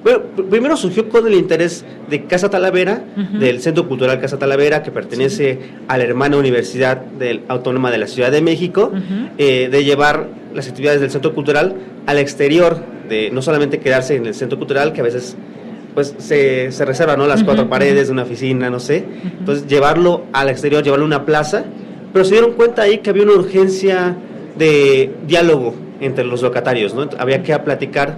Bueno, 0.04 0.20
pr- 0.36 0.44
primero 0.48 0.76
surgió 0.76 1.08
con 1.08 1.26
el 1.26 1.34
interés 1.34 1.84
de 2.08 2.24
Casa 2.24 2.48
Talavera, 2.48 3.02
del 3.40 3.60
Centro 3.60 3.88
Cultural 3.88 4.20
Casa 4.20 4.38
Talavera, 4.38 4.82
que 4.82 4.90
pertenece 4.92 5.58
a 5.88 5.98
la 5.98 6.04
hermana 6.04 6.36
Universidad 6.36 6.98
del- 6.98 7.42
Autónoma 7.48 7.90
de 7.90 7.98
la 7.98 8.06
Ciudad 8.06 8.30
de 8.30 8.40
México, 8.40 8.92
eh, 9.38 9.68
de 9.70 9.84
llevar 9.84 10.28
las 10.54 10.68
actividades 10.68 11.00
del 11.00 11.10
Centro 11.10 11.34
Cultural 11.34 11.74
al 12.06 12.18
exterior, 12.18 12.78
de 13.08 13.30
no 13.32 13.42
solamente 13.42 13.80
quedarse 13.80 14.14
en 14.16 14.26
el 14.26 14.34
Centro 14.34 14.56
Cultural, 14.58 14.92
que 14.92 15.00
a 15.00 15.04
veces 15.04 15.36
pues 15.94 16.14
se, 16.18 16.70
se 16.70 16.84
reserva, 16.84 17.16
¿no? 17.16 17.26
Las 17.26 17.42
cuatro 17.42 17.68
paredes 17.68 18.06
de 18.06 18.12
una 18.12 18.22
oficina, 18.22 18.70
no 18.70 18.78
sé. 18.78 19.04
Entonces, 19.40 19.66
llevarlo 19.66 20.26
al 20.32 20.48
exterior, 20.48 20.82
llevarlo 20.84 21.04
a 21.04 21.08
una 21.08 21.24
plaza, 21.24 21.64
pero 22.12 22.24
se 22.24 22.32
dieron 22.34 22.52
cuenta 22.52 22.82
ahí 22.82 22.98
que 22.98 23.10
había 23.10 23.24
una 23.24 23.32
urgencia 23.32 24.16
de 24.58 25.10
diálogo 25.26 25.74
entre 26.00 26.24
los 26.24 26.42
locatarios, 26.42 26.94
¿no? 26.94 27.08
Había 27.18 27.42
que 27.42 27.56
platicar 27.58 28.16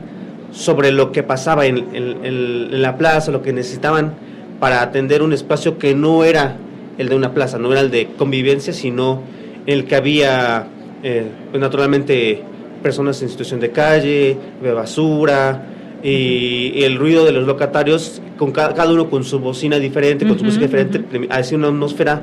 sobre 0.52 0.90
lo 0.90 1.12
que 1.12 1.22
pasaba 1.22 1.66
en, 1.66 1.78
en- 1.94 2.24
en- 2.24 2.68
en 2.74 2.82
la 2.82 2.96
plaza, 2.98 3.30
lo 3.30 3.42
que 3.42 3.52
necesitaban 3.52 4.14
para 4.58 4.82
atender 4.82 5.22
un 5.22 5.32
espacio 5.32 5.78
que 5.78 5.94
no 5.94 6.24
era 6.24 6.56
el 6.98 7.08
de 7.08 7.14
una 7.14 7.32
plaza, 7.32 7.58
no 7.58 7.70
era 7.72 7.80
el 7.80 7.90
de 7.90 8.08
convivencia, 8.18 8.72
sino 8.72 9.22
el 9.66 9.84
que 9.84 9.94
había, 9.96 10.66
eh, 11.02 11.24
pues, 11.50 11.60
naturalmente, 11.60 12.42
personas 12.82 13.22
en 13.22 13.28
situación 13.28 13.60
de 13.60 13.70
calle, 13.70 14.36
de 14.62 14.72
basura, 14.72 15.62
y, 16.02 16.72
y 16.74 16.82
el 16.84 16.96
ruido 16.96 17.24
de 17.24 17.32
los 17.32 17.46
locatarios, 17.46 18.20
con 18.38 18.52
ca- 18.52 18.72
cada, 18.74 18.90
uno 18.92 19.08
con 19.10 19.22
su 19.24 19.38
bocina 19.38 19.78
diferente, 19.78 20.26
con 20.26 20.38
su 20.38 20.44
música 20.44 20.64
diferente, 20.66 21.02
hacía 21.30 21.58
una 21.58 21.68
atmósfera 21.68 22.22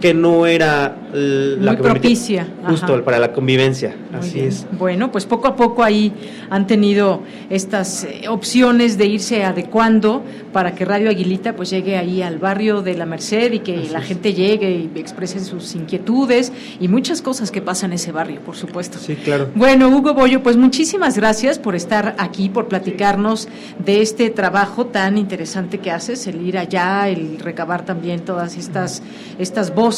que 0.00 0.14
no 0.14 0.46
era 0.46 0.96
la 1.12 1.72
Muy 1.72 1.76
que 1.76 1.82
propicia, 1.82 2.46
justo 2.66 2.94
ajá. 2.94 3.04
para 3.04 3.18
la 3.18 3.32
convivencia, 3.32 3.94
Muy 4.10 4.20
así 4.20 4.34
bien. 4.34 4.48
es. 4.48 4.66
Bueno, 4.72 5.12
pues 5.12 5.26
poco 5.26 5.48
a 5.48 5.56
poco 5.56 5.82
ahí 5.84 6.12
han 6.48 6.66
tenido 6.66 7.22
estas 7.50 8.04
eh, 8.04 8.28
opciones 8.28 8.96
de 8.96 9.06
irse 9.06 9.44
adecuando 9.44 10.22
para 10.52 10.74
que 10.74 10.84
Radio 10.84 11.10
Aguilita 11.10 11.54
pues 11.54 11.68
llegue 11.70 11.98
ahí 11.98 12.22
al 12.22 12.38
barrio 12.38 12.80
de 12.80 12.96
la 12.96 13.04
Merced 13.06 13.52
y 13.52 13.58
que 13.58 13.88
la 13.90 14.00
gente 14.00 14.32
llegue 14.32 14.70
y 14.94 14.98
exprese 14.98 15.40
sus 15.40 15.74
inquietudes 15.74 16.52
y 16.80 16.88
muchas 16.88 17.20
cosas 17.20 17.50
que 17.50 17.60
pasan 17.60 17.90
en 17.90 17.96
ese 17.96 18.12
barrio, 18.12 18.40
por 18.40 18.56
supuesto. 18.56 18.98
Sí, 18.98 19.16
claro. 19.16 19.48
Bueno, 19.54 19.88
Hugo 19.88 20.14
Bollo, 20.14 20.42
pues 20.42 20.56
muchísimas 20.56 21.16
gracias 21.16 21.58
por 21.58 21.74
estar 21.74 22.14
aquí, 22.18 22.48
por 22.48 22.68
platicarnos 22.68 23.48
de 23.84 24.00
este 24.00 24.30
trabajo 24.30 24.86
tan 24.86 25.18
interesante 25.18 25.78
que 25.78 25.90
haces, 25.90 26.26
el 26.26 26.40
ir 26.46 26.56
allá, 26.56 27.08
el 27.08 27.38
recabar 27.38 27.84
también 27.84 28.20
todas 28.20 28.56
estas, 28.56 29.02
estas 29.38 29.74
voces 29.74 29.89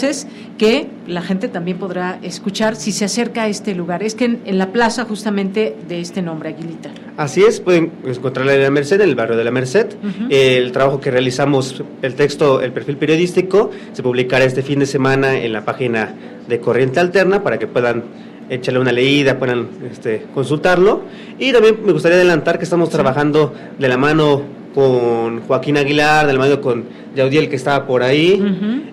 que 0.59 0.89
la 1.06 1.23
gente 1.23 1.48
también 1.48 1.78
podrá 1.78 2.19
escuchar 2.23 2.77
si 2.77 2.93
se 2.93 3.05
acerca 3.05 3.44
a 3.44 3.48
este 3.48 3.74
lugar. 3.74 4.02
Es 4.02 4.14
que 4.14 4.24
en, 4.24 4.59
la 4.59 4.73
plaza 4.73 5.05
justamente 5.05 5.77
de 5.89 6.01
este 6.01 6.23
nombre, 6.23 6.51
Aguilita. 6.51 6.90
Así 7.16 7.43
es, 7.43 7.60
pueden 7.60 7.93
encontrarla 8.05 8.55
en 8.55 8.62
la 8.62 8.70
Merced, 8.70 9.01
en 9.01 9.09
el 9.09 9.14
barrio 9.14 9.36
de 9.36 9.44
la 9.44 9.51
Merced. 9.51 9.86
El 10.31 10.73
trabajo 10.73 11.01
que 11.01 11.10
realizamos, 11.10 11.82
el 12.02 12.14
texto, 12.14 12.60
el 12.60 12.73
perfil 12.73 12.97
periodístico, 12.97 13.70
se 13.93 14.02
publicará 14.02 14.44
este 14.44 14.62
fin 14.62 14.78
de 14.78 14.86
semana 14.86 15.36
en 15.39 15.52
la 15.52 15.64
página 15.64 16.14
de 16.48 16.60
Corriente 16.60 17.01
Alterna 17.01 17.43
para 17.43 17.59
que 17.59 17.66
puedan 17.66 18.05
echarle 18.48 18.81
una 18.81 18.93
leída, 18.93 19.39
puedan 19.39 19.69
este, 19.90 20.27
consultarlo. 20.35 21.02
Y 21.39 21.52
también 21.52 21.78
me 21.85 21.93
gustaría 21.93 22.16
adelantar 22.16 22.59
que 22.59 22.64
estamos 22.64 22.90
trabajando 22.90 23.55
de 23.78 23.89
la 23.89 23.97
mano 23.97 24.61
con 24.74 25.40
Joaquín 25.43 25.77
Aguilar, 25.77 26.27
de 26.27 26.32
la 26.32 26.39
mano 26.39 26.61
con 26.61 26.85
Yaudiel 27.15 27.49
que 27.49 27.57
estaba 27.57 27.86
por 27.86 28.03
ahí, 28.03 28.43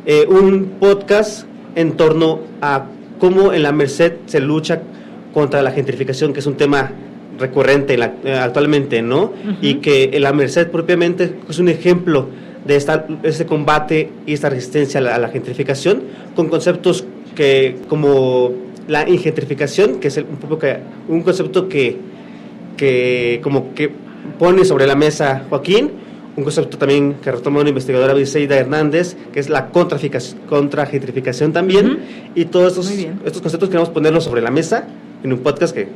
eh, 0.06 0.26
un 0.28 0.74
podcast 0.80 1.46
en 1.76 1.94
torno 1.94 2.40
a 2.62 2.86
cómo 3.20 3.54
en 3.54 3.64
la 3.64 3.72
Merced 3.72 4.14
se 4.26 4.40
lucha 4.40 4.82
contra 5.34 5.62
la 5.62 5.72
gentrificación, 5.72 6.34
que 6.34 6.40
es 6.40 6.46
un 6.46 6.56
tema 6.56 6.92
recurrente 7.38 7.98
eh, 8.24 8.34
actualmente, 8.34 9.02
¿no? 9.02 9.34
Y 9.62 9.76
que 9.76 10.10
en 10.14 10.24
la 10.24 10.34
Merced 10.34 10.68
propiamente 10.68 11.36
es 11.48 11.60
un 11.60 11.70
ejemplo 11.70 12.28
de 12.66 12.76
esta, 12.76 13.06
este 13.24 13.46
combate 13.46 14.10
y 14.26 14.34
esta 14.34 14.50
resistencia 14.50 15.00
a 15.00 15.18
la, 15.18 15.30
gentrificación 15.30 16.04
con 16.36 16.50
conceptos 16.50 17.06
que 17.36 17.78
como 17.88 18.52
la 18.88 19.08
ingentrificación, 19.08 20.00
que 20.00 20.10
es 20.10 20.18
un, 20.18 20.38
poco 20.38 20.60
que, 20.60 20.78
un 21.08 21.22
concepto 21.22 21.70
que, 21.70 21.98
que 22.76 23.40
como 23.42 23.74
que 23.74 23.92
pone 24.38 24.66
sobre 24.66 24.88
la 24.88 24.96
mesa 24.96 25.46
Joaquín, 25.50 25.92
un 26.36 26.44
concepto 26.44 26.78
también 26.78 27.16
que 27.16 27.32
retoma 27.32 27.60
una 27.60 27.70
investigadora 27.70 28.14
Briseida 28.14 28.58
Hernández, 28.58 29.18
que 29.34 29.40
es 29.40 29.50
la 29.50 29.70
contragentrificación 29.70 31.54
también, 31.54 32.00
y 32.36 32.46
todos 32.46 32.74
estos, 32.74 32.90
estos 32.90 33.42
conceptos 33.42 33.70
queremos 33.70 33.90
ponerlos 33.90 34.24
sobre 34.24 34.42
la 34.42 34.52
mesa 34.52 34.88
en 35.24 35.34
un 35.34 35.40
podcast 35.40 35.74
que 35.74 35.88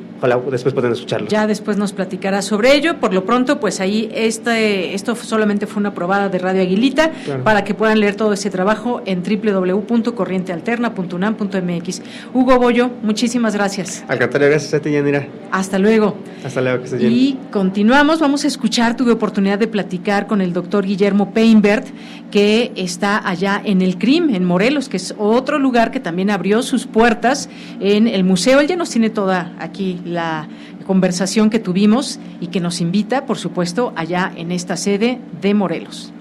después 0.52 0.74
puedan 0.74 0.94
escucharlo. 0.94 1.28
Ya 1.28 1.46
después 1.48 1.78
nos 1.78 1.94
platicará 1.94 2.42
sobre 2.42 2.74
ello. 2.74 3.00
Por 3.00 3.14
lo 3.14 3.24
pronto, 3.26 3.60
pues 3.60 3.80
ahí 3.80 4.10
este, 4.14 4.94
esto 4.94 5.16
solamente 5.16 5.66
fue 5.68 5.80
una 5.82 5.94
probada 5.94 6.28
de 6.30 6.40
Radio 6.40 6.62
Aguilita 6.62 7.12
para 7.44 7.64
que 7.64 7.74
puedan 7.74 8.00
leer 8.00 8.16
todo 8.16 8.34
ese 8.34 8.50
trabajo 8.50 9.02
en 9.06 9.24
www.corrientealterna.unam.mx. 9.24 12.02
Hugo 12.34 12.58
Bollo, 12.58 12.90
muchísimas 13.02 13.56
gracias. 13.56 14.04
Alcantara, 14.08 14.48
gracias 14.48 14.74
a 14.74 14.80
ti, 14.80 14.92
Yanira. 14.92 15.28
Hasta 15.52 15.78
luego. 15.78 16.16
Hasta 16.44 16.62
luego, 16.62 16.84
que 16.84 17.06
Y 17.06 17.38
continuamos, 17.52 18.20
vamos 18.20 18.44
a 18.46 18.48
escuchar, 18.48 18.96
tuve 18.96 19.12
oportunidad 19.12 19.60
de 19.60 19.68
platicar 19.68 20.28
con 20.28 20.42
el 20.42 20.54
doctor 20.54 20.86
Guillermo 20.86 21.34
Peinbert, 21.34 21.88
que 22.32 22.72
está 22.76 23.28
allá 23.28 23.62
en 23.64 23.82
el 23.82 23.98
CRIM, 23.98 24.34
en 24.34 24.46
Morelos, 24.46 24.90
que 24.90 24.98
es 24.98 25.14
otro 25.18 25.60
lugar 25.60 25.92
que 25.92 26.00
también 26.00 26.30
abrió 26.30 26.64
sus 26.64 26.88
puertas 26.88 27.50
en 27.80 28.08
el 28.08 28.24
museo. 28.24 28.60
Él 28.60 28.68
ya 28.68 28.76
nos 28.76 28.90
tiene 28.90 29.10
toda 29.10 29.54
aquí 29.60 30.00
la 30.06 30.13
conversación 30.86 31.50
que 31.50 31.60
tuvimos 31.60 32.20
y 32.42 32.48
que 32.48 32.60
nos 32.60 32.82
invita, 32.82 33.26
por 33.26 33.38
supuesto, 33.38 33.94
allá 33.96 34.34
en 34.36 34.52
esta 34.52 34.78
sede 34.78 35.20
de 35.42 35.54
Morelos. 35.54 36.12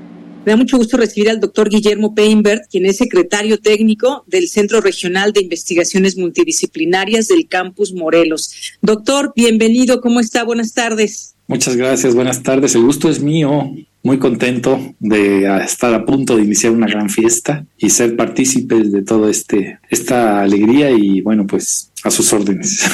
Me 0.44 0.50
da 0.50 0.56
mucho 0.56 0.76
gusto 0.76 0.96
recibir 0.96 1.30
al 1.30 1.38
doctor 1.38 1.68
Guillermo 1.68 2.14
Peinbert, 2.14 2.64
quien 2.68 2.84
es 2.86 2.96
secretario 2.96 3.60
técnico 3.60 4.24
del 4.26 4.48
Centro 4.48 4.80
Regional 4.80 5.32
de 5.32 5.42
Investigaciones 5.42 6.16
Multidisciplinarias 6.16 7.28
del 7.28 7.46
Campus 7.46 7.92
Morelos. 7.92 8.52
Doctor, 8.80 9.32
bienvenido, 9.36 10.00
¿cómo 10.00 10.18
está? 10.18 10.42
Buenas 10.42 10.72
tardes. 10.72 11.36
Muchas 11.46 11.76
gracias, 11.76 12.14
buenas 12.14 12.42
tardes. 12.42 12.74
El 12.74 12.82
gusto 12.82 13.08
es 13.08 13.20
mío 13.20 13.72
muy 14.02 14.18
contento 14.18 14.94
de 14.98 15.46
estar 15.64 15.94
a 15.94 16.04
punto 16.04 16.36
de 16.36 16.42
iniciar 16.42 16.72
una 16.72 16.86
gran 16.86 17.08
fiesta 17.08 17.64
y 17.78 17.90
ser 17.90 18.16
partícipes 18.16 18.90
de 18.90 19.02
todo 19.02 19.28
este 19.28 19.78
esta 19.90 20.42
alegría 20.42 20.90
y 20.90 21.20
bueno 21.20 21.46
pues 21.46 21.92
a 22.04 22.10
sus 22.10 22.32
órdenes. 22.32 22.82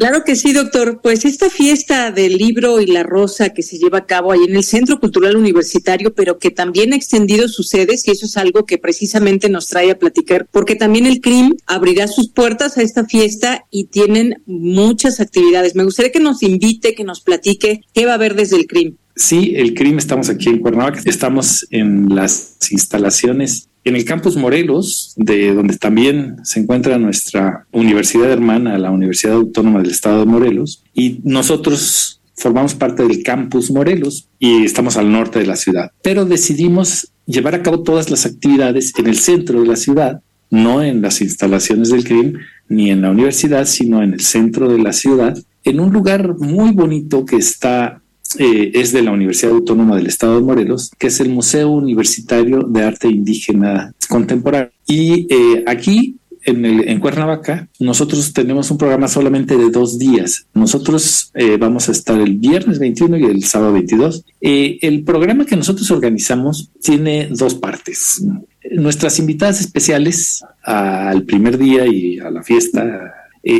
Claro 0.00 0.24
que 0.24 0.34
sí, 0.34 0.54
doctor. 0.54 1.00
Pues 1.02 1.26
esta 1.26 1.50
fiesta 1.50 2.10
del 2.10 2.38
libro 2.38 2.80
y 2.80 2.86
la 2.86 3.02
rosa 3.02 3.50
que 3.50 3.62
se 3.62 3.76
lleva 3.76 3.98
a 3.98 4.06
cabo 4.06 4.32
ahí 4.32 4.40
en 4.48 4.56
el 4.56 4.64
Centro 4.64 4.98
Cultural 4.98 5.36
Universitario, 5.36 6.14
pero 6.14 6.38
que 6.38 6.50
también 6.50 6.94
ha 6.94 6.96
extendido 6.96 7.48
sus 7.48 7.68
sedes, 7.68 8.08
y 8.08 8.12
eso 8.12 8.24
es 8.24 8.38
algo 8.38 8.64
que 8.64 8.78
precisamente 8.78 9.50
nos 9.50 9.66
trae 9.66 9.90
a 9.90 9.98
platicar, 9.98 10.48
porque 10.50 10.74
también 10.74 11.04
el 11.04 11.20
CRIM 11.20 11.54
abrirá 11.66 12.08
sus 12.08 12.30
puertas 12.30 12.78
a 12.78 12.82
esta 12.82 13.04
fiesta 13.04 13.66
y 13.70 13.88
tienen 13.88 14.42
muchas 14.46 15.20
actividades. 15.20 15.74
Me 15.74 15.84
gustaría 15.84 16.12
que 16.12 16.18
nos 16.18 16.42
invite, 16.42 16.94
que 16.94 17.04
nos 17.04 17.20
platique 17.20 17.82
qué 17.92 18.06
va 18.06 18.12
a 18.12 18.14
haber 18.14 18.34
desde 18.34 18.56
el 18.56 18.66
CRIM. 18.66 18.96
Sí, 19.20 19.52
el 19.54 19.74
CRIM 19.74 19.98
estamos 19.98 20.30
aquí 20.30 20.48
en 20.48 20.60
Cuernavaca, 20.60 21.02
estamos 21.04 21.66
en 21.70 22.14
las 22.14 22.56
instalaciones 22.70 23.68
en 23.84 23.94
el 23.94 24.06
campus 24.06 24.34
Morelos, 24.34 25.12
de 25.14 25.52
donde 25.52 25.76
también 25.76 26.36
se 26.42 26.60
encuentra 26.60 26.98
nuestra 26.98 27.66
universidad 27.70 28.30
hermana, 28.30 28.78
la 28.78 28.90
Universidad 28.90 29.34
Autónoma 29.34 29.82
del 29.82 29.90
Estado 29.90 30.20
de 30.20 30.24
Morelos, 30.24 30.82
y 30.94 31.20
nosotros 31.22 32.22
formamos 32.34 32.74
parte 32.74 33.06
del 33.06 33.22
campus 33.22 33.70
Morelos 33.70 34.26
y 34.38 34.64
estamos 34.64 34.96
al 34.96 35.12
norte 35.12 35.38
de 35.38 35.46
la 35.46 35.56
ciudad. 35.56 35.90
Pero 36.00 36.24
decidimos 36.24 37.12
llevar 37.26 37.54
a 37.54 37.62
cabo 37.62 37.82
todas 37.82 38.10
las 38.10 38.24
actividades 38.24 38.94
en 38.98 39.06
el 39.06 39.18
centro 39.18 39.60
de 39.60 39.68
la 39.68 39.76
ciudad, 39.76 40.22
no 40.48 40.82
en 40.82 41.02
las 41.02 41.20
instalaciones 41.20 41.90
del 41.90 42.04
CRIM 42.04 42.38
ni 42.70 42.90
en 42.90 43.02
la 43.02 43.10
universidad, 43.10 43.66
sino 43.66 44.02
en 44.02 44.14
el 44.14 44.20
centro 44.20 44.72
de 44.72 44.78
la 44.78 44.94
ciudad, 44.94 45.36
en 45.62 45.78
un 45.78 45.92
lugar 45.92 46.38
muy 46.38 46.72
bonito 46.72 47.26
que 47.26 47.36
está 47.36 47.99
eh, 48.38 48.70
es 48.74 48.92
de 48.92 49.02
la 49.02 49.10
Universidad 49.10 49.52
Autónoma 49.52 49.96
del 49.96 50.06
Estado 50.06 50.36
de 50.36 50.42
Morelos, 50.42 50.92
que 50.98 51.08
es 51.08 51.18
el 51.20 51.30
Museo 51.30 51.70
Universitario 51.70 52.60
de 52.60 52.84
Arte 52.84 53.08
Indígena 53.08 53.92
Contemporáneo. 54.08 54.70
Y 54.86 55.26
eh, 55.34 55.64
aquí 55.66 56.16
en, 56.44 56.64
el, 56.64 56.88
en, 56.88 57.00
Cuernavaca, 57.00 57.68
nosotros 57.80 58.32
tenemos 58.32 58.70
un 58.70 58.78
programa 58.78 59.08
solamente 59.08 59.56
de 59.56 59.70
dos 59.70 59.98
días. 59.98 60.46
Nosotros 60.54 61.32
eh, 61.34 61.56
vamos 61.58 61.88
a 61.88 61.92
estar 61.92 62.20
el 62.20 62.36
viernes 62.36 62.78
21 62.78 63.18
y 63.18 63.24
el 63.24 63.44
sábado 63.44 63.72
22. 63.72 64.24
el 64.40 65.02
programa 65.02 65.44
que 65.44 65.56
nosotros 65.56 65.90
organizamos 65.90 66.70
tiene 66.80 67.28
dos 67.32 67.54
partes. 67.54 68.24
Nuestras 68.70 69.18
invitadas 69.18 69.60
especiales 69.60 70.44
al 70.62 71.24
primer 71.24 71.58
día 71.58 71.84
y 71.86 72.20
a 72.20 72.30
la 72.30 72.42
fiesta 72.44 73.12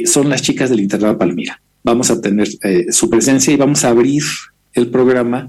son 0.04 0.28
las 0.28 0.42
chicas 0.42 0.70
del 0.70 0.80
Internado 0.80 1.18
Palmira. 1.18 1.60
Vamos 1.82 2.10
a 2.10 2.20
tener 2.20 2.48
su 2.90 3.10
presencia 3.10 3.52
y 3.52 3.56
vamos 3.56 3.84
a 3.84 3.88
abrir 3.88 4.22
el 4.74 4.88
programa 4.88 5.48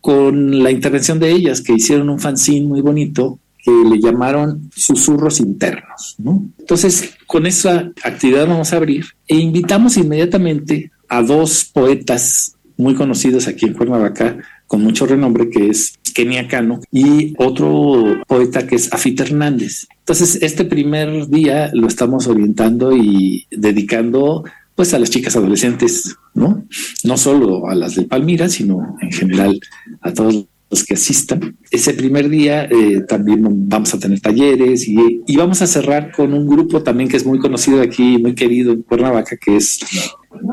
con 0.00 0.62
la 0.62 0.70
intervención 0.70 1.18
de 1.18 1.30
ellas, 1.30 1.60
que 1.60 1.74
hicieron 1.74 2.08
un 2.08 2.20
fanzine 2.20 2.66
muy 2.66 2.80
bonito 2.80 3.38
que 3.62 3.70
le 3.70 4.00
llamaron 4.00 4.70
susurros 4.74 5.40
internos. 5.40 6.16
Entonces, 6.58 7.14
con 7.26 7.46
esa 7.46 7.92
actividad 8.02 8.46
vamos 8.46 8.72
a 8.72 8.76
abrir 8.76 9.06
e 9.26 9.36
invitamos 9.36 9.96
inmediatamente 9.96 10.92
a 11.08 11.22
dos 11.22 11.64
poetas 11.64 12.56
muy 12.76 12.94
conocidos 12.94 13.48
aquí 13.48 13.66
en 13.66 13.74
Cuernavaca, 13.74 14.38
con 14.66 14.82
mucho 14.82 15.06
renombre, 15.06 15.50
que 15.50 15.68
es 15.68 15.98
Kenia 16.14 16.46
Cano 16.46 16.80
y 16.92 17.34
otro 17.36 18.22
poeta 18.26 18.66
que 18.66 18.76
es 18.76 18.92
Afita 18.92 19.24
Hernández. 19.24 19.86
Entonces, 19.98 20.38
este 20.40 20.64
primer 20.64 21.28
día 21.28 21.70
lo 21.74 21.88
estamos 21.88 22.28
orientando 22.28 22.96
y 22.96 23.46
dedicando 23.50 24.44
pues 24.74 24.94
a 24.94 24.98
las 25.00 25.10
chicas 25.10 25.34
adolescentes, 25.34 26.16
¿no? 26.38 26.64
No 27.04 27.16
solo 27.16 27.68
a 27.68 27.74
las 27.74 27.94
de 27.96 28.04
Palmira, 28.04 28.48
sino 28.48 28.96
en 29.00 29.12
general 29.12 29.60
a 30.00 30.12
todos 30.12 30.46
los 30.70 30.84
que 30.84 30.94
asistan. 30.94 31.56
Ese 31.70 31.94
primer 31.94 32.28
día 32.28 32.64
eh, 32.64 33.00
también 33.08 33.42
vamos 33.68 33.94
a 33.94 33.98
tener 33.98 34.20
talleres 34.20 34.86
y, 34.86 35.22
y, 35.26 35.36
vamos 35.36 35.62
a 35.62 35.66
cerrar 35.66 36.12
con 36.12 36.34
un 36.34 36.46
grupo 36.46 36.82
también 36.82 37.08
que 37.08 37.16
es 37.16 37.24
muy 37.24 37.38
conocido 37.38 37.80
aquí, 37.80 38.18
muy 38.18 38.34
querido 38.34 38.72
en 38.72 38.82
Cuernavaca, 38.82 39.36
que 39.36 39.56
es 39.56 39.80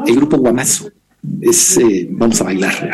el 0.05 0.15
grupo 0.15 0.37
Guamazo. 0.37 0.89
Es, 1.41 1.77
eh, 1.77 2.07
vamos 2.11 2.39
a 2.39 2.45
bailar 2.45 2.91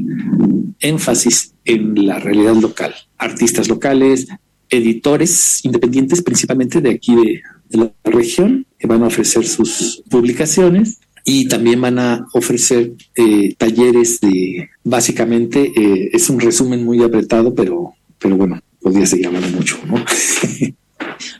énfasis 0.79 1.55
en 1.63 2.05
la 2.05 2.19
realidad 2.19 2.55
local, 2.55 2.93
artistas 3.17 3.69
locales, 3.69 4.27
editores 4.69 5.63
independientes, 5.63 6.21
principalmente 6.21 6.81
de 6.81 6.91
aquí 6.91 7.15
de, 7.15 7.41
la 7.69 7.91
región, 8.03 8.65
que 8.77 8.87
van 8.87 9.03
a 9.03 9.07
ofrecer 9.07 9.45
sus 9.45 10.03
publicaciones 10.09 10.99
y 11.23 11.47
también 11.47 11.81
van 11.81 11.99
a 11.99 12.25
ofrecer 12.33 12.93
eh, 13.15 13.55
talleres 13.57 14.21
de, 14.21 14.69
básicamente, 14.83 15.71
eh, 15.75 16.09
es 16.13 16.29
un 16.29 16.39
resumen 16.39 16.85
muy 16.85 17.01
apretado, 17.03 17.55
pero, 17.55 17.93
pero 18.19 18.37
bueno, 18.37 18.61
podría 18.79 19.05
seguir 19.05 19.27
hablando 19.27 19.49
mucho, 19.49 19.79
¿no? 19.87 20.03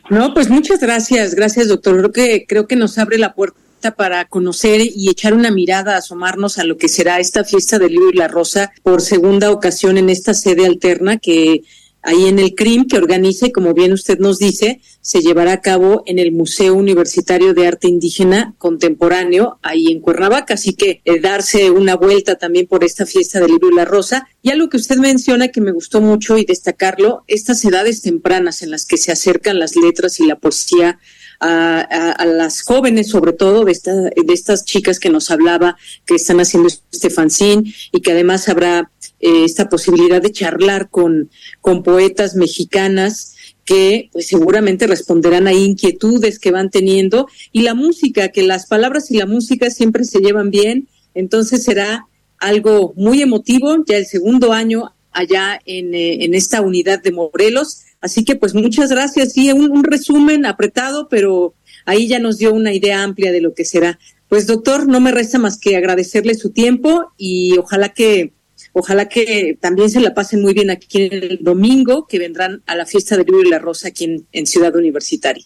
No, 0.08 0.32
pues 0.34 0.48
muchas 0.48 0.80
gracias, 0.80 1.34
gracias 1.34 1.68
doctor. 1.68 1.96
Creo 1.96 2.12
que 2.12 2.46
creo 2.46 2.66
que 2.66 2.76
nos 2.76 2.96
abre 2.98 3.18
la 3.18 3.34
puerta 3.34 3.94
para 3.96 4.24
conocer 4.26 4.80
y 4.80 5.10
echar 5.10 5.34
una 5.34 5.50
mirada, 5.50 5.96
asomarnos 5.96 6.58
a 6.58 6.64
lo 6.64 6.76
que 6.76 6.88
será 6.88 7.18
esta 7.18 7.44
fiesta 7.44 7.78
del 7.78 7.92
libro 7.92 8.10
y 8.10 8.16
la 8.16 8.28
rosa 8.28 8.72
por 8.82 9.00
segunda 9.00 9.50
ocasión 9.50 9.98
en 9.98 10.08
esta 10.08 10.34
sede 10.34 10.66
alterna 10.66 11.18
que 11.18 11.62
ahí 12.06 12.26
en 12.26 12.38
el 12.38 12.54
CRIM 12.54 12.86
que 12.86 12.96
organiza 12.96 13.48
y 13.48 13.52
como 13.52 13.74
bien 13.74 13.92
usted 13.92 14.18
nos 14.18 14.38
dice, 14.38 14.80
se 15.00 15.20
llevará 15.20 15.52
a 15.52 15.60
cabo 15.60 16.04
en 16.06 16.18
el 16.18 16.30
Museo 16.30 16.74
Universitario 16.74 17.52
de 17.52 17.66
Arte 17.66 17.88
Indígena 17.88 18.54
Contemporáneo 18.58 19.58
ahí 19.62 19.88
en 19.88 20.00
Cuernavaca. 20.00 20.54
Así 20.54 20.74
que 20.74 21.02
eh, 21.04 21.20
darse 21.20 21.70
una 21.70 21.96
vuelta 21.96 22.36
también 22.36 22.68
por 22.68 22.84
esta 22.84 23.06
fiesta 23.06 23.40
del 23.40 23.50
libro 23.50 23.70
y 23.70 23.74
la 23.74 23.84
rosa. 23.84 24.28
Y 24.40 24.50
algo 24.50 24.68
que 24.68 24.76
usted 24.76 24.96
menciona 24.98 25.48
que 25.48 25.60
me 25.60 25.72
gustó 25.72 26.00
mucho 26.00 26.38
y 26.38 26.44
destacarlo, 26.44 27.24
estas 27.26 27.64
edades 27.64 28.02
tempranas 28.02 28.62
en 28.62 28.70
las 28.70 28.86
que 28.86 28.96
se 28.96 29.10
acercan 29.10 29.58
las 29.58 29.74
letras 29.74 30.20
y 30.20 30.26
la 30.26 30.36
poesía 30.36 31.00
a, 31.40 32.24
las 32.26 32.62
jóvenes, 32.62 33.08
sobre 33.08 33.32
todo 33.32 33.64
de, 33.64 33.72
esta, 33.72 33.92
de 33.92 34.32
estas 34.32 34.64
chicas 34.64 34.98
que 34.98 35.10
nos 35.10 35.30
hablaba, 35.30 35.76
que 36.04 36.14
están 36.14 36.40
haciendo 36.40 36.68
este 36.68 37.10
fanzine 37.10 37.72
y 37.92 38.00
que 38.00 38.12
además 38.12 38.48
habrá 38.48 38.90
eh, 39.20 39.44
esta 39.44 39.68
posibilidad 39.68 40.20
de 40.20 40.32
charlar 40.32 40.88
con, 40.90 41.30
con 41.60 41.82
poetas 41.82 42.34
mexicanas 42.34 43.34
que 43.64 44.10
pues 44.12 44.28
seguramente 44.28 44.86
responderán 44.86 45.48
a 45.48 45.52
inquietudes 45.52 46.38
que 46.38 46.52
van 46.52 46.70
teniendo 46.70 47.26
y 47.52 47.62
la 47.62 47.74
música, 47.74 48.28
que 48.28 48.42
las 48.42 48.66
palabras 48.66 49.10
y 49.10 49.18
la 49.18 49.26
música 49.26 49.70
siempre 49.70 50.04
se 50.04 50.20
llevan 50.20 50.50
bien, 50.50 50.88
entonces 51.14 51.64
será 51.64 52.06
algo 52.38 52.92
muy 52.96 53.22
emotivo, 53.22 53.84
ya 53.86 53.96
el 53.96 54.06
segundo 54.06 54.52
año 54.52 54.94
allá 55.10 55.60
en, 55.64 55.94
eh, 55.94 56.24
en 56.24 56.34
esta 56.34 56.60
unidad 56.60 57.02
de 57.02 57.10
Morelos 57.10 57.85
Así 58.06 58.24
que 58.24 58.36
pues 58.36 58.54
muchas 58.54 58.90
gracias. 58.90 59.32
Sí, 59.32 59.50
un, 59.50 59.82
resumen 59.82 60.46
apretado, 60.46 61.08
pero 61.08 61.54
ahí 61.86 62.06
ya 62.06 62.20
nos 62.20 62.38
dio 62.38 62.54
una 62.54 62.72
idea 62.72 63.02
amplia 63.02 63.32
de 63.32 63.40
lo 63.40 63.52
que 63.52 63.64
será. 63.64 63.98
Pues 64.28 64.46
doctor, 64.46 64.86
no 64.86 65.00
me 65.00 65.10
resta 65.10 65.40
más 65.40 65.58
que 65.58 65.76
agradecerle 65.76 66.36
su 66.36 66.50
tiempo 66.50 67.12
y 67.16 67.58
ojalá 67.58 67.88
que 67.88 68.32
ojalá 68.72 69.08
que 69.08 69.58
también 69.60 69.90
se 69.90 69.98
la 69.98 70.14
pasen 70.14 70.40
muy 70.40 70.54
bien 70.54 70.70
aquí 70.70 71.02
en 71.02 71.14
el 71.14 71.38
domingo, 71.40 72.06
que 72.06 72.20
vendrán 72.20 72.62
a 72.66 72.76
la 72.76 72.86
fiesta 72.86 73.16
del 73.16 73.26
libro 73.26 73.42
y 73.42 73.50
la 73.50 73.58
rosa 73.58 73.88
aquí 73.88 74.04
en, 74.04 74.26
en 74.30 74.46
Ciudad 74.46 74.76
Universitaria. 74.76 75.44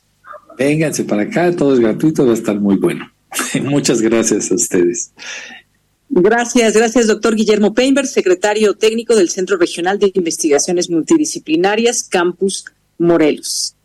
Vénganse 0.59 1.05
para 1.05 1.23
acá, 1.23 1.57
todo 1.57 1.73
es 1.73 1.81
gratuito, 1.81 2.27
va 2.27 2.33
a 2.33 2.35
estar 2.35 2.61
muy 2.61 2.77
bueno. 2.77 3.11
Muchas 3.63 4.03
gracias 4.03 4.51
a 4.51 4.55
ustedes. 4.55 5.13
Gracias, 6.13 6.75
gracias, 6.75 7.07
doctor 7.07 7.37
Guillermo 7.37 7.73
Peinberg, 7.73 8.09
secretario 8.09 8.75
técnico 8.75 9.15
del 9.15 9.31
Centro 9.31 9.59
Regional 9.59 10.01
de 10.01 10.11
Investigaciones 10.13 10.91
Multidisciplinarias, 10.91 12.03
Campus 12.03 12.65
Morelos. 12.99 13.77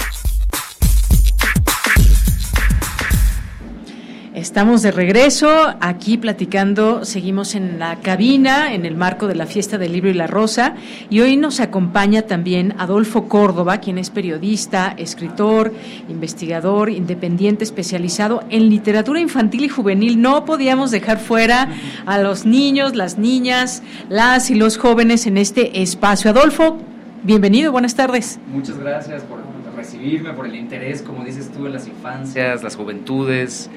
Estamos 4.44 4.82
de 4.82 4.90
regreso 4.90 5.74
aquí 5.80 6.18
platicando, 6.18 7.06
seguimos 7.06 7.54
en 7.54 7.78
la 7.78 8.00
cabina 8.00 8.74
en 8.74 8.84
el 8.84 8.94
marco 8.94 9.26
de 9.26 9.34
la 9.34 9.46
fiesta 9.46 9.78
del 9.78 9.92
libro 9.92 10.10
y 10.10 10.12
la 10.12 10.26
rosa 10.26 10.74
y 11.08 11.20
hoy 11.20 11.38
nos 11.38 11.60
acompaña 11.60 12.26
también 12.26 12.74
Adolfo 12.76 13.26
Córdoba, 13.26 13.78
quien 13.78 13.96
es 13.96 14.10
periodista, 14.10 14.94
escritor, 14.98 15.72
investigador, 16.10 16.90
independiente, 16.90 17.64
especializado 17.64 18.44
en 18.50 18.68
literatura 18.68 19.18
infantil 19.18 19.64
y 19.64 19.70
juvenil. 19.70 20.20
No 20.20 20.44
podíamos 20.44 20.90
dejar 20.90 21.20
fuera 21.20 21.70
a 22.04 22.18
los 22.18 22.44
niños, 22.44 22.94
las 22.94 23.16
niñas, 23.16 23.82
las 24.10 24.50
y 24.50 24.56
los 24.56 24.76
jóvenes 24.76 25.26
en 25.26 25.38
este 25.38 25.80
espacio. 25.80 26.30
Adolfo, 26.30 26.76
bienvenido, 27.22 27.72
buenas 27.72 27.94
tardes. 27.94 28.38
Muchas 28.52 28.76
gracias 28.76 29.22
por 29.22 29.53
por 30.36 30.46
el 30.46 30.54
interés, 30.54 31.00
como 31.00 31.24
dices 31.24 31.50
tú, 31.50 31.66
en 31.66 31.72
las 31.72 31.86
infancias, 31.86 32.62
las 32.62 32.76
juventudes. 32.76 33.70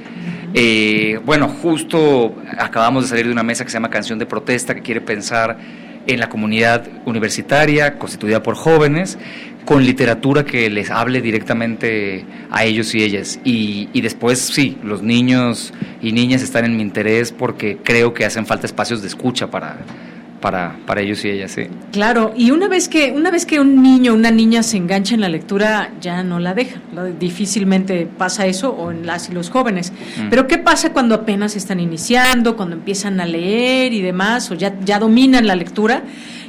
Eh, 0.54 1.20
bueno, 1.26 1.48
justo 1.48 2.36
acabamos 2.58 3.04
de 3.04 3.10
salir 3.10 3.28
de 3.28 3.32
una 3.32 3.44
mesa 3.44 3.64
que 3.64 3.70
se 3.70 3.76
llama 3.76 3.90
Canción 3.90 4.20
de 4.20 4.26
Protesta, 4.26 4.76
que 4.76 4.82
quiere 4.82 5.00
pensar 5.00 5.58
en 6.06 6.20
la 6.20 6.28
comunidad 6.28 6.86
universitaria 7.06 7.98
constituida 7.98 8.44
por 8.44 8.56
jóvenes, 8.56 9.18
con 9.64 9.86
literatura 9.86 10.44
que 10.44 10.70
les 10.70 10.90
hable 10.90 11.22
directamente 11.22 12.26
a 12.52 12.66
ellos 12.66 12.94
y 12.94 13.04
ellas. 13.04 13.40
Y, 13.46 13.90
y, 13.94 14.02
después, 14.02 14.40
sí, 14.40 14.78
los 14.84 15.02
niños 15.02 15.74
y 16.02 16.12
niñas 16.12 16.42
están 16.42 16.66
en 16.66 16.76
mi 16.76 16.84
interés 16.84 17.32
porque 17.32 17.78
creo 17.82 18.14
que 18.14 18.26
hacen 18.26 18.46
falta 18.46 18.66
espacios 18.66 19.02
de 19.02 19.08
escucha 19.08 19.50
para, 19.50 19.78
para, 20.42 20.78
para 20.86 21.02
ellos 21.02 21.24
y 21.26 21.30
ellas, 21.30 21.52
sí. 21.52 21.64
Claro, 21.92 22.34
y 22.36 22.52
una 22.52 22.68
vez 22.68 22.88
que 22.88 23.12
una 23.12 23.32
vez 23.32 23.46
que 23.46 23.60
un 23.60 23.82
niño 23.82 24.12
o 24.14 24.16
una 24.16 24.32
niña 24.32 24.64
se 24.64 24.78
engancha 24.78 25.16
en 25.16 25.22
la 25.22 25.30
lectura, 25.30 25.92
ya 26.02 26.24
no 26.24 26.40
la 26.40 26.54
deja. 26.54 26.80
Difícilmente 27.20 28.08
pasa 28.18 28.46
eso 28.46 28.72
o 28.72 28.92
en 28.92 29.06
las 29.06 29.30
y 29.30 29.34
los 29.34 29.50
jóvenes. 29.50 29.92
Mm. 30.18 30.30
Pero 30.30 30.48
¿qué 30.48 30.58
pasa 30.58 30.94
cuando 30.94 31.16
apenas 31.16 31.56
están 31.56 31.80
iniciando, 31.80 32.56
cuando 32.56 32.76
empiezan 32.76 33.20
a 33.20 33.26
leer 33.26 33.94
y 33.94 34.02
demás, 34.02 34.52
o 34.52 34.56
ya, 34.56 34.80
ya 34.84 35.00
dominan 35.00 35.48
la 35.48 35.56
lectura 35.56 36.04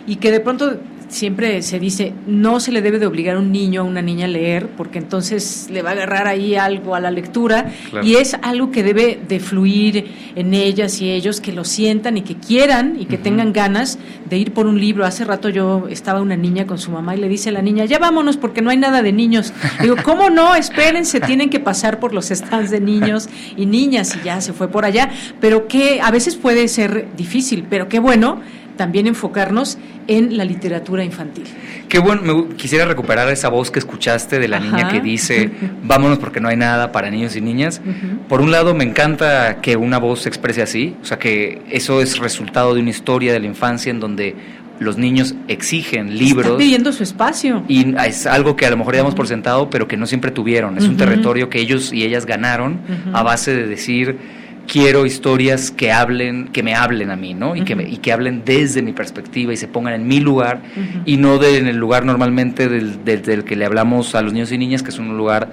y 0.07 0.17
que 0.17 0.31
de 0.31 0.41
pronto 0.41 0.79
siempre 1.09 1.63
se 1.63 1.79
dice, 1.79 2.13
no 2.27 2.61
se 2.61 2.73
le 2.73 2.83
debe 2.83 2.99
de 2.99 3.07
obligar 3.07 3.37
a 3.37 3.39
un 3.39 3.51
niño 3.51 3.83
o 3.83 3.85
a 3.85 3.89
una 3.89 4.03
niña 4.03 4.27
a 4.27 4.29
leer, 4.29 4.69
porque 4.77 4.99
entonces 4.99 5.69
le 5.71 5.83
va 5.83 5.91
a 5.91 5.93
agarrar 5.93 6.27
ahí 6.27 6.55
algo 6.55 6.95
a 6.95 7.01
la 7.01 7.11
lectura, 7.11 7.73
y 8.03 8.17
es 8.17 8.35
algo 8.43 8.71
que 8.71 8.83
debe 8.83 9.19
de 9.29 9.41
fluir 9.41 10.07
en 10.37 10.55
ellas 10.55 11.01
y 11.01 11.11
ellos, 11.11 11.41
que 11.41 11.53
lo 11.53 11.65
sientan 11.65 12.17
y 12.17 12.23
que 12.23 12.37
quieran 12.37 12.97
y 13.01 13.07
que 13.07 13.19
tengan 13.19 13.53
ganas 13.53 13.99
de 14.29 14.39
ir 14.39 14.53
por 14.53 14.67
un 14.67 14.81
libro. 14.81 15.05
Hace 15.05 15.25
rato 15.25 15.49
yo 15.49 15.87
estaba 15.89 16.21
una 16.21 16.37
niña 16.37 16.67
con 16.67 16.79
su 16.79 16.91
mamá 16.91 17.17
y 17.17 17.19
le 17.19 17.29
dice 17.29 17.49
a 17.49 17.53
la 17.53 17.63
niña, 17.63 17.85
ya 17.85 17.99
vámonos 17.99 18.37
porque 18.37 18.63
no 18.63 18.71
hay 18.71 18.77
nada 18.77 19.03
de 19.03 19.13
niños. 19.13 19.53
Digo, 19.83 19.97
¿cómo 20.03 20.31
no? 20.31 20.55
Espérense, 20.55 21.21
tienen 21.21 21.51
que 21.51 21.61
pasar 21.61 21.99
por 21.99 22.15
los 22.15 22.27
stands 22.27 22.71
de 22.71 22.81
niños 22.81 23.29
y 23.57 23.67
niñas 23.67 24.17
y 24.17 24.25
ya 24.25 24.41
se 24.41 24.53
fue 24.53 24.69
por 24.69 24.85
allá, 24.85 25.11
pero 25.41 25.69
que 25.69 26.01
a 26.01 26.11
veces 26.11 26.37
puede 26.37 26.69
ser 26.69 27.09
difícil, 27.17 27.67
pero 27.69 27.89
qué 27.89 27.99
bueno 27.99 28.41
también 28.79 29.07
enfocarnos 29.07 29.77
en 30.07 30.39
la 30.39 30.47
literatura 30.47 31.05
infantil. 31.05 31.45
Qué 31.91 31.99
bueno, 31.99 32.23
me 32.23 32.55
quisiera 32.55 32.87
recuperar 32.87 33.29
esa 33.29 33.51
voz 33.51 33.71
que 33.71 33.79
escuchaste 33.79 34.39
de 34.39 34.49
la 34.49 34.59
niña 34.59 34.89
que 34.89 35.03
dice, 35.03 35.51
vámonos 35.83 36.19
porque 36.19 36.41
no 36.41 36.49
hay 36.49 36.57
nada 36.57 36.91
para 36.93 37.11
niños 37.11 37.37
y 37.37 37.43
niñas. 37.43 37.83
Por 38.29 38.41
un 38.41 38.51
lado, 38.51 38.75
me 38.75 38.85
encanta 38.85 39.61
que 39.61 39.77
una 39.77 39.99
voz 39.99 40.23
se 40.23 40.31
exprese 40.31 40.63
así, 40.63 40.97
o 41.03 41.05
sea, 41.05 41.19
que 41.19 41.61
eso 41.69 42.01
es 42.01 42.19
resultado 42.19 42.75
de 42.75 42.81
una 42.81 42.91
historia 42.91 43.35
de 43.35 43.41
la 43.41 43.47
infancia 43.47 43.91
en 43.91 44.01
donde 44.01 44.35
los 44.79 44.97
niños 44.97 45.35
exigen 45.49 46.17
libros. 46.17 46.47
Están 46.47 46.59
pidiendo 46.59 46.93
su 46.93 47.03
espacio. 47.03 47.65
Y 47.69 47.95
es 48.07 48.27
algo 48.27 48.57
que 48.57 48.65
a 48.65 48.71
lo 48.71 48.77
mejor 48.77 48.97
damos 48.97 49.15
por 49.15 49.27
sentado, 49.27 49.69
pero 49.69 49.89
que 49.89 49.97
no 49.97 50.07
siempre 50.07 50.31
tuvieron. 50.31 50.79
Es 50.79 50.85
un 50.85 50.97
territorio 50.97 51.51
que 51.51 51.61
ellos 51.61 51.93
y 51.93 52.05
ellas 52.05 52.25
ganaron 52.25 52.81
a 53.13 53.23
base 53.23 53.55
de 53.55 53.67
decir 53.67 54.38
quiero 54.69 55.07
historias 55.07 55.71
que 55.71 55.91
hablen, 55.91 56.49
que 56.49 56.63
me 56.63 56.75
hablen 56.75 57.11
a 57.11 57.17
mí, 57.17 57.35
¿no? 57.35 57.57
Y, 57.57 57.63
que, 57.63 57.73
y 57.73 57.97
que 57.97 58.13
hablen 58.13 58.43
desde 58.45 58.83
mi 58.83 58.93
perspectiva 58.93 59.53
y 59.53 59.57
se 59.57 59.67
pongan 59.67 59.95
en 59.95 60.07
mi 60.07 60.21
lugar 60.21 60.61
y 61.05 61.17
no 61.17 61.39
de, 61.39 61.59
en 61.59 61.67
el 61.67 61.77
lugar 61.77 62.05
normalmente 62.05 62.69
del, 62.69 63.05
del, 63.05 63.45
que 63.45 63.57
le 63.57 63.65
hablamos 63.65 64.15
a 64.15 64.23
los 64.23 64.33
niños 64.33 64.53
y 64.53 64.59
niñas, 64.59 64.83
que 64.83 64.91
es 64.91 64.99
un 64.99 65.17
lugar 65.17 65.51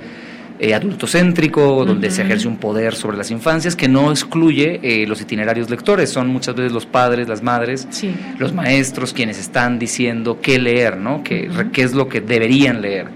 eh, 0.60 0.74
adultocéntrico, 0.74 1.86
donde 1.86 2.12
se 2.12 2.22
ejerce 2.22 2.48
un 2.48 2.58
poder 2.58 2.94
sobre 2.94 3.18
las 3.18 3.32
infancias 3.32 3.76
que 3.76 3.88
no 3.88 4.12
excluye 4.12 4.80
eh, 4.84 5.08
los 5.08 5.22
itinerarios 5.22 5.70
lectores, 5.70 6.10
son 6.10 6.28
muchas 6.28 6.56
veces 6.56 6.72
los 6.72 6.86
padres, 6.86 7.28
las 7.28 7.42
madres, 7.42 7.88
los 8.38 8.54
maestros 8.54 9.14
quienes 9.14 9.40
están 9.40 9.80
diciendo 9.80 10.40
qué 10.42 10.60
leer, 10.60 10.98
¿no? 10.98 11.24
Qué, 11.24 11.50
qué 11.72 11.84
es 11.84 11.94
lo 11.94 12.08
que 12.10 12.22
deberían 12.22 12.82
leer. 12.82 13.08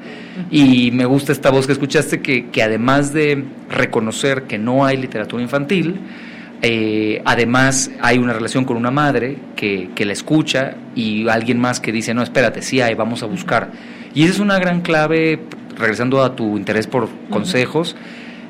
Y 0.52 0.91
me 0.91 1.06
gusta 1.06 1.32
esta 1.32 1.49
voz 1.49 1.66
que 1.68 1.74
escuchaste, 1.74 2.22
que, 2.22 2.49
que 2.49 2.64
además 2.64 3.14
de 3.14 3.44
reconocer 3.70 4.44
que 4.44 4.57
no 4.57 4.86
hay 4.86 4.98
literatura 4.98 5.41
infantil, 5.41 5.99
Eh, 6.61 7.22
además, 7.24 7.90
hay 8.02 8.18
una 8.18 8.34
relación 8.34 8.66
con 8.66 8.76
una 8.76 8.91
madre 8.91 9.38
que, 9.56 9.91
que, 9.95 10.03
la 10.03 10.11
escucha 10.11 10.76
y 10.94 11.26
alguien 11.30 11.57
más 11.57 11.80
que 11.80 11.94
dice, 11.94 12.14
no, 12.14 12.22
espérate, 12.22 12.61
sí 12.61 12.82
hay, 12.82 12.95
vamos 12.95 13.24
a 13.24 13.28
buscar. 13.28 13.72
Y 14.14 14.24
esa 14.24 14.34
es 14.34 14.40
una 14.40 14.60
gran 14.60 14.82
clave, 14.82 15.40
regresando 15.78 16.22
a 16.22 16.36
tu 16.36 16.57
interés 16.57 16.86
por 16.86 17.07
consejos, 17.30 17.95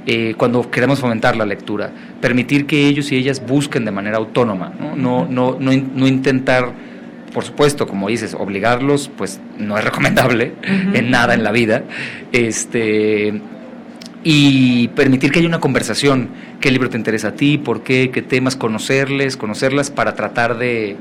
eh, 0.07 0.33
cuando 0.37 0.71
queremos 0.71 0.99
fomentar 0.99 1.35
la 1.35 1.45
lectura, 1.45 1.91
permitir 2.19 2.65
que 2.65 2.87
ellos 2.87 3.11
y 3.11 3.15
ellas 3.15 3.43
busquen 3.45 3.85
de 3.85 3.91
manera 3.91 4.17
autónoma, 4.17 4.73
no, 4.79 4.95
no, 4.95 5.27
no, 5.29 5.57
no, 5.59 5.71
no 5.71 6.07
intentar 6.07 6.73
por 7.33 7.43
supuesto, 7.43 7.87
como 7.87 8.07
dices, 8.09 8.33
obligarlos, 8.33 9.09
pues 9.17 9.39
no 9.57 9.77
es 9.77 9.83
recomendable 9.83 10.53
en 10.63 11.11
nada 11.11 11.33
en 11.33 11.43
la 11.43 11.51
vida. 11.51 11.83
Este 12.31 13.41
y 14.23 14.89
permitir 14.89 15.31
que 15.31 15.39
haya 15.39 15.47
una 15.47 15.61
conversación, 15.61 16.29
qué 16.59 16.71
libro 16.71 16.89
te 16.89 16.97
interesa 16.97 17.29
a 17.29 17.31
ti, 17.35 17.57
por 17.57 17.83
qué, 17.83 18.11
qué 18.11 18.21
temas, 18.21 18.57
conocerles, 18.57 19.37
conocerlas 19.37 19.91
para 19.91 20.13
tratar 20.13 20.57
de, 20.57 20.97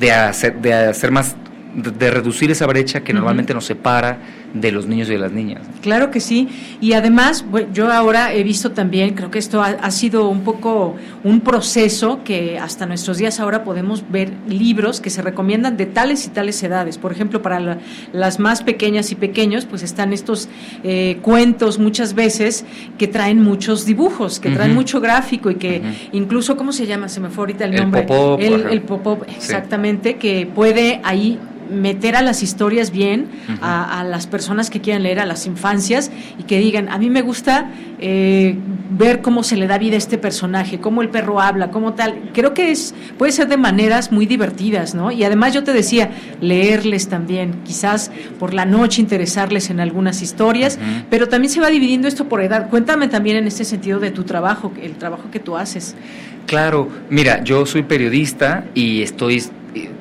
de, 0.00 0.12
hacer, 0.12 0.60
de 0.60 0.72
hacer 0.72 1.10
más 1.10 1.36
de, 1.74 2.10
reducir 2.10 2.50
esa 2.50 2.66
brecha 2.66 3.00
que 3.00 3.12
normalmente 3.12 3.52
nos 3.52 3.66
separa 3.66 4.18
de 4.54 4.70
los 4.70 4.86
niños 4.86 5.08
y 5.08 5.12
de 5.12 5.18
las 5.18 5.32
niñas. 5.32 5.62
Claro 5.82 6.10
que 6.10 6.20
sí. 6.20 6.48
Y 6.80 6.92
además, 6.92 7.44
yo 7.72 7.92
ahora 7.92 8.32
he 8.32 8.44
visto 8.44 8.70
también, 8.70 9.14
creo 9.14 9.30
que 9.30 9.40
esto 9.40 9.62
ha, 9.62 9.90
sido 9.90 10.28
un 10.28 10.42
poco 10.42 10.96
un 11.24 11.40
proceso 11.40 12.20
que 12.24 12.58
hasta 12.58 12.86
nuestros 12.86 13.18
días 13.18 13.40
ahora 13.40 13.64
podemos 13.64 14.04
ver 14.10 14.32
libros 14.48 15.00
que 15.00 15.10
se 15.10 15.22
recomiendan 15.22 15.76
de 15.76 15.86
tales 15.86 16.26
y 16.26 16.30
tales 16.30 16.62
edades. 16.62 16.98
Por 16.98 17.12
ejemplo, 17.12 17.42
para 17.42 17.78
las 18.12 18.38
más 18.38 18.62
pequeñas 18.62 19.10
y 19.10 19.16
pequeños, 19.16 19.66
pues 19.66 19.82
están 19.82 20.12
estos 20.12 20.48
eh, 20.84 21.18
cuentos 21.22 21.78
muchas 21.78 22.14
veces 22.14 22.64
que 22.96 23.08
traen 23.08 23.42
muchos 23.42 23.84
dibujos, 23.84 24.38
que 24.38 24.50
traen 24.50 24.74
mucho 24.74 25.00
gráfico 25.00 25.50
y 25.50 25.56
que 25.56 25.82
incluso, 26.12 26.56
¿cómo 26.56 26.72
se 26.72 26.86
llama? 26.86 27.08
Se 27.08 27.20
me 27.20 27.28
fue 27.28 27.42
ahorita 27.42 27.64
el 27.64 27.74
nombre. 27.74 28.02
El 28.02 28.82
pop-up. 28.82 29.24
El, 29.28 29.34
exactamente, 29.34 30.16
que 30.16 30.46
puede 30.46 31.00
ahí 31.02 31.38
meter 31.70 32.16
a 32.16 32.22
las 32.22 32.42
historias 32.42 32.90
bien 32.90 33.28
a, 33.60 34.04
las 34.04 34.26
personas 34.26 34.43
que 34.70 34.80
quieran 34.80 35.02
leer, 35.02 35.20
a 35.20 35.26
las 35.26 35.46
infancias, 35.46 36.10
y 36.38 36.44
que 36.44 36.58
digan, 36.58 36.88
a 36.88 36.98
mí 36.98 37.10
me 37.10 37.22
gusta 37.22 37.70
eh, 37.98 38.56
ver 38.90 39.22
cómo 39.22 39.42
se 39.42 39.56
le 39.56 39.66
da 39.66 39.78
vida 39.78 39.94
a 39.94 39.98
este 39.98 40.18
personaje, 40.18 40.78
cómo 40.78 41.02
el 41.02 41.08
perro 41.08 41.40
habla, 41.40 41.70
cómo 41.70 41.94
tal. 41.94 42.30
Creo 42.32 42.54
que 42.54 42.70
es 42.70 42.94
puede 43.18 43.32
ser 43.32 43.48
de 43.48 43.56
maneras 43.56 44.12
muy 44.12 44.26
divertidas, 44.26 44.94
¿no? 44.94 45.10
Y 45.10 45.24
además 45.24 45.54
yo 45.54 45.64
te 45.64 45.72
decía, 45.72 46.10
leerles 46.40 47.08
también, 47.08 47.62
quizás 47.64 48.10
por 48.38 48.54
la 48.54 48.64
noche 48.64 49.00
interesarles 49.00 49.70
en 49.70 49.80
algunas 49.80 50.22
historias, 50.22 50.78
pero 51.10 51.28
también 51.28 51.50
se 51.50 51.60
va 51.60 51.68
dividiendo 51.68 52.08
esto 52.08 52.28
por 52.28 52.42
edad. 52.42 52.68
Cuéntame 52.70 53.08
también 53.08 53.36
en 53.36 53.46
este 53.46 53.64
sentido 53.64 54.00
de 54.00 54.10
tu 54.10 54.24
trabajo, 54.24 54.72
el 54.82 54.94
trabajo 54.94 55.30
que 55.30 55.40
tú 55.40 55.56
haces. 55.56 55.94
Claro, 56.46 56.88
mira, 57.10 57.42
yo 57.42 57.64
soy 57.66 57.82
periodista 57.82 58.64
y 58.74 59.02
estoy 59.02 59.42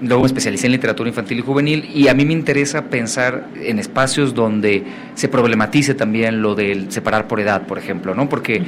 luego 0.01 0.23
me 0.23 0.27
especialicé 0.27 0.67
en 0.67 0.73
literatura 0.73 1.09
infantil 1.09 1.39
y 1.39 1.41
juvenil 1.41 1.89
y 1.93 2.07
a 2.07 2.13
mí 2.13 2.25
me 2.25 2.33
interesa 2.33 2.85
pensar 2.85 3.47
en 3.61 3.79
espacios 3.79 4.33
donde 4.33 4.83
se 5.15 5.27
problematice 5.27 5.93
también 5.93 6.41
lo 6.41 6.55
del 6.55 6.91
separar 6.91 7.27
por 7.27 7.39
edad, 7.39 7.65
por 7.65 7.77
ejemplo, 7.77 8.13
¿no? 8.15 8.29
Porque 8.29 8.61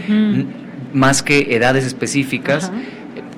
más 0.94 1.24
que 1.24 1.56
edades 1.56 1.86
específicas, 1.86 2.72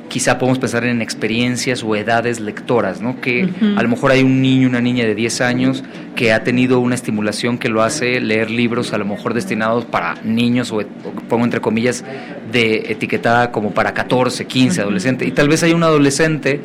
quizá 0.08 0.38
podemos 0.38 0.60
pensar 0.60 0.86
en 0.86 1.02
experiencias 1.02 1.84
o 1.84 1.96
edades 1.96 2.40
lectoras, 2.40 3.02
¿no? 3.02 3.20
Que 3.20 3.50
a 3.76 3.84
lo 3.84 3.90
mejor 3.90 4.12
hay 4.12 4.24
un 4.24 4.42
niño, 4.42 4.68
una 4.68 4.82
niña 4.82 5.06
de 5.06 5.16
10 5.16 5.42
años 5.42 5.84
que 6.16 6.34
ha 6.34 6.44
tenido 6.44 6.80
una 6.80 6.96
estimulación 6.96 7.58
que 7.58 7.70
lo 7.70 7.84
hace 7.84 8.20
leer 8.20 8.50
libros 8.50 8.94
a 8.94 8.98
lo 8.98 9.06
mejor 9.06 9.34
destinados 9.34 9.86
para 9.86 10.16
niños 10.24 10.72
o, 10.72 10.82
pongo 11.28 11.44
entre 11.44 11.62
comillas 11.62 12.04
de 12.52 12.92
etiquetada 12.92 13.52
como 13.52 13.72
para 13.72 13.94
14, 13.94 14.46
15, 14.46 14.82
adolescente. 14.82 15.26
Y 15.26 15.32
tal 15.32 15.50
vez 15.50 15.64
hay 15.64 15.74
un 15.74 15.84
adolescente 15.84 16.62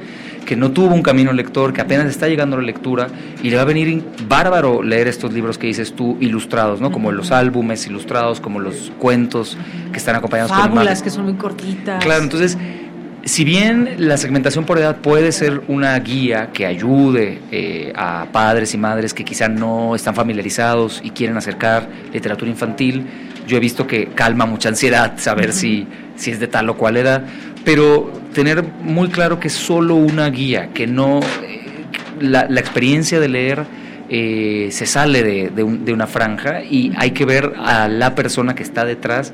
que 0.47 0.56
no 0.56 0.70
tuvo 0.70 0.94
un 0.94 1.02
camino 1.02 1.32
lector, 1.32 1.73
que 1.73 1.81
apenas 1.81 2.06
está 2.06 2.28
llegando 2.28 2.56
a 2.56 2.60
la 2.60 2.66
lectura 2.66 3.09
y 3.43 3.51
le 3.51 3.56
va 3.56 3.62
a 3.62 3.64
venir 3.66 4.02
bárbaro 4.28 4.82
leer 4.82 5.09
estos 5.09 5.32
libros 5.32 5.59
que 5.59 5.66
dices 5.66 5.94
tú 5.94 6.16
ilustrados, 6.20 6.81
¿no? 6.81 6.90
Como 6.90 7.12
los 7.12 7.31
álbumes 7.31 7.86
ilustrados, 7.86 8.40
como 8.40 8.59
los 8.59 8.93
cuentos 8.98 9.56
que 9.93 9.98
están 9.98 10.16
acompañados 10.16 10.52
con 10.52 10.73
imágenes. 10.73 11.02
que 11.02 11.10
son 11.10 11.24
muy 11.24 11.35
cortitas. 11.35 12.02
Claro, 12.02 12.23
entonces 12.23 12.56
si 13.24 13.44
bien 13.44 13.94
la 13.98 14.16
segmentación 14.16 14.64
por 14.64 14.78
edad 14.78 14.97
puede 14.97 15.32
ser 15.32 15.62
una 15.69 15.98
guía 16.01 16.51
que 16.52 16.66
ayude 16.66 17.40
eh, 17.51 17.93
a 17.94 18.27
padres 18.32 18.74
y 18.74 18.78
madres 18.78 19.14
que 19.14 19.24
quizá 19.24 19.48
no 19.48 19.94
están 19.94 20.14
familiarizados 20.14 21.01
y 21.05 21.10
quieren 21.10 21.36
acercar 21.36 21.89
literatura 22.12 22.51
infantil, 22.51 23.06
yo 23.47 23.56
he 23.56 23.60
visto 23.60 23.86
que 23.86 24.06
calma 24.06 24.47
mucha 24.47 24.69
ansiedad 24.69 25.14
saber 25.19 25.52
si, 25.52 25.86
si 26.16 26.31
es 26.31 26.40
de 26.40 26.48
tal 26.48 26.69
o 26.70 26.77
cual 26.77 26.97
edad, 26.97 27.24
pero 27.65 28.13
tener 28.33 28.63
muy 28.63 29.09
claro 29.09 29.39
que 29.39 29.49
es 29.49 29.55
solo 29.55 29.95
una 29.97 30.29
guía, 30.31 30.71
que 30.73 30.87
no 30.87 31.21
eh, 31.43 31.85
la, 32.21 32.45
experiencia 32.59 33.21
de 33.21 33.29
leer 33.29 33.65
eh, 34.09 34.69
se 34.71 34.87
sale 34.87 35.23
de, 35.23 35.51
de, 35.51 35.93
una 35.93 36.07
franja 36.07 36.63
y 36.63 36.93
hay 36.97 37.13
que 37.13 37.25
ver 37.25 37.55
a 37.57 37.89
la 37.89 38.15
persona 38.15 38.55
que 38.55 38.63
está 38.63 38.85
detrás 38.85 39.33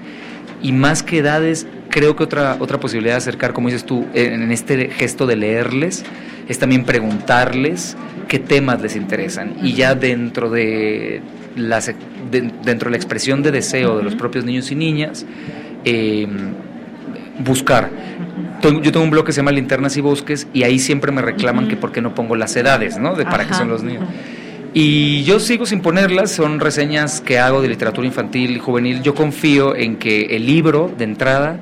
y 0.63 0.73
más 0.73 1.03
que 1.03 1.19
edades, 1.19 1.67
creo 1.89 2.17
que 2.17 2.25
otra, 2.25 2.57
otra 2.59 2.79
posibilidad 2.81 3.15
de 3.15 3.19
acercar, 3.19 3.53
como 3.53 3.69
dices 3.69 3.85
tú, 3.85 4.07
en 4.15 4.51
este 4.51 4.91
gesto 4.91 5.27
de 5.27 5.37
leerles, 5.37 6.05
es 6.49 6.59
también 6.59 6.85
preguntarles 6.85 7.97
qué 8.27 8.39
temas 8.39 8.81
les 8.83 8.97
interesan 8.97 9.57
y 9.63 9.73
ya 9.73 9.95
dentro 9.95 10.51
de, 10.51 11.23
las, 11.57 11.93
dentro 12.31 12.87
de 12.87 12.91
la 12.91 12.97
expresión 12.97 13.43
de 13.43 13.51
deseo 13.51 13.97
de 13.97 14.03
los 14.03 14.15
propios 14.15 14.45
niños 14.45 14.71
y 14.71 14.75
niñas, 14.75 15.27
eh, 15.85 16.27
buscar 17.39 17.91
yo 18.63 18.93
tengo 18.93 19.03
un 19.03 19.11
blog 19.11 19.25
que 19.25 19.33
se 19.33 19.39
llama 19.39 19.53
Linternas 19.53 19.97
y 19.97 20.01
Bosques 20.01 20.49
y 20.53 20.63
ahí 20.63 20.79
siempre 20.79 21.13
me 21.13 21.23
reclaman 21.23 21.69
que 21.69 21.77
por 21.77 21.93
qué 21.93 22.01
no 22.01 22.15
pongo 22.15 22.37
las 22.37 22.57
edades, 22.57 22.99
¿no? 22.99 23.15
De 23.15 23.25
para 23.25 23.47
qué 23.47 23.55
son 23.55 23.69
los 23.69 23.83
niños. 23.83 24.05
Y 24.75 25.25
yo 25.25 25.41
sigo 25.41 25.65
sin 25.65 25.81
ponerlas, 25.81 26.31
son 26.31 26.61
reseñas 26.61 27.21
que 27.21 27.39
hago 27.39 27.63
de 27.63 27.69
literatura 27.69 28.07
infantil 28.07 28.57
y 28.57 28.59
juvenil. 28.59 29.03
Yo 29.03 29.15
confío 29.15 29.75
en 29.75 29.97
que 29.97 30.37
el 30.37 30.47
libro 30.47 30.93
de 30.97 31.05
entrada, 31.05 31.59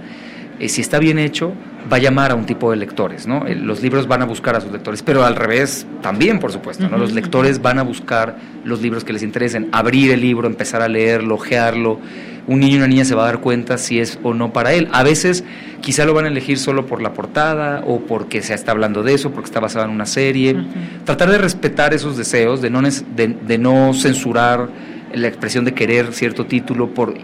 eh, 0.59 0.69
si 0.69 0.81
está 0.81 0.99
bien 0.99 1.19
hecho, 1.19 1.53
va 1.91 1.99
a 1.99 2.01
llamar 2.01 2.33
a 2.33 2.35
un 2.35 2.47
tipo 2.47 2.71
de 2.71 2.77
lectores, 2.77 3.27
¿no? 3.27 3.45
Los 3.47 3.81
libros 3.81 4.09
van 4.09 4.23
a 4.23 4.25
buscar 4.25 4.57
a 4.57 4.61
sus 4.61 4.73
lectores, 4.73 5.03
pero 5.03 5.25
al 5.25 5.37
revés 5.37 5.87
también, 6.03 6.41
por 6.41 6.51
supuesto, 6.51 6.89
¿no? 6.89 6.99
Los 6.99 7.13
lectores 7.13 7.63
van 7.63 7.79
a 7.79 7.83
buscar 7.83 8.37
los 8.65 8.83
libros 8.83 9.05
que 9.05 9.13
les 9.13 9.23
interesen, 9.23 9.69
abrir 9.71 10.11
el 10.11 10.21
libro, 10.21 10.49
empezar 10.49 10.83
a 10.83 10.89
leerlo, 10.89 11.37
ojearlo 11.37 12.01
un 12.47 12.61
niño 12.61 12.75
y 12.75 12.79
una 12.79 12.89
niña 12.89 13.05
se 13.05 13.15
va 13.15 13.25
a 13.25 13.27
dar 13.27 13.41
cuenta 13.41 13.79
si 13.79 13.99
es 13.99 14.19
o 14.23 14.35
no 14.35 14.53
para 14.53 14.73
él. 14.73 14.89
A 14.93 15.03
veces 15.03 15.45
quizá 15.81 16.05
lo 16.05 16.15
van 16.15 16.27
a 16.27 16.29
elegir 16.29 16.59
solo 16.59 16.87
por 16.87 17.03
la 17.03 17.13
portada 17.13 17.83
o 17.87 18.01
porque 18.01 18.43
se 18.43 18.55
está 18.55 18.73
hablando 18.73 19.03
de 19.03 19.15
eso, 19.15 19.31
porque 19.33 19.47
está 19.47 19.61
basado 19.61 19.85
en 19.85 19.91
una 19.91 20.07
serie. 20.07 20.57
Tratar 21.05 21.31
de 21.31 21.39
respetar 21.39 21.95
esos 21.95 22.17
deseos, 22.17 22.61
de 22.61 22.71
no, 22.71 22.83
de, 22.83 23.59
no 23.59 23.93
censurar 23.95 24.69
la 25.13 25.29
expresión 25.29 25.65
de 25.65 25.75
querer 25.75 26.13
cierto 26.13 26.47
título 26.47 26.91
por, 26.91 27.15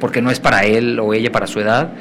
porque 0.00 0.22
no 0.22 0.30
es 0.30 0.40
para 0.40 0.64
él 0.64 0.98
o 0.98 1.14
ella 1.14 1.30
para 1.30 1.46
su 1.46 1.60
edad. 1.60 1.92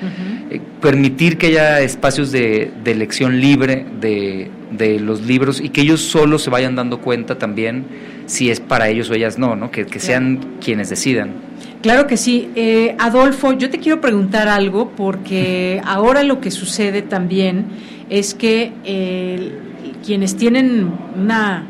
Eh, 0.50 0.62
permitir 0.82 1.38
que 1.38 1.48
haya 1.48 1.82
espacios 1.82 2.32
de, 2.32 2.72
de 2.84 2.92
elección 2.92 3.42
libre 3.42 3.86
de, 4.00 4.50
de, 4.72 5.00
los 5.00 5.22
libros 5.22 5.60
y 5.60 5.70
que 5.70 5.82
ellos 5.82 6.02
solo 6.02 6.38
se 6.38 6.50
vayan 6.50 6.76
dando 6.76 7.00
cuenta 7.00 7.38
también 7.38 7.86
si 8.28 8.52
es 8.52 8.60
para 8.60 8.90
ellos 8.90 9.10
o 9.10 9.14
ellas 9.14 9.38
no, 9.38 9.56
¿no? 9.56 9.72
Que, 9.72 9.86
que 9.86 10.00
sean 10.00 10.58
quienes 10.62 10.90
decidan. 10.90 11.32
Claro 11.86 12.08
que 12.08 12.18
sí. 12.18 12.50
Eh, 12.56 12.96
Adolfo, 12.98 13.54
yo 13.54 13.70
te 13.70 13.78
quiero 13.78 14.02
preguntar 14.02 14.48
algo 14.48 14.90
porque 14.98 15.80
ahora 15.86 16.24
lo 16.24 16.42
que 16.42 16.50
sucede 16.50 17.04
también 17.04 17.68
es 18.10 18.34
que 18.34 18.74
eh, 18.86 19.52
quienes 20.04 20.36
tienen 20.36 20.92
una 21.16 21.64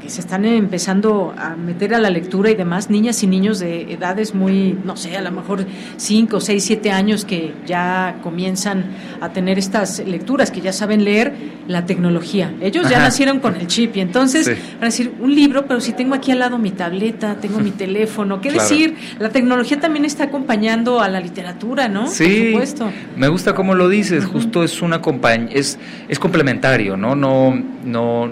que 0.00 0.10
se 0.10 0.20
están 0.20 0.44
empezando 0.44 1.34
a 1.36 1.56
meter 1.56 1.94
a 1.94 1.98
la 1.98 2.10
lectura 2.10 2.50
y 2.50 2.54
demás, 2.54 2.90
niñas 2.90 3.22
y 3.22 3.26
niños 3.26 3.58
de 3.58 3.92
edades 3.92 4.34
muy, 4.34 4.78
no 4.84 4.96
sé, 4.96 5.16
a 5.16 5.22
lo 5.22 5.30
mejor 5.30 5.64
5, 5.96 6.40
6, 6.40 6.64
7 6.64 6.90
años 6.90 7.24
que 7.24 7.54
ya 7.66 8.16
comienzan 8.22 8.84
a 9.20 9.30
tener 9.30 9.58
estas 9.58 10.00
lecturas, 10.06 10.50
que 10.50 10.60
ya 10.60 10.72
saben 10.72 11.04
leer 11.04 11.32
la 11.68 11.86
tecnología. 11.86 12.52
Ellos 12.60 12.88
ya 12.88 12.98
nacieron 12.98 13.40
con 13.40 13.54
el 13.56 13.66
chip 13.66 13.96
y 13.96 14.00
entonces 14.00 14.46
van 14.46 14.82
a 14.82 14.86
decir, 14.86 15.14
un 15.20 15.34
libro, 15.34 15.66
pero 15.66 15.80
si 15.80 15.92
tengo 15.92 16.14
aquí 16.14 16.32
al 16.32 16.40
lado 16.40 16.58
mi 16.58 16.70
tableta, 16.70 17.36
tengo 17.36 17.60
mi 17.60 17.70
teléfono, 17.84 18.40
¿qué 18.40 18.50
decir? 18.52 18.96
La 19.18 19.30
tecnología 19.30 19.80
también 19.80 20.04
está 20.04 20.24
acompañando 20.24 21.00
a 21.00 21.08
la 21.08 21.20
literatura, 21.20 21.88
¿no? 21.88 22.06
Sí, 22.06 22.24
Por 22.52 22.66
supuesto. 22.66 22.92
me 23.16 23.28
gusta 23.28 23.54
cómo 23.54 23.74
lo 23.74 23.88
dices, 23.88 24.24
justo 24.24 24.64
es 24.64 24.82
una 24.82 25.00
es, 25.50 25.78
es 26.08 26.18
complementario, 26.18 26.96
¿no? 26.96 27.14
No, 27.14 27.54
no 27.84 28.30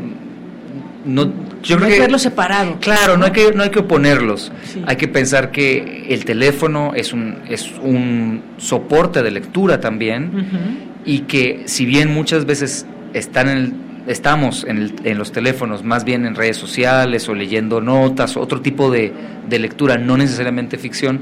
no, 1.04 1.32
yo 1.62 1.78
no 1.78 1.86
hay 1.86 1.92
que 1.92 2.00
verlos 2.00 2.22
separado. 2.22 2.78
Claro, 2.80 3.16
no 3.16 3.26
hay 3.26 3.32
que, 3.32 3.52
no 3.52 3.62
hay 3.62 3.70
que 3.70 3.80
oponerlos. 3.80 4.52
Hay 4.86 4.96
que 4.96 5.08
pensar 5.08 5.50
que 5.50 6.06
el 6.08 6.24
teléfono 6.24 6.92
es 6.94 7.12
un, 7.12 7.38
es 7.48 7.70
un 7.82 8.42
soporte 8.58 9.22
de 9.22 9.30
lectura 9.30 9.80
también 9.80 10.90
y 11.04 11.20
que 11.20 11.62
si 11.66 11.84
bien 11.86 12.12
muchas 12.12 12.46
veces 12.46 12.86
están 13.12 13.48
en 13.48 13.92
estamos 14.06 14.64
en, 14.64 14.94
en, 15.04 15.18
los 15.18 15.32
teléfonos, 15.32 15.84
más 15.84 16.04
bien 16.04 16.26
en 16.26 16.34
redes 16.34 16.56
sociales 16.56 17.28
o 17.28 17.34
leyendo 17.34 17.80
notas, 17.80 18.36
otro 18.36 18.60
tipo 18.60 18.90
de, 18.90 19.12
de 19.48 19.58
lectura, 19.58 19.98
no 19.98 20.16
necesariamente 20.16 20.78
ficción, 20.78 21.20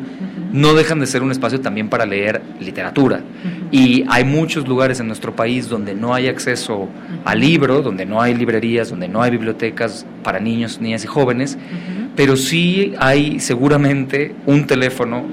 no 0.52 0.74
dejan 0.74 1.00
de 1.00 1.06
ser 1.06 1.22
un 1.22 1.30
espacio 1.30 1.60
también 1.60 1.88
para 1.88 2.06
leer 2.06 2.42
literatura. 2.60 3.20
Y 3.70 4.04
hay 4.08 4.24
muchos 4.24 4.66
lugares 4.66 5.00
en 5.00 5.06
nuestro 5.06 5.34
país 5.34 5.68
donde 5.68 5.94
no 5.94 6.14
hay 6.14 6.28
acceso 6.28 6.88
a 7.24 7.34
libros, 7.34 7.84
donde 7.84 8.06
no 8.06 8.20
hay 8.20 8.34
librerías, 8.34 8.90
donde 8.90 9.08
no 9.08 9.22
hay 9.22 9.30
bibliotecas 9.30 10.06
para 10.22 10.40
niños, 10.40 10.80
niñas 10.80 11.04
y 11.04 11.06
jóvenes, 11.06 11.56
pero 12.16 12.36
sí 12.36 12.94
hay 12.98 13.40
seguramente 13.40 14.34
un 14.46 14.66
teléfono 14.66 15.24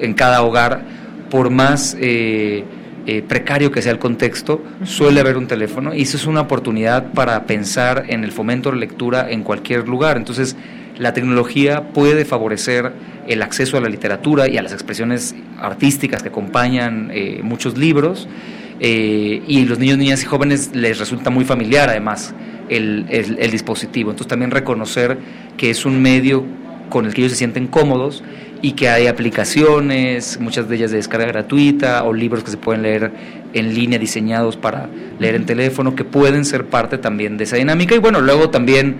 en 0.00 0.14
cada 0.14 0.42
hogar, 0.42 0.82
por 1.30 1.50
más... 1.50 1.96
Eh, 2.00 2.64
eh, 3.08 3.22
precario 3.22 3.70
que 3.70 3.82
sea 3.82 3.92
el 3.92 4.00
contexto, 4.00 4.60
suele 4.82 5.20
haber 5.20 5.36
un 5.36 5.46
teléfono 5.46 5.94
y 5.94 6.02
eso 6.02 6.16
es 6.16 6.26
una 6.26 6.40
oportunidad 6.40 7.12
para 7.12 7.44
pensar 7.46 8.06
en 8.08 8.24
el 8.24 8.32
fomento 8.32 8.72
de 8.72 8.78
lectura 8.78 9.30
en 9.30 9.44
cualquier 9.44 9.86
lugar. 9.86 10.16
Entonces, 10.16 10.56
la 10.98 11.12
tecnología 11.12 11.88
puede 11.92 12.24
favorecer 12.24 12.92
el 13.26 13.42
acceso 13.42 13.76
a 13.76 13.80
la 13.80 13.88
literatura 13.88 14.48
y 14.48 14.56
a 14.56 14.62
las 14.62 14.72
expresiones 14.72 15.34
artísticas 15.58 16.22
que 16.22 16.28
acompañan 16.28 17.10
eh, 17.12 17.40
muchos 17.42 17.76
libros. 17.76 18.28
Eh, 18.78 19.42
y 19.46 19.64
los 19.64 19.78
niños, 19.78 19.98
niñas 19.98 20.22
y 20.22 20.26
jóvenes 20.26 20.70
les 20.74 20.98
resulta 20.98 21.30
muy 21.30 21.46
familiar 21.46 21.88
además 21.88 22.34
el, 22.68 23.06
el, 23.08 23.50
dispositivo. 23.50 24.10
Entonces 24.10 24.28
también 24.28 24.50
reconocer 24.50 25.18
que 25.56 25.70
es 25.70 25.86
un 25.86 26.02
medio 26.02 26.44
con 26.90 27.06
el 27.06 27.14
que 27.14 27.22
ellos 27.22 27.32
se 27.32 27.38
sienten 27.38 27.68
cómodos 27.68 28.22
y 28.62 28.72
que 28.72 28.88
hay 28.88 29.06
aplicaciones, 29.06 30.38
muchas 30.40 30.68
de 30.68 30.76
ellas 30.76 30.90
de 30.90 30.98
descarga 30.98 31.26
gratuita 31.26 32.04
o 32.04 32.12
libros 32.12 32.44
que 32.44 32.50
se 32.50 32.56
pueden 32.56 32.82
leer 32.82 33.12
en 33.54 33.74
línea 33.74 33.98
diseñados 33.98 34.56
para 34.56 34.88
leer 35.18 35.36
en 35.36 35.46
teléfono 35.46 35.94
que 35.94 36.04
pueden 36.04 36.44
ser 36.44 36.66
parte 36.66 36.98
también 36.98 37.36
de 37.38 37.44
esa 37.44 37.56
dinámica 37.56 37.94
y 37.94 37.98
bueno, 37.98 38.20
luego 38.20 38.50
también 38.50 38.96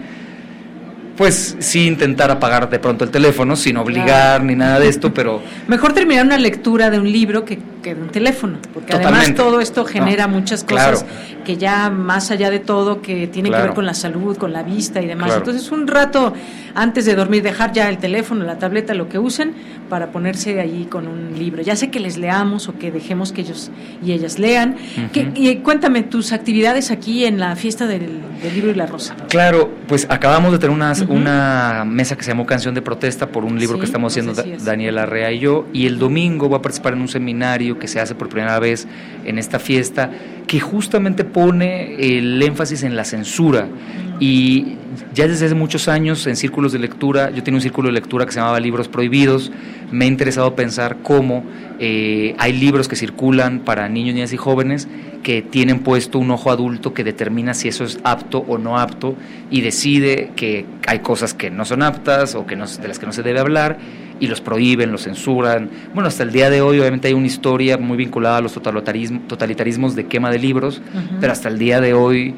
pues 1.17 1.57
sí 1.59 1.87
intentar 1.87 2.31
apagar 2.31 2.69
de 2.69 2.79
pronto 2.79 3.05
el 3.05 3.11
teléfono 3.11 3.57
sin 3.57 3.77
obligar 3.77 4.43
ni 4.43 4.55
nada 4.55 4.79
de 4.79 4.89
esto, 4.89 5.13
pero... 5.15 5.41
Mejor 5.67 5.93
terminar 5.93 6.25
una 6.25 6.39
lectura 6.39 6.91
de 6.91 6.99
un 6.99 7.11
libro 7.11 7.45
que, 7.45 7.59
que 7.83 7.95
de 7.95 8.03
un 8.03 8.09
teléfono, 8.09 8.59
porque 8.75 8.95
además 8.95 9.35
todo 9.35 9.61
esto 9.61 9.85
genera 9.85 10.29
muchas 10.29 10.65
cosas 10.65 11.05
que 11.47 11.57
ya 11.57 11.91
más 11.91 12.33
allá 12.33 12.51
de 12.51 12.59
todo, 12.59 13.01
que 13.01 13.29
tienen 13.29 13.53
que 13.53 13.59
ver 13.59 13.73
con 13.73 13.87
la 13.87 13.95
salud, 13.95 14.37
con 14.37 14.53
la 14.53 14.65
vista 14.65 15.01
y 15.01 15.07
demás. 15.07 15.33
Entonces 15.37 15.71
un 15.71 15.87
rato 15.87 16.35
antes 16.75 17.05
de 17.07 17.15
dormir 17.15 17.43
dejar 17.43 17.73
ya 17.73 17.89
el 17.89 17.99
teléfono, 17.99 18.45
la 18.45 18.59
tableta, 18.59 18.95
lo 18.95 19.09
que 19.09 19.19
usen, 19.19 19.55
para 19.89 20.09
ponerse 20.09 20.61
allí 20.61 20.87
con 20.87 21.07
un 21.07 21.39
libro. 21.39 21.63
Ya 21.63 21.77
sé 21.77 21.89
que 21.89 22.01
les 22.01 22.17
leamos 22.19 22.69
o 22.69 22.77
que 22.77 22.91
dejemos 22.91 23.33
que 23.33 23.43
ellos 23.43 23.71
y 24.05 24.13
ellas 24.13 24.41
lean. 24.41 24.77
y 25.15 25.57
cuéntame 25.57 26.03
tus 26.03 26.33
actividades 26.33 26.91
aquí 26.91 27.25
en 27.25 27.39
la 27.39 27.55
fiesta 27.55 27.87
del, 27.87 28.21
libro 28.53 28.73
y 28.73 28.75
la 28.75 28.87
rosa. 28.87 29.15
Claro, 29.29 29.71
pues 29.87 30.07
acabamos 30.11 30.53
de 30.53 30.59
tener 30.59 30.75
unas 30.75 31.06
una 31.09 31.85
mesa 31.87 32.17
que 32.17 32.23
se 32.23 32.31
llamó 32.31 32.47
Canción 32.47 32.75
de 32.75 32.83
Protesta 32.83 33.29
por 33.29 33.45
un 33.45 33.59
libro 33.59 33.79
que 33.79 33.85
estamos 33.85 34.13
haciendo 34.13 34.35
Daniela 34.65 35.05
Arrea 35.05 35.33
y 35.33 35.41
yo. 35.41 35.67
Y 35.73 35.87
el 35.87 35.99
domingo 35.99 36.49
voy 36.49 36.59
a 36.59 36.63
participar 36.63 36.95
en 36.95 37.01
un 37.01 37.09
seminario 37.09 37.79
que 37.79 37.89
se 37.89 38.01
hace 38.01 38.15
por 38.15 38.29
primera 38.29 38.59
vez 38.59 38.87
en 39.25 39.39
esta 39.39 39.59
fiesta, 39.59 40.11
que 40.47 40.61
justamente 40.61 41.25
pone 41.25 41.95
el 42.19 42.43
énfasis 42.43 42.83
en 42.83 42.97
la 42.97 43.05
censura. 43.05 43.69
Y 44.19 44.77
ya 45.15 45.29
desde 45.29 45.47
hace 45.47 45.55
muchos 45.55 45.89
años 45.89 46.27
en 46.27 46.37
círculos 46.37 46.73
de 46.73 46.79
lectura, 46.79 47.31
yo 47.31 47.43
tenía 47.43 47.59
un 47.59 47.63
círculo 47.63 47.89
de 47.89 47.93
lectura 47.93 48.25
que 48.25 48.33
se 48.33 48.39
llamaba 48.39 48.61
Libros 48.61 48.89
Prohibidos, 48.89 49.53
me 49.91 50.05
ha 50.05 50.09
interesado 50.09 50.55
pensar 50.57 50.99
cómo 51.03 51.45
eh, 51.79 52.35
hay 52.39 52.53
libros 52.53 52.89
que 52.89 52.97
circulan 52.97 53.61
para 53.61 53.89
niños, 53.89 54.15
niñas 54.15 54.33
y 54.33 54.37
jóvenes 54.37 54.89
que 55.23 55.43
tienen 55.43 55.81
puesto 55.81 56.19
un 56.19 56.31
ojo 56.31 56.51
adulto 56.51 56.95
que 56.95 57.05
determina 57.05 57.55
si 57.55 57.69
eso 57.69 57.85
es 57.85 57.99
apto 58.05 58.45
o 58.49 58.59
no 58.59 58.79
apto 58.79 59.17
y 59.51 59.61
decide 59.61 60.31
que 60.37 60.65
hay 60.87 61.01
cosas 61.01 61.35
que 61.35 61.51
no 61.51 61.65
son 61.65 61.83
aptas 61.83 62.35
o 62.35 62.47
que 62.47 62.57
no, 62.57 62.67
de 62.67 62.89
las 62.89 62.99
que 62.99 63.07
no 63.07 63.13
se 63.13 63.23
debe 63.23 63.41
hablar 63.41 63.79
y 64.19 64.29
los 64.29 64.41
prohíben, 64.41 64.93
los 64.93 65.03
censuran. 65.05 65.69
Bueno, 65.93 66.09
hasta 66.09 66.23
el 66.23 66.33
día 66.33 66.49
de 66.49 66.63
hoy 66.63 66.81
obviamente 66.81 67.09
hay 67.09 67.15
una 67.15 67.27
historia 67.27 67.77
muy 67.77 67.97
vinculada 67.97 68.39
a 68.39 68.41
los 68.41 68.53
totalitarismos 68.55 69.95
de 69.95 70.07
quema 70.07 70.31
de 70.31 70.39
libros, 70.39 70.81
pero 71.21 71.33
hasta 71.33 71.49
el 71.49 71.59
día 71.59 71.81
de 71.81 71.93
hoy 71.93 72.35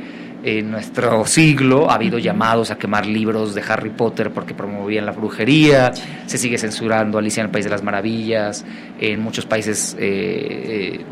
en 0.48 0.70
nuestro 0.70 1.26
siglo 1.26 1.90
ha 1.90 1.94
habido 1.94 2.18
llamados 2.18 2.70
a 2.70 2.78
quemar 2.78 3.06
libros 3.06 3.54
de 3.54 3.62
Harry 3.68 3.90
Potter 3.90 4.30
porque 4.30 4.54
promovían 4.54 5.04
la 5.04 5.12
brujería, 5.12 5.92
se 6.26 6.38
sigue 6.38 6.56
censurando 6.56 7.18
Alicia 7.18 7.42
en 7.42 7.46
el 7.46 7.50
País 7.50 7.64
de 7.66 7.70
las 7.70 7.82
Maravillas, 7.82 8.64
en 8.98 9.20
muchos 9.20 9.44
países, 9.44 9.94
eh, 9.98 10.96
eh, 10.98 11.04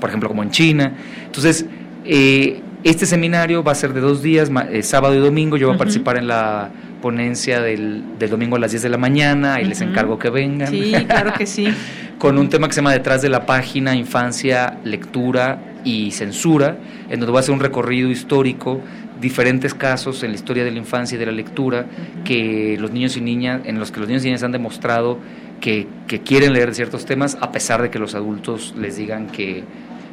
por 0.00 0.08
ejemplo 0.08 0.28
como 0.28 0.42
en 0.42 0.50
China. 0.50 0.94
Entonces, 1.26 1.66
eh, 2.04 2.62
este 2.82 3.04
seminario 3.04 3.62
va 3.62 3.72
a 3.72 3.74
ser 3.74 3.92
de 3.92 4.00
dos 4.00 4.22
días, 4.22 4.50
sábado 4.82 5.14
y 5.14 5.18
domingo, 5.18 5.58
yo 5.58 5.66
voy 5.66 5.74
a 5.74 5.78
participar 5.78 6.16
en 6.16 6.28
la 6.28 6.70
ponencia 7.02 7.60
del, 7.60 8.04
domingo 8.18 8.56
a 8.56 8.58
las 8.58 8.70
10 8.70 8.84
de 8.84 8.88
la 8.88 8.98
mañana. 8.98 9.60
Y 9.60 9.64
les 9.64 9.80
encargo 9.80 10.18
que 10.18 10.30
vengan. 10.30 10.68
Sí, 10.68 10.92
claro 11.06 11.32
que 11.34 11.46
sí. 11.46 11.68
Con 12.18 12.38
un 12.38 12.48
tema 12.48 12.68
que 12.68 12.74
se 12.74 12.80
llama 12.80 12.92
Detrás 12.92 13.22
de 13.22 13.30
la 13.30 13.46
página, 13.46 13.94
infancia, 13.94 14.78
lectura 14.84 15.69
y 15.84 16.10
censura, 16.10 16.76
en 17.08 17.20
donde 17.20 17.30
voy 17.30 17.38
a 17.38 17.40
hacer 17.40 17.54
un 17.54 17.60
recorrido 17.60 18.10
histórico, 18.10 18.80
diferentes 19.20 19.74
casos 19.74 20.22
en 20.22 20.30
la 20.30 20.36
historia 20.36 20.64
de 20.64 20.70
la 20.70 20.78
infancia 20.78 21.16
y 21.16 21.18
de 21.18 21.26
la 21.26 21.32
lectura, 21.32 21.86
que 22.24 22.76
los 22.80 22.90
niños 22.90 23.16
y 23.16 23.20
niñas, 23.20 23.62
en 23.64 23.78
los 23.78 23.90
que 23.90 24.00
los 24.00 24.08
niños 24.08 24.24
y 24.24 24.26
niñas 24.26 24.42
han 24.42 24.52
demostrado 24.52 25.18
que, 25.60 25.86
quieren 26.24 26.52
leer 26.52 26.74
ciertos 26.74 27.04
temas, 27.04 27.36
a 27.40 27.52
pesar 27.52 27.82
de 27.82 27.90
que 27.90 27.98
los 27.98 28.14
adultos 28.14 28.74
les 28.78 28.96
digan 28.96 29.28
que, 29.28 29.62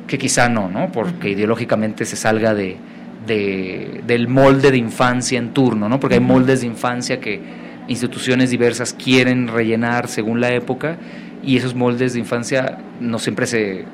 que 0.08 0.18
quizá 0.18 0.50
no, 0.50 0.70
¿no? 0.70 0.92
Porque 0.92 1.30
ideológicamente 1.30 2.06
se 2.06 2.16
salga 2.16 2.54
de, 2.54 2.78
del 3.26 4.28
molde 4.28 4.72
de 4.72 4.78
infancia 4.78 5.38
en 5.38 5.54
turno, 5.54 5.90
¿no? 5.90 6.00
Porque 6.00 6.16
hay 6.16 6.22
moldes 6.22 6.62
de 6.62 6.68
infancia 6.68 7.20
que 7.20 7.40
instituciones 7.88 8.50
diversas 8.50 8.94
quieren 8.94 9.48
rellenar 9.48 10.08
según 10.08 10.42
la 10.42 10.54
época 10.54 10.98
y 11.44 11.56
esos 11.58 11.76
moldes 11.76 12.14
de 12.14 12.20
infancia 12.20 12.80
no 13.00 13.20
siempre 13.20 13.48
se, 13.48 13.86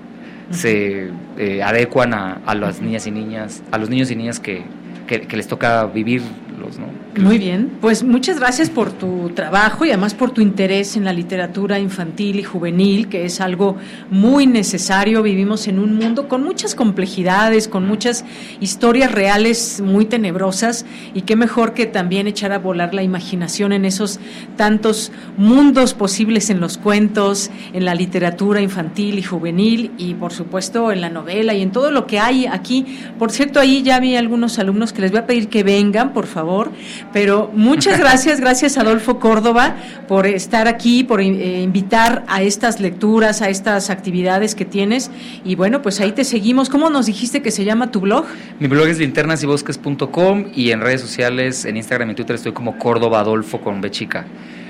se 0.54 1.10
eh, 1.38 1.64
adecuan 1.64 2.14
a, 2.14 2.42
a, 2.46 2.56
las 2.56 2.82
niñas 2.82 3.08
y 3.08 3.12
niñas, 3.12 3.64
a 3.72 3.78
los 3.78 3.90
niños 3.90 4.12
y 4.12 4.16
niñas 4.16 4.40
que, 4.40 4.64
que 5.08 5.38
les 5.38 5.48
toca 5.48 5.86
vivirlos, 5.86 6.80
¿no? 6.80 7.03
Muy 7.22 7.38
bien, 7.38 7.70
pues 7.80 8.04
muchas 8.04 8.40
gracias 8.40 8.72
por 8.72 8.92
tu 8.92 9.30
trabajo 9.36 9.86
y 9.86 9.90
además 9.90 10.16
por 10.16 10.32
tu 10.32 10.42
interés 10.42 10.98
en 10.98 11.06
la 11.06 11.14
literatura 11.14 11.78
infantil 11.78 12.40
y 12.40 12.44
juvenil, 12.44 13.08
que 13.08 13.26
es 13.26 13.40
algo 13.40 13.78
muy 14.10 14.48
necesario. 14.48 15.22
Vivimos 15.22 15.68
en 15.68 15.78
un 15.78 15.96
mundo 15.96 16.28
con 16.28 16.44
muchas 16.44 16.74
complejidades, 16.74 17.68
con 17.68 17.88
muchas 17.88 18.26
historias 18.60 19.12
reales 19.12 19.80
muy 19.80 20.06
tenebrosas 20.06 20.86
y 21.14 21.22
qué 21.22 21.36
mejor 21.36 21.74
que 21.74 21.86
también 21.86 22.26
echar 22.26 22.52
a 22.52 22.58
volar 22.58 22.96
la 22.96 23.04
imaginación 23.04 23.74
en 23.74 23.86
esos 23.86 24.20
tantos 24.58 25.12
mundos 25.38 25.94
posibles 25.94 26.50
en 26.50 26.60
los 26.60 26.80
cuentos, 26.80 27.52
en 27.74 27.86
la 27.86 27.94
literatura 27.94 28.60
infantil 28.60 29.20
y 29.20 29.24
juvenil 29.24 29.92
y 30.00 30.16
por 30.16 30.34
supuesto 30.34 30.92
en 30.92 31.02
la 31.02 31.10
novela 31.10 31.54
y 31.54 31.62
en 31.62 31.72
todo 31.72 31.92
lo 31.92 32.08
que 32.08 32.20
hay 32.20 32.48
aquí. 32.48 32.86
Por 33.20 33.32
cierto, 33.32 33.60
ahí 33.60 33.84
ya 33.84 34.00
vi 34.00 34.16
algunos 34.16 34.58
alumnos 34.58 34.94
que 34.94 35.02
les 35.02 35.12
voy 35.12 35.20
a 35.20 35.28
pedir 35.28 35.48
que 35.48 35.64
vengan, 35.64 36.12
por 36.12 36.26
favor 36.26 36.72
pero 37.12 37.52
muchas 37.54 38.00
gracias, 38.04 38.40
gracias 38.40 38.78
Adolfo 38.78 39.20
Córdoba 39.20 39.76
por 40.08 40.28
estar 40.28 40.68
aquí, 40.68 41.04
por 41.04 41.22
eh, 41.22 41.62
invitar 41.62 42.24
a 42.28 42.42
estas 42.42 42.80
lecturas, 42.80 43.42
a 43.42 43.50
estas 43.50 43.90
actividades 43.90 44.56
que 44.56 44.66
tienes. 44.66 45.12
Y 45.44 45.56
bueno, 45.56 45.82
pues 45.82 46.00
ahí 46.00 46.12
te 46.12 46.24
seguimos. 46.24 46.70
¿Cómo 46.70 46.90
nos 46.90 47.06
dijiste 47.06 47.42
que 47.42 47.52
se 47.52 47.66
llama 47.66 47.92
tu 47.92 48.02
blog? 48.02 48.26
Mi 48.60 48.68
blog 48.68 48.88
es 48.88 49.00
linternasyBosques.com 49.00 50.46
y 50.56 50.72
en 50.72 50.82
redes 50.82 51.02
sociales, 51.02 51.66
en 51.66 51.78
Instagram 51.78 52.12
y 52.12 52.16
Twitter 52.16 52.36
estoy 52.36 52.54
como 52.54 52.78
Córdoba 52.78 53.20
Adolfo 53.20 53.62
con 53.62 53.82
B 53.82 53.92
chica. 53.92 54.26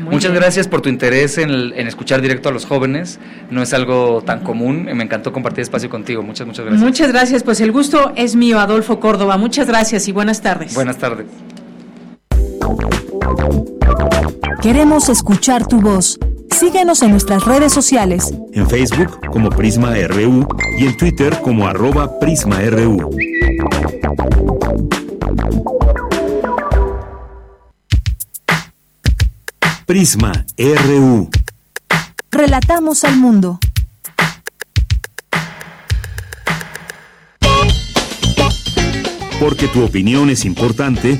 Muchas 0.10 0.34
gracias 0.34 0.68
por 0.68 0.81
tu 0.81 0.89
interés 0.89 1.38
en, 1.38 1.51
en, 1.51 1.88
escuchar 1.88 2.22
directo 2.22 2.49
a 2.49 2.51
los 2.51 2.65
jóvenes. 2.65 3.19
No 3.49 3.61
es 3.61 3.73
algo 3.73 4.22
tan 4.26 4.43
común. 4.43 4.85
Me 4.85 5.03
encantó 5.03 5.31
compartir 5.31 5.61
espacio 5.61 5.89
contigo. 5.89 6.23
Muchas, 6.23 6.47
muchas 6.47 6.65
gracias. 6.65 6.84
Muchas 6.84 7.11
gracias. 7.11 7.43
Pues 7.43 7.61
el 7.61 7.72
gusto 7.72 8.14
es 8.15 8.35
mío, 8.35 8.60
Adolfo 8.60 8.99
Córdoba. 8.99 9.38
Muchas 9.38 9.68
gracias 9.68 10.07
y 10.07 10.11
buenas 10.11 10.41
tardes. 10.41 10.73
Buenas 10.73 10.97
tardes. 10.97 11.27
Queremos 14.61 15.10
escuchar 15.10 15.68
tu 15.68 15.81
voz. 15.81 16.18
Síguenos 16.49 17.02
en 17.02 17.11
nuestras 17.11 17.44
redes 17.44 17.73
sociales. 17.73 18.34
En 18.53 18.69
Facebook 18.69 19.19
como 19.31 19.49
Prisma 19.49 19.94
RU 20.07 20.48
y 20.77 20.85
en 20.85 20.95
Twitter 20.95 21.38
como 21.41 21.68
arroba 21.68 22.19
PrismaRU. 22.19 23.10
Prisma 29.85 30.45
RU. 30.57 31.30
Relatamos 32.31 33.03
al 33.03 33.18
mundo. 33.18 33.60
Porque 39.40 39.68
tu 39.68 39.84
opinión 39.84 40.30
es 40.30 40.45
importante, 40.45 41.19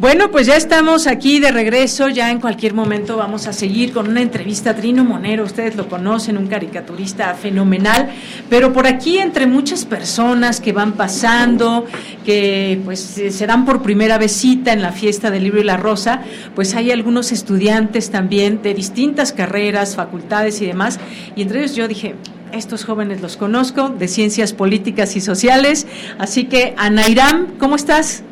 Bueno, 0.00 0.30
pues 0.30 0.46
ya 0.46 0.56
estamos 0.56 1.06
aquí 1.06 1.40
de 1.40 1.52
regreso, 1.52 2.08
ya 2.08 2.30
en 2.30 2.40
cualquier 2.40 2.72
momento 2.72 3.18
vamos 3.18 3.46
a 3.46 3.52
seguir 3.52 3.92
con 3.92 4.08
una 4.08 4.22
entrevista 4.22 4.70
a 4.70 4.74
Trino 4.74 5.04
Monero, 5.04 5.44
ustedes 5.44 5.76
lo 5.76 5.90
conocen, 5.90 6.38
un 6.38 6.46
caricaturista 6.46 7.34
fenomenal, 7.34 8.08
pero 8.48 8.72
por 8.72 8.86
aquí 8.86 9.18
entre 9.18 9.46
muchas 9.46 9.84
personas 9.84 10.58
que 10.58 10.72
van 10.72 10.92
pasando, 10.92 11.84
que 12.24 12.80
pues 12.82 12.98
se 12.98 13.46
dan 13.46 13.66
por 13.66 13.82
primera 13.82 14.16
vez 14.16 14.32
cita 14.32 14.72
en 14.72 14.80
la 14.80 14.92
fiesta 14.92 15.30
del 15.30 15.44
libro 15.44 15.60
y 15.60 15.64
la 15.64 15.76
rosa, 15.76 16.22
pues 16.54 16.74
hay 16.74 16.90
algunos 16.92 17.30
estudiantes 17.30 18.08
también 18.08 18.62
de 18.62 18.72
distintas 18.72 19.34
carreras, 19.34 19.96
facultades 19.96 20.62
y 20.62 20.66
demás, 20.66 20.98
y 21.36 21.42
entre 21.42 21.58
ellos 21.58 21.76
yo 21.76 21.86
dije, 21.88 22.14
estos 22.52 22.86
jóvenes 22.86 23.20
los 23.20 23.36
conozco, 23.36 23.90
de 23.90 24.08
ciencias 24.08 24.54
políticas 24.54 25.14
y 25.16 25.20
sociales, 25.20 25.86
así 26.18 26.44
que 26.44 26.72
Anairam, 26.78 27.58
¿cómo 27.58 27.76
estás? 27.76 28.22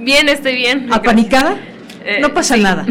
Bien, 0.00 0.28
estoy 0.28 0.56
bien. 0.56 0.88
¿Apanicada? 0.92 1.56
Eh, 2.02 2.18
no 2.20 2.32
pasa 2.32 2.54
sí. 2.54 2.62
nada. 2.62 2.86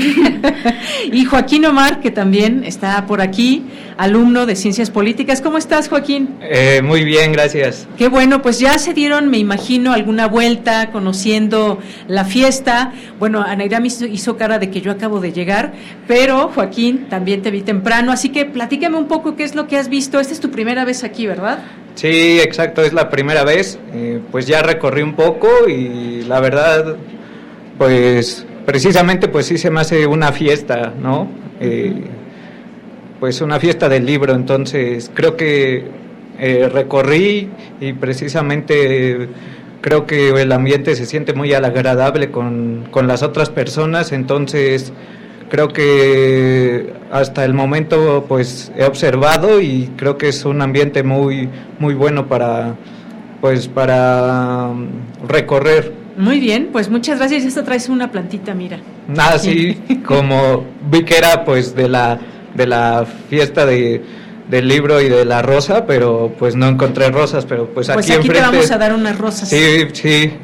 y 1.11 1.26
Joaquín 1.26 1.65
Omar, 1.65 1.99
que 1.99 2.11
también 2.11 2.64
está 2.64 3.07
por 3.07 3.22
aquí, 3.22 3.64
alumno 3.98 4.45
de 4.45 4.56
Ciencias 4.56 4.91
Políticas. 4.91 5.41
¿Cómo 5.41 5.57
estás, 5.57 5.90
Joaquín? 5.90 6.36
Eh, 6.41 6.81
muy 6.84 7.03
bien, 7.03 7.34
gracias. 7.34 7.88
Qué 7.98 8.07
bueno, 8.07 8.44
pues 8.44 8.60
ya 8.60 8.77
se 8.77 8.94
dieron, 8.94 9.27
me 9.30 9.40
imagino, 9.40 9.94
alguna 9.94 10.27
vuelta 10.27 10.91
conociendo 10.91 11.80
la 12.07 12.23
fiesta. 12.23 12.94
Bueno, 13.18 13.41
Anairam 13.41 13.84
hizo, 13.86 14.06
hizo 14.06 14.38
cara 14.38 14.60
de 14.60 14.69
que 14.69 14.81
yo 14.81 14.91
acabo 14.91 15.19
de 15.19 15.34
llegar, 15.34 15.73
pero 16.07 16.49
Joaquín, 16.49 17.07
también 17.10 17.41
te 17.41 17.49
vi 17.49 17.61
temprano, 17.61 18.11
así 18.11 18.30
que 18.30 18.45
platícame 18.45 18.98
un 18.98 19.07
poco 19.07 19.36
qué 19.36 19.44
es 19.44 19.56
lo 19.56 19.68
que 19.68 19.77
has 19.77 19.90
visto. 19.90 20.19
Esta 20.19 20.34
es 20.34 20.40
tu 20.40 20.52
primera 20.52 20.86
vez 20.86 21.03
aquí, 21.03 21.26
¿verdad? 21.26 21.64
Sí, 21.99 22.39
exacto, 22.39 22.81
es 22.81 22.93
la 22.93 23.09
primera 23.09 23.43
vez. 23.43 23.77
Eh, 23.93 24.21
pues 24.31 24.47
ya 24.47 24.61
recorrí 24.61 25.01
un 25.01 25.15
poco 25.15 25.49
y 25.67 26.21
la 26.21 26.39
verdad, 26.39 26.95
pues 27.77 28.45
precisamente 28.65 29.27
pues 29.27 29.47
sí 29.47 29.57
se 29.57 29.69
me 29.69 29.81
hace 29.81 30.07
una 30.07 30.31
fiesta, 30.31 30.93
¿no? 30.97 31.30
Eh, 31.59 31.93
pues 33.19 33.41
una 33.41 33.59
fiesta 33.59 33.89
del 33.89 34.05
libro, 34.05 34.34
entonces 34.34 35.11
creo 35.13 35.35
que 35.35 35.84
eh, 36.39 36.69
recorrí 36.71 37.49
y 37.81 37.91
precisamente 37.91 39.27
creo 39.81 40.05
que 40.05 40.30
el 40.30 40.53
ambiente 40.53 40.95
se 40.95 41.05
siente 41.05 41.34
muy 41.34 41.53
agradable 41.53 42.31
con, 42.31 42.88
con 42.91 43.07
las 43.09 43.23
otras 43.23 43.49
personas, 43.49 44.13
entonces 44.13 44.93
creo 45.49 45.67
que 45.69 46.93
hasta 47.11 47.43
el 47.43 47.53
momento 47.53 48.26
pues 48.27 48.71
he 48.77 48.85
observado 48.85 49.59
y 49.59 49.91
creo 49.97 50.17
que 50.17 50.30
es 50.30 50.45
un 50.45 50.61
ambiente 50.61 51.03
muy 51.03 51.49
muy 51.80 51.93
bueno 51.93 52.27
para 52.27 52.76
pues 53.41 53.67
para 53.67 54.67
um, 54.69 54.88
recorrer 55.27 55.93
Muy 56.17 56.39
bien, 56.39 56.69
pues 56.73 56.89
muchas 56.89 57.17
gracias. 57.19 57.45
Esta 57.45 57.63
traes 57.63 57.88
una 57.88 58.11
plantita, 58.11 58.53
mira. 58.53 58.80
nada 59.07 59.35
así 59.35 59.76
como 60.05 60.65
vi 60.91 61.03
que 61.03 61.17
era 61.17 61.45
pues 61.45 61.76
de 61.76 61.88
la 61.88 62.19
de 62.55 62.67
la 62.67 63.05
fiesta 63.30 63.65
de 63.65 64.01
del 64.49 64.67
libro 64.67 64.99
y 64.99 65.07
de 65.09 65.26
la 65.26 65.41
rosa 65.43 65.85
pero 65.85 66.34
pues 66.39 66.55
no 66.55 66.67
encontré 66.67 67.09
rosas 67.11 67.45
pero 67.45 67.67
pues, 67.73 67.88
Pues 67.93 68.09
aquí, 68.09 68.19
aquí 68.19 68.30
te 68.30 68.41
vamos 68.41 68.71
a 68.71 68.77
dar 68.77 68.93
unas 68.93 69.17
rosas. 69.17 69.47
sí 69.49 69.88
sí 69.93 70.34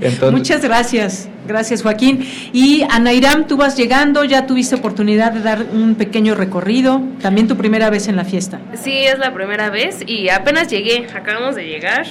entonces 0.00 0.32
Muchas 0.32 0.62
gracias, 0.62 1.28
gracias 1.46 1.82
Joaquín. 1.82 2.26
Y 2.52 2.82
Anairam, 2.90 3.46
tú 3.46 3.56
vas 3.56 3.76
llegando, 3.76 4.24
ya 4.24 4.46
tuviste 4.46 4.74
oportunidad 4.74 5.32
de 5.32 5.40
dar 5.40 5.66
un 5.72 5.94
pequeño 5.96 6.34
recorrido, 6.34 7.00
también 7.20 7.46
tu 7.46 7.56
primera 7.56 7.90
vez 7.90 8.08
en 8.08 8.16
la 8.16 8.24
fiesta. 8.24 8.58
Sí, 8.74 8.92
es 8.92 9.18
la 9.18 9.32
primera 9.34 9.68
vez 9.70 9.98
y 10.06 10.30
apenas 10.30 10.68
llegué, 10.68 11.06
acabamos 11.14 11.54
de 11.54 11.64
llegar 11.66 12.06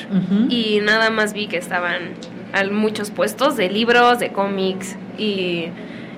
y 0.50 0.80
nada 0.84 1.10
más 1.10 1.34
vi 1.34 1.48
que 1.48 1.58
estaban 1.58 2.12
al- 2.54 2.72
muchos 2.72 3.10
puestos 3.12 3.58
de 3.58 3.70
libros, 3.70 4.20
de 4.20 4.32
cómics 4.32 4.96
y, 5.18 5.66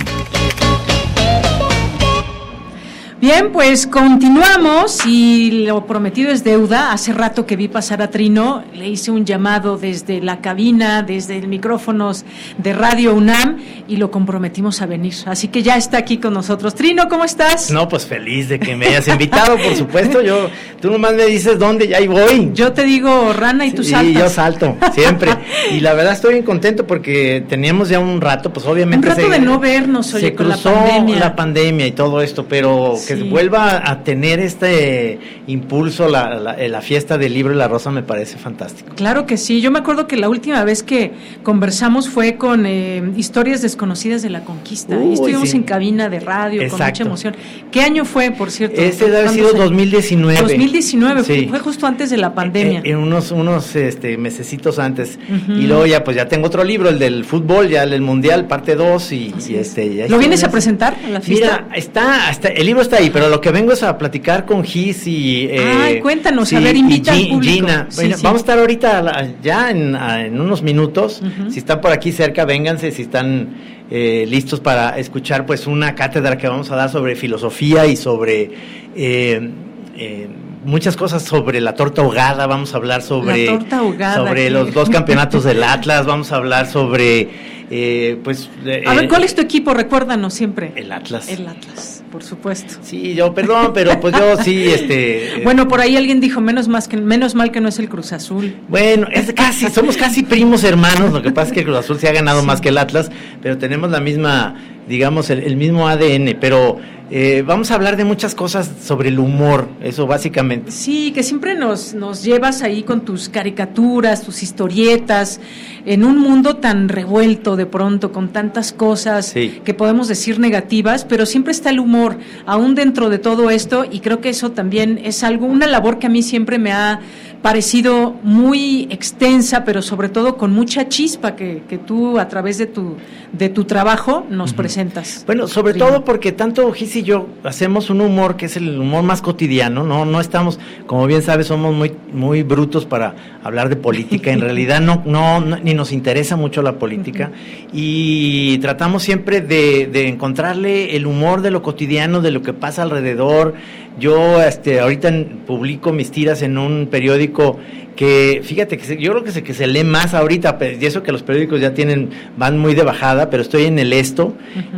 Bien, 3.22 3.52
pues 3.54 3.88
continuamos 3.88 5.06
y 5.06 5.66
lo 5.66 5.86
prometido 5.88 6.32
es 6.32 6.44
deuda. 6.44 6.92
Hace 6.92 7.14
rato 7.14 7.46
que 7.46 7.56
vi 7.56 7.70
pasar 7.70 8.02
a 8.02 8.10
Trino, 8.12 8.62
le 8.74 8.90
hice 8.90 9.10
un 9.10 9.26
llamado 9.26 9.78
desde 9.78 10.20
la 10.22 10.42
cabina, 10.42 11.02
desde 11.02 11.38
el 11.38 11.48
micrófonos 11.48 12.26
de 12.58 12.74
Radio 12.74 13.16
UNAM 13.16 13.58
y 13.88 13.96
lo 13.96 14.12
comprometimos 14.12 14.82
a 14.82 14.86
venir. 14.86 15.14
Así 15.28 15.48
que 15.48 15.64
ya 15.64 15.78
está 15.78 15.98
aquí 15.98 16.18
con 16.18 16.34
nosotros. 16.34 16.76
Trino, 16.76 17.08
¿cómo 17.08 17.24
estás? 17.24 17.72
No, 17.72 17.88
pues 17.88 18.06
feliz 18.06 18.50
de 18.50 18.60
que 18.60 18.76
me 18.76 18.88
hayas 18.88 19.08
invitado, 19.08 19.56
por 19.58 19.76
supuesto. 19.76 20.22
Yo, 20.22 20.50
tú 20.82 20.92
nomás 20.92 21.14
me 21.14 21.26
dices 21.26 21.58
dónde 21.58 21.86
y 21.86 21.94
ahí 21.94 22.08
voy. 22.08 22.52
Yo 22.54 22.74
te 22.74 22.84
digo 22.84 23.32
rana 23.34 23.66
y 23.66 23.72
tú 23.72 23.84
Sí, 23.84 23.92
saltas. 23.92 24.14
yo 24.24 24.30
salto, 24.30 24.76
siempre. 24.94 25.32
y 25.72 25.80
la 25.80 25.94
verdad 25.94 26.14
estoy 26.14 26.34
bien 26.34 26.46
contento 26.46 26.86
porque 26.86 27.44
teníamos 27.48 27.88
ya 27.88 27.98
un 28.00 28.20
rato, 28.20 28.52
pues 28.52 28.66
obviamente. 28.68 29.08
Un 29.10 29.16
rato 29.16 29.30
de 29.30 29.40
no 29.40 29.58
vernos, 29.58 30.14
oye, 30.14 30.28
se 30.28 30.36
con 30.36 30.50
la 30.50 30.56
cruzó 30.56 30.74
pandemia. 30.74 31.16
la 31.18 31.36
pandemia 31.36 31.88
y 31.88 31.92
todo 31.94 32.22
esto, 32.22 32.46
pero 32.48 32.96
que 33.06 33.16
Sí. 33.16 33.24
vuelva 33.24 33.90
a 33.90 34.04
tener 34.04 34.40
este 34.40 35.20
impulso 35.48 36.10
la, 36.10 36.36
la, 36.40 36.56
la 36.68 36.82
fiesta 36.82 37.18
del 37.18 37.34
libro 37.34 37.54
y 37.54 37.58
la 37.58 37.68
rosa 37.68 37.92
me 37.92 38.04
parece 38.04 38.38
fantástico. 38.38 38.94
Claro 38.96 39.26
que 39.26 39.38
sí. 39.38 39.62
Yo 39.62 39.72
me 39.72 39.80
acuerdo 39.80 40.08
que 40.08 40.18
la 40.18 40.30
última 40.30 40.64
vez 40.64 40.84
que 40.84 41.12
conversamos 41.44 42.10
fue 42.10 42.36
con 42.38 42.66
eh, 42.66 43.04
historias 43.16 43.62
desconocidas 43.62 44.22
de 44.22 44.30
la 44.30 44.42
conquista. 44.44 44.98
Uy, 44.98 45.12
y 45.12 45.14
estuvimos 45.14 45.50
sí. 45.50 45.58
en 45.58 45.64
cabina 45.64 46.10
de 46.10 46.20
radio 46.20 46.68
con 46.70 46.82
mucha 46.82 47.04
emoción. 47.04 47.36
¿Qué 47.72 47.82
año 47.82 48.06
fue, 48.06 48.32
por 48.32 48.52
cierto? 48.52 48.82
Este 48.82 49.06
debe 49.06 49.18
haber 49.18 49.28
¿Cuándo 49.28 49.44
sido 49.50 49.58
se- 49.58 49.64
2019. 49.64 50.42
2019, 50.42 51.24
fue- 51.24 51.36
Sí. 51.36 51.48
fue 51.50 51.60
justo 51.60 51.88
antes 51.88 52.10
de 52.10 52.18
la 52.18 52.34
pandemia. 52.34 52.82
En 52.84 52.98
unos, 52.98 53.32
unos 53.32 53.76
este, 53.76 54.18
mesecitos 54.18 54.80
antes. 54.80 55.20
Y 55.48 55.68
luego 55.68 55.86
ya, 55.86 56.04
pues 56.04 56.18
ya 56.18 56.28
tengo 56.28 56.48
otro 56.48 56.64
libro, 56.64 56.90
el 56.90 57.00
del 57.00 57.26
fútbol, 57.26 57.70
ya 57.70 57.84
el 57.84 57.92
del 57.92 58.02
mundial, 58.02 58.48
parte 58.48 58.76
2. 58.76 59.12
Y, 59.12 59.34
y 59.50 59.56
este, 59.56 59.94
ya 59.94 60.08
¿Lo 60.08 60.18
vienes 60.18 60.44
a 60.44 60.50
presentar 60.52 60.96
en 61.06 61.14
la 61.14 61.22
fiesta? 61.22 61.64
Mira, 61.66 61.76
está, 61.76 62.30
hasta, 62.30 62.48
el 62.50 62.66
libro 62.66 62.82
está 62.82 62.95
ahí, 62.96 63.10
pero 63.10 63.30
lo 63.30 63.40
que 63.42 63.52
vengo 63.52 63.72
es 63.74 63.84
a 63.84 63.98
platicar 63.98 64.46
con 64.46 64.64
Gis 64.64 65.06
y... 65.08 65.46
eh, 65.50 65.58
Ay, 65.84 66.00
cuéntanos, 66.00 66.52
a 66.54 66.58
sí, 66.58 66.64
ver, 66.64 66.76
y 66.76 66.80
invita 66.80 67.12
al 67.12 67.18
Gi- 67.20 67.30
público. 67.32 67.54
Gina. 67.68 67.86
Sí, 67.90 67.96
Bueno, 68.02 68.18
sí. 68.18 68.24
Vamos 68.24 68.40
a 68.40 68.44
estar 68.44 68.60
ahorita 68.60 68.98
a 68.98 69.02
la- 69.02 69.30
ya 69.42 69.70
en, 69.72 69.96
a- 69.96 70.26
en 70.26 70.40
unos 70.40 70.62
minutos. 70.62 71.22
Si 71.50 71.60
están 71.60 71.82
por 71.82 71.92
aquí 71.92 72.12
cerca, 72.12 72.46
vénganse, 72.46 72.92
si 72.92 73.04
están 73.04 73.50
eh, 73.92 74.26
listos 74.28 74.60
para 74.60 74.98
escuchar 74.98 75.46
pues 75.46 75.68
una 75.68 75.94
cátedra 75.96 76.38
que 76.38 76.48
vamos 76.48 76.72
a 76.72 76.76
dar 76.76 76.90
sobre 76.90 77.16
filosofía 77.16 77.86
y 77.86 77.96
sobre... 77.96 78.52
eh, 78.96 79.50
eh, 79.98 80.28
muchas 80.66 80.98
cosas 80.98 81.22
sobre 81.22 81.62
la 81.62 81.76
torta 81.76 82.02
ahogada, 82.02 82.48
vamos 82.48 82.74
a 82.74 82.78
hablar 82.78 83.04
sobre, 83.04 83.46
La 83.46 83.52
torta 83.60 83.78
ahogada, 83.78 84.16
sobre 84.28 84.46
¿qué? 84.46 84.50
los 84.50 84.74
dos 84.74 84.90
campeonatos 84.90 85.44
del 85.44 85.64
Atlas, 85.64 86.08
vamos 86.08 86.32
a 86.32 86.38
hablar 86.38 86.66
sobre, 86.68 87.30
eh, 87.70 88.20
pues... 88.24 88.50
A 88.88 88.94
ver, 88.96 89.04
eh, 89.04 89.08
¿cuál 89.08 89.24
es 89.24 89.36
tu 89.36 89.42
equipo? 89.42 89.76
Recuérdanos 89.76 90.34
siempre. 90.34 90.74
El 90.76 90.92
Atlas. 90.92 91.30
El 91.30 91.48
Atlas, 91.48 92.04
por 92.16 92.24
supuesto. 92.24 92.76
Sí, 92.82 93.14
yo, 93.14 93.34
perdón, 93.34 93.72
pero 93.74 94.00
pues 94.00 94.16
yo 94.18 94.38
sí, 94.42 94.68
este... 94.70 95.42
Bueno, 95.44 95.68
por 95.68 95.82
ahí 95.82 95.98
alguien 95.98 96.22
dijo, 96.22 96.40
menos, 96.40 96.70
más 96.70 96.88
que, 96.88 96.96
menos 96.96 97.36
mal 97.36 97.52
que 97.52 97.60
no 97.60 97.68
es 97.68 97.78
el 97.78 97.90
Cruz 97.90 98.14
Azul. 98.14 98.56
Bueno, 98.70 99.08
es 99.12 99.34
casi, 99.34 99.68
somos 99.68 99.98
casi 99.98 100.24
primos 100.24 100.64
hermanos, 100.64 101.12
lo 101.12 101.22
que 101.22 101.32
pasa 101.32 101.48
es 101.50 101.54
que 101.54 101.60
el 101.60 101.66
Cruz 101.66 101.80
Azul 101.80 102.00
se 102.00 102.08
ha 102.08 102.14
ganado 102.14 102.42
más 102.42 102.62
que 102.62 102.70
el 102.70 102.78
Atlas, 102.78 103.12
pero 103.42 103.58
tenemos 103.58 103.92
la 103.92 104.00
misma, 104.00 104.56
digamos, 104.88 105.30
el, 105.30 105.40
el 105.40 105.56
mismo 105.56 105.88
ADN, 105.88 106.38
pero 106.40 106.78
eh, 107.12 107.44
vamos 107.46 107.70
a 107.70 107.76
hablar 107.76 107.98
de 107.98 108.04
muchas 108.04 108.34
cosas 108.34 108.70
sobre 108.84 109.10
el 109.10 109.20
humor, 109.20 109.68
eso 109.84 110.08
básicamente. 110.08 110.72
Sí, 110.72 111.12
que 111.12 111.22
siempre 111.22 111.54
nos, 111.56 111.94
nos 111.94 112.24
llevas 112.24 112.64
ahí 112.64 112.82
con 112.84 113.02
tus 113.06 113.30
caricaturas, 113.30 114.24
tus 114.24 114.42
historietas, 114.42 115.40
en 115.86 116.04
un 116.04 116.18
mundo 116.18 116.56
tan 116.56 116.90
revuelto 116.90 117.56
de 117.56 117.68
pronto, 117.68 118.12
con 118.12 118.30
tantas 118.30 118.74
cosas 118.74 119.28
Sí. 119.28 119.62
que 119.64 119.74
podemos 119.76 120.08
decir 120.08 120.40
negativas, 120.40 121.06
pero 121.06 121.26
siempre 121.28 121.52
está 121.52 121.70
el 121.70 121.80
humor, 121.80 122.18
aún 122.48 122.74
dentro 122.74 123.10
de 123.10 123.20
todo 123.20 123.52
esto, 123.52 123.86
y 123.90 124.00
creo 124.00 124.20
que 124.20 124.30
eso 124.30 124.52
también 124.52 125.00
es 125.04 125.24
algo, 125.24 125.46
una 125.46 125.68
labor 125.68 126.00
que 126.00 126.08
a 126.08 126.10
mí 126.10 126.24
siempre 126.24 126.58
me 126.58 126.72
ha 126.72 127.02
parecido 127.46 128.16
muy 128.24 128.88
extensa, 128.90 129.64
pero 129.66 129.84
sobre 129.84 130.10
todo 130.10 130.36
con 130.36 130.52
mucha 130.52 130.90
chispa 130.90 131.36
que, 131.36 131.62
que 131.70 131.78
tú 131.78 132.18
a 132.18 132.28
través 132.28 132.58
de 132.58 132.66
tu, 132.66 132.96
de 133.34 133.50
tu 133.50 133.66
trabajo 133.66 134.26
nos 134.32 134.54
presentas. 134.54 135.22
Bueno, 135.28 135.48
sobre 135.48 135.76
todo 135.76 136.04
porque 136.04 136.32
tanto 136.32 136.72
Gis 136.72 136.96
y 136.96 137.04
yo 137.04 137.28
hacemos 137.44 137.92
un 137.92 138.02
humor 138.02 138.36
que 138.36 138.48
es 138.48 138.58
el 138.58 138.80
humor 138.80 139.04
más 139.04 139.22
cotidiano, 139.22 139.84
no 139.84 140.06
no 140.06 140.22
estamos, 140.22 140.60
como 140.88 141.06
bien 141.06 141.22
sabes, 141.22 141.46
somos 141.46 141.72
muy 141.76 141.94
muy 142.12 142.42
brutos 142.42 142.88
para 142.88 143.14
hablar 143.44 143.70
de 143.70 143.76
política, 143.76 144.32
en 144.32 144.42
realidad 144.48 144.82
no 144.82 145.04
no, 145.06 145.40
no- 145.40 145.58
ni 145.58 145.76
nos 145.76 145.92
interesa 145.92 146.36
mucho 146.36 146.64
la 146.64 146.80
política. 146.80 147.30
Y 147.72 148.58
tratamos 148.58 149.04
siempre 149.04 149.42
de, 149.42 149.86
de 149.86 150.08
encontrarle 150.08 150.96
el 150.96 151.06
humor 151.06 151.42
de 151.44 151.52
lo 151.52 151.62
cotidiano, 151.62 152.22
de 152.22 152.32
lo 152.32 152.42
que 152.42 152.54
pasa 152.54 152.82
alrededor. 152.82 153.54
Yo 154.00 154.42
este 154.42 154.80
ahorita 154.82 155.12
publico 155.48 155.94
mis 155.94 156.12
tiras 156.12 156.42
en 156.42 156.58
un 156.58 156.88
periódico 156.92 157.58
que 157.96 158.42
fíjate 158.44 158.78
que 158.78 158.84
se- 158.84 158.98
yo 158.98 159.12
creo 159.12 159.24
que 159.24 159.32
se, 159.32 159.42
que 159.42 159.54
se 159.54 159.68
lee 159.68 159.86
más 159.86 160.14
ahorita, 160.14 160.58
y 160.60 160.86
eso 160.86 161.02
que 161.02 161.14
los 161.14 161.24
periódicos 161.24 161.62
ya 161.62 161.74
tienen, 161.74 162.10
van 162.38 162.58
muy 162.58 162.74
de 162.76 162.84
bajada, 162.84 163.30
pero 163.30 163.42
estoy 163.42 163.64
en 163.66 163.80
el 163.80 163.94
esto 163.94 164.34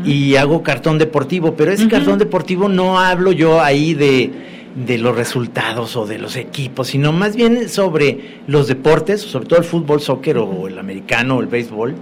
y 0.05 0.35
hago 0.35 0.61
cartón 0.61 0.99
deportivo, 0.99 1.55
pero 1.55 1.71
ese 1.71 1.87
cartón 1.87 2.19
deportivo 2.19 2.69
no 2.69 2.99
hablo 2.99 3.31
yo 3.31 3.59
ahí 3.59 3.95
de, 3.95 4.29
de 4.75 4.97
los 4.97 5.15
resultados 5.15 5.95
o 5.95 6.05
de 6.05 6.19
los 6.19 6.35
equipos, 6.35 6.87
sino 6.89 7.11
más 7.11 7.35
bien 7.35 7.67
sobre 7.69 8.39
los 8.47 8.67
deportes, 8.67 9.21
sobre 9.21 9.47
todo 9.47 9.59
el 9.59 9.65
fútbol, 9.65 10.01
soccer 10.01 10.37
o 10.37 10.67
el 10.67 10.77
americano 10.77 11.37
o 11.37 11.41
el 11.41 11.47
béisbol, 11.47 11.95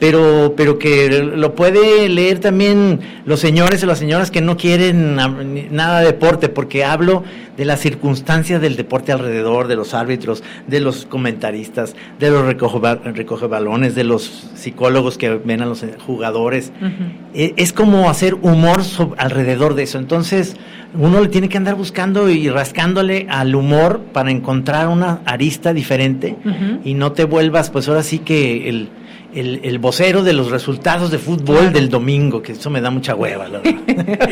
pero, 0.00 0.54
pero 0.56 0.78
que 0.78 1.08
lo 1.22 1.54
puede 1.54 2.08
leer 2.08 2.38
también 2.40 3.00
los 3.24 3.40
señores 3.40 3.82
o 3.82 3.86
las 3.86 3.98
señoras 3.98 4.30
que 4.30 4.40
no 4.40 4.56
quieren 4.56 5.16
nada 5.70 6.00
de 6.00 6.06
deporte, 6.06 6.48
porque 6.48 6.84
hablo 6.84 7.22
de 7.56 7.64
las 7.64 7.80
circunstancias 7.80 8.60
del 8.60 8.76
deporte 8.76 9.10
alrededor, 9.12 9.66
de 9.66 9.74
los 9.76 9.92
árbitros, 9.94 10.44
de 10.68 10.80
los 10.80 11.06
comentaristas, 11.06 11.96
de 12.20 12.30
los 12.30 12.44
recoge, 12.44 12.78
ba- 12.78 12.94
recoge 12.96 13.46
balones, 13.46 13.94
de 13.96 14.04
los 14.04 14.50
psicólogos 14.54 15.18
que 15.18 15.30
ven 15.30 15.62
a 15.62 15.66
los 15.66 15.84
jugadores. 16.06 16.72
E- 17.34 17.54
Es 17.56 17.72
como 17.72 18.08
hacer 18.10 18.34
humor 18.34 18.80
alrededor 19.16 19.74
de 19.74 19.82
eso. 19.84 19.98
Entonces, 19.98 20.56
uno 20.94 21.20
le 21.20 21.28
tiene 21.28 21.48
que 21.48 21.58
andar 21.58 21.74
buscando 21.74 22.30
y 22.30 22.48
rascándole 22.48 23.26
al 23.28 23.54
humor 23.54 24.00
para 24.12 24.30
encontrar 24.30 24.88
una 24.88 25.20
arista 25.24 25.72
diferente 25.72 26.36
y 26.84 26.94
no 26.94 27.12
te 27.12 27.24
vuelvas, 27.24 27.70
pues 27.70 27.88
ahora 27.88 28.02
sí 28.02 28.20
que 28.20 28.68
el, 28.68 28.88
el, 29.34 29.60
el 29.62 29.78
vocero 29.78 30.22
de 30.22 30.32
los 30.32 30.50
resultados 30.50 31.10
de 31.10 31.18
fútbol 31.18 31.58
Claro. 31.58 31.70
del 31.72 31.88
domingo, 31.88 32.40
que 32.42 32.52
eso 32.52 32.70
me 32.70 32.80
da 32.80 32.90
mucha 32.90 33.14
hueva, 33.14 33.48
la 33.48 33.58
verdad. 33.58 33.80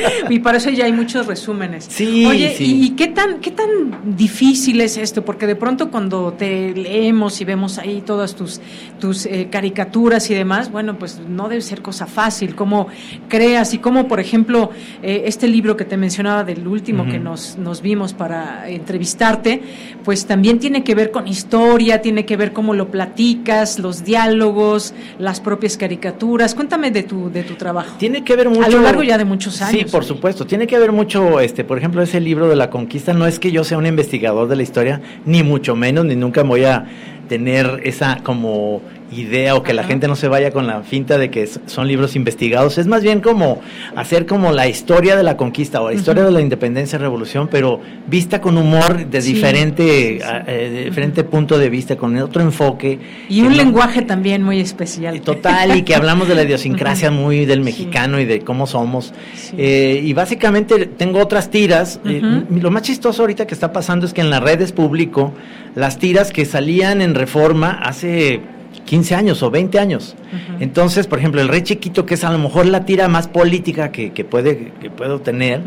y 0.30 0.38
para 0.38 0.58
eso 0.58 0.70
ya 0.70 0.84
hay 0.86 0.92
muchos 0.92 1.26
resúmenes. 1.26 1.86
Sí, 1.88 2.24
Oye, 2.26 2.54
sí. 2.56 2.82
¿y, 2.84 2.90
qué 2.90 3.08
tan 3.08 3.40
qué 3.40 3.50
tan 3.50 4.16
difícil 4.16 4.80
es 4.80 4.96
esto? 4.96 5.24
Porque 5.24 5.46
de 5.46 5.56
pronto 5.56 5.90
cuando 5.90 6.32
te 6.32 6.72
leemos 6.74 7.40
y 7.40 7.44
vemos 7.44 7.78
ahí 7.78 8.02
todas 8.04 8.34
tus 8.34 8.60
tus 9.00 9.26
eh, 9.26 9.48
caricaturas 9.50 10.30
y 10.30 10.34
demás, 10.34 10.70
bueno, 10.72 10.98
pues 10.98 11.20
no 11.28 11.48
debe 11.48 11.60
ser 11.62 11.82
cosa 11.82 12.06
fácil. 12.06 12.54
Cómo 12.54 12.88
creas 13.28 13.74
y 13.74 13.78
cómo, 13.78 14.08
por 14.08 14.20
ejemplo, 14.20 14.70
eh, 15.02 15.22
este 15.26 15.48
libro 15.48 15.76
que 15.76 15.84
te 15.84 15.96
mencionaba 15.96 16.44
del 16.44 16.66
último 16.66 17.04
que 17.06 17.18
nos 17.18 17.56
nos 17.58 17.82
vimos 17.82 18.14
para 18.14 18.68
entrevistarte, 18.68 19.60
pues 20.04 20.26
también 20.26 20.58
tiene 20.58 20.82
que 20.84 20.94
ver 20.94 21.10
con 21.10 21.28
historia, 21.28 22.00
tiene 22.00 22.24
que 22.24 22.36
ver 22.36 22.52
cómo 22.52 22.74
lo 22.74 22.88
platicas, 22.90 23.78
los 23.78 24.04
diálogos, 24.04 24.85
las 25.18 25.40
propias 25.40 25.76
caricaturas. 25.76 26.54
Cuéntame 26.54 26.90
de 26.90 27.02
tu 27.02 27.30
de 27.30 27.42
tu 27.42 27.54
trabajo. 27.54 27.96
Tiene 27.98 28.24
que 28.24 28.36
ver 28.36 28.48
mucho. 28.48 28.64
A 28.64 28.68
lo 28.68 28.80
largo 28.80 29.02
ya 29.02 29.18
de 29.18 29.24
muchos 29.24 29.62
años. 29.62 29.82
Sí, 29.82 29.90
por 29.90 30.04
supuesto. 30.04 30.46
Tiene 30.46 30.66
que 30.66 30.78
ver 30.78 30.92
mucho, 30.92 31.40
este, 31.40 31.64
por 31.64 31.78
ejemplo, 31.78 32.02
ese 32.02 32.20
libro 32.20 32.48
de 32.48 32.56
la 32.56 32.70
conquista. 32.70 33.12
No 33.12 33.26
es 33.26 33.38
que 33.38 33.50
yo 33.50 33.64
sea 33.64 33.78
un 33.78 33.86
investigador 33.86 34.48
de 34.48 34.56
la 34.56 34.62
historia, 34.62 35.00
ni 35.24 35.42
mucho 35.42 35.76
menos, 35.76 36.04
ni 36.04 36.16
nunca 36.16 36.42
voy 36.42 36.64
a 36.64 36.86
tener 37.28 37.80
esa 37.84 38.20
como 38.22 38.80
idea 39.12 39.54
o 39.54 39.62
que 39.62 39.72
la 39.72 39.84
gente 39.84 40.08
no 40.08 40.16
se 40.16 40.28
vaya 40.28 40.50
con 40.50 40.66
la 40.66 40.82
finta 40.82 41.16
de 41.18 41.30
que 41.30 41.48
son 41.66 41.86
libros 41.88 42.16
investigados. 42.16 42.76
Es 42.78 42.86
más 42.86 43.02
bien 43.02 43.20
como 43.20 43.60
hacer 43.94 44.26
como 44.26 44.52
la 44.52 44.66
historia 44.68 45.16
de 45.16 45.22
la 45.22 45.36
conquista 45.36 45.80
o 45.80 45.88
la 45.88 45.94
historia 45.94 46.24
de 46.24 46.30
la 46.32 46.40
independencia 46.40 46.96
y 46.96 47.00
revolución, 47.00 47.48
pero 47.50 47.80
vista 48.06 48.40
con 48.40 48.56
humor 48.58 49.06
de 49.06 49.20
Sí, 49.22 49.34
diferente, 49.34 50.18
eh, 50.46 50.84
diferente 50.86 51.22
punto 51.24 51.58
de 51.58 51.70
vista, 51.70 51.96
con 51.96 52.16
otro 52.18 52.42
enfoque. 52.42 52.98
Y 53.28 53.42
un 53.42 53.50
no- 53.50 53.56
lenguaje 53.56 54.02
también 54.02 54.42
muy 54.42 54.60
especial. 54.60 55.20
Total, 55.20 55.76
y 55.76 55.82
que 55.82 55.94
hablamos 55.94 56.28
de 56.28 56.34
la 56.34 56.42
idiosincrasia 56.46 57.10
muy 57.10 57.44
del 57.46 57.60
mexicano 57.60 58.20
y 58.20 58.24
de 58.24 58.40
cómo 58.40 58.66
somos. 58.66 59.12
Eh, 59.56 60.00
y 60.04 60.12
básicamente 60.12 60.86
tengo 60.86 61.20
otras 61.20 61.50
tiras. 61.50 62.00
Eh, 62.04 62.20
lo 62.50 62.70
más 62.70 62.82
chistoso 62.82 63.22
ahorita 63.22 63.46
que 63.46 63.54
está 63.54 63.72
pasando 63.72 64.06
es 64.06 64.12
que 64.12 64.20
en 64.20 64.30
las 64.30 64.42
redes 64.42 64.72
publico 64.72 65.32
las 65.74 65.98
tiras 65.98 66.32
que 66.32 66.44
salían 66.44 67.00
en 67.02 67.14
reforma 67.14 67.70
hace 67.82 68.40
15 68.86 69.14
años 69.14 69.42
o 69.42 69.50
20 69.50 69.78
años. 69.78 70.14
Entonces, 70.60 71.06
por 71.06 71.18
ejemplo, 71.18 71.40
El 71.42 71.48
Rey 71.48 71.62
Chiquito, 71.62 72.06
que 72.06 72.14
es 72.14 72.24
a 72.24 72.30
lo 72.32 72.38
mejor 72.38 72.64
la 72.66 72.84
tira 72.86 73.08
más 73.08 73.28
política 73.28 73.92
que, 73.92 74.12
que 74.12 74.24
puede, 74.24 74.72
que 74.80 74.88
puedo 74.90 75.20
tener, 75.20 75.60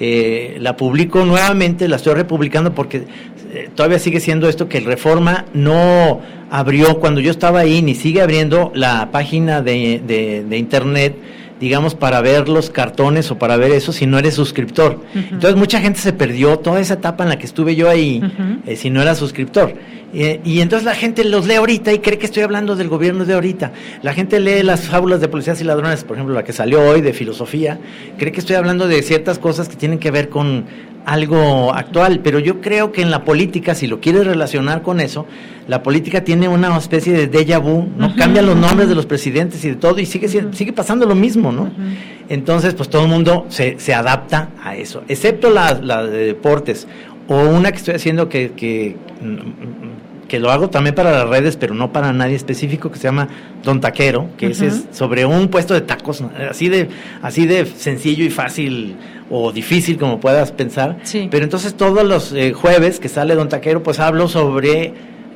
eh, 0.00 0.56
la 0.60 0.76
publico 0.76 1.24
nuevamente, 1.24 1.88
la 1.88 1.96
estoy 1.96 2.14
republicando 2.14 2.74
porque 2.74 3.04
eh, 3.54 3.70
todavía 3.74 3.98
sigue 3.98 4.20
siendo 4.20 4.48
esto 4.48 4.68
que 4.68 4.78
el 4.78 4.84
Reforma 4.84 5.46
no 5.54 6.20
abrió 6.50 6.98
cuando 7.00 7.20
yo 7.20 7.30
estaba 7.30 7.60
ahí, 7.60 7.80
ni 7.80 7.94
sigue 7.94 8.20
abriendo 8.20 8.70
la 8.74 9.10
página 9.10 9.62
de, 9.62 10.02
de- 10.06 10.44
de 10.44 10.58
internet 10.58 11.14
digamos, 11.60 11.94
para 11.94 12.20
ver 12.20 12.48
los 12.48 12.68
cartones 12.68 13.30
o 13.30 13.38
para 13.38 13.56
ver 13.56 13.70
eso 13.70 13.92
si 13.92 14.06
no 14.06 14.18
eres 14.18 14.34
suscriptor. 14.34 15.00
Entonces 15.14 15.54
mucha 15.56 15.80
gente 15.80 15.98
se 16.00 16.12
perdió 16.12 16.58
toda 16.58 16.80
esa 16.80 16.94
etapa 16.94 17.22
en 17.22 17.30
la 17.30 17.38
que 17.38 17.46
estuve 17.46 17.74
yo 17.76 17.88
ahí 17.88 18.20
eh, 18.66 18.76
si 18.76 18.90
no 18.90 19.00
era 19.00 19.14
suscriptor. 19.14 19.72
Eh, 20.14 20.40
y 20.44 20.60
entonces 20.60 20.84
la 20.84 20.94
gente 20.94 21.24
los 21.24 21.46
lee 21.46 21.54
ahorita 21.54 21.92
y 21.92 21.98
cree 21.98 22.18
que 22.18 22.26
estoy 22.26 22.44
hablando 22.44 22.76
del 22.76 22.88
gobierno 22.88 23.24
de 23.24 23.34
ahorita. 23.34 23.72
La 24.02 24.14
gente 24.14 24.38
lee 24.38 24.62
las 24.62 24.82
fábulas 24.82 25.20
de 25.20 25.28
policías 25.28 25.60
y 25.60 25.64
ladrones, 25.64 26.04
por 26.04 26.16
ejemplo, 26.16 26.34
la 26.34 26.44
que 26.44 26.52
salió 26.52 26.80
hoy 26.82 27.00
de 27.00 27.12
filosofía, 27.12 27.80
cree 28.16 28.30
que 28.30 28.40
estoy 28.40 28.56
hablando 28.56 28.86
de 28.86 29.02
ciertas 29.02 29.38
cosas 29.38 29.68
que 29.68 29.76
tienen 29.76 29.98
que 29.98 30.10
ver 30.10 30.28
con 30.28 30.66
algo 31.04 31.74
actual, 31.74 32.20
pero 32.22 32.38
yo 32.38 32.60
creo 32.60 32.92
que 32.92 33.02
en 33.02 33.10
la 33.10 33.24
política, 33.24 33.74
si 33.74 33.86
lo 33.86 34.00
quieres 34.00 34.26
relacionar 34.26 34.82
con 34.82 35.00
eso, 35.00 35.26
la 35.68 35.82
política 35.82 36.24
tiene 36.24 36.48
una 36.48 36.76
especie 36.78 37.12
de 37.12 37.30
déjà 37.30 37.60
vu, 37.60 37.86
no 37.96 38.14
cambian 38.16 38.46
los 38.46 38.56
nombres 38.56 38.88
de 38.88 38.94
los 38.94 39.06
presidentes 39.06 39.64
y 39.64 39.70
de 39.70 39.76
todo, 39.76 39.98
y 39.98 40.06
sigue, 40.06 40.28
sigue 40.28 40.72
pasando 40.72 41.06
lo 41.06 41.14
mismo, 41.14 41.52
¿no? 41.52 41.70
Entonces, 42.28 42.74
pues 42.74 42.88
todo 42.88 43.02
el 43.02 43.08
mundo 43.08 43.46
se, 43.48 43.78
se 43.78 43.92
adapta 43.92 44.50
a 44.62 44.76
eso, 44.76 45.02
excepto 45.08 45.50
la, 45.50 45.74
la 45.74 46.04
de 46.04 46.26
deportes, 46.26 46.86
o 47.28 47.36
una 47.36 47.70
que 47.70 47.78
estoy 47.78 47.94
haciendo 47.94 48.28
que, 48.28 48.52
que, 48.52 48.96
mm, 49.20 49.93
que 50.34 50.40
lo 50.40 50.50
hago 50.50 50.68
también 50.68 50.96
para 50.96 51.12
las 51.12 51.28
redes, 51.28 51.56
pero 51.56 51.74
no 51.74 51.92
para 51.92 52.12
nadie 52.12 52.34
específico, 52.34 52.90
que 52.90 52.98
se 52.98 53.04
llama 53.04 53.28
Don 53.62 53.80
Taquero, 53.80 54.30
que 54.36 54.48
ese 54.48 54.66
es 54.66 54.82
sobre 54.90 55.24
un 55.24 55.46
puesto 55.46 55.74
de 55.74 55.80
tacos, 55.80 56.24
así 56.50 56.68
de, 56.68 56.88
así 57.22 57.46
de 57.46 57.64
sencillo 57.66 58.24
y 58.24 58.30
fácil 58.30 58.96
o 59.30 59.52
difícil 59.52 59.96
como 59.96 60.18
puedas 60.18 60.50
pensar. 60.50 60.96
Pero 61.30 61.44
entonces 61.44 61.74
todos 61.74 62.02
los 62.02 62.32
eh, 62.32 62.52
jueves 62.52 62.98
que 62.98 63.08
sale 63.08 63.36
Don 63.36 63.48
Taquero, 63.48 63.84
pues 63.84 64.00
hablo 64.00 64.26
sobre 64.26 64.92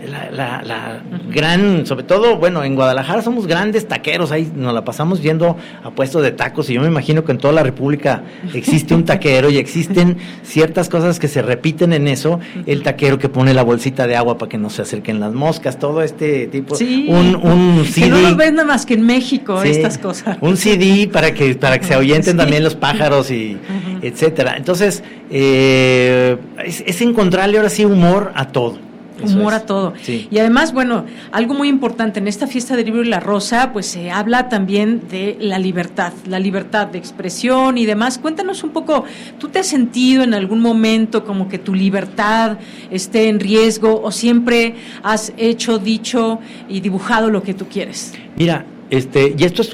la, 0.07 0.31
la, 0.31 0.63
la 0.63 1.03
gran, 1.31 1.85
sobre 1.87 2.05
todo, 2.05 2.37
bueno, 2.37 2.63
en 2.63 2.75
Guadalajara 2.77 3.21
somos 3.23 3.47
grandes 3.47 3.89
taqueros, 3.89 4.31
ahí 4.31 4.51
nos 4.55 4.73
la 4.73 4.85
pasamos 4.85 5.21
viendo 5.21 5.57
a 5.83 5.91
puestos 5.91 6.23
de 6.23 6.31
tacos 6.31 6.71
y 6.71 6.75
yo 6.75 6.81
me 6.81 6.87
imagino 6.87 7.25
que 7.25 7.33
en 7.33 7.39
toda 7.39 7.53
la 7.53 7.63
República 7.63 8.23
existe 8.55 8.95
un 8.95 9.05
taquero 9.05 9.51
y 9.51 9.59
existen 9.59 10.19
ciertas 10.45 10.89
cosas 10.89 11.19
que 11.19 11.27
se 11.29 11.43
repiten 11.43 11.93
en 11.93 12.07
eso, 12.09 12.39
el 12.67 12.83
taquero 12.83 13.19
que 13.19 13.29
pone 13.29 13.55
la 13.55 13.63
bolsita 13.65 14.07
de 14.07 14.15
agua 14.17 14.39
para 14.39 14.49
que 14.49 14.59
no 14.59 14.71
se 14.71 14.83
acerquen 14.83 15.19
las 15.21 15.33
moscas, 15.35 15.79
todo 15.79 16.03
este 16.03 16.47
tipo, 16.47 16.75
Sí. 16.77 17.07
un, 17.09 17.35
un 17.35 17.83
Que 17.83 17.89
CD. 17.91 18.09
no 18.11 18.21
los 18.21 18.37
ves 18.37 18.53
nada 18.53 18.67
más 18.69 18.87
que 18.87 18.95
en 18.95 19.03
México, 19.05 19.61
Sí, 19.63 19.71
estas 19.71 19.99
cosas. 19.99 20.39
Un 20.41 20.57
CD 20.57 21.09
para 21.13 21.33
que 21.35 21.55
para 21.57 21.79
que 21.79 21.87
se 21.87 21.95
ahuyenten 21.95 22.33
Sí. 22.33 22.37
también 22.39 22.63
los 22.63 22.75
pájaros 22.77 23.31
y, 23.31 23.57
etcétera. 24.03 24.57
Entonces, 24.57 25.03
eh, 25.31 26.37
es, 26.65 26.83
es 26.87 27.01
encontrarle 27.03 27.57
ahora 27.57 27.71
sí 27.71 27.85
humor 27.85 28.33
a 28.35 28.49
todo. 28.49 28.79
Humor 29.25 29.55
a 29.55 29.61
todo. 29.61 29.95
Sí. 30.03 30.29
Y 30.31 30.39
además, 30.39 30.73
bueno, 30.73 31.05
algo 31.33 31.55
muy 31.55 31.69
importante 31.69 32.19
en 32.21 32.29
esta 32.29 32.47
fiesta 32.47 32.77
del 32.77 32.87
libro 32.87 33.03
y 33.03 33.09
la 33.09 33.21
rosa, 33.21 33.73
pues 33.73 33.87
se 33.87 34.11
habla 34.11 34.49
también 34.49 35.03
de 35.11 35.37
la 35.41 35.59
libertad, 35.59 36.13
la 36.27 36.39
libertad 36.39 36.87
de 36.89 36.99
expresión 36.99 37.79
y 37.79 37.87
demás. 37.87 38.19
Cuéntanos 38.19 38.63
un 38.65 38.71
poco, 38.71 39.05
¿tú 39.39 39.49
te 39.49 39.59
has 39.59 39.67
sentido 39.67 40.23
en 40.23 40.35
algún 40.35 40.61
momento 40.61 41.25
como 41.25 41.49
que 41.49 41.59
tu 41.59 41.75
libertad 41.75 42.59
esté 42.91 43.29
en 43.29 43.41
riesgo 43.41 44.01
o 44.03 44.13
siempre 44.13 44.75
has 45.03 45.33
hecho, 45.37 45.79
dicho 45.79 46.39
y 46.69 46.81
dibujado 46.81 47.31
lo 47.31 47.43
que 47.43 47.55
tú 47.55 47.67
quieres? 47.69 48.15
Mira, 48.37 48.65
este, 48.91 49.35
y 49.37 49.45
esto 49.45 49.63
es 49.63 49.71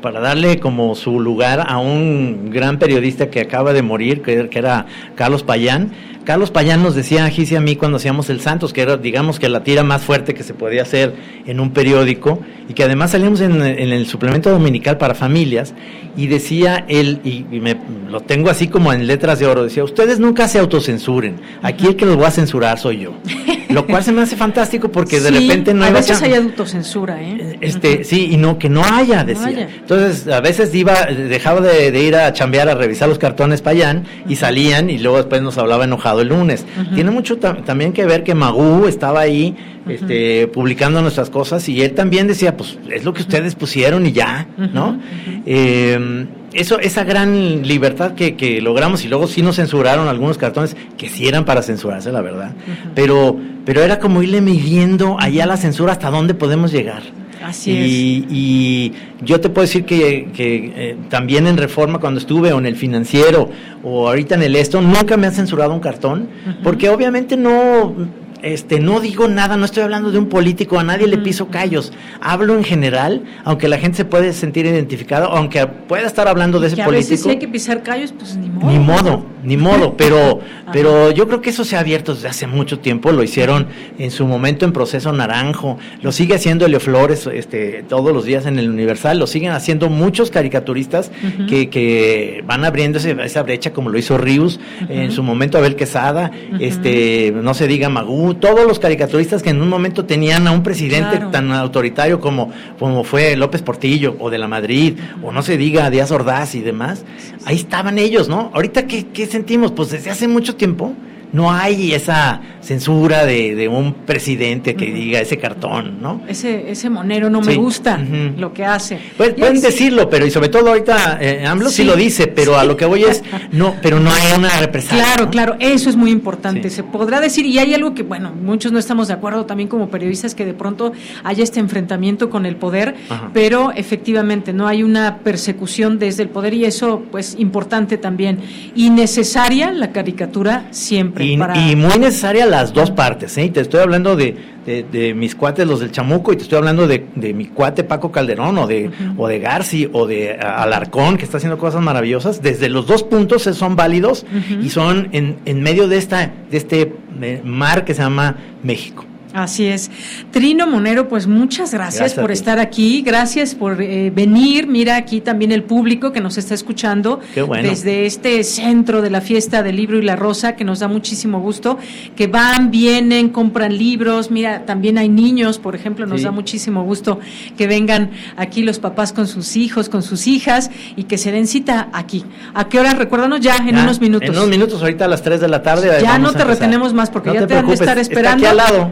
para 0.00 0.20
darle 0.20 0.58
como 0.58 0.94
su 0.96 1.20
lugar 1.20 1.64
a 1.68 1.78
un 1.78 2.50
gran 2.50 2.78
periodista 2.78 3.30
que 3.30 3.40
acaba 3.40 3.72
de 3.72 3.82
morir, 3.82 4.20
que 4.22 4.48
era 4.52 4.86
Carlos 5.14 5.44
Payán. 5.44 5.92
Carlos 6.28 6.50
Payán 6.50 6.82
nos 6.82 6.94
decía 6.94 7.24
a 7.24 7.30
Gis 7.30 7.52
y 7.52 7.56
a 7.56 7.60
mí 7.62 7.74
cuando 7.74 7.96
hacíamos 7.96 8.28
el 8.28 8.42
Santos, 8.42 8.74
que 8.74 8.82
era, 8.82 8.98
digamos, 8.98 9.38
que 9.38 9.48
la 9.48 9.64
tira 9.64 9.82
más 9.82 10.02
fuerte 10.02 10.34
que 10.34 10.42
se 10.42 10.52
podía 10.52 10.82
hacer 10.82 11.14
en 11.46 11.58
un 11.58 11.70
periódico, 11.70 12.40
y 12.68 12.74
que 12.74 12.84
además 12.84 13.12
salíamos 13.12 13.40
en, 13.40 13.62
en 13.62 13.92
el 13.94 14.06
suplemento 14.06 14.50
dominical 14.50 14.98
para 14.98 15.14
familias, 15.14 15.72
y 16.18 16.26
decía 16.26 16.84
él, 16.86 17.20
y, 17.24 17.46
y 17.50 17.60
me, 17.60 17.78
lo 18.10 18.20
tengo 18.20 18.50
así 18.50 18.68
como 18.68 18.92
en 18.92 19.06
letras 19.06 19.38
de 19.38 19.46
oro, 19.46 19.64
decía, 19.64 19.82
ustedes 19.84 20.20
nunca 20.20 20.48
se 20.48 20.58
autocensuren, 20.58 21.36
aquí 21.62 21.86
el 21.86 21.96
que 21.96 22.04
los 22.04 22.20
va 22.20 22.28
a 22.28 22.30
censurar 22.30 22.78
soy 22.78 22.98
yo. 22.98 23.14
Lo 23.68 23.86
cual 23.86 24.02
se 24.02 24.12
me 24.12 24.22
hace 24.22 24.34
fantástico 24.34 24.90
porque 24.90 25.20
de 25.20 25.28
Sí, 25.28 25.46
repente 25.46 25.74
no 25.74 25.84
a 25.84 25.90
iba 25.90 25.98
veces 25.98 26.22
hay 26.22 26.32
autocensura, 26.32 27.22
¿eh? 27.22 27.58
este, 27.60 28.02
sí, 28.02 28.30
y 28.32 28.38
no, 28.38 28.58
que 28.58 28.70
no 28.70 28.82
haya, 28.82 29.24
decía. 29.24 29.46
haya. 29.46 29.68
Entonces, 29.80 30.26
a 30.26 30.40
veces 30.40 30.74
iba, 30.74 31.04
dejaba 31.04 31.60
de, 31.60 31.90
de 31.90 32.02
ir 32.02 32.16
a 32.16 32.32
chambear 32.32 32.70
a 32.70 32.74
revisar 32.74 33.10
los 33.10 33.18
cartones 33.18 33.60
Payán 33.60 34.04
y 34.26 34.36
salían 34.36 34.88
y 34.88 34.96
luego 34.98 35.18
después 35.18 35.42
nos 35.42 35.58
hablaba 35.58 35.84
enojado 35.84 36.17
el 36.20 36.28
lunes. 36.28 36.64
Tiene 36.94 37.10
mucho 37.10 37.38
tam- 37.38 37.64
también 37.64 37.92
que 37.92 38.04
ver 38.06 38.24
que 38.24 38.34
Magú 38.34 38.86
estaba 38.86 39.20
ahí 39.20 39.54
este, 39.88 40.46
publicando 40.48 41.00
nuestras 41.02 41.30
cosas 41.30 41.68
y 41.68 41.82
él 41.82 41.92
también 41.94 42.26
decía, 42.26 42.56
pues 42.56 42.78
es 42.90 43.04
lo 43.04 43.12
que 43.14 43.22
ustedes 43.22 43.54
pusieron 43.54 44.06
y 44.06 44.12
ya, 44.12 44.46
¿no? 44.72 44.98
Eh, 45.46 46.26
eso, 46.54 46.78
esa 46.80 47.04
gran 47.04 47.66
libertad 47.66 48.12
que, 48.14 48.34
que 48.34 48.60
logramos 48.62 49.04
y 49.04 49.08
luego 49.08 49.26
sí 49.26 49.42
nos 49.42 49.56
censuraron 49.56 50.08
algunos 50.08 50.38
cartones 50.38 50.76
que 50.96 51.08
sí 51.08 51.28
eran 51.28 51.44
para 51.44 51.62
censurarse, 51.62 52.10
la 52.10 52.20
verdad. 52.22 52.52
Pero, 52.94 53.36
pero 53.64 53.82
era 53.82 53.98
como 53.98 54.22
irle 54.22 54.40
midiendo 54.40 55.16
allá 55.20 55.46
la 55.46 55.56
censura 55.56 55.92
hasta 55.92 56.10
dónde 56.10 56.34
podemos 56.34 56.72
llegar. 56.72 57.02
Así 57.48 57.70
y, 57.70 58.26
y 58.30 58.92
yo 59.24 59.40
te 59.40 59.48
puedo 59.48 59.62
decir 59.62 59.84
que, 59.84 60.28
que, 60.34 60.72
eh, 60.76 60.96
también 61.08 61.46
en 61.46 61.56
Reforma 61.56 61.98
cuando 61.98 62.20
estuve 62.20 62.52
o 62.52 62.58
en 62.58 62.66
el 62.66 62.76
financiero 62.76 63.48
o 63.82 64.08
ahorita 64.08 64.34
en 64.34 64.42
el 64.42 64.56
esto, 64.56 64.82
nunca 64.82 65.16
me 65.16 65.26
han 65.26 65.32
censurado 65.32 65.72
un 65.72 65.80
cartón, 65.80 66.28
porque 66.62 66.90
obviamente 66.90 67.36
no, 67.36 67.94
este, 68.42 68.80
no 68.80 69.00
digo 69.00 69.28
nada, 69.28 69.56
no 69.56 69.64
estoy 69.64 69.82
hablando 69.82 70.10
de 70.10 70.18
un 70.18 70.26
político, 70.28 70.78
a 70.78 70.84
nadie 70.84 71.06
le 71.06 71.18
piso 71.18 71.48
callos, 71.48 71.92
hablo 72.20 72.54
en 72.56 72.64
general, 72.64 73.22
aunque 73.44 73.68
la 73.68 73.78
gente 73.78 73.96
se 73.98 74.04
puede 74.04 74.32
sentir 74.32 74.66
identificada, 74.66 75.26
aunque 75.26 75.66
pueda 75.66 76.06
estar 76.06 76.28
hablando 76.28 76.60
de 76.60 76.68
ese 76.68 76.76
que 76.76 76.82
a 76.82 76.88
veces 76.88 77.06
político. 77.06 77.24
si 77.24 77.30
hay 77.30 77.38
que 77.38 77.48
pisar 77.48 77.82
callos, 77.82 78.12
pues 78.16 78.36
ni 78.36 78.48
modo. 78.48 78.70
Ni 78.70 78.78
modo, 78.78 79.26
ni 79.44 79.56
modo, 79.68 79.96
pero, 79.96 80.40
pero 80.72 81.10
yo 81.10 81.26
creo 81.26 81.40
que 81.40 81.50
eso 81.50 81.64
se 81.64 81.76
ha 81.76 81.80
abierto 81.80 82.14
desde 82.14 82.28
hace 82.28 82.46
mucho 82.46 82.78
tiempo, 82.78 83.12
lo 83.12 83.22
hicieron 83.22 83.66
en 83.98 84.10
su 84.10 84.26
momento 84.26 84.64
en 84.64 84.72
Proceso 84.72 85.12
Naranjo, 85.12 85.78
lo 86.02 86.12
sigue 86.12 86.34
haciendo 86.34 86.66
Elio 86.66 86.80
Flores 86.80 87.26
este, 87.32 87.84
todos 87.88 88.12
los 88.12 88.24
días 88.24 88.46
en 88.46 88.58
el 88.58 88.68
Universal, 88.70 89.18
lo 89.18 89.26
siguen 89.26 89.52
haciendo 89.52 89.88
muchos 89.90 90.30
caricaturistas 90.30 91.10
que, 91.48 91.68
que 91.70 92.42
van 92.46 92.64
abriendo 92.64 92.98
ese- 92.98 93.16
esa 93.24 93.42
brecha 93.42 93.72
como 93.72 93.90
lo 93.90 93.98
hizo 93.98 94.16
Rius, 94.18 94.60
en 94.88 95.10
su 95.12 95.22
momento 95.22 95.58
Abel 95.58 95.76
Quesada, 95.76 96.30
este, 96.60 97.32
no 97.34 97.54
se 97.54 97.66
diga 97.66 97.88
Magú, 97.88 98.27
todos 98.36 98.66
los 98.66 98.78
caricaturistas 98.78 99.42
que 99.42 99.50
en 99.50 99.60
un 99.62 99.68
momento 99.68 100.04
tenían 100.04 100.46
a 100.46 100.52
un 100.52 100.62
presidente 100.62 101.16
Claro. 101.16 101.30
tan 101.30 101.52
autoritario 101.52 102.20
como, 102.20 102.50
como 102.78 103.04
fue 103.04 103.36
López 103.36 103.62
Portillo 103.62 104.16
o 104.18 104.30
de 104.30 104.38
la 104.38 104.48
Madrid, 104.48 104.94
o 105.22 105.32
no 105.32 105.42
se 105.42 105.56
diga 105.56 105.90
Díaz 105.90 106.10
Ordaz 106.10 106.54
y 106.54 106.60
demás, 106.60 107.04
ahí 107.44 107.56
estaban 107.56 107.98
ellos, 107.98 108.28
¿no? 108.28 108.50
Ahorita, 108.54 108.86
¿qué, 108.86 109.06
qué 109.06 109.26
sentimos? 109.26 109.72
Pues 109.72 109.90
desde 109.90 110.10
hace 110.10 110.28
mucho 110.28 110.56
tiempo 110.56 110.92
no 111.32 111.50
hay 111.52 111.92
esa 111.92 112.40
censura 112.60 113.24
de, 113.24 113.54
de 113.54 113.68
un 113.68 113.94
presidente 113.94 114.74
que 114.74 114.86
diga 114.86 115.20
ese 115.20 115.38
cartón, 115.38 116.02
¿no? 116.02 116.22
Ese, 116.28 116.70
ese 116.70 116.90
monero 116.90 117.30
no 117.30 117.40
me 117.40 117.54
gusta 117.54 117.98
lo 117.98 118.52
que 118.52 118.64
hace. 118.64 118.98
Pues, 119.16 119.34
pueden 119.34 119.60
decirlo, 119.60 120.08
pero 120.10 120.26
y 120.26 120.30
sobre 120.30 120.48
todo 120.48 120.68
ahorita 120.68 121.18
eh, 121.20 121.46
AMLO 121.46 121.70
sí. 121.70 121.76
Sí. 121.76 121.84
lo 121.84 121.96
dice, 121.96 122.26
pero 122.26 122.58
a 122.58 122.64
lo 122.64 122.76
que 122.76 122.84
voy 122.84 123.04
es, 123.04 123.22
no, 123.52 123.74
pero 123.82 124.00
no 124.00 124.10
hay 124.10 124.36
una 124.36 124.50
represalia. 124.60 125.04
Claro, 125.04 125.24
¿no? 125.26 125.30
claro, 125.30 125.56
eso 125.60 125.88
es 125.88 125.96
muy 125.96 126.10
importante. 126.10 126.70
Se 126.70 126.82
podrá 126.82 127.20
decir, 127.20 127.46
y 127.46 127.58
hay 127.58 127.74
algo 127.74 127.94
que, 127.94 128.02
bueno, 128.02 128.32
muchos 128.32 128.72
no 128.72 128.78
estamos 128.78 129.08
de 129.08 129.14
acuerdo 129.14 129.46
también 129.46 129.68
como 129.68 129.88
periodistas, 129.88 130.34
que 130.34 130.44
de 130.44 130.54
pronto 130.54 130.92
haya 131.24 131.44
este 131.44 131.60
enfrentamiento 131.60 132.30
con 132.30 132.46
el 132.46 132.56
poder, 132.56 132.96
Ajá. 133.08 133.30
pero 133.32 133.72
efectivamente 133.72 134.52
no 134.52 134.66
hay 134.66 134.82
una 134.82 135.18
persecución 135.18 135.98
desde 135.98 136.22
el 136.22 136.28
poder 136.28 136.54
y 136.54 136.64
eso, 136.64 137.02
pues, 137.10 137.36
importante 137.38 137.98
también. 137.98 138.40
Y 138.74 138.90
necesaria 138.90 139.72
la 139.72 139.92
caricatura 139.92 140.66
siempre. 140.70 141.17
Y, 141.24 141.36
para... 141.36 141.56
y 141.56 141.76
muy 141.76 141.98
necesaria 141.98 142.46
las 142.46 142.72
dos 142.72 142.90
partes, 142.90 143.36
¿eh? 143.38 143.44
Y 143.44 143.50
te 143.50 143.60
estoy 143.60 143.80
hablando 143.80 144.16
de, 144.16 144.36
de- 144.66 144.82
de 144.90 145.14
mis 145.14 145.34
cuates, 145.34 145.66
los 145.66 145.80
del 145.80 145.90
Chamuco, 145.92 146.32
y 146.32 146.36
te 146.36 146.42
estoy 146.42 146.58
hablando 146.58 146.86
de, 146.86 147.06
de 147.14 147.32
mi 147.34 147.46
cuate 147.46 147.84
Paco 147.84 148.12
Calderón, 148.12 148.58
o 148.58 148.66
de, 148.66 148.90
o 149.16 149.26
de 149.28 149.38
Garci, 149.38 149.88
o 149.92 150.06
de 150.06 150.38
a- 150.40 150.62
Alarcón, 150.62 151.16
que 151.16 151.24
está 151.24 151.38
haciendo 151.38 151.58
cosas 151.58 151.80
maravillosas. 151.82 152.42
Desde 152.42 152.68
los 152.68 152.86
dos 152.86 153.02
puntos 153.02 153.46
eh, 153.46 153.54
son 153.54 153.76
válidos 153.76 154.26
y 154.62 154.68
son 154.68 155.08
en, 155.12 155.36
en 155.44 155.62
medio 155.62 155.88
de, 155.88 155.96
esta, 155.98 156.30
de 156.50 156.56
este 156.56 156.92
eh, 157.22 157.40
mar 157.44 157.84
que 157.84 157.94
se 157.94 158.02
llama 158.02 158.36
México. 158.62 159.04
Así 159.42 159.66
es. 159.66 159.90
Trino 160.32 160.66
Monero, 160.66 161.08
pues 161.08 161.26
muchas 161.26 161.72
gracias, 161.72 162.00
Gracias 162.00 162.18
a 162.18 162.22
por 162.22 162.32
estar 162.32 162.58
aquí, 162.58 163.02
gracias 163.02 163.54
por 163.54 163.80
eh, 163.80 164.10
venir. 164.14 164.66
Mira 164.66 164.96
aquí 164.96 165.20
también 165.20 165.52
el 165.52 165.62
público 165.62 166.12
que 166.12 166.20
nos 166.20 166.38
está 166.38 166.54
escuchando 166.54 167.20
Qué 167.34 167.42
bueno. 167.42 167.68
desde 167.68 168.04
este 168.06 168.42
centro 168.42 169.00
de 169.00 169.10
la 169.10 169.20
fiesta 169.20 169.62
del 169.62 169.76
libro 169.76 169.98
y 169.98 170.02
la 170.02 170.16
rosa, 170.16 170.56
que 170.56 170.64
nos 170.64 170.80
da 170.80 170.88
muchísimo 170.88 171.40
gusto, 171.40 171.78
que 172.16 172.26
van, 172.26 172.70
vienen, 172.70 173.28
compran 173.28 173.78
libros. 173.78 174.30
Mira, 174.30 174.64
también 174.66 174.98
hay 174.98 175.08
niños, 175.08 175.58
por 175.58 175.74
ejemplo, 175.74 176.04
nos 176.06 176.20
Sí. 176.20 176.24
da 176.24 176.30
muchísimo 176.32 176.82
gusto 176.82 177.20
que 177.56 177.66
vengan 177.68 178.10
aquí 178.36 178.62
los 178.62 178.78
papás 178.80 179.12
con 179.12 179.28
sus 179.28 179.56
hijos, 179.56 179.88
con 179.88 180.02
sus 180.02 180.26
hijas 180.26 180.70
y 180.96 181.04
que 181.04 181.16
se 181.16 181.30
den 181.32 181.46
cita 181.46 181.88
aquí. 181.92 182.24
¿A 182.54 182.68
qué 182.68 182.80
hora? 182.80 182.94
Recuérdanos 182.94 183.40
ya, 183.40 183.56
en 183.56 183.76
Ya, 183.76 183.82
unos 183.84 184.00
minutos. 184.00 184.28
En 184.28 184.34
unos 184.36 184.48
minutos, 184.48 184.80
ahorita 184.82 185.04
a 185.04 185.08
las 185.08 185.22
3 185.22 185.40
de 185.40 185.48
la 185.48 185.62
tarde. 185.62 185.88
Ya 186.02 186.18
no 186.18 186.28
a 186.28 186.32
te 186.32 186.38
empezar. 186.38 186.46
retenemos 186.48 186.92
más 186.92 187.08
porque 187.10 187.28
No 187.28 187.34
ya 187.34 187.38
te, 187.40 187.44
han 187.44 187.48
de 187.48 187.54
preocupes, 187.54 187.80
estar 187.80 187.98
está 187.98 188.12
esperando. 188.12 188.46
aquí 188.46 188.50
al 188.50 188.56
lado. 188.56 188.90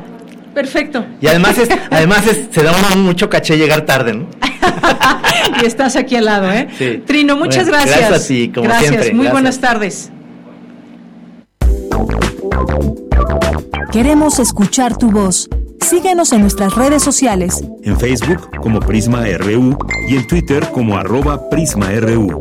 Perfecto. 0.56 1.04
Y 1.20 1.26
además, 1.26 1.58
es, 1.58 1.68
además 1.90 2.26
es, 2.26 2.46
se 2.50 2.62
da 2.62 2.72
uno 2.72 3.02
mucho 3.02 3.28
caché 3.28 3.58
llegar 3.58 3.82
tarde, 3.82 4.14
¿no? 4.14 4.26
y 5.62 5.66
estás 5.66 5.96
aquí 5.96 6.16
al 6.16 6.24
lado, 6.24 6.50
¿eh? 6.50 6.66
Sí. 6.78 7.02
Trino, 7.06 7.36
muchas 7.36 7.68
Bueno, 7.68 7.72
gracias. 7.84 8.08
gracias 8.08 8.24
a 8.24 8.26
ti, 8.26 8.48
como 8.54 8.64
Gracias, 8.66 8.88
siempre, 8.88 9.12
muy 9.12 9.26
gracias. 9.26 9.32
buenas 9.32 9.60
tardes. 9.60 10.10
Queremos 13.92 14.38
escuchar 14.38 14.96
tu 14.96 15.10
voz. 15.10 15.50
Síguenos 15.82 16.32
en 16.32 16.40
nuestras 16.40 16.74
redes 16.74 17.02
sociales. 17.02 17.62
En 17.82 18.00
Facebook 18.00 18.48
como 18.62 18.80
Prisma 18.80 19.26
RU 19.36 19.76
y 20.08 20.16
en 20.16 20.26
Twitter 20.26 20.70
como 20.72 20.96
arroba 20.96 21.50
PrismaRU. 21.50 22.40